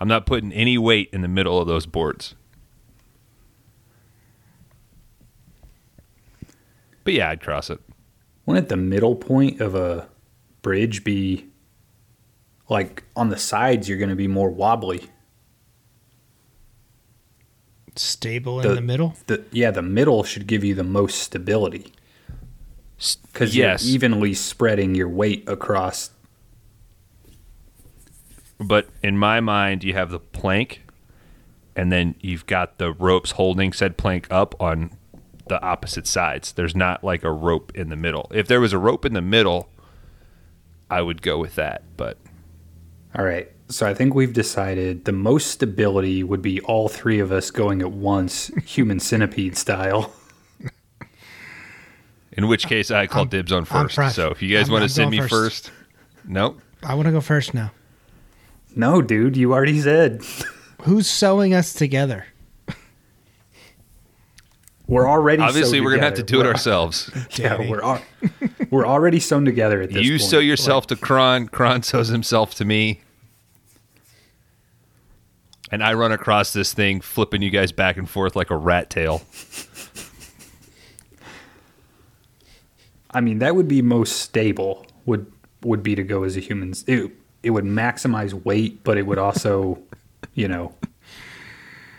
I'm 0.00 0.08
not 0.08 0.24
putting 0.24 0.52
any 0.54 0.78
weight 0.78 1.10
in 1.12 1.20
the 1.20 1.28
middle 1.28 1.60
of 1.60 1.68
those 1.68 1.84
boards. 1.84 2.34
But 7.04 7.12
yeah, 7.12 7.28
I'd 7.28 7.42
cross 7.42 7.68
it. 7.68 7.80
Wouldn't 8.46 8.70
the 8.70 8.76
middle 8.78 9.16
point 9.16 9.60
of 9.60 9.74
a 9.74 10.08
bridge 10.62 11.04
be 11.04 11.44
like 12.68 13.04
on 13.16 13.28
the 13.28 13.38
sides? 13.38 13.88
You're 13.88 13.98
going 13.98 14.10
to 14.10 14.16
be 14.16 14.28
more 14.28 14.50
wobbly. 14.50 15.04
Stable 17.96 18.60
The- 18.60 18.70
in 18.70 18.74
the 18.76 18.80
middle. 18.80 19.16
The 19.26 19.44
yeah, 19.50 19.70
the 19.70 19.82
middle 19.82 20.22
should 20.22 20.46
give 20.46 20.62
you 20.62 20.74
the 20.74 20.84
most 20.84 21.18
stability 21.20 21.92
because 23.32 23.56
Yes. 23.56 23.84
you're 23.84 23.94
evenly 23.94 24.34
spreading 24.34 24.94
your 24.94 25.08
weight 25.08 25.48
across. 25.48 26.10
But 28.60 28.88
in 29.02 29.16
my 29.18 29.40
mind, 29.40 29.84
you 29.84 29.94
have 29.94 30.10
the 30.10 30.18
plank, 30.18 30.82
and 31.76 31.92
then 31.92 32.16
you've 32.20 32.46
got 32.46 32.78
the 32.78 32.92
ropes 32.92 33.32
holding 33.32 33.72
said 33.72 33.96
plank 33.96 34.26
up 34.30 34.60
on 34.60 34.90
the 35.48 35.60
opposite 35.62 36.06
sides. 36.08 36.52
There's 36.52 36.74
not 36.76 37.02
like 37.04 37.22
a 37.24 37.30
rope 37.30 37.72
in 37.74 37.88
the 37.88 37.96
middle. 37.96 38.28
If 38.34 38.48
there 38.48 38.60
was 38.60 38.72
a 38.72 38.78
rope 38.78 39.04
in 39.04 39.12
the 39.14 39.22
middle, 39.22 39.70
I 40.90 41.02
would 41.02 41.22
go 41.22 41.38
with 41.38 41.54
that. 41.54 41.82
But 41.96 42.18
All 43.16 43.24
right, 43.24 43.50
so 43.68 43.86
I 43.86 43.94
think 43.94 44.14
we've 44.14 44.32
decided 44.32 45.04
the 45.04 45.12
most 45.12 45.48
stability 45.48 46.22
would 46.22 46.42
be 46.42 46.60
all 46.62 46.88
three 46.88 47.18
of 47.20 47.32
us 47.32 47.50
going 47.50 47.80
at 47.80 47.90
once, 47.90 48.48
human 48.64 49.00
centipede 49.00 49.56
style. 49.56 50.12
in 52.32 52.46
which 52.48 52.66
case, 52.66 52.90
I 52.90 53.06
call 53.06 53.24
dibs 53.24 53.50
on 53.52 53.64
first. 53.64 53.96
So 54.14 54.30
if 54.30 54.42
you 54.42 54.54
guys 54.54 54.66
I'm- 54.66 54.72
want 54.72 54.82
I'm 54.82 54.88
to 54.88 54.94
send 54.94 55.10
me 55.10 55.18
first. 55.20 55.30
first, 55.30 55.70
nope. 56.24 56.60
I 56.82 56.94
want 56.94 57.06
to 57.06 57.12
go 57.12 57.20
first 57.20 57.54
now. 57.54 57.72
No, 58.76 59.02
dude, 59.02 59.36
you 59.36 59.52
already 59.52 59.80
said. 59.80 60.22
Who's 60.82 61.08
sewing 61.10 61.54
us 61.54 61.72
together? 61.72 62.26
We're 64.88 65.06
already 65.06 65.42
Obviously, 65.42 65.80
we're 65.82 65.90
gonna 65.90 66.04
have 66.04 66.14
to 66.14 66.22
do 66.22 66.40
it 66.40 66.46
ourselves. 66.46 67.10
Yeah, 67.38 67.58
we're 67.68 67.82
al- 67.82 68.02
we're 68.70 68.86
already 68.86 69.20
sewn 69.20 69.44
together 69.44 69.82
at 69.82 69.90
this 69.90 70.04
you 70.04 70.12
point. 70.12 70.22
sew 70.22 70.38
yourself 70.38 70.86
to 70.88 70.96
Kron. 70.96 71.48
Kron 71.48 71.82
sews 71.82 72.08
himself 72.08 72.54
to 72.56 72.64
me. 72.64 73.02
And 75.70 75.84
I 75.84 75.92
run 75.92 76.10
across 76.12 76.54
this 76.54 76.72
thing, 76.72 77.02
flipping 77.02 77.42
you 77.42 77.50
guys 77.50 77.70
back 77.72 77.98
and 77.98 78.08
forth 78.08 78.34
like 78.34 78.50
a 78.50 78.56
rat 78.56 78.88
tail. 78.88 79.20
I 83.10 83.20
mean, 83.20 83.38
that 83.38 83.54
would 83.54 83.68
be 83.68 83.82
most 83.82 84.16
stable. 84.16 84.86
Would 85.04 85.30
would 85.62 85.82
be 85.82 85.94
to 85.94 86.02
go 86.02 86.24
as 86.24 86.36
a 86.36 86.40
human. 86.40 86.72
It 86.86 87.10
it 87.42 87.50
would 87.50 87.64
maximize 87.64 88.32
weight, 88.32 88.82
but 88.84 88.96
it 88.96 89.06
would 89.06 89.18
also, 89.18 89.78
you 90.34 90.48
know, 90.48 90.74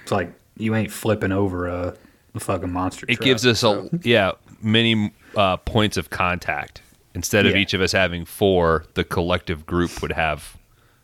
it's 0.03 0.11
like 0.11 0.33
you 0.57 0.75
ain't 0.75 0.91
flipping 0.91 1.31
over 1.31 1.67
a, 1.67 1.95
a 2.35 2.39
fucking 2.39 2.71
monster. 2.71 3.05
It 3.09 3.15
truck, 3.15 3.25
gives 3.25 3.45
us 3.45 3.59
so- 3.59 3.89
a 3.91 3.99
yeah 4.03 4.31
many 4.61 5.11
uh, 5.35 5.57
points 5.57 5.97
of 5.97 6.09
contact. 6.09 6.81
Instead 7.15 7.45
of 7.45 7.53
Yeah. 7.53 7.59
each 7.61 7.73
of 7.73 7.81
us 7.81 7.91
having 7.91 8.23
four, 8.25 8.85
the 8.93 9.03
collective 9.03 9.65
group 9.65 10.01
would 10.01 10.11
have 10.11 10.55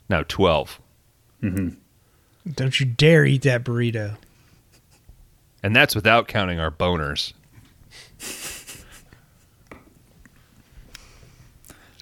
now 0.10 0.24
twelve, 0.28 0.80
mm-hmm. 1.42 1.70
Don't 2.54 2.80
you 2.80 2.86
dare 2.86 3.26
eat 3.26 3.42
that 3.42 3.64
burrito. 3.64 4.18
and 5.64 5.76
that's 5.76 5.96
without 5.96 6.28
counting 6.28 6.60
our 6.60 6.70
boners. 6.70 7.34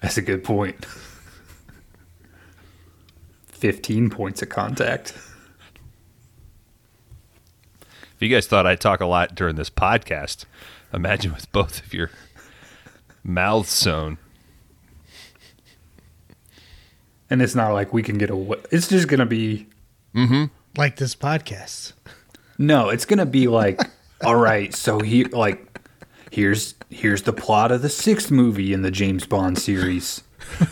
That's 0.02 0.18
a 0.18 0.22
good 0.22 0.44
point. 0.44 0.84
15 3.46 4.10
points 4.10 4.42
of 4.42 4.50
contact. 4.50 5.14
If 8.24 8.30
you 8.30 8.36
guys 8.38 8.46
thought 8.46 8.66
I 8.66 8.74
talk 8.74 9.02
a 9.02 9.04
lot 9.04 9.34
during 9.34 9.56
this 9.56 9.68
podcast, 9.68 10.46
imagine 10.94 11.34
with 11.34 11.52
both 11.52 11.84
of 11.84 11.92
your 11.92 12.08
mouths 13.22 13.68
sewn. 13.68 14.16
And 17.28 17.42
it's 17.42 17.54
not 17.54 17.74
like 17.74 17.92
we 17.92 18.02
can 18.02 18.16
get 18.16 18.30
away. 18.30 18.56
It's 18.70 18.88
just 18.88 19.08
going 19.08 19.20
to 19.20 19.26
be 19.26 19.66
mm-hmm. 20.14 20.44
Like 20.74 20.96
this 20.96 21.14
podcast. 21.14 21.92
No, 22.56 22.88
it's 22.88 23.04
gonna 23.04 23.26
be 23.26 23.46
like, 23.46 23.78
all 24.24 24.36
right, 24.36 24.74
so 24.74 25.00
here, 25.00 25.26
like, 25.30 25.78
here's 26.30 26.76
here's 26.88 27.24
the 27.24 27.32
plot 27.34 27.72
of 27.72 27.82
the 27.82 27.90
sixth 27.90 28.30
movie 28.30 28.72
in 28.72 28.80
the 28.80 28.90
James 28.90 29.26
Bond 29.26 29.58
series. 29.58 30.22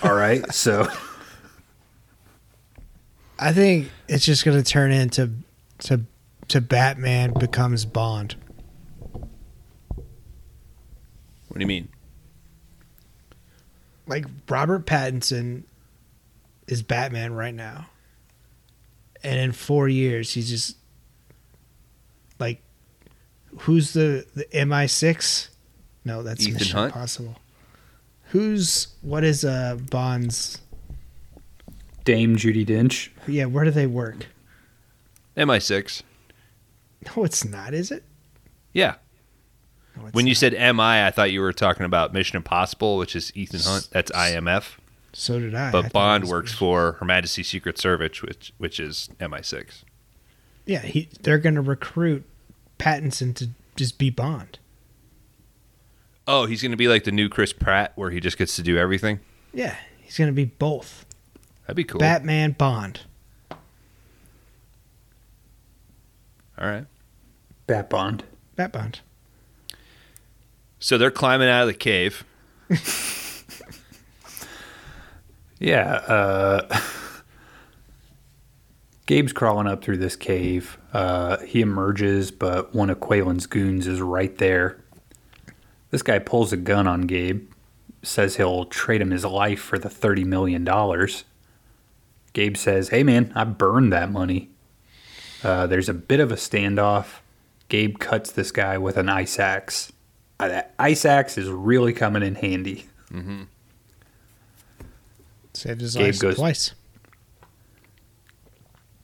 All 0.02 0.14
right, 0.14 0.50
so 0.54 0.88
I 3.38 3.52
think 3.52 3.90
it's 4.08 4.24
just 4.24 4.42
going 4.42 4.56
to 4.56 4.64
turn 4.64 4.90
into 4.90 5.32
to 5.80 6.06
to 6.52 6.60
Batman 6.60 7.32
becomes 7.32 7.86
Bond. 7.86 8.36
What 9.88 11.54
do 11.54 11.60
you 11.60 11.66
mean? 11.66 11.88
Like 14.06 14.26
Robert 14.46 14.84
Pattinson 14.84 15.62
is 16.66 16.82
Batman 16.82 17.32
right 17.32 17.54
now. 17.54 17.86
And 19.24 19.40
in 19.40 19.52
4 19.52 19.88
years 19.88 20.34
he's 20.34 20.50
just 20.50 20.76
like 22.38 22.60
who's 23.60 23.94
the 23.94 24.26
the 24.34 24.44
MI6? 24.52 25.48
No, 26.04 26.22
that's 26.22 26.42
Ethan 26.42 26.52
Mission 26.52 26.76
Hunt? 26.76 26.94
Impossible. 26.94 27.38
Who's 28.24 28.88
what 29.00 29.24
is 29.24 29.42
uh 29.42 29.78
Bond's 29.90 30.60
Dame 32.04 32.36
Judi 32.36 32.66
Dench. 32.66 33.08
Yeah, 33.26 33.46
where 33.46 33.64
do 33.64 33.70
they 33.70 33.86
work? 33.86 34.26
MI6. 35.34 36.02
No, 37.04 37.24
it's 37.24 37.44
not, 37.44 37.74
is 37.74 37.90
it? 37.90 38.04
Yeah. 38.72 38.94
No, 39.96 40.02
When 40.12 40.26
you 40.26 40.34
said 40.34 40.52
MI, 40.52 41.04
I 41.04 41.10
thought 41.10 41.32
you 41.32 41.40
were 41.40 41.52
talking 41.52 41.84
about 41.84 42.12
Mission 42.12 42.36
Impossible, 42.36 42.96
which 42.96 43.16
is 43.16 43.32
Ethan 43.34 43.60
Hunt. 43.60 43.88
That's 43.92 44.10
IMF. 44.12 44.78
so 45.12 45.38
did 45.38 45.54
I. 45.54 45.68
I 45.68 45.72
But 45.72 45.86
it 45.86 45.92
Bond 45.92 46.28
works 46.28 46.52
for 46.52 46.92
Her 46.92 47.04
Majesty's 47.04 47.48
Secret 47.48 47.78
Service, 47.78 48.22
which 48.22 48.52
which 48.58 48.80
is 48.80 49.08
MI6. 49.20 49.82
Yeah, 50.64 50.80
he 50.80 51.08
they're 51.22 51.38
going 51.38 51.56
to 51.56 51.60
recruit 51.60 52.24
Pattinson 52.78 53.34
to 53.36 53.48
just 53.76 53.98
be 53.98 54.10
Bond. 54.10 54.58
Oh, 56.26 56.46
he's 56.46 56.62
going 56.62 56.70
to 56.70 56.76
be 56.76 56.88
like 56.88 57.04
the 57.04 57.12
new 57.12 57.28
Chris 57.28 57.52
Pratt, 57.52 57.92
where 57.96 58.10
he 58.10 58.20
just 58.20 58.38
gets 58.38 58.54
to 58.56 58.62
do 58.62 58.78
everything. 58.78 59.20
Yeah, 59.52 59.76
he's 60.00 60.16
going 60.16 60.28
to 60.28 60.32
be 60.34 60.44
both. 60.44 61.04
That'd 61.66 61.76
be 61.76 61.84
cool. 61.84 61.98
Batman 61.98 62.52
Bond. 62.52 63.00
All 63.50 63.58
right. 66.68 66.86
Bat 67.66 67.90
Bond. 67.90 68.24
Bat 68.56 68.72
Bond. 68.72 69.00
So 70.78 70.98
they're 70.98 71.10
climbing 71.10 71.48
out 71.48 71.62
of 71.62 71.68
the 71.68 71.74
cave. 71.74 72.24
Yeah, 75.62 75.92
uh, 76.08 76.76
Gabe's 79.06 79.32
crawling 79.32 79.68
up 79.68 79.84
through 79.84 79.98
this 79.98 80.16
cave. 80.16 80.76
Uh, 80.92 81.36
he 81.38 81.60
emerges, 81.60 82.32
but 82.32 82.74
one 82.74 82.90
of 82.90 82.98
Qualen's 82.98 83.46
goons 83.46 83.86
is 83.86 84.00
right 84.00 84.36
there. 84.38 84.82
This 85.92 86.02
guy 86.02 86.18
pulls 86.18 86.52
a 86.52 86.56
gun 86.56 86.88
on 86.88 87.02
Gabe, 87.02 87.48
says 88.02 88.36
he'll 88.36 88.64
trade 88.64 89.00
him 89.00 89.12
his 89.12 89.24
life 89.24 89.60
for 89.60 89.78
the 89.78 89.88
$30 89.88 90.24
million. 90.24 90.64
Gabe 92.32 92.56
says, 92.56 92.88
Hey 92.88 93.04
man, 93.04 93.30
I 93.36 93.44
burned 93.44 93.92
that 93.92 94.10
money. 94.10 94.50
Uh, 95.44 95.68
there's 95.68 95.88
a 95.88 95.94
bit 95.94 96.18
of 96.18 96.32
a 96.32 96.36
standoff. 96.36 97.20
Gabe 97.72 97.98
cuts 97.98 98.30
this 98.32 98.52
guy 98.52 98.76
with 98.76 98.98
an 98.98 99.08
ice 99.08 99.38
axe. 99.38 99.94
Uh, 100.38 100.48
that 100.48 100.74
ice 100.78 101.06
axe 101.06 101.38
is 101.38 101.48
really 101.48 101.94
coming 101.94 102.22
in 102.22 102.34
handy. 102.34 102.84
Saved 105.54 105.80
his 105.80 105.94
Gabe 105.94 106.04
life 106.04 106.18
goes- 106.18 106.36
twice. 106.36 106.74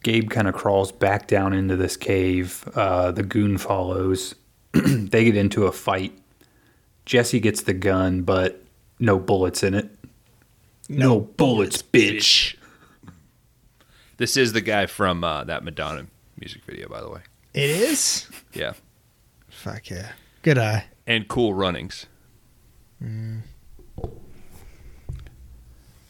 Gabe 0.02 0.28
kind 0.28 0.46
of 0.46 0.54
crawls 0.54 0.92
back 0.92 1.26
down 1.26 1.54
into 1.54 1.76
this 1.76 1.96
cave. 1.96 2.62
Uh, 2.74 3.10
the 3.10 3.22
goon 3.22 3.56
follows. 3.56 4.34
they 4.72 5.24
get 5.24 5.34
into 5.34 5.64
a 5.64 5.72
fight. 5.72 6.12
Jesse 7.06 7.40
gets 7.40 7.62
the 7.62 7.72
gun, 7.72 8.20
but 8.20 8.62
no 8.98 9.18
bullets 9.18 9.62
in 9.62 9.72
it. 9.72 9.88
No 10.90 11.20
bullets, 11.20 11.80
bitch. 11.82 12.54
This 14.18 14.36
is 14.36 14.52
the 14.52 14.60
guy 14.60 14.84
from 14.84 15.24
uh, 15.24 15.44
that 15.44 15.64
Madonna 15.64 16.06
music 16.38 16.64
video, 16.66 16.86
by 16.86 17.00
the 17.00 17.08
way. 17.08 17.20
It 17.58 17.70
is? 17.70 18.28
Yeah. 18.52 18.74
Fuck 19.48 19.90
yeah. 19.90 20.12
Good 20.42 20.58
eye. 20.58 20.84
And 21.08 21.26
Cool 21.26 21.54
Runnings. 21.54 22.06
Mm. 23.02 23.40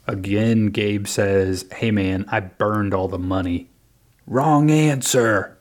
Again, 0.07 0.67
Gabe 0.67 1.07
says, 1.07 1.65
Hey 1.73 1.91
man, 1.91 2.27
I 2.29 2.41
burned 2.41 2.93
all 2.93 3.09
the 3.09 3.19
money. 3.19 3.71
Wrong 4.27 4.71
answer. 4.71 5.59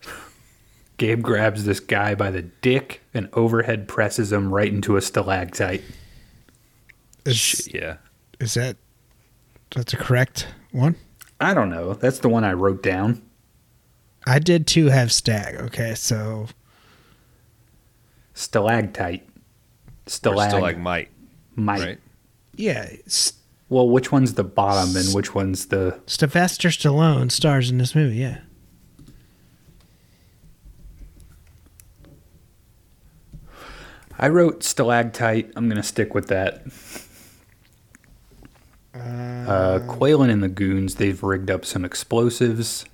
Gabe 0.97 1.21
grabs 1.21 1.63
this 1.63 1.79
guy 1.79 2.15
by 2.15 2.31
the 2.31 2.41
dick 2.41 3.01
and 3.13 3.29
overhead 3.31 3.87
presses 3.87 4.33
him 4.33 4.53
right 4.53 4.67
into 4.73 4.97
a 4.97 5.01
stalactite. 5.01 5.83
Is, 7.23 7.37
Shit, 7.37 7.73
yeah. 7.73 7.97
is 8.41 8.55
that 8.55 8.75
that's 9.73 9.93
a 9.93 9.97
correct 9.97 10.47
one? 10.73 10.97
I 11.39 11.53
don't 11.53 11.69
know. 11.69 11.93
That's 11.93 12.19
the 12.19 12.27
one 12.27 12.43
I 12.43 12.51
wrote 12.51 12.83
down. 12.83 13.21
I 14.27 14.39
did 14.39 14.67
too 14.67 14.87
have 14.87 15.11
stag. 15.11 15.55
Okay, 15.55 15.95
so 15.95 16.47
Stalactite. 18.33 19.23
Stalag. 20.05 20.49
Stalagmite, 20.49 21.09
Mite. 21.55 21.79
right? 21.81 21.99
yeah, 22.55 22.89
S- 23.05 23.33
Well, 23.69 23.87
which 23.89 24.11
one's 24.11 24.33
the 24.35 24.43
bottom 24.43 24.95
and 24.95 25.13
which 25.13 25.33
one's 25.33 25.67
the. 25.67 25.99
Sylvester 26.07 26.69
Stallone 26.69 27.31
stars 27.31 27.69
in 27.69 27.77
this 27.77 27.95
movie. 27.95 28.17
Yeah, 28.17 28.39
I 34.19 34.29
wrote 34.29 34.63
stalactite. 34.63 35.51
I'm 35.55 35.67
going 35.67 35.77
to 35.77 35.83
stick 35.87 36.13
with 36.13 36.27
that. 36.27 36.63
Uh, 38.95 39.79
Qualen 39.87 40.29
and 40.31 40.41
the 40.41 40.47
goons, 40.49 40.95
they've 40.95 41.21
rigged 41.21 41.51
up 41.51 41.65
some 41.65 41.85
explosives. 41.85 42.85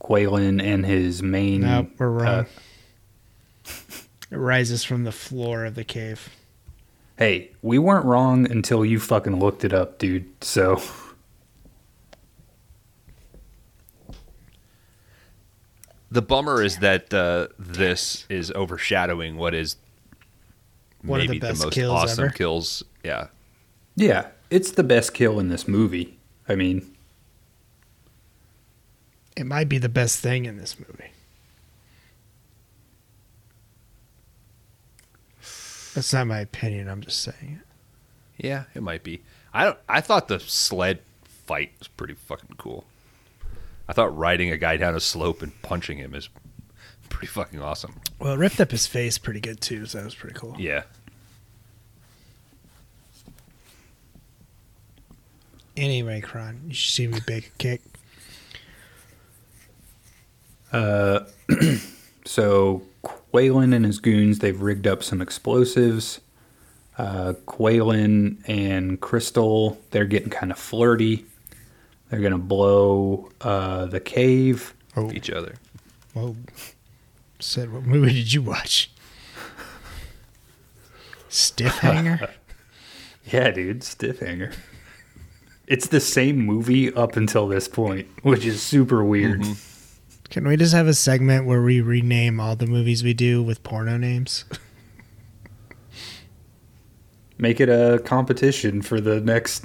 Qualen 0.00 0.62
and 0.62 0.84
his 0.86 1.22
main. 1.22 1.62
no, 1.62 1.88
we're 1.98 2.08
wrong. 2.08 2.26
uh, 2.26 2.44
it 4.30 4.36
rises 4.36 4.84
from 4.84 5.04
the 5.04 5.12
floor 5.12 5.64
of 5.64 5.74
the 5.74 5.84
cave. 5.84 6.28
hey, 7.18 7.50
we 7.62 7.78
weren't 7.78 8.04
wrong 8.04 8.50
until 8.50 8.84
you 8.84 9.00
fucking 9.00 9.38
looked 9.40 9.64
it 9.64 9.72
up, 9.72 9.98
dude. 9.98 10.26
So. 10.42 10.80
The 16.10 16.22
bummer 16.22 16.62
is 16.62 16.78
that 16.78 17.12
uh, 17.12 17.48
this 17.58 18.24
is 18.30 18.50
overshadowing 18.52 19.36
what 19.36 19.54
is 19.54 19.76
One 21.02 21.20
of 21.20 21.26
the 21.26 21.34
maybe 21.34 21.38
the, 21.40 21.48
best 21.48 21.64
most 21.64 21.74
kills 21.74 21.92
awesome 21.92 22.24
ever. 22.24 22.32
kills. 22.32 22.82
Yeah. 23.04 23.26
Yeah, 23.94 24.28
it's 24.48 24.70
the 24.72 24.84
best 24.84 25.12
kill 25.12 25.38
in 25.38 25.48
this 25.48 25.68
movie. 25.68 26.18
I 26.48 26.54
mean, 26.54 26.96
It 29.38 29.46
might 29.46 29.68
be 29.68 29.78
the 29.78 29.88
best 29.88 30.18
thing 30.18 30.46
in 30.46 30.56
this 30.56 30.76
movie. 30.80 31.12
That's 35.94 36.12
not 36.12 36.26
my 36.26 36.40
opinion. 36.40 36.88
I'm 36.88 37.00
just 37.00 37.22
saying 37.22 37.60
it. 37.60 38.44
Yeah, 38.44 38.64
it 38.74 38.82
might 38.82 39.04
be. 39.04 39.22
I 39.54 39.64
don't. 39.64 39.78
I 39.88 40.00
thought 40.00 40.26
the 40.26 40.40
sled 40.40 40.98
fight 41.22 41.70
was 41.78 41.86
pretty 41.86 42.14
fucking 42.14 42.56
cool. 42.58 42.84
I 43.88 43.92
thought 43.92 44.16
riding 44.16 44.50
a 44.50 44.56
guy 44.56 44.76
down 44.76 44.96
a 44.96 45.00
slope 45.00 45.40
and 45.40 45.52
punching 45.62 45.98
him 45.98 46.16
is 46.16 46.28
pretty 47.08 47.28
fucking 47.28 47.62
awesome. 47.62 48.00
Well, 48.18 48.34
it 48.34 48.38
ripped 48.38 48.60
up 48.60 48.72
his 48.72 48.88
face 48.88 49.18
pretty 49.18 49.40
good 49.40 49.60
too, 49.60 49.86
so 49.86 49.98
that 49.98 50.04
was 50.04 50.16
pretty 50.16 50.34
cool. 50.34 50.56
Yeah. 50.58 50.82
Anyway, 55.76 56.20
Kron, 56.22 56.62
you 56.66 56.74
should 56.74 56.92
see 56.92 57.06
me 57.06 57.20
bake 57.24 57.52
a 57.54 57.58
cake. 57.58 57.82
so 62.24 62.82
Qualen 63.04 63.74
and 63.74 63.84
his 63.84 63.98
goons, 63.98 64.38
they've 64.40 64.60
rigged 64.60 64.86
up 64.86 65.02
some 65.02 65.20
explosives. 65.20 66.20
Uh, 66.96 67.34
Qualen 67.46 68.38
and 68.48 69.00
Crystal, 69.00 69.78
they're 69.92 70.04
getting 70.04 70.30
kind 70.30 70.50
of 70.50 70.58
flirty. 70.58 71.24
They're 72.10 72.20
gonna 72.20 72.38
blow 72.38 73.30
uh, 73.40 73.86
the 73.86 74.00
cave. 74.00 74.74
Oh, 74.96 75.12
Each 75.12 75.30
other. 75.30 75.56
whoa. 76.14 76.34
Said, 77.38 77.72
what 77.72 77.84
movie 77.84 78.14
did 78.14 78.32
you 78.32 78.42
watch? 78.42 78.90
Stiff 81.28 81.78
hanger? 81.78 82.30
Yeah, 83.30 83.50
dude, 83.50 83.84
stiff 83.84 84.20
hanger. 84.20 84.52
It's 85.66 85.88
the 85.88 86.00
same 86.00 86.38
movie 86.38 86.90
up 86.94 87.14
until 87.14 87.46
this 87.46 87.68
point, 87.68 88.08
which 88.22 88.46
is 88.46 88.62
super 88.62 89.04
weird. 89.04 89.44
Can 90.30 90.46
we 90.46 90.56
just 90.56 90.74
have 90.74 90.86
a 90.86 90.94
segment 90.94 91.46
where 91.46 91.62
we 91.62 91.80
rename 91.80 92.38
all 92.38 92.54
the 92.54 92.66
movies 92.66 93.02
we 93.02 93.14
do 93.14 93.42
with 93.42 93.62
porno 93.62 93.96
names? 93.96 94.44
Make 97.38 97.60
it 97.60 97.68
a 97.68 97.98
competition 98.04 98.82
for 98.82 99.00
the 99.00 99.20
next 99.20 99.64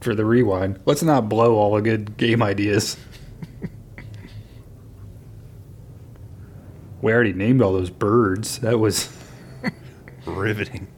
for 0.00 0.14
the 0.14 0.24
rewind. 0.24 0.80
Let's 0.84 1.02
not 1.02 1.28
blow 1.28 1.56
all 1.56 1.74
the 1.76 1.82
good 1.82 2.16
game 2.16 2.42
ideas. 2.42 2.96
we 7.02 7.12
already 7.12 7.34
named 7.34 7.62
all 7.62 7.72
those 7.72 7.90
birds. 7.90 8.58
That 8.60 8.78
was 8.78 9.14
Riveting. 10.26 10.88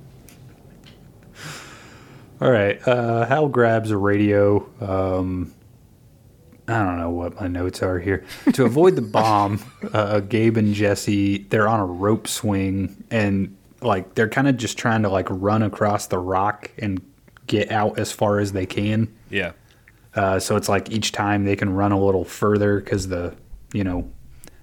all 2.40 2.50
right. 2.50 2.80
Uh, 2.86 3.26
Hal 3.26 3.48
grabs 3.48 3.90
a 3.90 3.96
radio. 3.96 4.68
Um, 4.80 5.52
I 6.70 6.84
don't 6.84 6.98
know 6.98 7.10
what 7.10 7.40
my 7.40 7.48
notes 7.48 7.82
are 7.82 7.98
here. 7.98 8.24
To 8.52 8.64
avoid 8.64 8.94
the 8.96 9.02
bomb, 9.02 9.60
uh, 9.92 10.20
Gabe 10.20 10.56
and 10.56 10.72
Jesse 10.74 11.38
they're 11.50 11.68
on 11.68 11.80
a 11.80 11.86
rope 11.86 12.28
swing 12.28 13.04
and 13.10 13.56
like 13.82 14.14
they're 14.14 14.28
kind 14.28 14.46
of 14.48 14.56
just 14.56 14.76
trying 14.78 15.02
to 15.02 15.08
like 15.08 15.26
run 15.30 15.62
across 15.62 16.06
the 16.06 16.18
rock 16.18 16.70
and 16.78 17.00
get 17.46 17.70
out 17.72 17.98
as 17.98 18.12
far 18.12 18.38
as 18.38 18.52
they 18.52 18.66
can. 18.66 19.12
Yeah. 19.30 19.52
Uh, 20.14 20.38
so 20.38 20.56
it's 20.56 20.68
like 20.68 20.90
each 20.90 21.12
time 21.12 21.44
they 21.44 21.56
can 21.56 21.70
run 21.74 21.92
a 21.92 22.00
little 22.02 22.24
further 22.24 22.80
because 22.80 23.08
the 23.08 23.34
you 23.72 23.82
know 23.84 24.10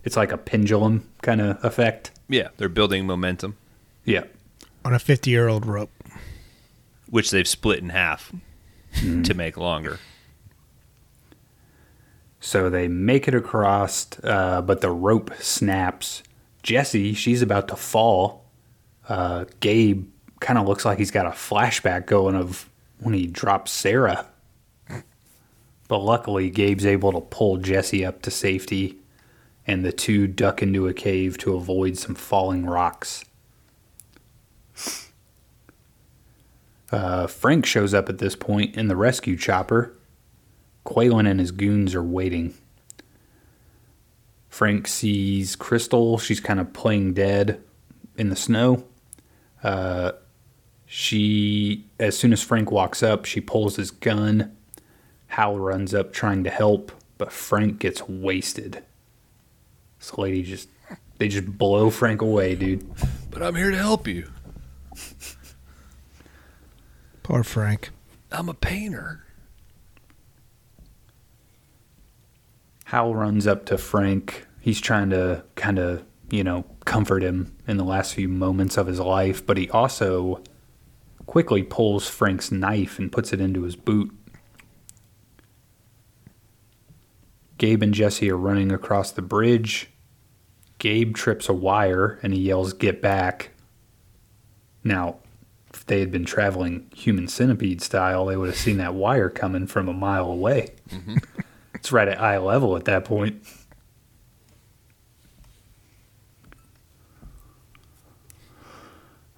it's 0.03 0.15
like 0.15 0.31
a 0.31 0.37
pendulum 0.37 1.07
kind 1.21 1.41
of 1.41 1.63
effect. 1.65 2.11
Yeah. 2.29 2.49
They're 2.57 2.69
building 2.69 3.05
momentum, 3.05 3.57
Yeah. 4.05 4.23
On 4.85 4.93
a 4.93 4.99
50 4.99 5.29
year 5.29 5.47
old 5.49 5.65
rope. 5.65 5.91
which 7.09 7.31
they've 7.31 7.47
split 7.47 7.79
in 7.79 7.89
half 7.89 8.31
to 9.23 9.33
make 9.33 9.57
longer. 9.57 9.99
So 12.47 12.69
they 12.69 12.87
make 12.87 13.27
it 13.27 13.35
across, 13.35 14.07
uh, 14.23 14.61
but 14.61 14.79
the 14.79 14.89
rope 14.89 15.33
snaps. 15.37 16.23
Jesse, 16.63 17.13
she's 17.13 17.41
about 17.41 17.67
to 17.67 17.75
fall. 17.75 18.45
Uh, 19.09 19.43
Gabe 19.59 20.07
kind 20.39 20.57
of 20.57 20.65
looks 20.65 20.85
like 20.85 20.97
he's 20.97 21.11
got 21.11 21.25
a 21.25 21.31
flashback 21.31 22.05
going 22.05 22.35
of 22.35 22.69
when 22.99 23.13
he 23.13 23.27
dropped 23.27 23.67
Sarah. 23.67 24.27
But 25.89 25.97
luckily, 25.97 26.49
Gabe's 26.49 26.85
able 26.85 27.11
to 27.11 27.19
pull 27.19 27.57
Jesse 27.57 28.05
up 28.05 28.21
to 28.21 28.31
safety, 28.31 28.95
and 29.65 29.83
the 29.83 29.91
two 29.91 30.25
duck 30.25 30.63
into 30.63 30.87
a 30.87 30.93
cave 30.93 31.37
to 31.39 31.53
avoid 31.53 31.97
some 31.97 32.15
falling 32.15 32.65
rocks. 32.65 33.25
Uh, 36.93 37.27
Frank 37.27 37.65
shows 37.65 37.93
up 37.93 38.07
at 38.07 38.19
this 38.19 38.37
point 38.37 38.77
in 38.77 38.87
the 38.87 38.95
rescue 38.95 39.35
chopper. 39.35 39.96
Qualen 40.87 41.29
and 41.29 41.37
his 41.37 41.51
goons 41.51 41.93
are 41.93 42.03
waiting. 42.03 42.53
Frank 44.47 44.87
sees 44.87 45.57
Crystal. 45.57 46.17
She's 46.17 46.39
kind 46.39 46.61
of 46.61 46.71
playing 46.71 47.13
dead 47.13 47.61
in 48.17 48.29
the 48.29 48.37
snow. 48.37 48.85
Uh, 49.61 50.13
she, 50.85 51.85
as 51.99 52.17
soon 52.17 52.31
as 52.31 52.41
Frank 52.41 52.71
walks 52.71 53.03
up, 53.03 53.25
she 53.25 53.41
pulls 53.41 53.75
his 53.75 53.91
gun. 53.91 54.55
Hal 55.27 55.59
runs 55.59 55.93
up 55.93 56.13
trying 56.13 56.45
to 56.45 56.49
help, 56.49 56.93
but 57.17 57.33
Frank 57.33 57.79
gets 57.79 58.07
wasted. 58.07 58.81
This 59.99 60.17
lady 60.17 60.41
just, 60.41 60.69
they 61.17 61.27
just 61.27 61.57
blow 61.57 61.89
Frank 61.89 62.21
away, 62.21 62.55
dude. 62.55 62.89
But 63.29 63.43
I'm 63.43 63.55
here 63.55 63.71
to 63.71 63.77
help 63.77 64.07
you. 64.07 64.31
Poor 67.23 67.43
Frank. 67.43 67.89
I'm 68.31 68.47
a 68.47 68.53
painter. 68.53 69.26
Hal 72.87 73.13
runs 73.13 73.45
up 73.45 73.65
to 73.65 73.77
Frank. 73.77 74.47
He's 74.61 74.79
trying 74.79 75.09
to 75.09 75.43
kind 75.55 75.77
of, 75.77 76.05
you 76.29 76.41
know, 76.41 76.63
comfort 76.85 77.21
him 77.21 77.53
in 77.67 77.75
the 77.75 77.83
last 77.83 78.13
few 78.13 78.29
moments 78.29 78.77
of 78.77 78.87
his 78.87 79.01
life, 79.01 79.45
but 79.45 79.57
he 79.57 79.69
also 79.71 80.41
quickly 81.25 81.63
pulls 81.63 82.07
Frank's 82.07 82.49
knife 82.49 82.97
and 82.97 83.11
puts 83.11 83.33
it 83.33 83.41
into 83.41 83.63
his 83.63 83.75
boot. 83.75 84.09
Gabe 87.57 87.83
and 87.83 87.93
Jesse 87.93 88.31
are 88.31 88.37
running 88.37 88.71
across 88.71 89.11
the 89.11 89.21
bridge. 89.21 89.89
Gabe 90.79 91.13
trips 91.13 91.49
a 91.49 91.53
wire 91.53 92.19
and 92.23 92.33
he 92.33 92.39
yells, 92.39 92.71
Get 92.71 93.01
back. 93.01 93.49
Now, 94.85 95.17
if 95.73 95.85
they 95.85 95.99
had 95.99 96.09
been 96.09 96.23
traveling 96.23 96.89
human 96.95 97.27
centipede 97.27 97.81
style, 97.81 98.27
they 98.27 98.37
would 98.37 98.47
have 98.47 98.57
seen 98.57 98.77
that 98.77 98.93
wire 98.93 99.29
coming 99.29 99.67
from 99.67 99.89
a 99.89 99.93
mile 99.93 100.31
away. 100.31 100.69
Mm-hmm. 100.89 101.17
It's 101.77 101.91
right 101.91 102.07
at 102.07 102.19
eye 102.19 102.37
level 102.37 102.75
at 102.75 102.85
that 102.85 103.05
point. 103.05 103.41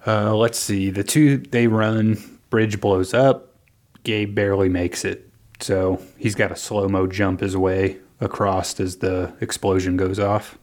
Uh, 0.06 0.34
let's 0.34 0.58
see. 0.58 0.90
The 0.90 1.04
two 1.04 1.36
they 1.38 1.66
run, 1.66 2.16
bridge 2.48 2.80
blows 2.80 3.12
up. 3.14 3.54
Gabe 4.02 4.34
barely 4.34 4.70
makes 4.70 5.04
it, 5.04 5.30
so 5.60 6.02
he's 6.16 6.34
got 6.34 6.50
a 6.50 6.56
slow 6.56 6.88
mo 6.88 7.06
jump 7.06 7.40
his 7.40 7.56
way 7.56 7.98
across 8.18 8.80
as 8.80 8.96
the 8.96 9.34
explosion 9.42 9.98
goes 9.98 10.18
off. 10.18 10.58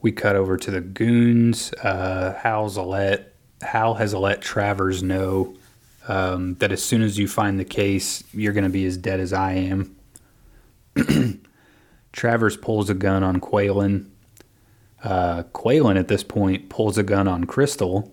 We 0.00 0.10
cut 0.12 0.34
over 0.36 0.56
to 0.56 0.70
the 0.70 0.80
goons. 0.80 1.72
Uh, 1.74 2.34
Hal's 2.42 2.78
let 2.78 3.34
Hal 3.60 3.94
has 3.94 4.14
let 4.14 4.40
Travers 4.40 5.02
know 5.02 5.54
um, 6.08 6.54
that 6.54 6.72
as 6.72 6.82
soon 6.82 7.02
as 7.02 7.18
you 7.18 7.28
find 7.28 7.60
the 7.60 7.64
case, 7.64 8.24
you're 8.32 8.54
going 8.54 8.64
to 8.64 8.70
be 8.70 8.86
as 8.86 8.96
dead 8.96 9.20
as 9.20 9.32
I 9.32 9.52
am. 9.52 9.96
Travers 12.12 12.56
pulls 12.56 12.90
a 12.90 12.94
gun 12.94 13.22
on 13.22 13.40
Qualen. 13.40 14.08
Uh, 15.04 15.44
Qualen 15.52 15.98
at 15.98 16.08
this 16.08 16.24
point 16.24 16.70
pulls 16.70 16.98
a 16.98 17.02
gun 17.02 17.28
on 17.28 17.44
Crystal, 17.44 18.12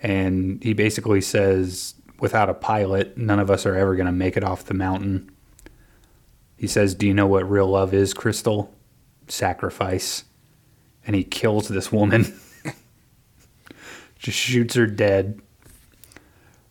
and 0.00 0.62
he 0.62 0.72
basically 0.72 1.20
says, 1.20 1.94
without 2.20 2.48
a 2.48 2.54
pilot, 2.54 3.18
none 3.18 3.40
of 3.40 3.50
us 3.50 3.66
are 3.66 3.74
ever 3.74 3.94
going 3.96 4.06
to 4.06 4.12
make 4.12 4.36
it 4.36 4.44
off 4.44 4.64
the 4.64 4.74
mountain. 4.74 5.30
He 6.56 6.66
says, 6.66 6.94
Do 6.94 7.06
you 7.06 7.12
know 7.12 7.26
what 7.26 7.48
real 7.50 7.66
love 7.66 7.92
is, 7.92 8.14
Crystal? 8.14 8.72
Sacrifice. 9.28 10.24
And 11.06 11.14
he 11.14 11.24
kills 11.24 11.68
this 11.68 11.92
woman. 11.92 12.38
Just 14.18 14.38
shoots 14.38 14.74
her 14.74 14.86
dead. 14.86 15.40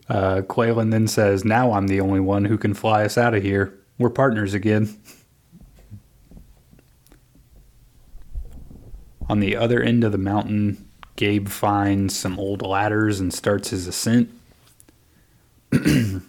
Uh, 0.08 0.42
Qualen 0.42 0.92
then 0.92 1.08
says, 1.08 1.44
Now 1.44 1.72
I'm 1.72 1.88
the 1.88 2.02
only 2.02 2.20
one 2.20 2.46
who 2.46 2.58
can 2.58 2.74
fly 2.74 3.04
us 3.04 3.18
out 3.18 3.34
of 3.34 3.44
here. 3.44 3.74
We're 3.98 4.10
partners 4.10 4.54
again. 4.54 4.98
On 9.28 9.40
the 9.40 9.56
other 9.56 9.82
end 9.82 10.04
of 10.04 10.12
the 10.12 10.20
mountain, 10.20 10.88
Gabe 11.16 11.48
finds 11.48 12.16
some 12.16 12.38
old 12.40 12.62
ladders 12.62 13.20
and 13.20 13.34
starts 13.34 13.70
his 13.70 13.88
ascent. 13.88 14.30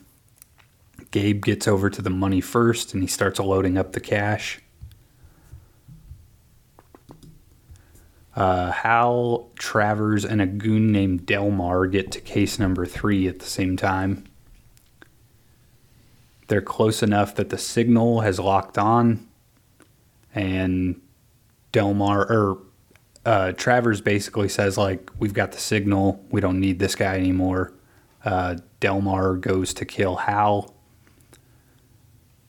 Gabe 1.10 1.44
gets 1.44 1.68
over 1.68 1.90
to 1.90 2.00
the 2.00 2.10
money 2.10 2.40
first 2.40 2.94
and 2.94 3.02
he 3.02 3.06
starts 3.06 3.38
loading 3.38 3.76
up 3.76 3.92
the 3.92 4.00
cash. 4.00 4.60
Uh, 8.36 8.70
Hal, 8.70 9.48
Travers, 9.58 10.26
and 10.26 10.42
a 10.42 10.46
goon 10.46 10.92
named 10.92 11.24
Delmar 11.24 11.86
get 11.86 12.12
to 12.12 12.20
case 12.20 12.58
number 12.58 12.84
three 12.84 13.26
at 13.26 13.38
the 13.38 13.46
same 13.46 13.78
time. 13.78 14.24
They're 16.48 16.60
close 16.60 17.02
enough 17.02 17.34
that 17.36 17.48
the 17.48 17.56
signal 17.56 18.20
has 18.20 18.38
locked 18.38 18.76
on, 18.76 19.26
and 20.34 21.00
Delmar 21.72 22.30
or 22.30 22.58
uh, 23.24 23.52
Travers 23.52 24.02
basically 24.02 24.50
says 24.50 24.76
like, 24.76 25.10
"We've 25.18 25.34
got 25.34 25.52
the 25.52 25.58
signal. 25.58 26.22
We 26.30 26.42
don't 26.42 26.60
need 26.60 26.78
this 26.78 26.94
guy 26.94 27.16
anymore." 27.16 27.72
Uh, 28.22 28.56
Delmar 28.80 29.36
goes 29.36 29.72
to 29.74 29.86
kill 29.86 30.16
Hal. 30.16 30.74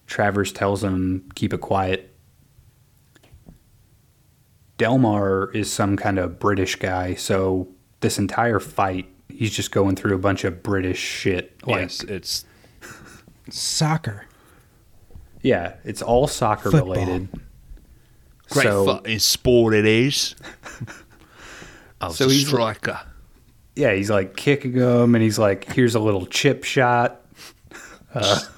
Travers 0.05 0.51
tells 0.51 0.83
him, 0.83 1.29
"Keep 1.33 1.53
it 1.53 1.61
quiet." 1.61 2.13
Delmar 4.77 5.51
is 5.53 5.71
some 5.71 5.97
kind 5.97 6.19
of 6.19 6.39
British 6.39 6.75
guy, 6.75 7.15
so 7.15 7.67
this 8.01 8.17
entire 8.19 8.59
fight, 8.59 9.07
he's 9.29 9.51
just 9.55 9.71
going 9.71 9.95
through 9.95 10.15
a 10.15 10.19
bunch 10.19 10.43
of 10.43 10.61
British 10.63 10.99
shit. 10.99 11.55
Like, 11.65 11.81
yes, 11.81 12.03
it's 12.03 12.45
Soccer. 13.49 14.25
yeah, 15.41 15.75
it's 15.83 16.01
all 16.01 16.27
soccer 16.27 16.69
Football. 16.71 16.95
related. 16.95 17.29
great 18.49 18.63
so, 18.63 18.85
fucking 18.85 19.19
sport 19.19 19.73
it 19.73 19.85
is. 19.85 20.35
I 22.01 22.07
was 22.07 22.17
So 22.17 22.25
a 22.27 22.29
he's- 22.31 22.47
striker. 22.47 22.99
Yeah, 23.75 23.93
he's 23.93 24.09
like 24.09 24.35
kicking 24.35 24.73
him, 24.73 25.13
and 25.13 25.23
he's 25.23 25.37
like, 25.37 25.71
"Here's 25.71 25.93
a 25.93 25.99
little 25.99 26.25
chip 26.25 26.63
shot." 26.63 27.21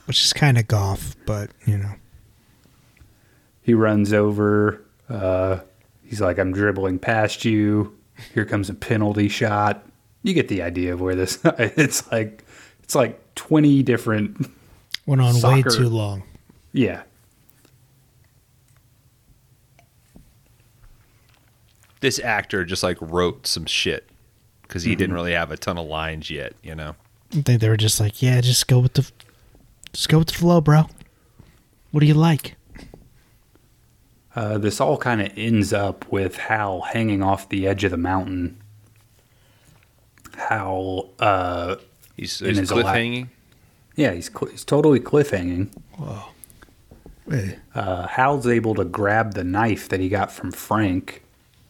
which 0.05 0.23
is 0.23 0.31
kind 0.31 0.57
of 0.57 0.65
golf, 0.69 1.13
but 1.25 1.49
you 1.65 1.77
know, 1.77 1.91
He 3.61 3.73
runs 3.73 4.13
over. 4.13 4.81
Uh, 5.09 5.59
he's 6.09 6.21
like, 6.21 6.39
"I'm 6.39 6.51
dribbling 6.51 6.99
past 6.99 7.45
you." 7.45 7.95
Here 8.33 8.45
comes 8.45 8.69
a 8.69 8.73
penalty 8.73 9.29
shot. 9.29 9.85
You 10.23 10.33
get 10.33 10.49
the 10.49 10.61
idea 10.61 10.93
of 10.93 11.01
where 11.01 11.15
this. 11.15 11.39
It's 11.59 12.11
like, 12.11 12.43
it's 12.83 12.95
like 12.95 13.35
twenty 13.35 13.83
different. 13.83 14.49
went 15.05 15.21
on 15.21 15.39
way 15.41 15.61
too 15.61 15.89
long. 15.89 16.23
Yeah, 16.73 17.03
This 22.01 22.19
actor 22.19 22.63
just 22.63 22.81
like 22.81 22.97
wrote 23.01 23.45
some 23.45 23.65
shit 23.65 24.07
because 24.61 24.83
he 24.83 24.95
didn't 24.95 25.09
mm-hmm. 25.09 25.15
really 25.15 25.33
have 25.33 25.51
a 25.51 25.57
ton 25.57 25.77
of 25.77 25.87
lines 25.87 26.29
yet. 26.29 26.53
You 26.63 26.75
know. 26.75 26.95
I 27.33 27.41
think 27.41 27.61
they 27.61 27.69
were 27.69 27.77
just 27.77 27.99
like, 27.99 28.21
yeah, 28.21 28.41
just 28.41 28.67
go 28.67 28.79
with 28.79 28.93
the, 28.93 29.09
just 29.93 30.09
go 30.09 30.19
with 30.19 30.29
the 30.29 30.33
flow, 30.33 30.61
bro. 30.61 30.85
What 31.91 31.99
do 31.99 32.05
you 32.05 32.13
like? 32.15 32.55
Uh, 34.35 34.57
this 34.57 34.79
all 34.79 34.97
kind 34.97 35.21
of 35.21 35.31
ends 35.37 35.73
up 35.73 36.09
with 36.11 36.37
Hal 36.37 36.81
hanging 36.81 37.21
off 37.23 37.49
the 37.49 37.67
edge 37.67 37.83
of 37.83 37.91
the 37.91 37.97
mountain. 37.97 38.57
Hal, 40.37 41.09
uh, 41.19 41.75
He's, 42.15 42.41
In 42.41 42.49
he's 42.49 42.57
his 42.59 42.71
lap. 42.73 42.85
cliffhanging. 42.97 43.27
yeah, 43.95 44.11
he's 44.11 44.29
cl- 44.29 44.51
he's 44.51 44.65
totally 44.65 44.99
cliffhanging. 44.99 45.69
Hey, 47.29 47.57
uh, 47.73 48.07
Hal's 48.07 48.45
able 48.47 48.75
to 48.75 48.83
grab 48.83 49.35
the 49.35 49.43
knife 49.45 49.87
that 49.89 49.99
he 50.01 50.09
got 50.09 50.29
from 50.31 50.51
Frank 50.51 51.23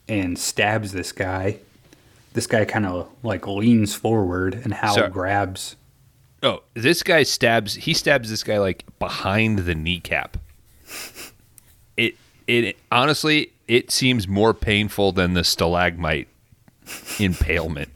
and 0.07 0.39
stabs 0.39 0.91
this 0.91 1.11
guy. 1.11 1.59
This 2.33 2.47
guy 2.47 2.65
kind 2.65 2.85
of 2.87 3.09
like 3.21 3.45
leans 3.47 3.93
forward, 3.93 4.55
and 4.55 4.73
Hal 4.73 4.95
Sorry. 4.95 5.09
grabs. 5.09 5.75
Oh, 6.41 6.63
this 6.73 7.03
guy 7.03 7.21
stabs. 7.23 7.75
He 7.75 7.93
stabs 7.93 8.29
this 8.31 8.43
guy 8.43 8.57
like 8.57 8.85
behind 8.97 9.59
the 9.59 9.75
kneecap. 9.75 10.37
It 12.49 12.77
honestly 12.91 13.51
it 13.67 13.91
seems 13.91 14.27
more 14.27 14.53
painful 14.53 15.11
than 15.11 15.33
the 15.33 15.43
stalagmite 15.43 16.27
impalement. 17.19 17.89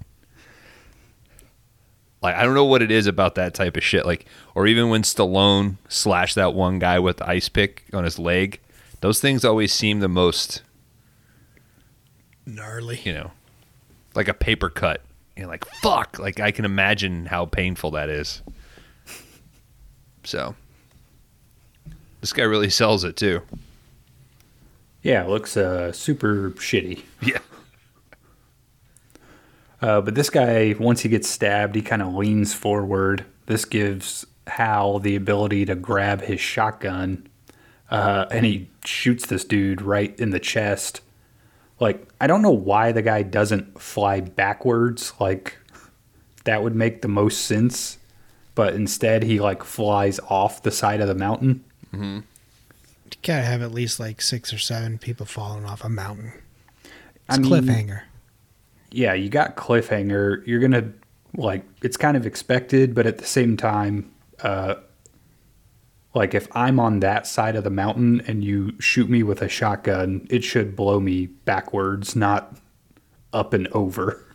Like 2.21 2.35
I 2.35 2.43
don't 2.43 2.53
know 2.53 2.65
what 2.65 2.81
it 2.81 2.91
is 2.91 3.07
about 3.07 3.35
that 3.35 3.53
type 3.53 3.75
of 3.77 3.83
shit. 3.83 4.05
Like 4.05 4.25
or 4.53 4.67
even 4.67 4.89
when 4.89 5.01
Stallone 5.01 5.77
slashed 5.89 6.35
that 6.35 6.53
one 6.53 6.77
guy 6.79 6.99
with 6.99 7.17
the 7.17 7.27
ice 7.27 7.49
pick 7.49 7.85
on 7.93 8.03
his 8.03 8.19
leg, 8.19 8.59
those 9.01 9.19
things 9.19 9.43
always 9.43 9.73
seem 9.73 9.99
the 9.99 10.07
most 10.07 10.61
gnarly. 12.45 13.01
you 13.03 13.13
know, 13.13 13.31
like 14.15 14.27
a 14.27 14.33
paper 14.33 14.69
cut. 14.69 15.01
You're 15.35 15.47
like, 15.47 15.65
fuck. 15.65 16.19
Like, 16.19 16.39
I 16.39 16.51
can 16.51 16.63
imagine 16.63 17.25
how 17.25 17.45
painful 17.45 17.91
that 17.91 18.09
is. 18.09 18.41
So, 20.23 20.55
this 22.21 22.31
guy 22.31 22.43
really 22.43 22.69
sells 22.69 23.03
it 23.03 23.17
too. 23.17 23.41
Yeah, 25.03 25.23
it 25.23 25.29
looks 25.29 25.55
uh, 25.55 25.91
super 25.91 26.51
shitty. 26.51 27.03
Yeah. 27.21 27.39
Uh, 29.81 29.99
but 29.99 30.15
this 30.15 30.29
guy, 30.29 30.73
once 30.79 31.01
he 31.01 31.09
gets 31.09 31.29
stabbed, 31.29 31.75
he 31.75 31.81
kind 31.81 32.01
of 32.01 32.15
leans 32.15 32.53
forward. 32.53 33.25
This 33.47 33.65
gives 33.65 34.25
Hal 34.47 34.99
the 34.99 35.17
ability 35.17 35.65
to 35.65 35.75
grab 35.75 36.21
his 36.21 36.39
shotgun, 36.39 37.27
uh, 37.91 38.25
and 38.31 38.45
he 38.45 38.69
shoots 38.85 39.25
this 39.25 39.43
dude 39.43 39.81
right 39.81 40.17
in 40.17 40.29
the 40.29 40.39
chest. 40.39 41.01
Like, 41.81 42.07
I 42.21 42.27
don't 42.27 42.41
know 42.41 42.49
why 42.51 42.93
the 42.93 43.01
guy 43.01 43.23
doesn't 43.23 43.81
fly 43.81 44.21
backwards. 44.21 45.11
Like, 45.19 45.57
that 46.45 46.63
would 46.63 46.75
make 46.75 47.01
the 47.01 47.09
most 47.09 47.41
sense. 47.41 47.97
But 48.55 48.75
instead, 48.75 49.23
he 49.23 49.39
like 49.41 49.63
flies 49.63 50.19
off 50.29 50.63
the 50.63 50.71
side 50.71 51.01
of 51.01 51.09
the 51.09 51.15
mountain. 51.15 51.63
You 51.91 52.23
gotta 53.21 53.43
have 53.43 53.61
at 53.61 53.71
least 53.71 53.99
like 53.99 54.21
six 54.21 54.53
or 54.53 54.57
seven 54.57 54.97
people 54.97 55.25
falling 55.25 55.65
off 55.65 55.83
a 55.83 55.89
mountain. 55.89 56.33
It's 56.83 56.91
I 57.29 57.37
mean- 57.37 57.51
cliffhanger. 57.51 58.01
yeah, 58.91 59.13
you 59.13 59.29
got 59.29 59.55
cliffhanger. 59.55 60.45
You're 60.45 60.59
gonna 60.59 60.91
like 61.35 61.63
it's 61.81 61.97
kind 61.97 62.17
of 62.17 62.25
expected, 62.25 62.93
but 62.93 63.05
at 63.07 63.17
the 63.17 63.25
same 63.25 63.57
time, 63.57 64.11
uh, 64.41 64.75
like 66.13 66.33
if 66.33 66.47
I'm 66.55 66.79
on 66.79 66.99
that 66.99 67.25
side 67.25 67.55
of 67.55 67.63
the 67.63 67.69
mountain 67.71 68.21
and 68.27 68.43
you 68.43 68.73
shoot 68.79 69.09
me 69.09 69.23
with 69.23 69.41
a 69.41 69.49
shotgun, 69.49 70.27
it 70.29 70.43
should 70.43 70.75
blow 70.75 70.99
me 70.99 71.25
backwards, 71.27 72.15
not 72.15 72.57
up 73.31 73.53
and 73.53 73.67
over. 73.69 74.23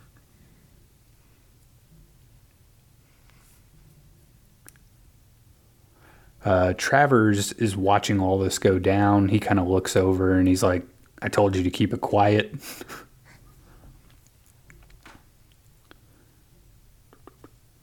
Uh, 6.45 6.73
Travers 6.77 7.51
is 7.53 7.75
watching 7.75 8.19
all 8.19 8.39
this 8.39 8.59
go 8.59 8.79
down. 8.79 9.27
He 9.29 9.39
kind 9.39 9.59
of 9.59 9.67
looks 9.67 9.95
over 9.95 10.33
and 10.33 10.47
he's 10.47 10.63
like, 10.63 10.83
"I 11.21 11.27
told 11.29 11.55
you 11.55 11.63
to 11.63 11.69
keep 11.69 11.93
it 11.93 12.01
quiet." 12.01 12.53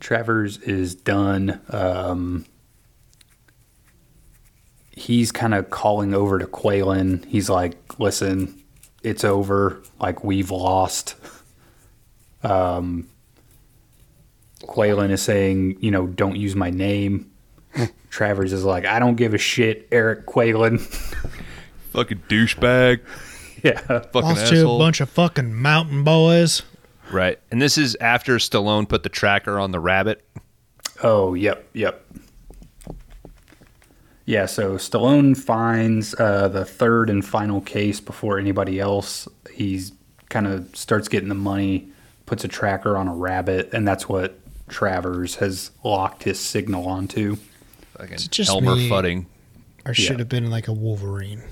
Travers 0.01 0.59
is 0.59 0.95
done. 0.95 1.61
Um, 1.69 2.47
he's 4.93 5.31
kind 5.31 5.53
of 5.55 5.71
calling 5.71 6.15
over 6.15 6.39
to 6.39 6.47
Qualen. 6.47 7.25
He's 7.27 7.51
like, 7.51 7.99
listen, 7.99 8.63
it's 9.03 9.25
over. 9.25 9.83
Like, 10.01 10.25
we've 10.25 10.51
lost. 10.51 11.17
Um, 12.43 13.09
Qualen 14.63 15.11
is 15.11 15.23
saying, 15.23 15.79
you 15.81 15.91
know, 15.91 16.07
don't 16.07 16.37
use 16.37 16.55
my 16.55 16.71
name. 16.71 17.31
Travers 18.11 18.53
is 18.53 18.65
like, 18.65 18.85
I 18.85 18.99
don't 18.99 19.17
give 19.17 19.35
a 19.35 19.39
shit, 19.39 19.89
Eric 19.93 20.27
Qualen. 20.27 20.81
Fucking 21.91 22.23
douchebag. 22.29 23.01
yeah. 23.63 23.81
Fucking 23.81 24.23
Lost 24.23 24.49
to 24.49 24.69
a 24.69 24.79
bunch 24.79 25.01
of 25.01 25.09
fucking 25.11 25.55
mountain 25.55 26.05
boys. 26.05 26.63
Right. 27.11 27.39
And 27.51 27.63
this 27.63 27.79
is 27.79 27.97
after 28.01 28.37
Stallone 28.37 28.89
put 28.89 29.03
the 29.03 29.09
tracker 29.09 29.59
on 29.59 29.71
the 29.71 29.81
rabbit. 29.81 30.27
Oh, 31.03 31.35
yep, 31.35 31.69
yep. 31.73 32.05
Yeah, 34.25 34.47
so 34.47 34.75
Stallone 34.75 35.37
finds 35.37 36.15
uh, 36.19 36.49
the 36.49 36.65
third 36.65 37.11
and 37.11 37.25
final 37.25 37.61
case 37.61 38.01
before 38.01 38.39
anybody 38.39 38.81
else. 38.81 39.29
He's 39.53 39.93
kind 40.29 40.49
of 40.49 40.75
starts 40.75 41.07
getting 41.07 41.29
the 41.29 41.37
money, 41.37 41.89
puts 42.27 42.43
a 42.45 42.49
tracker 42.49 42.97
on 42.97 43.07
a 43.07 43.15
rabbit, 43.15 43.73
and 43.73 43.87
that's 43.87 44.09
what 44.09 44.39
Travers 44.69 45.37
has 45.37 45.71
locked 45.85 46.25
his 46.25 46.41
signal 46.41 46.89
onto. 46.89 47.37
Fucking 47.99 48.15
Is 48.15 48.25
it 48.27 48.31
just 48.31 48.51
Elmer 48.51 48.77
me? 48.77 48.89
Fudding. 48.91 49.27
Or 49.85 49.95
should 49.95 50.13
Yeah. 50.15 50.19
have 50.19 50.29
been 50.29 50.51
like 50.51 50.69
a 50.69 50.73
Wolverine. 50.73 51.43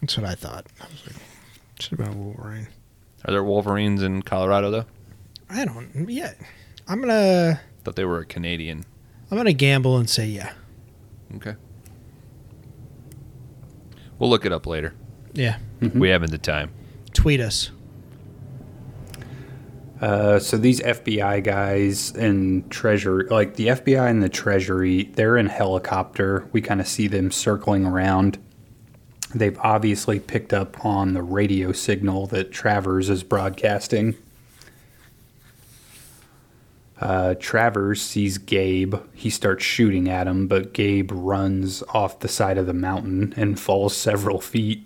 That's 0.00 0.16
what 0.16 0.26
I 0.26 0.34
thought. 0.34 0.66
I 0.80 0.84
was 0.84 1.06
like, 1.06 1.16
should 1.80 1.98
have 1.98 2.08
been 2.08 2.16
a 2.16 2.20
Wolverine. 2.20 2.68
Are 3.24 3.32
there 3.32 3.42
Wolverines 3.44 4.02
in 4.02 4.22
Colorado 4.22 4.70
though? 4.70 4.84
I 5.48 5.64
don't. 5.64 6.08
Yeah, 6.08 6.32
I'm 6.88 7.00
gonna. 7.00 7.60
Thought 7.84 7.96
they 7.96 8.04
were 8.04 8.18
a 8.20 8.24
Canadian. 8.26 8.84
I'm 9.30 9.36
gonna 9.36 9.52
gamble 9.52 9.96
and 9.98 10.08
say 10.10 10.26
yeah. 10.26 10.52
Okay. 11.36 11.54
We'll 14.18 14.30
look 14.30 14.44
it 14.44 14.52
up 14.52 14.66
later. 14.66 14.94
Yeah. 15.32 15.58
Mm-hmm. 15.80 15.98
We 15.98 16.10
haven't 16.10 16.30
the 16.30 16.38
time. 16.38 16.70
Tweet 17.12 17.40
us. 17.40 17.70
Uh, 20.02 20.40
so 20.40 20.56
these 20.56 20.80
FBI 20.80 21.44
guys 21.44 22.10
and 22.16 22.68
treasury, 22.72 23.28
like 23.30 23.54
the 23.54 23.68
FBI 23.68 24.10
and 24.10 24.20
the 24.20 24.28
Treasury, 24.28 25.04
they're 25.14 25.36
in 25.36 25.46
helicopter. 25.46 26.48
We 26.50 26.60
kind 26.60 26.80
of 26.80 26.88
see 26.88 27.06
them 27.06 27.30
circling 27.30 27.86
around. 27.86 28.36
They've 29.32 29.56
obviously 29.60 30.18
picked 30.18 30.52
up 30.52 30.84
on 30.84 31.14
the 31.14 31.22
radio 31.22 31.70
signal 31.70 32.26
that 32.26 32.50
Travers 32.50 33.08
is 33.08 33.22
broadcasting. 33.22 34.16
Uh, 37.00 37.36
Travers 37.38 38.02
sees 38.02 38.38
Gabe. 38.38 38.96
He 39.14 39.30
starts 39.30 39.64
shooting 39.64 40.08
at 40.08 40.26
him, 40.26 40.48
but 40.48 40.72
Gabe 40.72 41.12
runs 41.12 41.84
off 41.94 42.18
the 42.18 42.28
side 42.28 42.58
of 42.58 42.66
the 42.66 42.74
mountain 42.74 43.34
and 43.36 43.58
falls 43.58 43.96
several 43.96 44.40
feet. 44.52 44.84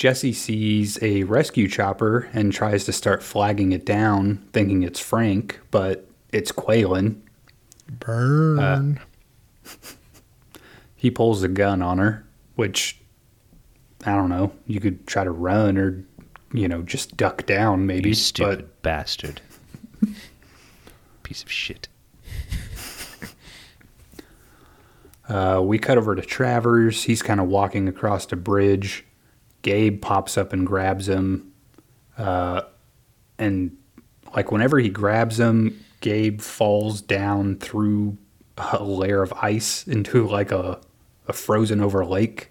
Jesse 0.00 0.32
sees 0.32 0.98
a 1.02 1.24
rescue 1.24 1.68
chopper 1.68 2.30
and 2.32 2.54
tries 2.54 2.84
to 2.84 2.92
start 2.92 3.22
flagging 3.22 3.72
it 3.72 3.84
down, 3.84 4.42
thinking 4.54 4.82
it's 4.82 4.98
Frank, 4.98 5.60
but 5.70 6.08
it's 6.32 6.50
Qualen. 6.50 7.20
Burn. 7.86 8.98
He 10.96 11.10
pulls 11.10 11.42
a 11.42 11.48
gun 11.48 11.80
on 11.80 11.96
her, 11.96 12.26
which 12.56 13.00
I 14.04 14.14
don't 14.14 14.28
know. 14.28 14.52
You 14.66 14.80
could 14.80 15.06
try 15.06 15.24
to 15.24 15.30
run 15.30 15.78
or, 15.78 16.04
you 16.52 16.68
know, 16.68 16.82
just 16.82 17.16
duck 17.16 17.46
down 17.46 17.86
maybe. 17.86 18.10
You 18.10 18.14
stupid 18.14 18.68
bastard. 18.82 19.40
Piece 21.22 21.42
of 21.42 21.50
shit. 21.50 21.88
Uh, 25.26 25.60
we 25.62 25.78
cut 25.78 25.96
over 25.96 26.14
to 26.14 26.22
Travers. 26.22 27.04
He's 27.04 27.22
kind 27.22 27.40
of 27.40 27.48
walking 27.48 27.88
across 27.88 28.30
a 28.32 28.36
bridge. 28.36 29.06
Gabe 29.62 30.00
pops 30.00 30.38
up 30.38 30.52
and 30.52 30.66
grabs 30.66 31.08
him. 31.08 31.52
Uh, 32.16 32.62
and 33.38 33.76
like 34.34 34.52
whenever 34.52 34.78
he 34.78 34.88
grabs 34.88 35.38
him, 35.38 35.82
Gabe 36.00 36.40
falls 36.40 37.00
down 37.00 37.56
through 37.56 38.16
a 38.58 38.82
layer 38.82 39.22
of 39.22 39.32
ice 39.34 39.86
into 39.86 40.26
like 40.26 40.52
a, 40.52 40.80
a 41.28 41.32
frozen 41.32 41.80
over 41.80 42.04
lake. 42.04 42.50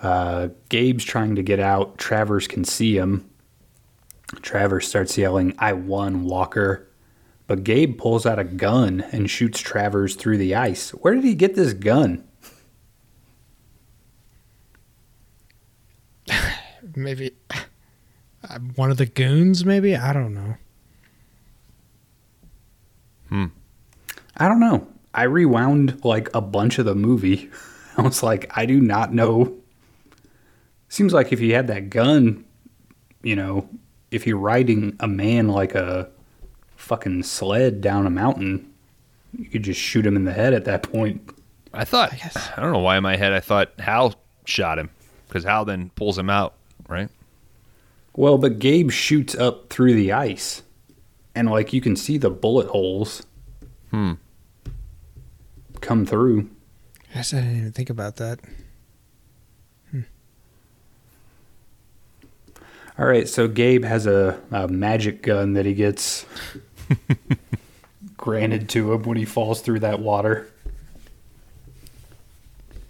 Uh, 0.00 0.48
Gabe's 0.68 1.04
trying 1.04 1.34
to 1.34 1.42
get 1.42 1.58
out. 1.58 1.98
Travers 1.98 2.46
can 2.46 2.64
see 2.64 2.96
him. 2.96 3.28
Travers 4.42 4.86
starts 4.86 5.18
yelling, 5.18 5.54
I 5.58 5.72
won, 5.72 6.24
Walker. 6.24 6.88
But 7.46 7.64
Gabe 7.64 7.98
pulls 7.98 8.26
out 8.26 8.38
a 8.38 8.44
gun 8.44 9.00
and 9.10 9.30
shoots 9.30 9.60
Travers 9.60 10.14
through 10.14 10.36
the 10.38 10.54
ice. 10.54 10.90
Where 10.90 11.14
did 11.14 11.24
he 11.24 11.34
get 11.34 11.54
this 11.54 11.72
gun? 11.72 12.27
Maybe 17.02 17.32
uh, 17.50 18.58
one 18.74 18.90
of 18.90 18.96
the 18.96 19.06
goons. 19.06 19.64
Maybe 19.64 19.96
I 19.96 20.12
don't 20.12 20.34
know. 20.34 20.56
Hmm. 23.28 23.46
I 24.36 24.48
don't 24.48 24.60
know. 24.60 24.86
I 25.14 25.24
rewound 25.24 26.04
like 26.04 26.28
a 26.34 26.40
bunch 26.40 26.78
of 26.78 26.84
the 26.84 26.94
movie. 26.94 27.50
I 27.96 28.02
was 28.02 28.22
like, 28.22 28.50
I 28.56 28.66
do 28.66 28.80
not 28.80 29.12
know. 29.12 29.56
Seems 30.88 31.12
like 31.12 31.32
if 31.32 31.38
he 31.38 31.50
had 31.50 31.66
that 31.66 31.90
gun, 31.90 32.44
you 33.22 33.36
know, 33.36 33.68
if 34.10 34.26
you're 34.26 34.38
riding 34.38 34.96
a 35.00 35.08
man 35.08 35.48
like 35.48 35.74
a 35.74 36.08
fucking 36.76 37.24
sled 37.24 37.80
down 37.80 38.06
a 38.06 38.10
mountain, 38.10 38.72
you 39.36 39.46
could 39.46 39.62
just 39.62 39.80
shoot 39.80 40.06
him 40.06 40.16
in 40.16 40.24
the 40.24 40.32
head 40.32 40.54
at 40.54 40.64
that 40.64 40.82
point. 40.82 41.30
I 41.74 41.84
thought 41.84 42.12
I, 42.12 42.60
don't 42.60 42.72
know 42.72 42.78
why 42.78 42.96
in 42.96 43.02
my 43.02 43.16
head 43.16 43.32
I 43.32 43.40
thought 43.40 43.72
Hal 43.78 44.14
shot 44.46 44.78
him 44.78 44.88
because 45.26 45.44
Hal 45.44 45.64
then 45.64 45.90
pulls 45.96 46.18
him 46.18 46.30
out, 46.30 46.54
right? 46.88 47.08
Well, 48.16 48.38
but 48.38 48.58
Gabe 48.58 48.90
shoots 48.90 49.34
up 49.36 49.70
through 49.70 49.94
the 49.94 50.12
ice, 50.12 50.62
and 51.34 51.48
like 51.48 51.72
you 51.72 51.80
can 51.80 51.94
see 51.94 52.18
the 52.18 52.30
bullet 52.30 52.68
holes. 52.68 53.24
Hmm. 53.90 54.14
Come 55.80 56.04
through. 56.04 56.50
I 57.10 57.14
guess 57.14 57.32
I 57.32 57.40
didn't 57.40 57.56
even 57.58 57.72
think 57.72 57.90
about 57.90 58.16
that. 58.16 58.40
All 62.98 63.06
right, 63.06 63.28
so 63.28 63.46
Gabe 63.46 63.84
has 63.84 64.08
a, 64.08 64.40
a 64.50 64.66
magic 64.66 65.22
gun 65.22 65.52
that 65.52 65.64
he 65.64 65.72
gets 65.72 66.26
granted 68.16 68.68
to 68.70 68.92
him 68.92 69.04
when 69.04 69.16
he 69.16 69.24
falls 69.24 69.60
through 69.60 69.78
that 69.80 70.00
water. 70.00 70.50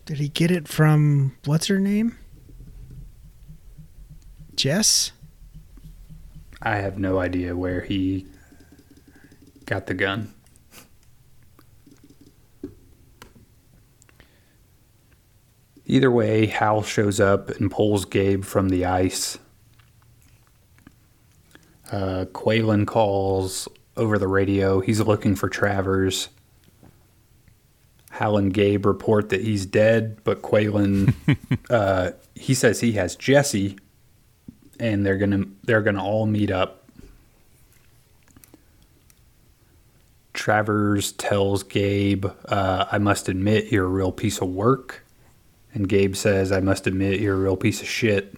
Did 0.06 0.16
he 0.16 0.28
get 0.28 0.50
it 0.50 0.66
from 0.66 1.36
what's 1.44 1.66
her 1.66 1.78
name? 1.78 2.16
Jess? 4.58 5.12
I 6.60 6.76
have 6.78 6.98
no 6.98 7.20
idea 7.20 7.56
where 7.56 7.80
he 7.80 8.26
got 9.66 9.86
the 9.86 9.94
gun. 9.94 10.34
Either 15.86 16.10
way, 16.10 16.46
Hal 16.46 16.82
shows 16.82 17.20
up 17.20 17.50
and 17.50 17.70
pulls 17.70 18.04
Gabe 18.04 18.44
from 18.44 18.68
the 18.68 18.84
ice. 18.84 19.38
Uh, 21.92 22.26
Qualen 22.32 22.84
calls 22.84 23.68
over 23.96 24.18
the 24.18 24.26
radio. 24.26 24.80
He's 24.80 25.00
looking 25.00 25.36
for 25.36 25.48
Travers. 25.48 26.30
Hal 28.10 28.36
and 28.36 28.52
Gabe 28.52 28.84
report 28.84 29.28
that 29.28 29.42
he's 29.42 29.64
dead, 29.64 30.18
but 30.24 30.42
Qualen, 30.42 31.14
uh, 31.70 32.10
he 32.34 32.54
says 32.54 32.80
he 32.80 32.92
has 32.92 33.14
Jesse, 33.14 33.78
and 34.78 35.04
they're 35.04 35.16
gonna 35.16 35.44
they're 35.64 35.82
gonna 35.82 36.02
all 36.02 36.26
meet 36.26 36.50
up. 36.50 36.84
Travers 40.32 41.12
tells 41.12 41.62
Gabe, 41.62 42.26
uh, 42.46 42.86
"I 42.90 42.98
must 42.98 43.28
admit 43.28 43.72
you're 43.72 43.86
a 43.86 43.88
real 43.88 44.12
piece 44.12 44.40
of 44.40 44.48
work," 44.48 45.04
and 45.74 45.88
Gabe 45.88 46.14
says, 46.14 46.52
"I 46.52 46.60
must 46.60 46.86
admit 46.86 47.20
you're 47.20 47.34
a 47.34 47.38
real 47.38 47.56
piece 47.56 47.80
of 47.82 47.88
shit." 47.88 48.34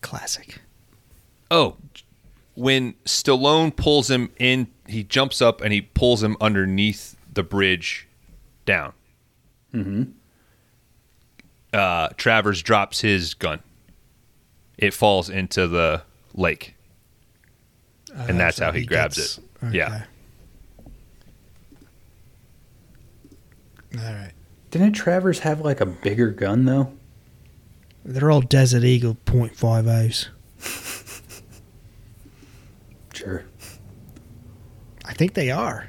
Classic. 0.00 0.60
Oh, 1.50 1.76
when 2.54 2.94
Stallone 3.04 3.74
pulls 3.74 4.10
him 4.10 4.30
in, 4.38 4.68
he 4.86 5.04
jumps 5.04 5.40
up 5.42 5.60
and 5.60 5.72
he 5.72 5.82
pulls 5.82 6.22
him 6.22 6.36
underneath 6.40 7.16
the 7.32 7.42
bridge 7.42 8.08
down. 8.64 8.92
Mm-hmm. 9.74 10.04
Uh, 11.72 12.08
Travers 12.16 12.62
drops 12.62 13.00
his 13.00 13.34
gun. 13.34 13.60
It 14.78 14.92
falls 14.94 15.30
into 15.30 15.66
the 15.68 16.02
lake. 16.34 16.74
And 18.14 18.38
that's 18.38 18.58
so 18.58 18.66
how 18.66 18.72
he 18.72 18.84
grabs 18.84 19.16
gets- 19.16 19.38
it. 19.38 19.74
Yeah. 19.74 20.04
All 23.98 24.02
right. 24.02 24.32
Didn't 24.70 24.92
Travers 24.92 25.40
have 25.40 25.60
like 25.60 25.80
a 25.80 25.86
bigger 25.86 26.30
gun 26.30 26.64
though? 26.64 26.92
They're 28.04 28.30
all 28.30 28.40
Desert 28.40 28.84
Eagle 28.84 29.16
.50s. 29.26 30.28
Sure. 33.14 33.44
I 35.04 35.12
think 35.12 35.34
they 35.34 35.50
are. 35.50 35.86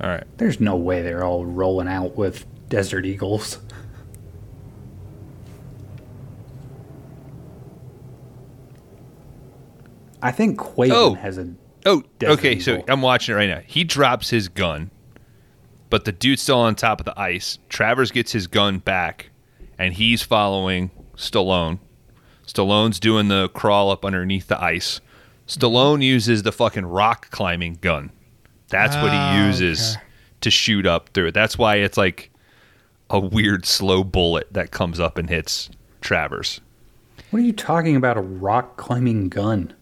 All 0.00 0.08
right. 0.08 0.24
There's 0.38 0.58
no 0.60 0.76
way 0.76 1.02
they're 1.02 1.24
all 1.24 1.44
rolling 1.44 1.88
out 1.88 2.16
with 2.16 2.46
Desert 2.70 3.04
Eagles. 3.04 3.58
I 10.24 10.32
think 10.32 10.58
Qualen 10.58 10.90
Oh. 10.92 11.14
has 11.14 11.38
a. 11.38 11.48
Oh, 11.86 12.02
okay. 12.22 12.58
So 12.58 12.82
I'm 12.88 13.02
watching 13.02 13.34
it 13.34 13.36
right 13.36 13.48
now. 13.48 13.60
He 13.66 13.84
drops 13.84 14.30
his 14.30 14.48
gun, 14.48 14.90
but 15.90 16.04
the 16.06 16.12
dude's 16.12 16.42
still 16.42 16.58
on 16.60 16.74
top 16.74 17.00
of 17.00 17.04
the 17.04 17.18
ice. 17.20 17.58
Travers 17.68 18.10
gets 18.10 18.32
his 18.32 18.46
gun 18.46 18.78
back, 18.78 19.30
and 19.78 19.92
he's 19.94 20.22
following 20.22 20.90
Stallone. 21.16 21.78
Stallone's 22.46 22.98
doing 23.00 23.28
the 23.28 23.48
crawl 23.50 23.90
up 23.90 24.04
underneath 24.04 24.48
the 24.48 24.60
ice. 24.62 25.00
Stallone 25.46 26.02
uses 26.02 26.42
the 26.42 26.52
fucking 26.52 26.86
rock 26.86 27.30
climbing 27.30 27.78
gun. 27.82 28.10
That's 28.68 28.96
what 28.96 29.10
Ah, 29.12 29.32
he 29.38 29.46
uses 29.46 29.92
okay. 29.96 30.02
to 30.40 30.50
shoot 30.50 30.86
up 30.86 31.10
through 31.10 31.28
it. 31.28 31.34
That's 31.34 31.58
why 31.58 31.76
it's 31.76 31.98
like 31.98 32.30
a 33.10 33.20
weird 33.20 33.66
slow 33.66 34.02
bullet 34.04 34.50
that 34.52 34.70
comes 34.70 34.98
up 34.98 35.18
and 35.18 35.28
hits 35.28 35.68
Travers. 36.00 36.60
What 37.30 37.40
are 37.40 37.44
you 37.44 37.52
talking 37.52 37.94
about? 37.96 38.16
A 38.16 38.22
rock 38.22 38.76
climbing 38.78 39.28
gun? 39.28 39.74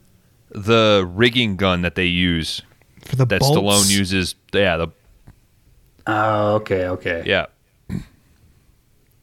The 0.54 1.08
rigging 1.10 1.56
gun 1.56 1.82
that 1.82 1.94
they 1.94 2.04
use 2.06 2.62
For 3.06 3.16
the 3.16 3.24
that 3.26 3.40
bolts. 3.40 3.56
Stallone 3.56 3.90
uses, 3.96 4.34
yeah, 4.52 4.76
the 4.76 4.88
Oh, 6.06 6.54
okay, 6.56 6.86
okay. 6.88 7.22
yeah. 7.26 7.46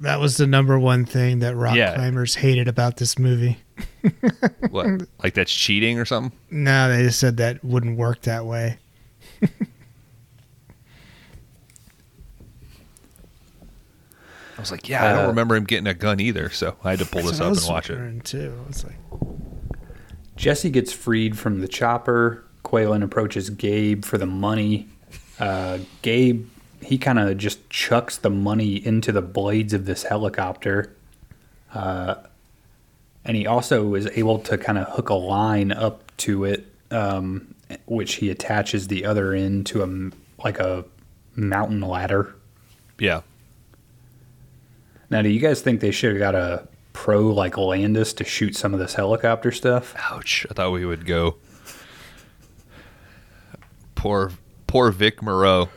That 0.02 0.20
was 0.22 0.38
the 0.38 0.48
number 0.48 0.80
one 0.80 1.06
thing 1.06 1.40
that 1.40 1.56
rock 1.58 1.76
Yeah. 1.76 1.94
climbers 1.96 2.36
hated 2.36 2.68
about 2.70 2.98
this 2.98 3.20
movie. 3.20 3.58
What? 4.70 4.88
like 5.24 5.34
that's 5.34 5.52
cheating 5.54 6.00
or 6.00 6.06
something? 6.06 6.32
No, 6.52 6.90
they 6.90 7.04
just 7.04 7.20
said 7.20 7.38
that 7.38 7.64
wouldn't 7.66 7.98
work 7.98 8.22
that 8.22 8.46
way. 8.46 8.78
I 14.58 14.62
was 14.62 14.72
like, 14.72 14.90
yeah, 14.90 15.04
I 15.06 15.10
Uh, 15.12 15.14
don't 15.20 15.28
remember 15.28 15.56
him 15.56 15.64
getting 15.64 15.88
a 15.88 15.94
gun 15.94 16.20
either, 16.20 16.50
so 16.50 16.76
I 16.84 16.92
had 16.92 17.00
to 17.00 17.06
pull 17.06 17.24
this 17.24 17.40
up 17.40 17.56
and 17.56 17.66
watch 17.68 17.90
it. 17.90 17.94
wondering, 17.94 18.22
Too. 18.22 18.58
I 18.64 18.68
was 18.68 18.84
like, 18.84 18.98
Jesse 20.40 20.70
gets 20.70 20.94
freed 20.94 21.38
from 21.38 21.60
the 21.60 21.68
chopper. 21.68 22.46
Qualen 22.64 23.04
approaches 23.04 23.50
Gabe 23.50 24.06
for 24.06 24.18
the 24.18 24.26
money. 24.26 24.88
Uh, 25.38 25.80
Gabe, 26.02 26.48
he 26.82 26.98
kind 26.98 27.20
of 27.20 27.38
just 27.38 27.70
chucks 27.70 28.16
the 28.16 28.30
money 28.30 28.76
into 28.76 29.12
the 29.12 29.22
blades 29.22 29.74
of 29.74 29.86
this 29.86 30.04
helicopter. 30.04 30.96
Uh, 31.74 32.16
and 33.26 33.36
he 33.36 33.46
also 33.46 33.96
is 33.96 34.08
able 34.16 34.40
to 34.40 34.58
kind 34.58 34.78
of 34.78 34.88
hook 34.88 35.10
a 35.10 35.14
line 35.14 35.74
up 35.74 36.10
to 36.18 36.46
it, 36.46 36.66
um, 36.90 37.54
which 37.86 38.16
he 38.16 38.30
attaches 38.30 38.88
the 38.88 39.04
other 39.04 39.34
end 39.34 39.66
to 39.66 39.84
a 39.84 40.42
like 40.42 40.58
a 40.58 40.86
mountain 41.36 41.82
ladder. 41.82 42.34
Yeah. 42.98 43.24
Now, 45.10 45.22
do 45.22 45.28
you 45.28 45.42
guys 45.42 45.60
think 45.60 45.82
they 45.82 45.92
should 45.92 46.12
have 46.12 46.20
got 46.20 46.36
a 46.36 46.66
pro 47.00 47.22
like 47.22 47.58
Landis 47.58 48.12
to 48.12 48.26
shoot 48.26 48.58
some 48.58 48.74
of 48.74 48.80
this 48.82 48.96
helicopter 48.96 49.54
stuff? 49.54 49.96
Ouch. 50.12 50.46
I 50.50 50.54
thought 50.54 50.74
we 50.74 50.86
would 50.86 51.06
go. 51.06 51.38
Poor, 53.96 54.34
poor 54.68 54.92
Vic 54.92 55.22
Morrow. 55.22 55.70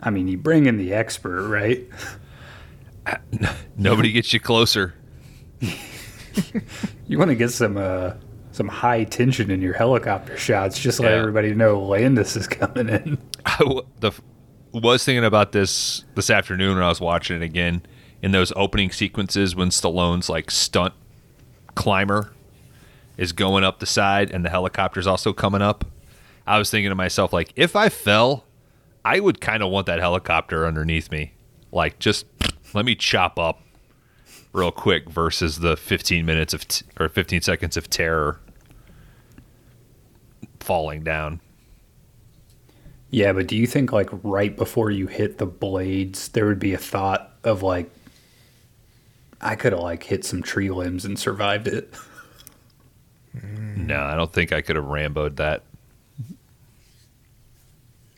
I 0.00 0.10
mean, 0.10 0.28
you 0.28 0.36
bring 0.36 0.66
in 0.66 0.76
the 0.76 0.92
expert, 0.92 1.46
right? 1.48 1.86
Nobody 3.76 4.12
gets 4.12 4.32
you 4.32 4.40
closer. 4.40 4.94
You 7.06 7.16
want 7.18 7.28
to 7.28 7.36
get 7.36 7.50
some 7.52 7.76
uh, 7.76 8.14
some 8.50 8.66
high 8.66 9.04
tension 9.04 9.50
in 9.52 9.60
your 9.60 9.74
helicopter 9.74 10.36
shots. 10.36 10.76
Just 10.80 10.98
let 10.98 11.12
Yeah. 11.12 11.18
everybody 11.18 11.54
know 11.54 11.80
Landis 11.80 12.34
is 12.34 12.48
coming 12.48 12.88
in. 12.88 13.18
I 13.46 13.58
w- 13.58 13.86
the 14.00 14.10
was 14.80 15.04
thinking 15.04 15.24
about 15.24 15.52
this 15.52 16.04
this 16.14 16.30
afternoon 16.30 16.74
when 16.74 16.84
I 16.84 16.88
was 16.88 17.00
watching 17.00 17.36
it 17.36 17.42
again 17.42 17.82
in 18.22 18.32
those 18.32 18.52
opening 18.56 18.90
sequences 18.90 19.54
when 19.54 19.68
Stallone's 19.68 20.28
like 20.28 20.50
stunt 20.50 20.94
climber 21.74 22.32
is 23.16 23.32
going 23.32 23.64
up 23.64 23.78
the 23.78 23.86
side 23.86 24.30
and 24.30 24.44
the 24.44 24.50
helicopter's 24.50 25.06
also 25.06 25.32
coming 25.32 25.62
up. 25.62 25.84
I 26.46 26.58
was 26.58 26.70
thinking 26.70 26.90
to 26.90 26.94
myself 26.94 27.32
like 27.32 27.52
if 27.54 27.76
I 27.76 27.88
fell, 27.88 28.44
I 29.04 29.20
would 29.20 29.40
kind 29.40 29.62
of 29.62 29.70
want 29.70 29.86
that 29.86 30.00
helicopter 30.00 30.66
underneath 30.66 31.10
me. 31.10 31.32
Like 31.70 31.98
just 31.98 32.26
let 32.72 32.84
me 32.84 32.94
chop 32.94 33.38
up 33.38 33.60
real 34.52 34.72
quick 34.72 35.08
versus 35.08 35.58
the 35.60 35.76
15 35.76 36.24
minutes 36.24 36.54
of 36.54 36.66
t- 36.66 36.86
or 36.98 37.08
15 37.08 37.42
seconds 37.42 37.76
of 37.76 37.88
terror 37.90 38.40
falling 40.60 41.02
down. 41.04 41.40
Yeah, 43.14 43.32
but 43.32 43.46
do 43.46 43.56
you 43.56 43.68
think 43.68 43.92
like 43.92 44.08
right 44.24 44.56
before 44.56 44.90
you 44.90 45.06
hit 45.06 45.38
the 45.38 45.46
blades, 45.46 46.26
there 46.30 46.46
would 46.46 46.58
be 46.58 46.74
a 46.74 46.78
thought 46.78 47.30
of 47.44 47.62
like, 47.62 47.88
I 49.40 49.54
could 49.54 49.70
have 49.72 49.82
like 49.82 50.02
hit 50.02 50.24
some 50.24 50.42
tree 50.42 50.68
limbs 50.68 51.04
and 51.04 51.16
survived 51.16 51.68
it. 51.68 51.94
No, 53.76 54.02
I 54.02 54.16
don't 54.16 54.32
think 54.32 54.52
I 54.52 54.62
could 54.62 54.74
have 54.74 54.86
ramboed 54.86 55.36
that. 55.36 55.62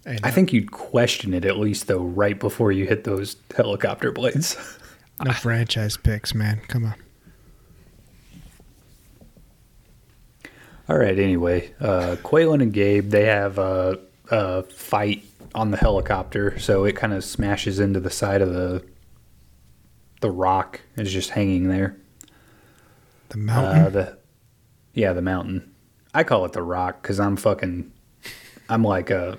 And, 0.06 0.20
I 0.23 0.31
think 0.31 0.55
you'd 0.55 0.73
question 0.73 1.35
it 1.35 1.44
at 1.44 1.59
least 1.59 1.89
though, 1.89 2.02
right 2.02 2.39
before 2.40 2.73
you 2.73 2.86
hit 2.86 3.05
those 3.05 3.36
helicopter 3.55 4.12
blades. 4.12 4.56
no 5.23 5.32
franchise 5.32 5.98
picks, 5.98 6.35
man. 6.35 6.62
Come 6.68 6.86
on. 6.86 6.94
All 10.89 10.97
right. 10.97 11.18
Anyway, 11.18 11.74
uh, 11.81 12.16
Qualen 12.23 12.62
and 12.62 12.73
Gabe 12.73 13.10
they 13.10 13.27
have 13.27 13.59
a, 13.59 13.98
a 14.31 14.62
fight 14.65 15.24
on 15.55 15.70
the 15.70 15.77
helicopter, 15.77 16.59
so 16.59 16.85
it 16.85 16.97
kind 16.97 17.12
of 17.12 17.24
smashes 17.24 17.78
into 17.81 18.01
the 18.01 18.11
side 18.11 18.40
of 18.43 18.53
the 18.53 18.85
the 20.20 20.31
rock. 20.31 20.81
Is 20.97 21.12
just 21.12 21.31
hanging 21.31 21.69
there. 21.69 21.97
The 23.31 23.39
mountain. 23.39 23.82
Uh, 23.86 23.90
the 23.90 24.19
yeah, 24.94 25.12
the 25.12 25.23
mountain. 25.23 25.73
I 26.15 26.24
call 26.24 26.44
it 26.44 26.53
the 26.53 26.62
rock 26.62 27.03
because 27.03 27.20
I'm 27.20 27.36
fucking. 27.36 27.93
I'm 28.69 28.82
like 28.82 29.11
a. 29.11 29.39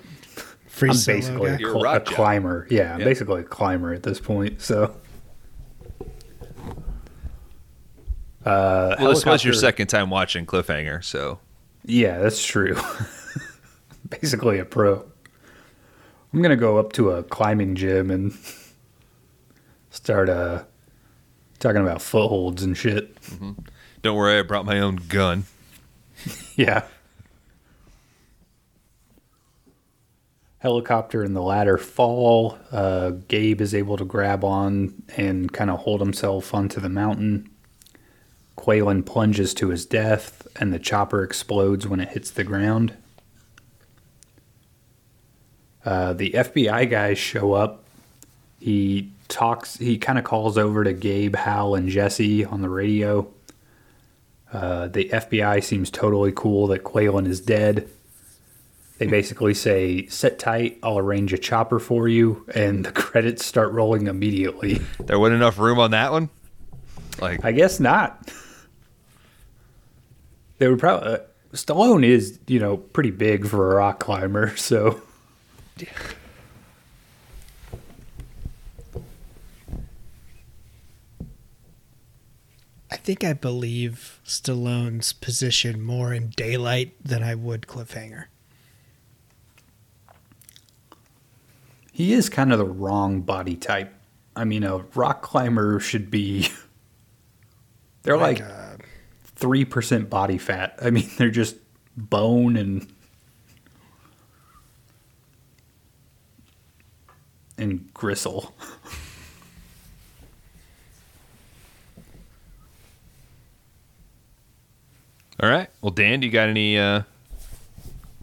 Free 0.68 0.90
I'm 0.90 0.96
basically 1.06 1.50
a, 1.50 1.58
guy. 1.58 1.68
A 1.68 1.72
cl- 1.72 1.84
a 1.96 2.00
climber. 2.00 2.66
Yeah, 2.70 2.94
I'm 2.94 3.00
Yeah. 3.00 3.04
basically 3.04 3.40
a 3.40 3.44
climber 3.44 3.92
at 3.92 4.04
this 4.04 4.20
point. 4.20 4.62
So. 4.62 4.94
Uh, 8.44 8.94
Well, 8.98 9.10
this 9.10 9.26
was 9.26 9.44
your 9.44 9.54
second 9.54 9.88
time 9.88 10.10
watching 10.10 10.46
Cliffhanger, 10.46 11.04
so 11.04 11.40
Yeah, 11.84 12.18
that's 12.18 12.42
true. 12.44 12.76
Basically 14.10 14.58
a 14.58 14.64
pro. 14.64 15.04
I'm 16.32 16.42
gonna 16.42 16.56
go 16.56 16.78
up 16.78 16.92
to 16.94 17.10
a 17.10 17.22
climbing 17.22 17.74
gym 17.74 18.10
and 18.10 18.36
start 19.90 20.28
uh 20.28 20.64
talking 21.58 21.82
about 21.82 22.00
footholds 22.02 22.62
and 22.62 22.76
shit. 22.76 23.16
don't 24.02 24.16
worry, 24.16 24.38
I 24.38 24.42
brought 24.42 24.64
my 24.66 24.80
own 24.80 24.96
gun. 24.96 25.44
Yeah. 26.56 26.82
Helicopter 30.58 31.22
and 31.22 31.36
the 31.36 31.40
ladder 31.40 31.78
fall. 31.78 32.58
Uh, 32.72 33.10
Gabe 33.28 33.60
is 33.60 33.72
able 33.72 33.96
to 33.96 34.04
grab 34.04 34.42
on 34.42 35.00
and 35.16 35.52
kind 35.52 35.70
of 35.70 35.78
hold 35.80 36.00
himself 36.00 36.52
onto 36.52 36.80
the 36.80 36.88
mountain. 36.88 37.48
Qualen 38.56 39.06
plunges 39.06 39.54
to 39.54 39.68
his 39.68 39.86
death, 39.86 40.48
and 40.56 40.72
the 40.72 40.80
chopper 40.80 41.22
explodes 41.22 41.86
when 41.86 42.00
it 42.00 42.08
hits 42.08 42.32
the 42.32 42.42
ground. 42.42 42.96
Uh, 45.84 46.12
the 46.12 46.30
FBI 46.30 46.90
guys 46.90 47.18
show 47.18 47.52
up. 47.52 47.84
He 48.60 49.10
talks, 49.28 49.76
he 49.76 49.98
kind 49.98 50.18
of 50.18 50.24
calls 50.24 50.58
over 50.58 50.84
to 50.84 50.92
Gabe, 50.92 51.36
Hal, 51.36 51.74
and 51.74 51.88
Jesse 51.88 52.44
on 52.44 52.62
the 52.62 52.68
radio. 52.68 53.28
Uh, 54.52 54.88
the 54.88 55.08
FBI 55.10 55.62
seems 55.62 55.90
totally 55.90 56.32
cool 56.34 56.66
that 56.68 56.82
Qualen 56.82 57.26
is 57.26 57.40
dead. 57.40 57.88
They 58.98 59.06
basically 59.06 59.54
say, 59.54 60.06
sit 60.06 60.38
tight, 60.40 60.78
I'll 60.82 60.98
arrange 60.98 61.32
a 61.32 61.38
chopper 61.38 61.78
for 61.78 62.08
you, 62.08 62.44
and 62.54 62.84
the 62.84 62.92
credits 62.92 63.44
start 63.44 63.72
rolling 63.72 64.08
immediately. 64.08 64.80
There 64.98 65.18
wasn't 65.18 65.36
enough 65.36 65.58
room 65.58 65.78
on 65.78 65.92
that 65.92 66.10
one. 66.10 66.30
Like, 67.20 67.44
I 67.44 67.52
guess 67.52 67.78
not. 67.78 68.32
They 70.58 70.68
would 70.68 70.80
probably. 70.80 71.14
Uh, 71.14 71.18
Stallone 71.52 72.04
is, 72.04 72.38
you 72.46 72.58
know, 72.58 72.76
pretty 72.76 73.10
big 73.10 73.46
for 73.46 73.72
a 73.72 73.76
rock 73.76 74.00
climber, 74.00 74.56
so. 74.56 75.00
I 82.90 82.96
think 82.96 83.22
I 83.22 83.32
believe 83.32 84.20
Stallone's 84.24 85.12
position 85.12 85.82
more 85.82 86.12
in 86.12 86.30
daylight 86.30 86.94
than 87.02 87.22
I 87.22 87.34
would 87.34 87.62
cliffhanger. 87.62 88.24
He 91.92 92.12
is 92.12 92.28
kind 92.28 92.52
of 92.52 92.58
the 92.58 92.64
wrong 92.64 93.22
body 93.22 93.56
type. 93.56 93.92
I 94.36 94.44
mean, 94.44 94.62
a 94.62 94.78
rock 94.94 95.20
climber 95.22 95.80
should 95.80 96.10
be. 96.10 96.48
They're 98.02 98.16
like 98.16 98.42
three 99.24 99.64
percent 99.64 100.08
body 100.08 100.38
fat. 100.38 100.78
I 100.80 100.90
mean, 100.90 101.10
they're 101.18 101.30
just 101.30 101.56
bone 101.96 102.56
and 102.56 102.86
and 107.58 107.92
gristle. 107.92 108.54
all 115.40 115.50
right. 115.50 115.68
Well, 115.82 115.90
Dan, 115.90 116.20
do 116.20 116.26
you 116.26 116.32
got 116.32 116.48
any 116.48 116.78
uh, 116.78 117.02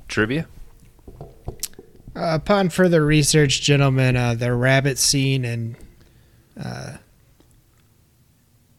trivia? 0.08 0.48
Uh, 2.16 2.36
upon 2.36 2.70
further 2.70 3.06
research, 3.06 3.62
gentlemen, 3.62 4.16
uh, 4.16 4.34
the 4.34 4.54
rabbit 4.54 4.98
scene 4.98 5.44
in 5.44 5.76
uh, 6.58 6.98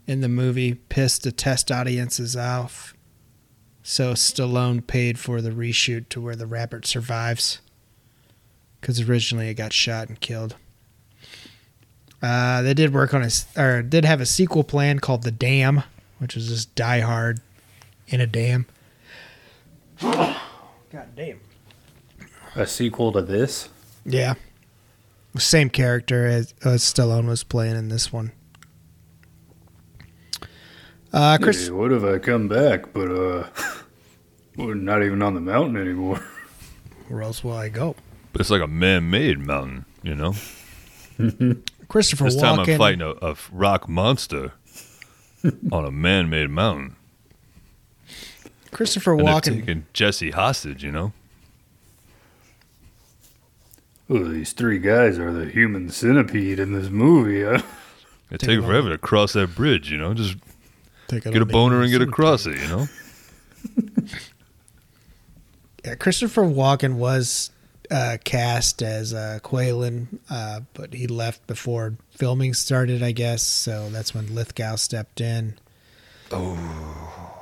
in 0.06 0.20
the 0.22 0.28
movie 0.28 0.74
pissed 0.74 1.24
the 1.24 1.32
test 1.32 1.70
audiences 1.70 2.36
off. 2.36 2.94
So 3.82 4.14
Stallone 4.14 4.86
paid 4.86 5.18
for 5.18 5.40
the 5.42 5.50
reshoot 5.50 6.08
to 6.10 6.20
where 6.20 6.36
the 6.36 6.46
rabbit 6.46 6.86
survives. 6.86 7.60
Because 8.86 9.00
originally 9.00 9.48
it 9.48 9.54
got 9.54 9.72
shot 9.72 10.08
and 10.08 10.20
killed. 10.20 10.54
Uh, 12.22 12.62
they 12.62 12.72
did 12.72 12.94
work 12.94 13.12
on 13.12 13.22
a 13.22 13.26
s- 13.26 13.44
or 13.58 13.82
did 13.82 14.04
have 14.04 14.20
a 14.20 14.26
sequel 14.26 14.62
plan 14.62 15.00
called 15.00 15.24
The 15.24 15.32
Dam, 15.32 15.82
which 16.20 16.36
was 16.36 16.46
just 16.46 16.72
Die 16.76 17.00
Hard 17.00 17.40
in 18.06 18.20
a 18.20 18.28
dam. 18.28 18.66
God 20.00 20.36
damn. 21.16 21.40
A 22.54 22.64
sequel 22.64 23.10
to 23.10 23.22
this. 23.22 23.68
Yeah. 24.04 24.34
Same 25.36 25.68
character 25.68 26.24
as, 26.24 26.54
as 26.64 26.82
Stallone 26.84 27.26
was 27.26 27.42
playing 27.42 27.74
in 27.74 27.88
this 27.88 28.12
one. 28.12 28.30
Uh, 31.12 31.38
Chris, 31.42 31.66
Hey, 31.66 31.72
what 31.72 31.90
if 31.90 32.04
I 32.04 32.18
come 32.20 32.46
back, 32.46 32.92
but 32.92 33.10
uh, 33.10 33.48
we're 34.56 34.74
not 34.74 35.02
even 35.02 35.22
on 35.22 35.34
the 35.34 35.40
mountain 35.40 35.76
anymore? 35.76 36.24
where 37.08 37.22
else 37.22 37.42
will 37.42 37.52
I 37.56 37.68
go? 37.68 37.96
But 38.36 38.42
it's 38.42 38.50
like 38.50 38.60
a 38.60 38.66
man-made 38.66 39.38
mountain, 39.38 39.86
you 40.02 40.14
know. 40.14 40.34
Christopher 41.88 42.24
This 42.24 42.36
time 42.36 42.58
Walken. 42.58 42.72
I'm 42.72 42.78
fighting 42.78 43.00
a, 43.00 43.12
a 43.22 43.34
rock 43.50 43.88
monster 43.88 44.52
on 45.72 45.86
a 45.86 45.90
man-made 45.90 46.50
mountain. 46.50 46.96
Christopher 48.72 49.14
And 49.14 49.22
Walken. 49.22 49.60
taking 49.60 49.86
Jesse 49.94 50.32
hostage, 50.32 50.84
you 50.84 50.92
know. 50.92 51.14
Oh, 54.10 54.24
these 54.24 54.52
three 54.52 54.80
guys 54.80 55.18
are 55.18 55.32
the 55.32 55.46
human 55.50 55.88
centipede 55.88 56.58
in 56.58 56.74
this 56.74 56.90
movie. 56.90 57.42
Huh? 57.42 57.62
It 58.30 58.40
Take 58.40 58.50
takes 58.50 58.64
forever 58.64 58.90
to 58.90 58.98
cross 58.98 59.32
that 59.34 59.54
bridge, 59.54 59.90
you 59.90 59.96
know. 59.96 60.12
Just 60.12 60.36
Take 61.08 61.22
get 61.22 61.40
a 61.40 61.46
boner 61.46 61.80
and 61.80 61.90
get 61.90 62.02
across 62.02 62.44
it, 62.44 62.60
you 62.60 62.66
know. 62.68 62.86
Yeah, 65.84 65.94
Christopher 65.94 66.42
Walken 66.42 66.96
was 66.96 67.50
uh, 67.90 68.16
cast 68.24 68.82
as 68.82 69.12
uh, 69.14 69.38
Qualen, 69.42 70.18
uh, 70.30 70.60
but 70.74 70.94
he 70.94 71.06
left 71.06 71.46
before 71.46 71.94
filming 72.10 72.54
started, 72.54 73.02
I 73.02 73.12
guess. 73.12 73.42
So 73.42 73.88
that's 73.90 74.14
when 74.14 74.34
Lithgow 74.34 74.76
stepped 74.76 75.20
in. 75.20 75.54
Oh. 76.30 77.32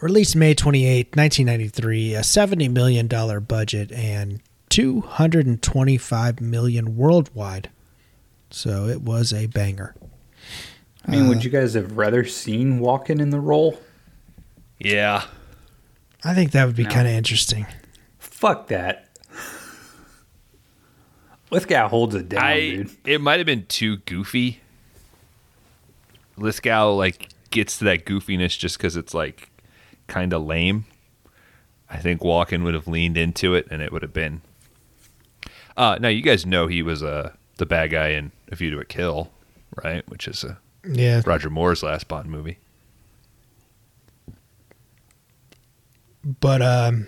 Released 0.00 0.36
May 0.36 0.54
28, 0.54 1.16
1993, 1.16 2.14
a 2.14 2.20
$70 2.20 2.70
million 2.70 3.08
budget 3.44 3.90
and 3.92 4.40
225 4.68 6.40
million 6.40 6.96
worldwide. 6.96 7.70
So 8.50 8.86
it 8.86 9.02
was 9.02 9.32
a 9.32 9.46
banger. 9.46 9.94
I 11.06 11.10
mean, 11.10 11.28
would 11.28 11.42
you 11.42 11.50
guys 11.50 11.74
have 11.74 11.96
rather 11.96 12.24
seen 12.24 12.80
Walken 12.80 13.20
in 13.20 13.30
the 13.30 13.40
role? 13.40 13.80
Yeah. 14.78 15.24
I 16.24 16.34
think 16.34 16.50
that 16.52 16.66
would 16.66 16.76
be 16.76 16.84
No. 16.84 16.90
kind 16.90 17.06
of 17.08 17.14
interesting. 17.14 17.66
Fuck 18.18 18.68
that. 18.68 19.07
Lithgow 21.50 21.88
holds 21.88 22.14
it 22.14 22.28
down, 22.28 22.42
I 22.44 22.60
dude. 22.60 22.90
it 23.06 23.20
might 23.20 23.38
have 23.38 23.46
been 23.46 23.64
too 23.66 23.98
goofy. 23.98 24.60
Lithgow 26.36 26.92
like 26.94 27.30
gets 27.50 27.78
to 27.78 27.84
that 27.84 28.04
goofiness 28.04 28.58
just 28.58 28.76
because 28.78 28.96
it's 28.96 29.14
like 29.14 29.50
kind 30.06 30.32
of 30.32 30.44
lame. 30.44 30.84
I 31.90 31.96
think 31.98 32.20
Walken 32.20 32.64
would 32.64 32.74
have 32.74 32.86
leaned 32.86 33.16
into 33.16 33.54
it, 33.54 33.66
and 33.70 33.80
it 33.80 33.90
would 33.92 34.02
have 34.02 34.12
been. 34.12 34.42
Uh, 35.76 35.96
now 36.00 36.08
you 36.08 36.20
guys 36.20 36.44
know 36.44 36.66
he 36.66 36.82
was 36.82 37.02
uh, 37.02 37.32
the 37.56 37.64
bad 37.66 37.90
guy 37.92 38.08
in 38.08 38.30
A 38.52 38.56
View 38.56 38.70
to 38.70 38.78
a 38.78 38.84
Kill, 38.84 39.30
right? 39.82 40.06
Which 40.10 40.28
is 40.28 40.44
a 40.44 40.58
Yeah, 40.84 41.22
Roger 41.24 41.48
Moore's 41.48 41.82
last 41.82 42.08
Bond 42.08 42.28
movie. 42.28 42.58
but 46.40 46.60
um, 46.60 47.06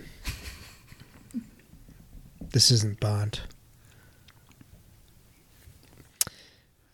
this 2.51 2.71
isn't 2.71 2.99
Bond. 2.99 3.41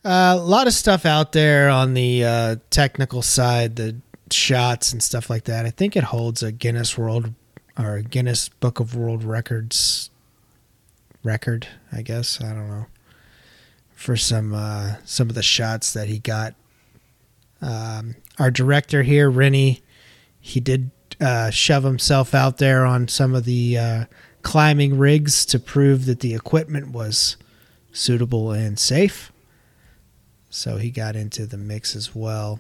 Uh, 0.08 0.38
a 0.40 0.42
lot 0.42 0.68
of 0.68 0.74
stuff 0.74 1.06
out 1.06 1.34
there 1.34 1.68
on 1.68 1.94
the 1.94 2.24
uh, 2.24 2.56
technical 2.70 3.22
side, 3.22 3.76
the 3.76 3.94
shots 4.32 4.94
and 4.94 5.04
stuff 5.04 5.30
like 5.30 5.44
that. 5.44 5.66
I 5.66 5.70
think 5.70 5.98
it 5.98 6.06
holds 6.06 6.42
a 6.42 6.54
Guinness 6.54 6.98
World 6.98 7.34
or 7.78 8.00
Guinness 8.00 8.48
Book 8.48 8.80
of 8.80 8.96
World 8.96 9.26
Records 9.26 10.10
record. 11.24 11.68
I 11.92 12.04
guess 12.04 12.40
I 12.40 12.54
don't 12.54 12.70
know 12.70 12.86
for 13.96 14.16
some 14.16 14.54
uh, 14.54 14.96
some 15.04 15.28
of 15.28 15.36
the 15.36 15.44
shots 15.44 15.92
that 15.92 16.08
he 16.08 16.20
got. 16.20 16.56
Um, 17.62 18.16
our 18.40 18.50
director 18.50 19.04
here, 19.04 19.30
Renny, 19.30 19.82
he 20.40 20.62
did 20.62 20.90
uh, 21.20 21.50
shove 21.50 21.84
himself 21.84 22.34
out 22.34 22.60
there 22.60 22.86
on 22.86 23.10
some 23.10 23.36
of 23.36 23.44
the 23.44 23.78
uh, 23.78 24.06
climbing 24.42 24.98
rigs 24.98 25.46
to 25.48 25.60
prove 25.60 26.06
that 26.06 26.22
the 26.22 26.34
equipment 26.34 26.92
was 26.92 27.36
suitable 27.92 28.54
and 28.54 28.80
safe. 28.80 29.34
So 30.50 30.78
he 30.78 30.92
got 30.92 31.16
into 31.16 31.46
the 31.46 31.58
mix 31.58 31.96
as 31.96 32.16
well. 32.16 32.60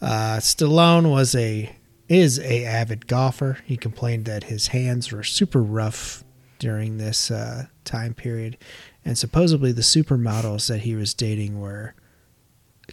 Uh, 0.00 0.38
Stallone 0.38 1.10
was 1.10 1.34
a 1.34 1.74
is 2.08 2.38
a 2.40 2.64
avid 2.64 3.06
golfer. 3.06 3.58
He 3.64 3.76
complained 3.76 4.24
that 4.24 4.44
his 4.44 4.68
hands 4.68 5.12
were 5.12 5.22
super 5.22 5.62
rough 5.62 6.24
during 6.58 6.98
this 6.98 7.30
uh, 7.30 7.66
time 7.84 8.12
period, 8.14 8.58
and 9.04 9.16
supposedly 9.16 9.72
the 9.72 9.82
supermodels 9.82 10.68
that 10.68 10.80
he 10.80 10.94
was 10.94 11.14
dating 11.14 11.60
were 11.60 11.94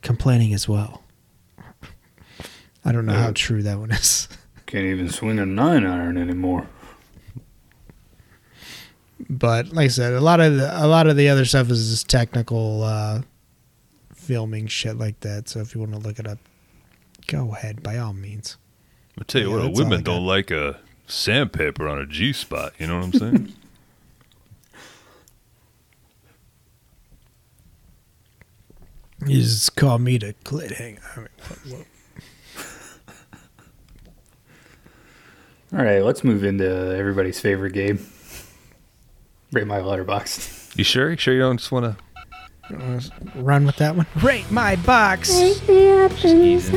complaining 0.02 0.54
as 0.54 0.68
well. 0.70 1.04
I 2.86 2.92
don't 2.92 3.06
know 3.06 3.14
how 3.14 3.32
true 3.34 3.62
that 3.64 3.78
one 3.78 3.92
is. 3.92 4.30
Can't 4.66 4.86
even 4.86 5.10
swing 5.10 5.40
a 5.40 5.46
nine 5.46 5.86
iron 5.86 6.18
anymore. 6.18 6.70
but 9.30 9.70
like 9.74 9.86
I 9.86 9.90
said, 9.90 10.14
a 10.14 10.22
lot 10.22 10.40
of 10.40 10.56
the, 10.58 10.86
a 10.86 10.88
lot 10.88 11.08
of 11.08 11.18
the 11.18 11.28
other 11.30 11.44
stuff 11.44 11.70
is 11.70 11.90
just 11.90 12.08
technical 12.08 12.84
uh, 12.84 13.22
filming 14.30 14.68
shit 14.68 14.96
like 14.96 15.20
that. 15.22 15.50
So 15.50 15.60
if 15.60 15.74
you 15.74 15.82
want 15.82 15.94
to 15.94 15.98
look 15.98 16.20
it 16.20 16.28
up, 16.28 16.38
go 17.26 17.52
ahead 17.56 17.82
by 17.82 17.98
all 17.98 18.14
means. 18.14 18.58
I'll 19.18 19.24
tell 19.26 19.42
you 19.42 19.48
Yeah, 19.50 19.56
what, 19.56 19.62
that's 19.64 19.80
all 19.80 19.86
I 19.86 19.90
women 19.90 20.04
don't 20.04 20.26
like 20.28 20.52
a 20.52 20.80
sandpaper 21.08 21.88
on 21.88 21.98
a 21.98 22.06
G 22.06 22.32
spot. 22.32 22.74
You 22.78 22.86
know 22.86 22.98
what 22.98 23.06
I'm 23.06 23.14
saying? 23.20 23.54
You 29.26 29.42
just 29.42 29.76
call 29.76 30.00
me 30.00 30.18
the 30.18 30.34
clit 30.46 30.72
hanger. 30.74 31.02
I 31.16 31.20
mean, 31.20 31.28
what- 31.48 31.60
what- 31.80 31.86
All 35.80 35.86
right, 35.86 36.02
let's 36.04 36.24
move 36.24 36.44
into 36.44 36.66
everybody's 36.96 37.40
favorite 37.40 37.74
game. 37.74 38.08
Rate 39.52 39.68
my 39.68 39.80
letterbox. 39.82 40.70
You 40.76 40.84
sure? 40.84 41.10
You 41.12 41.18
sure 41.18 41.34
you 41.34 41.40
don't 41.42 41.58
just 41.58 41.72
want 41.72 41.86
to? 41.86 42.04
Run 43.36 43.66
with 43.66 43.78
that 43.78 43.96
one. 43.96 44.06
Rate 44.22 44.50
my 44.52 44.76
box. 44.78 45.30
ease 45.32 46.70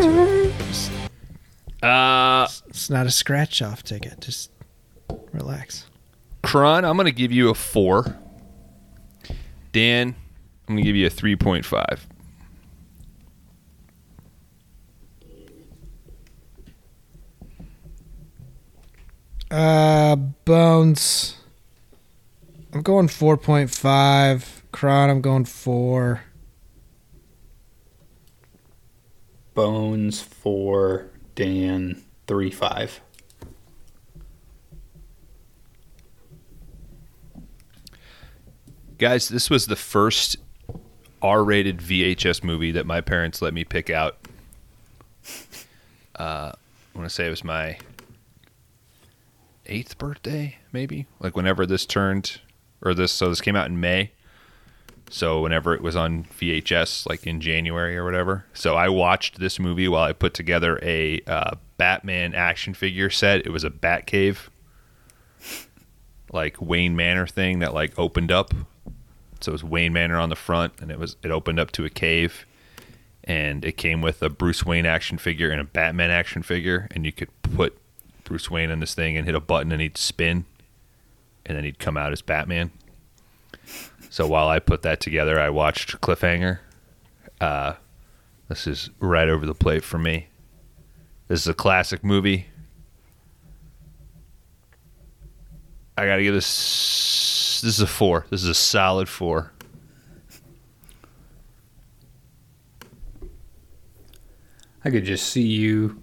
Uh, 1.83 2.49
It's 2.69 2.91
not 2.91 3.07
a 3.07 3.11
scratch 3.11 3.61
off 3.63 3.83
ticket. 3.83 4.21
Just 4.21 4.51
relax. 5.33 5.87
Kron, 6.43 6.85
I'm 6.85 6.97
going 6.97 7.07
to 7.07 7.13
give 7.13 7.33
you 7.33 7.51
a 7.51 7.55
four. 7.55 8.17
Dan, 9.73 10.15
I'm 10.69 10.75
going 10.75 10.85
to 10.85 10.85
give 10.85 10.97
you 10.97 11.07
a 11.07 11.11
3.5. 11.11 12.01
Uh, 19.51 20.17
Bones. 20.17 21.37
I'm 22.73 22.83
going 22.83 23.09
4.5. 23.09 24.62
Kron, 24.73 25.11
I'm 25.11 25.21
going 25.21 25.45
4. 25.45 26.23
Bones 29.55 30.23
four, 30.23 31.11
Dan 31.35 32.03
three 32.27 32.51
five. 32.51 33.01
Guys, 38.97 39.29
this 39.29 39.51
was 39.51 39.67
the 39.67 39.77
first 39.77 40.39
R-rated 41.21 41.79
VHS 41.79 42.43
movie 42.43 42.71
that 42.73 42.87
my 42.87 43.03
parents 43.03 43.43
let 43.43 43.53
me 43.53 43.65
pick 43.65 43.91
out. 43.91 44.17
Uh, 46.17 46.53
I 46.53 46.99
want 46.99 47.09
to 47.09 47.15
say 47.15 47.27
it 47.27 47.31
was 47.31 47.45
my 47.45 47.79
eighth 49.67 49.99
birthday, 49.99 50.57
maybe. 50.73 51.07
Like 51.21 51.37
whenever 51.37 51.67
this 51.67 51.85
turned, 51.85 52.41
or 52.81 52.95
this. 52.95 53.13
So 53.13 53.29
this 53.29 53.41
came 53.41 53.57
out 53.57 53.67
in 53.69 53.81
May. 53.81 54.13
So 55.13 55.43
whenever 55.43 55.75
it 55.75 55.83
was 55.83 55.95
on 55.95 56.25
VHS, 56.25 57.07
like 57.07 57.27
in 57.27 57.43
January 57.43 57.99
or 57.99 58.05
whatever. 58.05 58.47
So 58.55 58.77
I 58.77 58.89
watched 58.89 59.39
this 59.39 59.59
movie 59.59 59.87
while 59.87 60.05
I 60.05 60.15
put 60.15 60.33
together 60.33 60.81
a 60.83 61.21
uh, 61.27 61.57
Batman 61.77 62.35
action 62.35 62.73
figure 62.73 63.11
set. 63.11 63.45
It 63.45 63.51
was 63.51 63.63
a 63.63 63.69
Batcave, 63.69 64.49
like 66.33 66.63
Wayne 66.63 66.97
Manor 66.97 67.27
thing 67.27 67.59
that 67.59 67.75
like 67.75 67.93
opened 67.99 68.33
up. 68.33 68.55
So 69.41 69.51
it 69.51 69.53
was 69.53 69.63
Wayne 69.63 69.93
Manor 69.93 70.17
on 70.17 70.31
the 70.31 70.35
front, 70.35 70.73
and 70.81 70.91
it 70.91 70.99
was 70.99 71.17
it 71.23 71.31
opened 71.31 71.61
up 71.61 71.73
to 71.73 71.85
a 71.85 71.91
cave, 71.91 72.47
and 73.23 73.67
it 73.67 73.77
came 73.77 74.01
with 74.01 74.23
a 74.23 74.31
Bruce 74.31 74.65
Wayne 74.65 74.87
action 74.87 75.19
figure 75.19 75.51
and 75.51 75.61
a 75.61 75.65
Batman 75.65 76.11
action 76.11 76.43
figure, 76.43 76.89
and 76.91 77.05
you 77.05 77.13
could 77.13 77.29
put 77.43 77.77
Bruce 78.25 78.51
Wayne 78.51 78.71
on 78.71 78.81
this 78.81 78.95
thing 78.95 79.19
and 79.19 79.27
hit 79.27 79.35
a 79.35 79.41
button, 79.41 79.73
and 79.73 79.83
he'd 79.83 79.99
spin, 79.99 80.47
and 81.45 81.55
then 81.55 81.65
he'd 81.65 81.79
come 81.79 81.99
out 81.99 82.13
as 82.13 82.23
Batman. 82.23 82.71
So 84.13 84.27
while 84.27 84.47
I 84.47 84.59
put 84.59 84.83
that 84.83 85.01
together, 85.01 85.41
I 85.41 85.49
watched 85.49 86.03
Cliffhanger. 86.03 86.59
Uh, 87.41 87.77
this 88.47 88.67
is 88.67 88.91
right 89.01 89.27
over 89.27 89.47
the 89.47 89.55
plate 89.55 89.83
for 89.83 89.97
me. 89.97 90.27
This 91.29 91.41
is 91.41 91.47
a 91.47 91.55
classic 91.55 92.05
movie. 92.05 92.49
I 95.97 96.05
gotta 96.05 96.23
give 96.23 96.35
this. 96.35 97.63
This 97.63 97.77
is 97.77 97.81
a 97.81 97.87
four. 97.87 98.27
This 98.29 98.43
is 98.43 98.51
a 98.51 98.55
solid 98.55 99.09
four. 99.09 99.51
I 104.85 104.91
could 104.91 105.05
just 105.05 105.27
see 105.27 105.41
you 105.41 106.03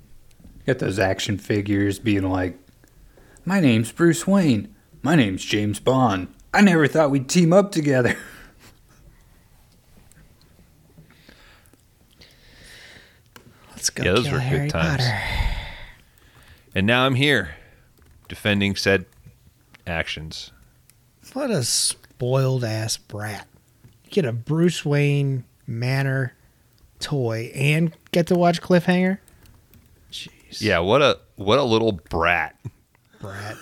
get 0.65 0.79
those 0.79 0.97
action 0.97 1.37
figures 1.37 1.99
being 1.99 2.23
like, 2.23 2.57
"My 3.45 3.59
name's 3.59 3.91
Bruce 3.91 4.25
Wayne. 4.25 4.73
My 5.03 5.13
name's 5.13 5.45
James 5.45 5.79
Bond. 5.79 6.29
I 6.53 6.61
never 6.61 6.87
thought 6.87 7.11
we'd 7.11 7.29
team 7.29 7.53
up 7.53 7.71
together." 7.71 8.17
Let's 13.71 13.89
go 13.89 14.03
Yeah, 14.03 14.11
those 14.13 14.25
kill 14.25 14.33
were 14.33 14.39
good 14.39 14.45
Harry 14.47 14.69
times. 14.69 15.03
Potter. 15.03 15.21
And 16.75 16.85
now 16.85 17.05
I'm 17.05 17.15
here, 17.15 17.55
defending 18.27 18.75
said 18.75 19.05
actions. 19.87 20.51
What 21.33 21.49
a 21.49 21.63
spoiled 21.63 22.63
ass 22.63 22.97
brat. 22.97 23.47
You 24.03 24.11
get 24.11 24.25
a 24.25 24.33
Bruce 24.33 24.83
Wayne 24.83 25.45
Manor 25.65 26.33
toy 26.99 27.51
and 27.55 27.95
get 28.11 28.27
to 28.27 28.35
watch 28.35 28.61
Cliffhanger? 28.61 29.19
Jeez. 30.11 30.61
Yeah, 30.61 30.79
what 30.79 31.01
a 31.01 31.19
what 31.35 31.59
a 31.59 31.63
little 31.63 31.93
brat. 31.93 32.59
Brat. 33.21 33.57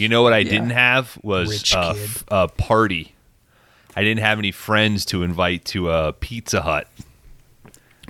You 0.00 0.08
know 0.08 0.22
what 0.22 0.32
I 0.32 0.38
Yeah. 0.38 0.50
didn't 0.50 0.70
have 0.70 1.18
was 1.22 1.50
Rich 1.50 1.74
a, 1.74 1.92
kid. 1.94 2.02
f- 2.04 2.24
a 2.28 2.48
party. 2.48 3.14
I 3.94 4.02
didn't 4.02 4.20
have 4.22 4.38
any 4.38 4.50
friends 4.52 5.04
to 5.06 5.22
invite 5.22 5.64
to 5.66 5.90
a 5.90 6.12
Pizza 6.14 6.62
Hut. 6.62 6.88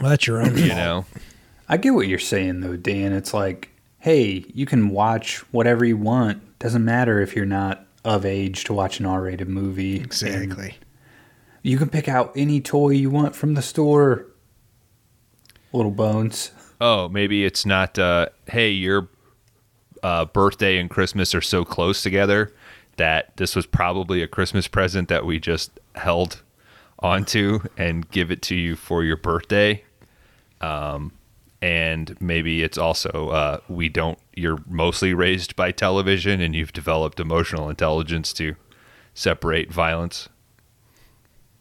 Well, 0.00 0.10
that's 0.10 0.26
your 0.26 0.40
own 0.40 0.56
You 0.56 0.68
fault. 0.68 0.76
know, 0.78 1.04
I 1.68 1.76
get 1.76 1.90
what 1.94 2.06
you're 2.08 2.18
saying 2.18 2.60
though, 2.60 2.76
Dan. 2.76 3.12
It's 3.12 3.34
like, 3.34 3.70
hey, 3.98 4.44
you 4.54 4.66
can 4.66 4.90
watch 4.90 5.38
whatever 5.52 5.84
you 5.84 5.96
want. 5.96 6.58
Doesn't 6.58 6.84
matter 6.84 7.20
if 7.20 7.34
you're 7.34 7.44
not 7.46 7.86
of 8.04 8.24
age 8.24 8.64
to 8.64 8.72
watch 8.72 8.98
an 9.00 9.06
R-rated 9.06 9.48
movie. 9.48 9.96
And 9.96 10.06
Exactly. 10.06 10.76
You 11.62 11.76
can 11.76 11.88
pick 11.90 12.08
out 12.08 12.32
any 12.36 12.60
toy 12.60 12.90
you 12.90 13.10
want 13.10 13.34
from 13.36 13.54
the 13.54 13.62
store. 13.62 14.26
Little 15.72 15.90
bones. 15.92 16.50
oh 16.80 17.08
maybe 17.08 17.44
it's 17.44 17.64
not. 17.66 17.98
Uh, 17.98 18.26
hey, 18.46 18.70
you're 18.70 19.08
uh, 20.02 20.24
birthday 20.26 20.78
and 20.78 20.88
Christmas 20.88 21.34
are 21.34 21.40
so 21.40 21.64
close 21.64 22.02
together 22.02 22.52
that 22.96 23.36
this 23.36 23.56
was 23.56 23.66
probably 23.66 24.22
a 24.22 24.28
Christmas 24.28 24.68
present 24.68 25.08
that 25.08 25.24
we 25.24 25.38
just 25.38 25.78
held 25.94 26.42
onto 26.98 27.60
and 27.76 28.10
give 28.10 28.30
it 28.30 28.42
to 28.42 28.54
you 28.54 28.76
for 28.76 29.02
your 29.02 29.16
birthday. 29.16 29.82
Um, 30.60 31.12
and 31.62 32.16
maybe 32.20 32.62
it's 32.62 32.78
also 32.78 33.28
uh, 33.30 33.58
we 33.68 33.88
don't. 33.88 34.18
You're 34.34 34.62
mostly 34.66 35.12
raised 35.12 35.56
by 35.56 35.72
television, 35.72 36.40
and 36.40 36.54
you've 36.54 36.72
developed 36.72 37.20
emotional 37.20 37.68
intelligence 37.68 38.32
to 38.34 38.56
separate 39.12 39.70
violence. 39.70 40.28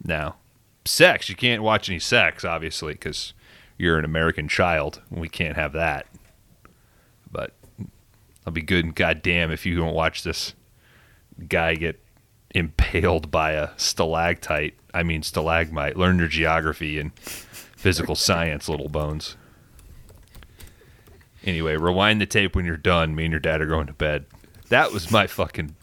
Now, 0.04 0.38
sex. 0.86 1.28
You 1.28 1.36
can't 1.36 1.64
watch 1.64 1.90
any 1.90 2.00
sex, 2.00 2.46
obviously, 2.46 2.94
because 2.94 3.34
you're 3.78 4.00
an 4.00 4.06
American 4.06 4.48
child. 4.48 5.02
We 5.10 5.28
can't 5.28 5.58
have 5.58 5.74
that. 5.74 6.06
But 7.30 7.54
I'll 8.50 8.54
be 8.54 8.64
good 8.64 8.84
and 8.84 8.96
goddamn 8.96 9.52
if 9.52 9.64
you 9.68 9.78
don't 9.78 9.94
watch 9.94 10.24
this 10.24 10.56
guy 11.48 11.76
get 11.76 12.04
impaled 12.56 13.30
by 13.30 13.52
a 13.52 13.70
stalactite. 13.78 14.74
I 14.92 15.04
mean 15.04 15.22
stalagmite. 15.22 15.96
Learn 15.96 16.18
your 16.18 16.28
geography 16.28 16.98
and 16.98 17.14
physical 17.20 18.16
science, 18.16 18.68
little 18.68 18.90
bones. 18.90 19.38
Anyway, 21.46 21.76
rewind 21.76 22.20
the 22.20 22.26
tape 22.26 22.56
when 22.56 22.66
you're 22.66 22.76
done. 22.76 23.14
Me 23.14 23.26
and 23.26 23.32
your 23.32 23.40
dad 23.40 23.62
are 23.62 23.68
going 23.68 23.86
to 23.86 23.94
bed. 23.94 24.26
That 24.70 24.92
was 24.92 25.12
my 25.12 25.28
fucking 25.28 25.76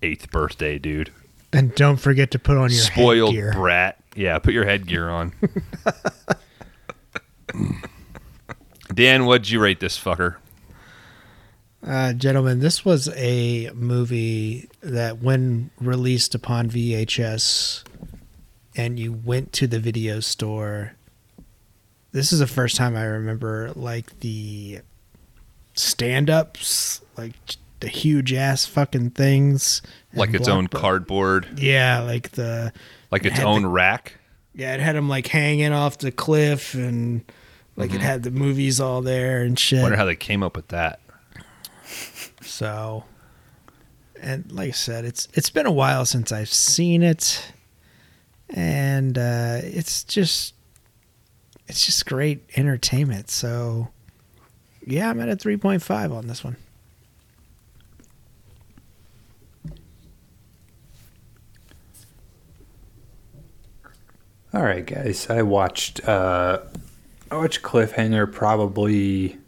eighth 0.00 0.30
birthday, 0.30 0.78
dude. 0.78 1.10
And 1.52 1.74
don't 1.74 1.96
forget 1.96 2.30
to 2.30 2.38
put 2.38 2.56
on 2.56 2.70
your 2.70 2.82
Spoiled 2.82 3.34
headgear. 3.34 3.52
brat. 3.52 3.98
Yeah, 4.14 4.38
put 4.38 4.54
your 4.54 4.64
headgear 4.64 5.10
on. 5.10 5.32
Dan, 8.94 9.26
what'd 9.26 9.50
you 9.50 9.58
rate 9.58 9.80
this 9.80 9.98
fucker? 9.98 10.36
Uh, 11.84 12.12
gentlemen, 12.12 12.60
this 12.60 12.84
was 12.84 13.08
a 13.16 13.70
movie 13.74 14.68
that, 14.82 15.18
when 15.20 15.70
released 15.80 16.34
upon 16.34 16.70
VHS, 16.70 17.82
and 18.76 18.98
you 19.00 19.12
went 19.12 19.52
to 19.54 19.66
the 19.66 19.80
video 19.80 20.20
store. 20.20 20.92
This 22.12 22.32
is 22.32 22.38
the 22.38 22.46
first 22.46 22.76
time 22.76 22.94
I 22.96 23.04
remember 23.04 23.72
like 23.74 24.20
the 24.20 24.80
stand-ups, 25.74 27.00
like 27.16 27.32
the 27.80 27.88
huge 27.88 28.32
ass 28.32 28.64
fucking 28.64 29.10
things, 29.10 29.82
Like 30.14 30.34
its 30.34 30.46
own 30.48 30.68
cardboard, 30.68 31.58
Yeah, 31.58 32.00
like 32.00 32.30
the 32.32 32.72
like 33.10 33.24
its 33.24 33.38
had 33.38 33.46
own 33.46 33.62
the- 33.62 33.68
rack. 33.68 34.18
yeah, 34.54 34.74
it 34.74 34.80
had 34.80 34.94
them 34.94 35.08
like 35.08 35.26
hanging 35.26 35.72
off 35.72 35.98
the 35.98 36.12
cliff, 36.12 36.74
and 36.74 37.24
like 37.76 37.92
it 37.92 38.00
had 38.02 38.22
the 38.22 38.30
movies 38.30 38.78
all 38.80 39.02
there 39.02 39.42
and 39.42 39.58
shit. 39.58 39.80
I 39.80 39.82
Wonder 39.82 39.96
how 39.96 40.04
they 40.04 40.14
came 40.16 40.42
up 40.42 40.54
with 40.54 40.68
that. 40.68 41.00
So, 42.40 43.04
and 44.20 44.50
like 44.52 44.68
I 44.68 44.72
said, 44.72 45.04
it's 45.04 45.28
it's 45.34 45.50
been 45.50 45.66
a 45.66 45.72
while 45.72 46.04
since 46.04 46.32
I've 46.32 46.52
seen 46.52 47.02
it, 47.02 47.52
and 48.50 49.16
uh, 49.16 49.60
it's 49.62 50.04
just 50.04 50.54
it's 51.68 51.84
just 51.86 52.04
great 52.06 52.42
entertainment. 52.56 53.30
So, 53.30 53.88
yeah, 54.86 55.10
I'm 55.10 55.20
at 55.20 55.28
a 55.28 55.36
three 55.36 55.56
point 55.56 55.82
five 55.82 56.12
on 56.12 56.26
this 56.26 56.44
one. 56.44 56.56
All 64.54 64.62
right, 64.62 64.84
guys. 64.84 65.30
I 65.30 65.40
watched 65.42 66.06
uh, 66.06 66.58
I 67.30 67.36
watched 67.36 67.62
Cliffhanger 67.62 68.30
probably 68.30 69.38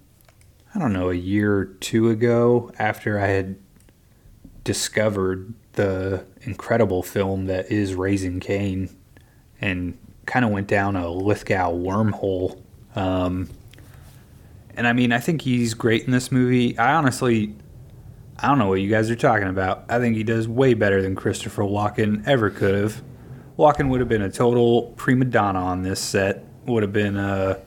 I 0.75 0.79
don't 0.79 0.93
know 0.93 1.11
a 1.11 1.15
year 1.15 1.57
or 1.57 1.65
two 1.67 2.11
ago 2.11 2.73
after 2.79 3.21
I 3.21 3.29
had 3.29 3.57
discovered 4.65 5.55
the 5.75 6.25
incredible 6.43 7.03
film 7.03 7.47
that 7.47 7.71
is 7.71 7.95
Raising 7.95 8.41
Cain, 8.41 8.95
and 9.61 9.97
kind 10.27 10.45
of 10.45 10.51
went 10.51 10.67
down 10.67 10.97
a 10.97 11.09
Lithgow 11.09 11.73
wormhole. 11.73 12.61
Um, 12.97 13.49
and 14.77 14.89
I 14.89 14.93
mean, 14.93 15.13
I 15.13 15.19
think 15.19 15.43
he's 15.43 15.75
great 15.75 16.05
in 16.05 16.11
this 16.11 16.33
movie. 16.33 16.77
I 16.79 16.95
honestly, 16.95 17.55
I 18.39 18.49
don't 18.49 18.59
know 18.59 18.69
what 18.69 18.81
you 18.81 18.91
guys 18.91 19.11
are 19.11 19.17
talking 19.17 19.49
about. 19.49 19.85
I 19.89 19.99
think 19.99 20.17
he 20.17 20.25
does 20.25 20.49
way 20.49 20.75
better 20.75 21.03
than 21.03 21.15
Christopher 21.15 21.63
Walken 21.63 22.27
ever 22.27 22.51
could 22.51 22.75
have. 22.75 23.03
Walken 23.59 23.89
would 23.91 24.01
have 24.01 24.09
been 24.09 24.23
a 24.23 24.31
total 24.31 24.93
prima 24.97 25.27
donna 25.27 25.61
on 25.61 25.83
this 25.83 26.01
set. 26.01 26.45
Would 26.67 26.83
have 26.83 26.93
been 26.93 27.17
a 27.17 27.61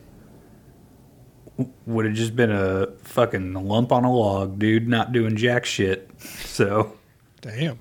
would 1.86 2.06
have 2.06 2.14
just 2.14 2.36
been 2.36 2.52
a 2.52 2.88
fucking 3.04 3.54
lump 3.54 3.92
on 3.92 4.04
a 4.04 4.12
log, 4.12 4.60
dude, 4.60 4.88
not 4.88 5.12
doing 5.12 5.36
jack 5.36 5.66
shit. 5.66 6.10
So 6.20 6.98
Damn. 7.42 7.80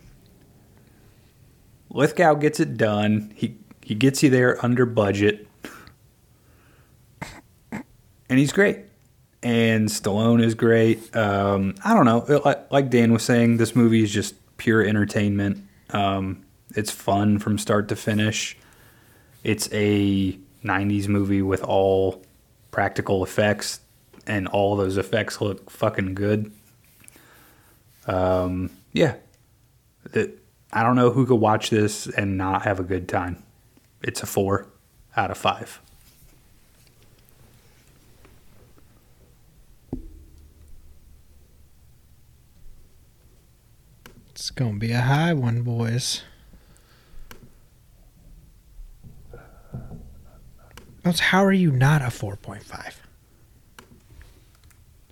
Lithgow 1.90 2.34
gets 2.34 2.60
it 2.60 2.76
done. 2.76 3.32
He 3.34 3.56
he 3.82 3.94
gets 3.94 4.22
you 4.22 4.30
there 4.30 4.64
under 4.64 4.84
budget, 4.86 5.46
and 7.72 8.38
he's 8.38 8.52
great. 8.52 8.80
And 9.42 9.88
Stallone 9.88 10.42
is 10.42 10.54
great. 10.54 11.14
Um, 11.14 11.74
I 11.84 11.94
don't 11.94 12.04
know. 12.04 12.40
Like, 12.44 12.70
like 12.72 12.90
Dan 12.90 13.12
was 13.12 13.22
saying, 13.22 13.58
this 13.58 13.76
movie 13.76 14.02
is 14.02 14.10
just 14.10 14.34
pure 14.56 14.84
entertainment. 14.84 15.64
Um, 15.90 16.44
it's 16.74 16.90
fun 16.90 17.38
from 17.38 17.58
start 17.58 17.88
to 17.88 17.96
finish. 17.96 18.56
It's 19.44 19.68
a 19.72 20.38
'90s 20.64 21.08
movie 21.08 21.42
with 21.42 21.62
all 21.62 22.22
practical 22.76 23.24
effects, 23.24 23.80
and 24.26 24.46
all 24.48 24.76
those 24.76 24.98
effects 24.98 25.40
look 25.40 25.70
fucking 25.70 26.12
good. 26.12 26.52
Um, 28.06 28.68
yeah, 28.92 29.14
I 30.14 30.82
don't 30.82 30.94
know 30.94 31.08
who 31.08 31.24
could 31.24 31.36
watch 31.40 31.70
this 31.70 32.06
and 32.06 32.36
not 32.36 32.64
have 32.64 32.78
a 32.78 32.82
good 32.82 33.08
time. 33.08 33.42
It's 34.02 34.22
a 34.22 34.26
four 34.26 34.66
out 35.16 35.30
of 35.30 35.38
five. 35.38 35.80
It's 44.32 44.50
gonna 44.50 44.76
be 44.76 44.92
a 44.92 45.00
high 45.00 45.32
one, 45.32 45.62
boys. 45.62 46.24
That's- 51.06 51.20
How 51.20 51.44
are 51.44 51.52
you 51.52 51.70
not 51.70 52.02
a 52.02 52.10
four 52.10 52.34
point 52.36 52.64
five? 52.64 53.00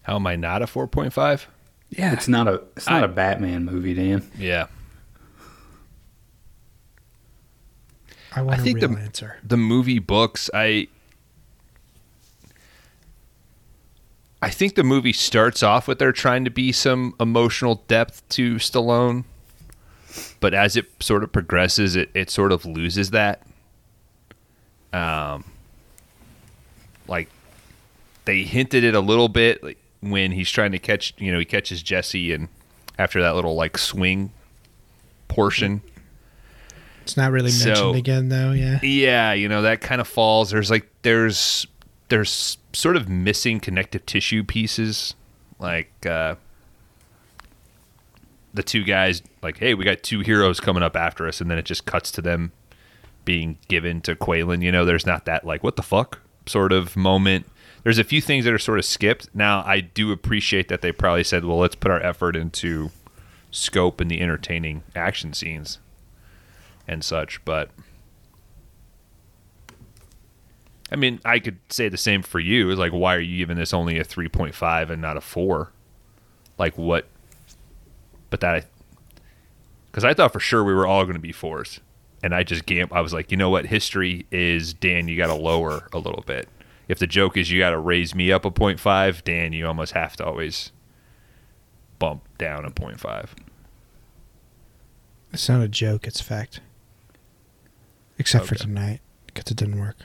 How 0.03 0.17
am 0.17 0.27
I 0.27 0.35
not 0.37 0.61
a 0.61 0.67
4.5? 0.67 1.47
Yeah, 1.89 2.13
It's 2.13 2.29
not 2.29 2.47
a 2.49 2.63
it's 2.77 2.87
not 2.87 3.03
I- 3.03 3.07
a 3.07 3.09
Batman 3.09 3.65
movie, 3.65 3.95
Dan. 3.95 4.29
Yeah. 4.37 4.67
I 8.37 8.43
want 8.43 8.59
I 8.59 8.61
a 8.61 8.65
think 8.65 8.81
real 8.83 8.89
the- 8.91 8.99
answer. 8.99 9.37
the 9.45 9.57
movie 9.57 10.01
books 10.01 10.51
i 10.53 10.89
i 14.43 14.51
think 14.51 14.75
the 14.75 14.83
movie 14.83 15.13
starts 15.13 15.63
off 15.63 15.87
with 15.87 16.01
there 16.01 16.11
trying 16.13 16.45
to 16.45 16.51
be 16.51 16.73
some 16.73 17.15
emotional 17.21 17.85
depth 17.87 18.29
to 18.31 18.57
stallone 18.57 19.23
but 20.41 20.53
as 20.53 20.77
it 20.77 20.91
sort 21.01 21.23
of 21.23 21.31
progresses 21.33 21.95
it, 21.95 22.11
it 22.13 22.29
sort 22.29 22.51
of 22.51 22.67
loses 22.67 23.11
that 23.11 23.41
um 24.93 25.45
like 27.09 27.29
they 28.25 28.43
hinted 28.43 28.85
it 28.85 28.95
a 28.95 29.01
little 29.01 29.29
bit 29.29 29.63
like 29.63 29.79
when 30.01 30.33
he's 30.33 30.51
trying 30.51 30.73
to 30.73 30.79
catch 30.79 31.15
you 31.19 31.33
know 31.33 31.39
he 31.39 31.45
catches 31.45 31.83
jesse 31.83 32.33
and 32.33 32.49
after 32.99 33.21
that 33.23 33.35
little 33.35 33.55
like 33.55 33.77
swing 33.79 34.31
portion 35.29 35.81
It's 37.03 37.17
not 37.17 37.33
really 37.33 37.51
So- 37.51 37.69
mentioned 37.69 37.97
again, 37.97 38.29
though. 38.29 38.53
Yeah. 38.53 38.79
yeah 38.83 39.33
you 39.33 39.49
know 39.49 39.63
that 39.63 39.81
kind 39.81 40.01
of 40.01 40.09
falls 40.09 40.51
there's 40.51 40.71
like 40.71 40.89
there's 41.03 41.67
there's 42.09 42.59
sort 42.73 42.97
of 42.97 43.09
missing 43.09 43.61
connective 43.61 44.05
tissue 44.07 44.45
pieces 44.45 45.15
like 45.59 45.91
uh 46.07 46.35
the 48.53 48.63
two 48.63 48.85
guys 48.85 49.23
like 49.43 49.59
hey 49.59 49.75
we 49.75 49.85
got 49.85 50.03
two 50.03 50.21
heroes 50.21 50.61
coming 50.61 50.83
up 50.83 50.97
after 50.97 51.27
us 51.27 51.41
and 51.41 51.51
then 51.51 51.59
it 51.59 51.65
just 51.65 51.85
cuts 51.87 52.11
to 52.13 52.23
them 52.23 52.53
being 53.25 53.59
given 53.69 54.01
to 54.03 54.15
Qualen 54.15 54.63
you 54.63 54.71
know 54.71 54.85
there's 54.85 55.07
not 55.07 55.25
that 55.25 55.45
like 55.47 55.63
what 55.65 55.77
the 55.77 55.83
fuck 55.83 56.21
sort 56.47 56.73
of 56.73 56.97
moment 56.97 57.47
there's 57.83 57.99
a 57.99 58.05
few 58.05 58.21
things 58.21 58.45
that 58.45 58.55
are 58.55 58.59
sort 58.59 58.79
of 58.79 58.85
skipped 58.85 59.29
now 59.35 59.63
I 59.67 59.81
do 59.81 60.13
appreciate 60.13 60.69
that 60.69 60.83
they 60.83 60.93
probably 60.93 61.25
said 61.25 61.45
well 61.45 61.59
let's 61.59 61.75
put 61.75 61.91
our 61.91 62.03
effort 62.03 62.37
into 62.37 62.91
scope 63.51 64.01
and 64.01 64.11
the 64.11 64.21
entertaining 64.21 64.83
action 64.95 65.33
scenes 65.33 65.79
and 66.87 67.05
such 67.05 67.45
but 67.45 67.71
I 70.95 70.97
mean, 70.97 71.21
I 71.25 71.41
could 71.41 71.59
say 71.71 71.89
the 71.89 71.97
same 71.97 72.23
for 72.23 72.39
you. 72.39 72.71
It's 72.71 72.79
Like, 72.79 72.93
why 72.93 73.17
are 73.17 73.21
you 73.21 73.39
giving 73.39 73.57
this 73.57 73.75
only 73.75 73.99
a 73.99 74.05
3.5 74.05 74.91
and 74.91 75.03
not 75.03 75.17
a 75.17 75.21
4? 75.21 75.73
Like, 76.57 76.79
what? 76.79 77.09
But 78.31 78.41
that, 78.41 78.67
because 79.87 80.05
I 80.05 80.15
thought 80.15 80.33
for 80.33 80.39
sure 80.39 80.63
we 80.63 80.75
were 80.75 80.87
all 80.87 81.05
going 81.05 81.15
to 81.15 81.21
be 81.21 81.33
fours. 81.33 81.81
And 82.25 82.35
I 82.35 82.43
just 82.43 82.65
gam 82.65 82.89
I 82.91 83.03
was 83.03 83.13
like, 83.13 83.31
you 83.31 83.37
know 83.37 83.51
what? 83.51 83.67
History 83.67 84.25
is, 84.31 84.73
Dan, 84.73 85.09
you 85.09 85.17
got 85.19 85.27
to 85.27 85.35
lower 85.35 85.91
a 85.93 85.99
little 85.99 86.25
bit. 86.27 86.49
If 86.89 86.99
the 86.99 87.07
joke 87.07 87.37
is 87.37 87.51
you 87.51 87.59
got 87.61 87.73
to 87.73 87.79
raise 87.79 88.15
me 88.15 88.33
up 88.33 88.47
a 88.47 88.51
0.5, 88.51 89.23
Dan, 89.25 89.53
you 89.53 89.67
almost 89.67 89.93
have 89.93 90.17
to 90.17 90.25
always 90.25 90.73
bump 91.99 92.27
down 92.39 92.65
a 92.65 92.71
0.5. 92.71 93.29
It's 95.35 95.51
not 95.51 95.61
a 95.61 95.69
joke. 95.69 96.07
It's 96.07 96.23
fact. 96.23 96.61
Except 98.19 98.47
for 98.47 98.55
tonight, 98.55 99.01
because 99.27 99.51
it 99.51 99.59
didn't 99.59 99.79
work, 99.79 99.97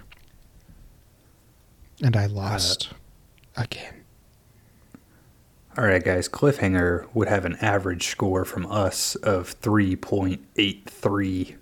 and 2.03 2.17
I 2.17 2.25
lost 2.25 2.89
uh, 3.55 3.61
again. 3.61 3.93
All 5.77 5.85
right, 5.85 6.03
guys. 6.03 6.27
Cliffhanger 6.27 7.07
would 7.13 7.29
have 7.29 7.45
an 7.45 7.55
average 7.61 8.07
score 8.07 8.43
from 8.43 8.65
us 8.65 9.15
of 9.15 9.57
3.83. 9.61 11.55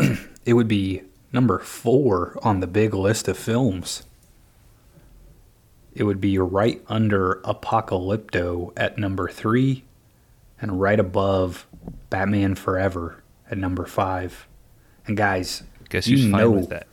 it 0.44 0.54
would 0.54 0.68
be 0.68 1.02
number 1.32 1.58
four 1.58 2.38
on 2.42 2.60
the 2.60 2.66
big 2.66 2.94
list 2.94 3.28
of 3.28 3.38
films. 3.38 4.04
It 5.94 6.04
would 6.04 6.20
be 6.20 6.38
right 6.38 6.82
under 6.88 7.40
Apocalypto 7.44 8.72
at 8.76 8.96
number 8.98 9.28
three 9.28 9.84
and 10.60 10.80
right 10.80 10.98
above 10.98 11.66
Batman 12.08 12.54
Forever 12.54 13.22
at 13.50 13.58
number 13.58 13.84
five. 13.84 14.46
And 15.06 15.16
guys, 15.16 15.62
Guess 15.90 16.06
you 16.06 16.28
know 16.28 16.50
with 16.50 16.70
that? 16.70 16.86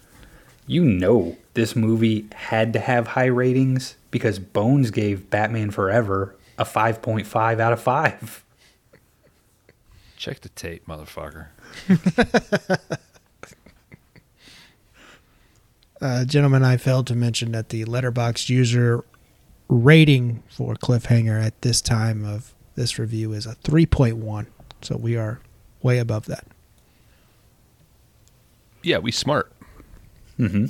you 0.68 0.84
know 0.84 1.38
this 1.54 1.76
movie 1.76 2.28
had 2.34 2.74
to 2.74 2.80
have 2.80 3.08
high 3.08 3.26
ratings 3.26 3.96
because 4.12 4.40
Bones 4.40 4.92
gave 4.92 5.30
Batman 5.30 5.72
Forever 5.72 6.36
a 6.58 6.66
5.5 6.66 7.60
out 7.60 7.72
of 7.74 7.82
5. 7.82 8.44
Check 10.20 10.42
the 10.42 10.50
tape, 10.50 10.86
motherfucker. 10.86 11.48
Uh, 16.02 16.24
gentlemen, 16.24 16.64
I 16.64 16.78
failed 16.78 17.08
to 17.08 17.14
mention 17.14 17.52
that 17.52 17.68
the 17.68 17.84
Letterboxd 17.84 18.48
user 18.48 19.04
rating 19.68 20.42
for 20.48 20.76
Cliffhanger 20.76 21.44
at 21.44 21.62
this 21.62 21.82
time 21.82 22.24
of 22.24 22.54
this 22.76 22.98
review 22.98 23.34
is 23.34 23.46
a 23.46 23.56
3.1. 23.56 24.46
So 24.82 24.96
we 24.96 25.18
are 25.18 25.42
way 25.82 25.98
above 25.98 26.28
that. 26.28 26.48
Yeah, 28.82 29.00
we 29.00 29.12
smart. 29.12 29.52
Mm-hmm. 30.40 30.68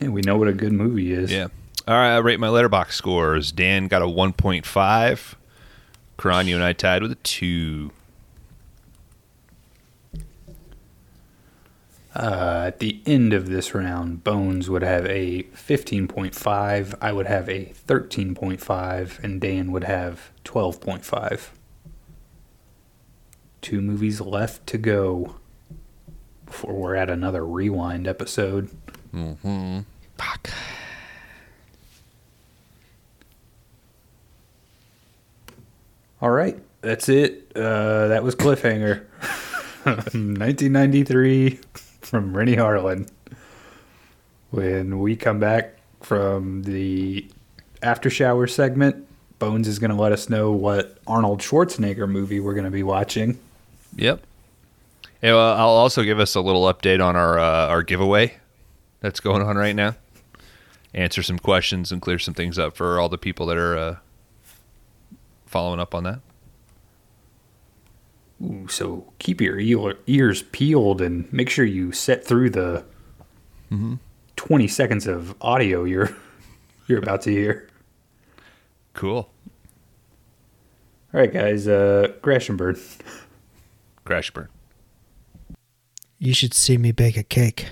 And 0.00 0.14
we 0.14 0.22
know 0.22 0.38
what 0.38 0.48
a 0.48 0.54
good 0.54 0.72
movie 0.72 1.12
is. 1.12 1.30
Yeah. 1.30 1.48
All 1.86 1.94
right, 1.94 2.14
I 2.14 2.18
rate 2.18 2.40
my 2.40 2.48
letterbox 2.48 2.96
scores. 2.96 3.52
Dan 3.52 3.88
got 3.88 4.00
a 4.00 4.06
1.5. 4.06 5.34
Kron, 6.16 6.46
you 6.46 6.54
and 6.54 6.64
I 6.64 6.72
tied 6.72 7.02
with 7.02 7.12
a 7.12 7.16
2. 7.16 7.90
Uh, 12.14 12.64
at 12.68 12.78
the 12.78 13.00
end 13.06 13.32
of 13.32 13.48
this 13.48 13.74
round, 13.74 14.22
Bones 14.22 14.70
would 14.70 14.82
have 14.82 15.04
a 15.06 15.42
15.5, 15.54 16.94
I 17.00 17.12
would 17.12 17.26
have 17.26 17.48
a 17.48 17.72
13.5, 17.88 19.24
and 19.24 19.40
Dan 19.40 19.72
would 19.72 19.82
have 19.84 20.30
12.5. 20.44 21.48
Two 23.60 23.80
movies 23.80 24.20
left 24.20 24.64
to 24.68 24.78
go 24.78 25.34
before 26.46 26.74
we're 26.74 26.94
at 26.94 27.10
another 27.10 27.44
rewind 27.44 28.06
episode. 28.06 28.70
Fuck. 30.16 30.50
All 36.20 36.30
right, 36.30 36.58
that's 36.80 37.08
it. 37.08 37.52
Uh, 37.54 38.08
that 38.08 38.22
was 38.22 38.34
Cliffhanger. 38.34 39.04
1993 39.84 41.60
from 42.00 42.34
Renny 42.34 42.56
Harlin. 42.56 43.08
When 44.50 45.00
we 45.00 45.16
come 45.16 45.38
back 45.38 45.78
from 46.00 46.62
the 46.62 47.28
after 47.82 48.08
shower 48.08 48.46
segment, 48.46 49.06
Bones 49.38 49.68
is 49.68 49.78
going 49.78 49.90
to 49.90 49.96
let 49.96 50.12
us 50.12 50.30
know 50.30 50.52
what 50.52 50.96
Arnold 51.06 51.40
Schwarzenegger 51.40 52.08
movie 52.08 52.40
we're 52.40 52.54
going 52.54 52.64
to 52.64 52.70
be 52.70 52.82
watching. 52.82 53.38
Yep. 53.96 54.22
Yeah, 55.22 55.32
well, 55.34 55.54
I'll 55.54 55.68
also 55.68 56.02
give 56.02 56.20
us 56.20 56.34
a 56.34 56.40
little 56.40 56.62
update 56.62 57.04
on 57.04 57.16
our 57.16 57.38
uh, 57.38 57.68
our 57.68 57.82
giveaway 57.82 58.36
that's 59.00 59.20
going 59.20 59.42
on 59.42 59.56
right 59.56 59.74
now. 59.74 59.96
Answer 60.94 61.22
some 61.22 61.38
questions 61.38 61.90
and 61.90 62.00
clear 62.00 62.18
some 62.18 62.34
things 62.34 62.58
up 62.58 62.76
for 62.76 63.00
all 63.00 63.08
the 63.08 63.18
people 63.18 63.46
that 63.46 63.56
are 63.56 63.76
uh, 63.76 63.96
following 65.54 65.78
up 65.78 65.94
on 65.94 66.02
that. 66.02 66.18
Ooh, 68.42 68.66
so 68.66 69.12
keep 69.20 69.40
your 69.40 69.60
ears 70.08 70.42
peeled 70.50 71.00
and 71.00 71.32
make 71.32 71.48
sure 71.48 71.64
you 71.64 71.92
set 71.92 72.24
through 72.24 72.50
the 72.50 72.84
20 74.34 74.66
seconds 74.66 75.06
of 75.06 75.32
audio 75.40 75.84
you're 75.84 76.10
you're 76.88 76.98
about 76.98 77.22
to 77.22 77.30
hear. 77.30 77.68
Cool. 78.94 79.30
All 81.14 81.20
right, 81.20 81.32
guys. 81.32 81.68
Uh, 81.68 82.08
Grashenbird. 82.20 82.80
Crash 84.04 84.32
burn. 84.32 84.48
You 86.18 86.34
should 86.34 86.52
see 86.52 86.76
me 86.78 86.90
bake 86.90 87.16
a 87.16 87.22
cake. 87.22 87.68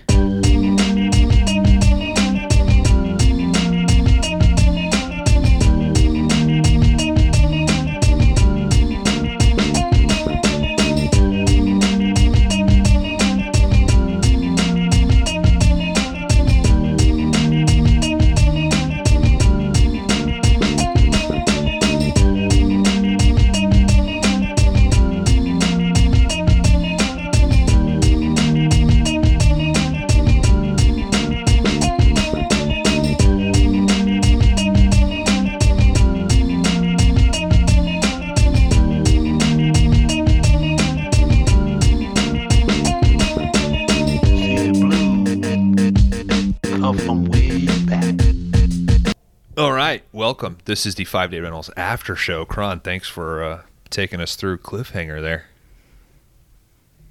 This 50.73 50.87
is 50.87 50.95
the 50.95 51.05
Five 51.05 51.31
Day 51.31 51.39
Rentals 51.39 51.69
After 51.77 52.17
Show. 52.17 52.47
Kron, 52.47 52.81
thanks 52.81 53.07
for 53.07 53.45
uh, 53.45 53.63
taking 53.91 54.23
us 54.23 54.37
through 54.37 54.57
Cliffhanger 54.57 55.21
there. 55.21 55.45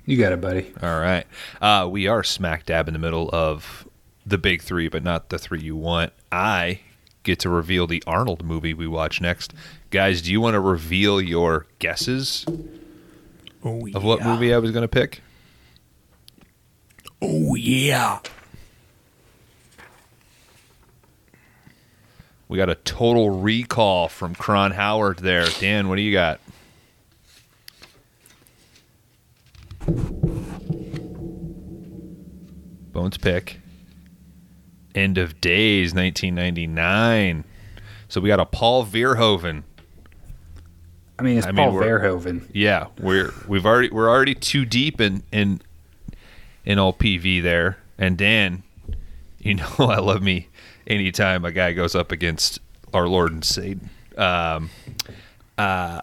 You 0.04 0.18
got 0.18 0.32
it, 0.32 0.42
buddy. 0.42 0.74
All 0.82 1.00
right. 1.00 1.28
Uh, 1.62 1.88
we 1.88 2.08
are 2.08 2.24
smack 2.24 2.66
dab 2.66 2.88
in 2.88 2.94
the 2.96 3.00
middle 3.00 3.30
of 3.32 3.88
the 4.26 4.40
big 4.40 4.64
three, 4.64 4.88
but 4.88 5.04
not 5.04 5.30
the 5.30 5.38
three 5.38 5.62
you 5.62 5.76
want. 5.76 6.12
I 6.32 6.80
get 7.22 7.38
to 7.42 7.50
reveal 7.50 7.86
the 7.86 8.04
Arnold 8.08 8.44
movie 8.44 8.74
we 8.74 8.88
watch 8.88 9.22
next. 9.22 9.54
Guys, 9.92 10.24
do 10.24 10.32
you 10.32 10.42
want 10.42 10.56
to 10.56 10.60
reveal 10.60 11.22
your 11.22 11.68
guesses 11.78 12.48
Oh, 13.64 13.88
of 13.94 14.04
what 14.04 14.24
movie 14.24 14.56
I 14.56 14.58
was 14.58 14.72
going 14.72 14.82
to 14.82 14.88
pick? 14.88 15.22
Oh, 17.22 17.54
yeah. 17.54 18.22
We 22.52 22.58
got 22.58 22.68
a 22.70 22.76
total 22.76 23.30
recall 23.40 24.10
from 24.10 24.36
Kron 24.36 24.72
Howard 24.72 25.20
there. 25.20 25.46
Dan, 25.62 25.88
what 25.88 25.96
do 25.96 26.02
you 26.02 26.12
got? 26.12 26.42
Bones 32.92 33.18
pick. 33.18 33.62
End 34.94 35.18
of 35.18 35.40
Days, 35.40 35.94
1999. 35.94 37.46
So 38.10 38.20
we 38.20 38.28
got 38.28 38.42
a 38.42 38.46
Paul 38.46 38.86
Verhoeven. 38.86 39.64
I 41.18 41.24
mean, 41.24 41.38
it's 41.38 41.48
I 41.48 41.54
Paul 41.54 41.72
we're- 41.72 41.88
Verhoeven. 41.88 42.50
Yeah, 42.52 42.88
we're 43.00 43.34
we've 43.48 43.66
already 43.66 43.92
we're 43.92 44.10
already 44.10 44.36
too 44.36 44.66
deep 44.66 45.00
in 45.00 45.24
in 45.32 45.62
in 46.66 46.78
all 46.80 46.92
PV 46.92 47.42
there. 47.42 47.78
And 47.98 48.18
Dan, 48.18 48.64
you 49.40 49.54
know 49.56 49.70
I 49.80 50.00
love 50.00 50.22
me 50.22 50.50
anytime 50.92 51.46
a 51.46 51.52
guy 51.52 51.74
goes 51.74 51.96
up 51.96 52.12
against 52.12 52.60
our 52.94 53.08
Lord 53.08 53.32
and 53.32 53.44
Satan. 53.44 53.90
Um, 54.18 54.70
uh, 55.58 56.02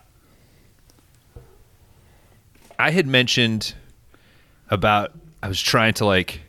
I 2.78 2.90
had 2.90 3.06
mentioned 3.06 3.74
about 4.70 5.12
I 5.42 5.48
was 5.48 5.60
trying 5.60 5.94
to 5.94 6.06
like 6.06 6.40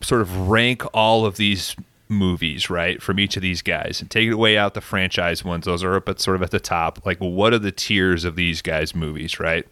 sort 0.00 0.20
of 0.20 0.48
rank 0.48 0.82
all 0.94 1.26
of 1.26 1.36
these 1.36 1.76
movies, 2.08 2.70
right, 2.70 3.02
from 3.02 3.18
each 3.18 3.36
of 3.36 3.42
these 3.42 3.62
guys 3.62 4.00
and 4.00 4.10
take 4.10 4.28
it 4.28 4.32
away 4.32 4.56
out 4.56 4.74
the 4.74 4.80
franchise 4.80 5.44
ones. 5.44 5.66
Those 5.66 5.84
are 5.84 5.94
up 5.94 6.08
at 6.08 6.20
sort 6.20 6.36
of 6.36 6.42
at 6.42 6.50
the 6.50 6.60
top. 6.60 7.04
Like, 7.04 7.18
what 7.18 7.52
are 7.52 7.58
the 7.58 7.72
tiers 7.72 8.24
of 8.24 8.36
these 8.36 8.62
guys' 8.62 8.94
movies, 8.94 9.38
right? 9.38 9.66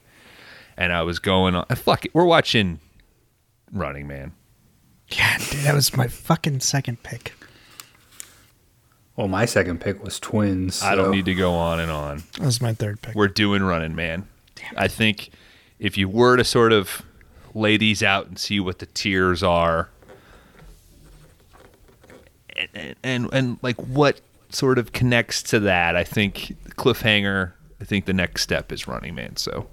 And 0.77 0.93
I 0.93 1.03
was 1.03 1.19
going 1.19 1.55
on. 1.55 1.67
Fuck 1.75 2.05
it, 2.07 2.15
we're 2.15 2.25
watching 2.25 2.81
Running 3.73 4.07
Man. 4.07 4.33
Yeah, 5.11 5.39
dude, 5.39 5.61
that 5.61 5.75
was 5.75 5.97
my 5.97 6.07
fucking 6.07 6.61
second 6.61 7.03
pick. 7.03 7.33
Well, 9.17 9.29
my 9.29 9.47
second 9.47 9.81
pick 9.81 10.03
was 10.05 10.21
Twins. 10.21 10.83
I 10.83 10.95
don't 10.95 11.11
need 11.11 11.25
to 11.25 11.35
go 11.35 11.53
on 11.53 11.81
and 11.81 11.91
on. 11.91 12.23
That 12.39 12.45
was 12.47 12.61
my 12.61 12.73
third 12.73 13.03
pick. 13.03 13.15
We're 13.17 13.27
doing 13.29 13.63
running 13.65 13.95
man. 13.97 14.29
I 14.77 14.87
think 14.87 15.31
if 15.79 15.99
you 15.99 16.09
were 16.09 16.37
to 16.37 16.45
sort 16.45 16.73
of 16.73 17.03
lay 17.55 17.77
these 17.77 18.03
out 18.03 18.27
and 18.29 18.39
see 18.39 18.61
what 18.61 18.79
the 18.79 18.87
tiers 18.87 19.43
are, 19.43 19.89
and 22.57 22.69
and, 22.75 22.97
and, 23.03 23.29
and 23.33 23.59
like 23.63 23.77
what 23.77 24.21
sort 24.51 24.79
of 24.79 24.93
connects 24.93 25.43
to 25.45 25.61
that, 25.61 25.97
I 25.97 26.05
think 26.05 26.55
cliffhanger. 26.77 27.53
I 27.81 27.85
think 27.85 28.07
the 28.07 28.13
next 28.13 28.43
step 28.43 28.73
is 28.73 28.87
running 28.89 29.15
man. 29.15 29.37
So 29.37 29.67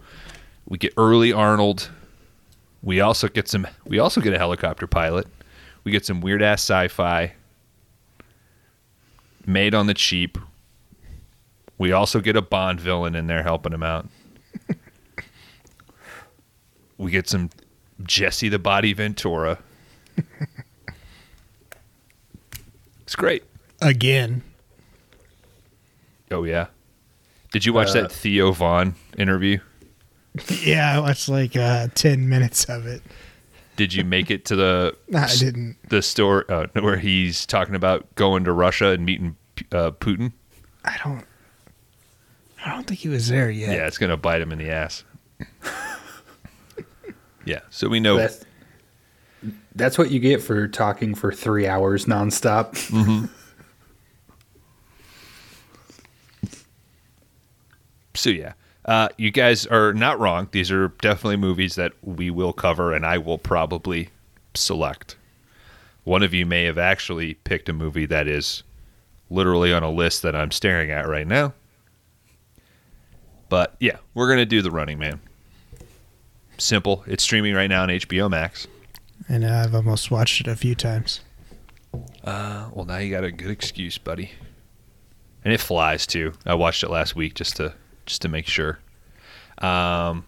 we 0.67 0.77
get 0.77 0.93
early 0.97 1.33
Arnold. 1.33 1.89
We 2.85 3.01
also 3.01 3.27
get 3.27 3.49
some. 3.49 3.67
We 3.85 3.99
also 3.99 4.21
get 4.21 4.33
a 4.33 4.37
helicopter 4.37 4.87
pilot. 4.87 5.27
We 5.83 5.91
get 5.91 6.05
some 6.05 6.21
weird 6.21 6.41
ass 6.41 6.61
sci-fi 6.61 7.33
made 9.45 9.73
on 9.75 9.87
the 9.87 9.93
cheap. 9.93 10.37
We 11.77 11.91
also 11.91 12.21
get 12.21 12.37
a 12.37 12.41
Bond 12.41 12.79
villain 12.79 13.15
in 13.15 13.27
there 13.27 13.43
helping 13.43 13.73
him 13.73 13.83
out. 13.83 14.07
we 16.97 17.11
get 17.11 17.27
some 17.27 17.49
Jesse 18.03 18.49
the 18.49 18.59
Body 18.59 18.93
Ventura. 18.93 19.59
it's 23.01 23.15
great. 23.15 23.43
Again. 23.81 24.41
Oh 26.31 26.43
yeah. 26.43 26.67
Did 27.51 27.65
you 27.65 27.73
watch 27.73 27.89
Uh, 27.89 28.03
that 28.03 28.11
Theo 28.11 28.51
Von 28.51 28.95
interview? 29.17 29.59
Yeah, 30.63 30.95
I 30.97 30.99
watched 30.99 31.29
like 31.29 31.55
uh, 31.55 31.87
10 31.95 32.27
minutes 32.27 32.65
of 32.65 32.85
it. 32.85 33.01
Did 33.77 33.93
you 33.93 34.03
make 34.03 34.31
it 34.31 34.45
to 34.45 34.55
the 34.55 34.95
No, 35.09 35.19
I 35.19 35.35
didn't. 35.35 35.77
the 35.89 36.01
store 36.01 36.49
uh, 36.49 36.67
where 36.73 36.97
he's 36.97 37.45
talking 37.45 37.75
about 37.75 38.13
going 38.15 38.43
to 38.45 38.51
Russia 38.53 38.87
and 38.89 39.05
meeting 39.05 39.35
uh, 39.71 39.91
Putin? 39.91 40.31
I 40.83 40.97
don't. 41.03 41.25
I 42.65 42.71
don't 42.71 42.87
think 42.87 42.99
he 42.99 43.09
was 43.09 43.27
there 43.27 43.49
yet. 43.49 43.75
Yeah, 43.75 43.85
it's 43.85 43.97
gonna 43.97 44.17
bite 44.17 44.41
him 44.41 44.51
in 44.51 44.57
the 44.59 44.69
ass. 44.71 45.03
yeah, 47.45 47.59
so 47.69 47.87
we 47.89 47.99
know. 47.99 48.17
That's, 48.17 48.43
that's 49.75 49.97
what 49.97 50.09
you 50.09 50.19
get 50.19 50.41
for 50.41 50.67
talking 50.67 51.13
for 51.13 51.31
three 51.31 51.67
hours 51.67 52.05
nonstop. 52.05 52.75
So 58.15 58.29
yeah, 58.29 58.53
uh, 58.85 59.09
you 59.17 59.31
guys 59.31 59.65
are 59.65 59.93
not 59.93 60.19
wrong. 60.19 60.47
These 60.51 60.71
are 60.71 60.89
definitely 61.01 61.37
movies 61.37 61.75
that 61.75 61.93
we 62.01 62.29
will 62.29 62.53
cover, 62.53 62.93
and 62.93 63.05
I 63.05 63.17
will 63.17 63.39
probably 63.39 64.09
select. 64.53 65.15
One 66.03 66.21
of 66.21 66.33
you 66.33 66.45
may 66.45 66.65
have 66.65 66.77
actually 66.77 67.33
picked 67.33 67.67
a 67.67 67.73
movie 67.73 68.05
that 68.05 68.27
is 68.27 68.63
literally 69.29 69.73
on 69.73 69.81
a 69.81 69.89
list 69.89 70.21
that 70.21 70.35
I'm 70.35 70.51
staring 70.51 70.91
at 70.91 71.07
right 71.07 71.25
now. 71.25 71.53
But 73.49 73.75
yeah, 73.79 73.97
we're 74.13 74.29
gonna 74.29 74.45
do 74.45 74.61
the 74.61 74.71
Running 74.71 74.99
Man. 74.99 75.19
Simple. 76.57 77.03
It's 77.07 77.23
streaming 77.23 77.55
right 77.55 77.67
now 77.67 77.83
on 77.83 77.89
HBO 77.89 78.29
Max. 78.29 78.67
And 79.27 79.45
I've 79.45 79.73
almost 79.73 80.11
watched 80.11 80.41
it 80.41 80.47
a 80.47 80.55
few 80.55 80.75
times. 80.75 81.21
Uh, 82.23 82.69
well, 82.71 82.85
now 82.85 82.97
you 82.97 83.09
got 83.09 83.23
a 83.23 83.31
good 83.31 83.49
excuse, 83.49 83.97
buddy. 83.97 84.31
And 85.43 85.53
it 85.53 85.59
flies 85.59 86.05
too. 86.05 86.33
I 86.45 86.53
watched 86.53 86.83
it 86.83 86.89
last 86.89 87.15
week 87.15 87.33
just 87.33 87.55
to 87.57 87.73
just 88.05 88.21
to 88.21 88.29
make 88.29 88.47
sure. 88.47 88.79
Um, 89.59 90.25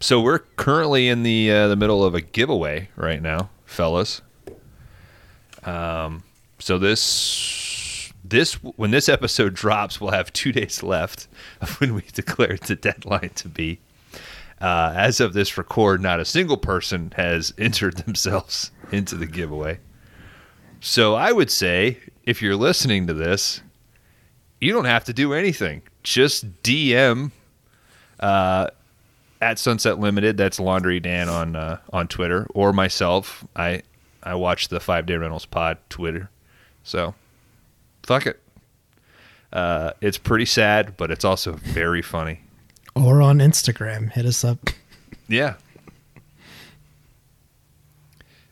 so 0.00 0.20
we're 0.20 0.38
currently 0.38 1.08
in 1.08 1.22
the 1.22 1.50
uh, 1.50 1.68
the 1.68 1.76
middle 1.76 2.02
of 2.02 2.14
a 2.14 2.20
giveaway 2.20 2.88
right 2.96 3.20
now, 3.20 3.50
fellas. 3.66 4.22
Um, 5.64 6.22
so 6.58 6.78
this 6.78 8.10
this 8.24 8.54
when 8.54 8.90
this 8.90 9.08
episode 9.08 9.54
drops, 9.54 10.00
we'll 10.00 10.12
have 10.12 10.32
two 10.32 10.52
days 10.60 10.82
left 10.82 11.28
of 11.60 11.80
when 11.80 11.94
we 11.94 12.02
declared 12.12 12.60
the 12.62 12.76
deadline 12.76 13.30
to 13.36 13.48
be. 13.48 13.80
Uh, 14.60 14.92
as 14.94 15.20
of 15.20 15.32
this 15.32 15.56
record, 15.56 16.02
not 16.02 16.20
a 16.20 16.24
single 16.24 16.58
person 16.58 17.12
has 17.16 17.54
entered 17.58 17.96
themselves 17.98 18.70
into 18.92 19.16
the 19.16 19.26
giveaway. 19.26 19.78
So 20.80 21.14
I 21.14 21.32
would 21.32 21.50
say, 21.50 21.98
if 22.24 22.42
you're 22.42 22.56
listening 22.56 23.06
to 23.06 23.14
this, 23.14 23.62
you 24.60 24.72
don't 24.72 24.84
have 24.84 25.04
to 25.04 25.12
do 25.12 25.32
anything. 25.32 25.82
Just 26.02 26.62
DM 26.62 27.30
uh, 28.20 28.68
at 29.40 29.58
Sunset 29.58 29.98
Limited. 29.98 30.36
That's 30.36 30.60
Laundry 30.60 31.00
Dan 31.00 31.28
on 31.28 31.56
uh, 31.56 31.78
on 31.92 32.08
Twitter 32.08 32.46
or 32.54 32.72
myself. 32.72 33.44
I 33.56 33.82
I 34.22 34.34
watch 34.34 34.68
the 34.68 34.80
Five 34.80 35.06
Day 35.06 35.16
Rentals 35.16 35.46
Pod 35.46 35.78
Twitter. 35.88 36.30
So 36.82 37.14
fuck 38.02 38.26
it. 38.26 38.40
Uh, 39.52 39.92
it's 40.00 40.18
pretty 40.18 40.44
sad, 40.44 40.96
but 40.96 41.10
it's 41.10 41.24
also 41.24 41.52
very 41.52 42.02
funny. 42.02 42.40
Or 42.94 43.22
on 43.22 43.38
Instagram. 43.38 44.12
Hit 44.12 44.26
us 44.26 44.44
up. 44.44 44.70
Yeah. 45.28 45.54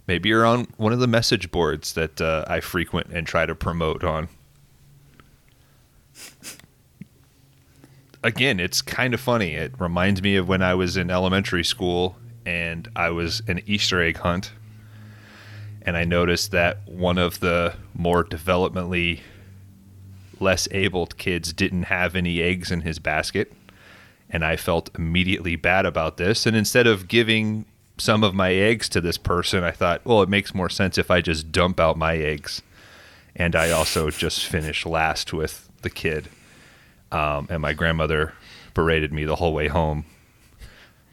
Maybe 0.06 0.30
you're 0.30 0.46
on 0.46 0.66
one 0.78 0.92
of 0.92 1.00
the 1.00 1.06
message 1.06 1.50
boards 1.50 1.92
that 1.92 2.20
uh, 2.20 2.44
I 2.48 2.60
frequent 2.60 3.08
and 3.12 3.26
try 3.26 3.44
to 3.46 3.54
promote 3.54 4.02
on. 4.02 4.28
Again, 8.22 8.58
it's 8.60 8.82
kind 8.82 9.14
of 9.14 9.20
funny. 9.20 9.54
It 9.54 9.72
reminds 9.78 10.22
me 10.22 10.36
of 10.36 10.48
when 10.48 10.62
I 10.62 10.74
was 10.74 10.96
in 10.96 11.10
elementary 11.10 11.64
school 11.64 12.16
and 12.44 12.88
I 12.96 13.10
was 13.10 13.42
an 13.46 13.60
Easter 13.66 14.02
egg 14.02 14.18
hunt. 14.18 14.52
And 15.82 15.96
I 15.96 16.04
noticed 16.04 16.50
that 16.50 16.86
one 16.86 17.18
of 17.18 17.40
the 17.40 17.74
more 17.94 18.24
developmentally 18.24 19.20
less 20.40 20.68
abled 20.70 21.16
kids 21.16 21.52
didn't 21.52 21.84
have 21.84 22.14
any 22.14 22.42
eggs 22.42 22.70
in 22.70 22.82
his 22.82 22.98
basket 22.98 23.52
and 24.30 24.44
I 24.44 24.56
felt 24.56 24.90
immediately 24.96 25.56
bad 25.56 25.86
about 25.86 26.16
this. 26.16 26.46
And 26.46 26.56
instead 26.56 26.86
of 26.86 27.08
giving 27.08 27.64
some 27.96 28.22
of 28.22 28.34
my 28.34 28.52
eggs 28.52 28.88
to 28.90 29.00
this 29.00 29.18
person, 29.18 29.64
I 29.64 29.70
thought, 29.70 30.04
well, 30.04 30.22
it 30.22 30.28
makes 30.28 30.54
more 30.54 30.68
sense 30.68 30.98
if 30.98 31.10
I 31.10 31.20
just 31.20 31.50
dump 31.50 31.80
out 31.80 31.96
my 31.96 32.16
eggs. 32.16 32.62
And 33.34 33.56
I 33.56 33.70
also 33.70 34.10
just 34.10 34.44
finished 34.46 34.84
last 34.84 35.32
with 35.32 35.68
the 35.82 35.90
kid. 35.90 36.28
Um, 37.10 37.46
and 37.50 37.60
my 37.62 37.72
grandmother 37.72 38.34
berated 38.74 39.12
me 39.12 39.24
the 39.24 39.36
whole 39.36 39.54
way 39.54 39.68
home 39.68 40.04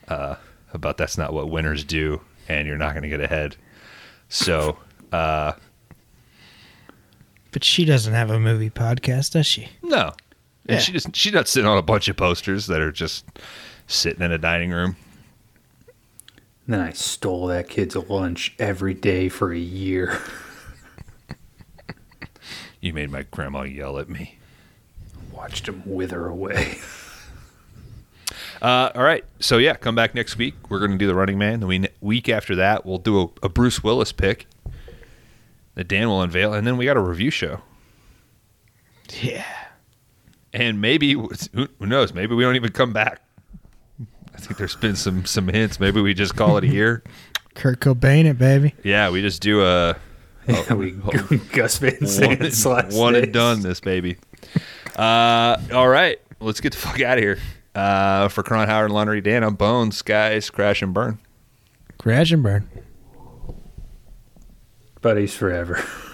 uh, 0.08 0.36
about 0.74 0.98
that's 0.98 1.18
not 1.18 1.34
what 1.34 1.50
winners 1.50 1.84
do, 1.84 2.22
and 2.50 2.68
you're 2.68 2.78
not 2.78 2.92
going 2.94 3.04
to 3.04 3.10
get 3.10 3.22
ahead. 3.22 3.56
So, 4.30 4.78
uh, 5.12 5.54
But 7.52 7.64
she 7.64 7.86
doesn't 7.86 8.14
have 8.14 8.30
a 8.30 8.40
movie 8.40 8.70
podcast, 8.70 9.32
does 9.34 9.46
she? 9.48 9.70
no. 9.82 10.14
And 10.68 10.76
Yeah. 10.78 10.80
she 10.80 10.92
just 10.94 11.16
she's 11.16 11.32
not 11.34 11.48
sitting 11.48 11.68
on 11.70 11.78
a 11.78 11.82
bunch 11.84 12.08
of 12.08 12.18
posters 12.18 12.66
that 12.68 12.82
are 12.82 12.92
just 12.92 13.24
sitting 13.88 14.24
in 14.24 14.32
a 14.32 14.38
dining 14.40 14.72
room. 14.72 14.96
then 16.68 16.80
I 16.82 16.92
stole 16.92 17.46
that 17.48 17.70
kid's 17.70 17.96
lunch 17.96 18.56
every 18.58 18.96
day 18.96 19.30
for 19.30 19.54
a 19.54 19.58
year. 19.60 20.20
You 22.82 22.94
made 22.94 23.10
my 23.12 23.24
grandma 23.24 23.64
yell 23.64 23.98
at 23.98 24.10
me. 24.10 24.38
Watched 25.46 25.68
him 25.70 25.84
wither 25.86 26.26
away. 26.26 26.80
Uh, 28.62 28.90
all 28.96 29.04
right. 29.04 29.24
So 29.40 29.58
yeah, 29.58 29.76
come 29.76 29.94
back 29.96 30.16
next 30.16 30.38
week. 30.38 30.56
We're 30.70 30.80
going 30.80 30.92
to 30.92 30.98
do 30.98 31.06
the 31.08 31.14
Running 31.14 31.38
Man. 31.38 31.60
The 31.60 31.68
we- 31.68 31.88
week 32.02 32.30
after 32.30 32.56
that, 32.56 32.84
we'll 32.86 32.98
do 32.98 33.22
a, 33.22 33.28
a 33.44 33.50
Bruce 33.50 33.84
Willis 33.84 34.12
pick 34.12 34.48
that 35.76 35.88
Dan 35.88 36.08
will 36.08 36.22
unveil, 36.22 36.54
and 36.54 36.66
then 36.66 36.78
we 36.78 36.86
got 36.86 36.98
a 36.98 37.02
review 37.02 37.30
show. 37.30 37.62
Yeah. 39.22 39.46
And 40.54 40.82
maybe 40.82 41.12
who 41.14 41.30
who 41.54 41.86
knows? 41.86 42.14
Maybe 42.14 42.34
we 42.34 42.44
don't 42.44 42.56
even 42.56 42.72
come 42.72 42.92
back. 42.94 43.22
I 44.34 44.38
think 44.38 44.58
there's 44.58 44.76
been 44.78 44.96
some 44.96 45.26
some 45.26 45.48
hints. 45.50 45.80
Maybe 45.80 46.02
we 46.02 46.14
just 46.16 46.36
call 46.36 46.58
it 46.58 46.64
a 46.64 46.68
year. 46.68 47.04
Kurt 47.56 47.82
Cobain 47.82 48.26
it, 48.26 48.38
baby. 48.40 48.74
Yeah, 48.84 49.12
we 49.12 49.22
just 49.22 49.42
do 49.42 49.64
a 49.64 49.96
Yeah, 50.48 50.74
we 50.74 50.92
Gus 51.52 51.78
Van 51.78 52.08
Sant 52.08 52.40
one, 52.40 52.52
slash 52.52 52.94
one 52.94 53.16
and 53.16 53.26
this. 53.26 53.34
done. 53.34 53.62
This 53.62 53.80
baby. 53.82 54.18
Uh, 54.96 55.58
all 55.74 55.88
right, 55.88 56.20
let's 56.40 56.62
get 56.62 56.72
the 56.74 56.78
fuck 56.80 57.02
out 57.02 57.18
of 57.18 57.24
here. 57.24 57.40
Uh, 57.74 58.30
for 58.30 58.42
Kron 58.42 58.68
Howard 58.68 58.86
and 58.86 58.94
Laundry 58.94 59.20
Dan, 59.20 59.44
I'm 59.44 59.56
Bones. 59.56 60.02
Guys, 60.02 60.50
crash 60.50 60.82
and 60.82 60.94
burn. 60.94 61.20
Crash 61.98 62.32
and 62.32 62.42
burn. 62.42 62.70
Buddies 65.02 65.36
forever. 65.36 65.84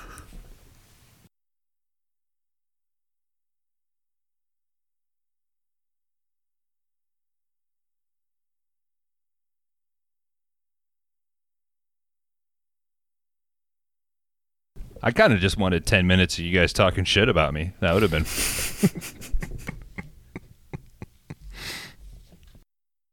I 15.03 15.11
kind 15.11 15.33
of 15.33 15.39
just 15.39 15.57
wanted 15.57 15.85
10 15.85 16.05
minutes 16.05 16.37
of 16.37 16.45
you 16.45 16.57
guys 16.57 16.73
talking 16.73 17.03
shit 17.05 17.27
about 17.27 17.53
me. 17.53 17.71
That 17.79 17.93
would 17.93 18.03
have 18.03 18.11
been 18.11 18.25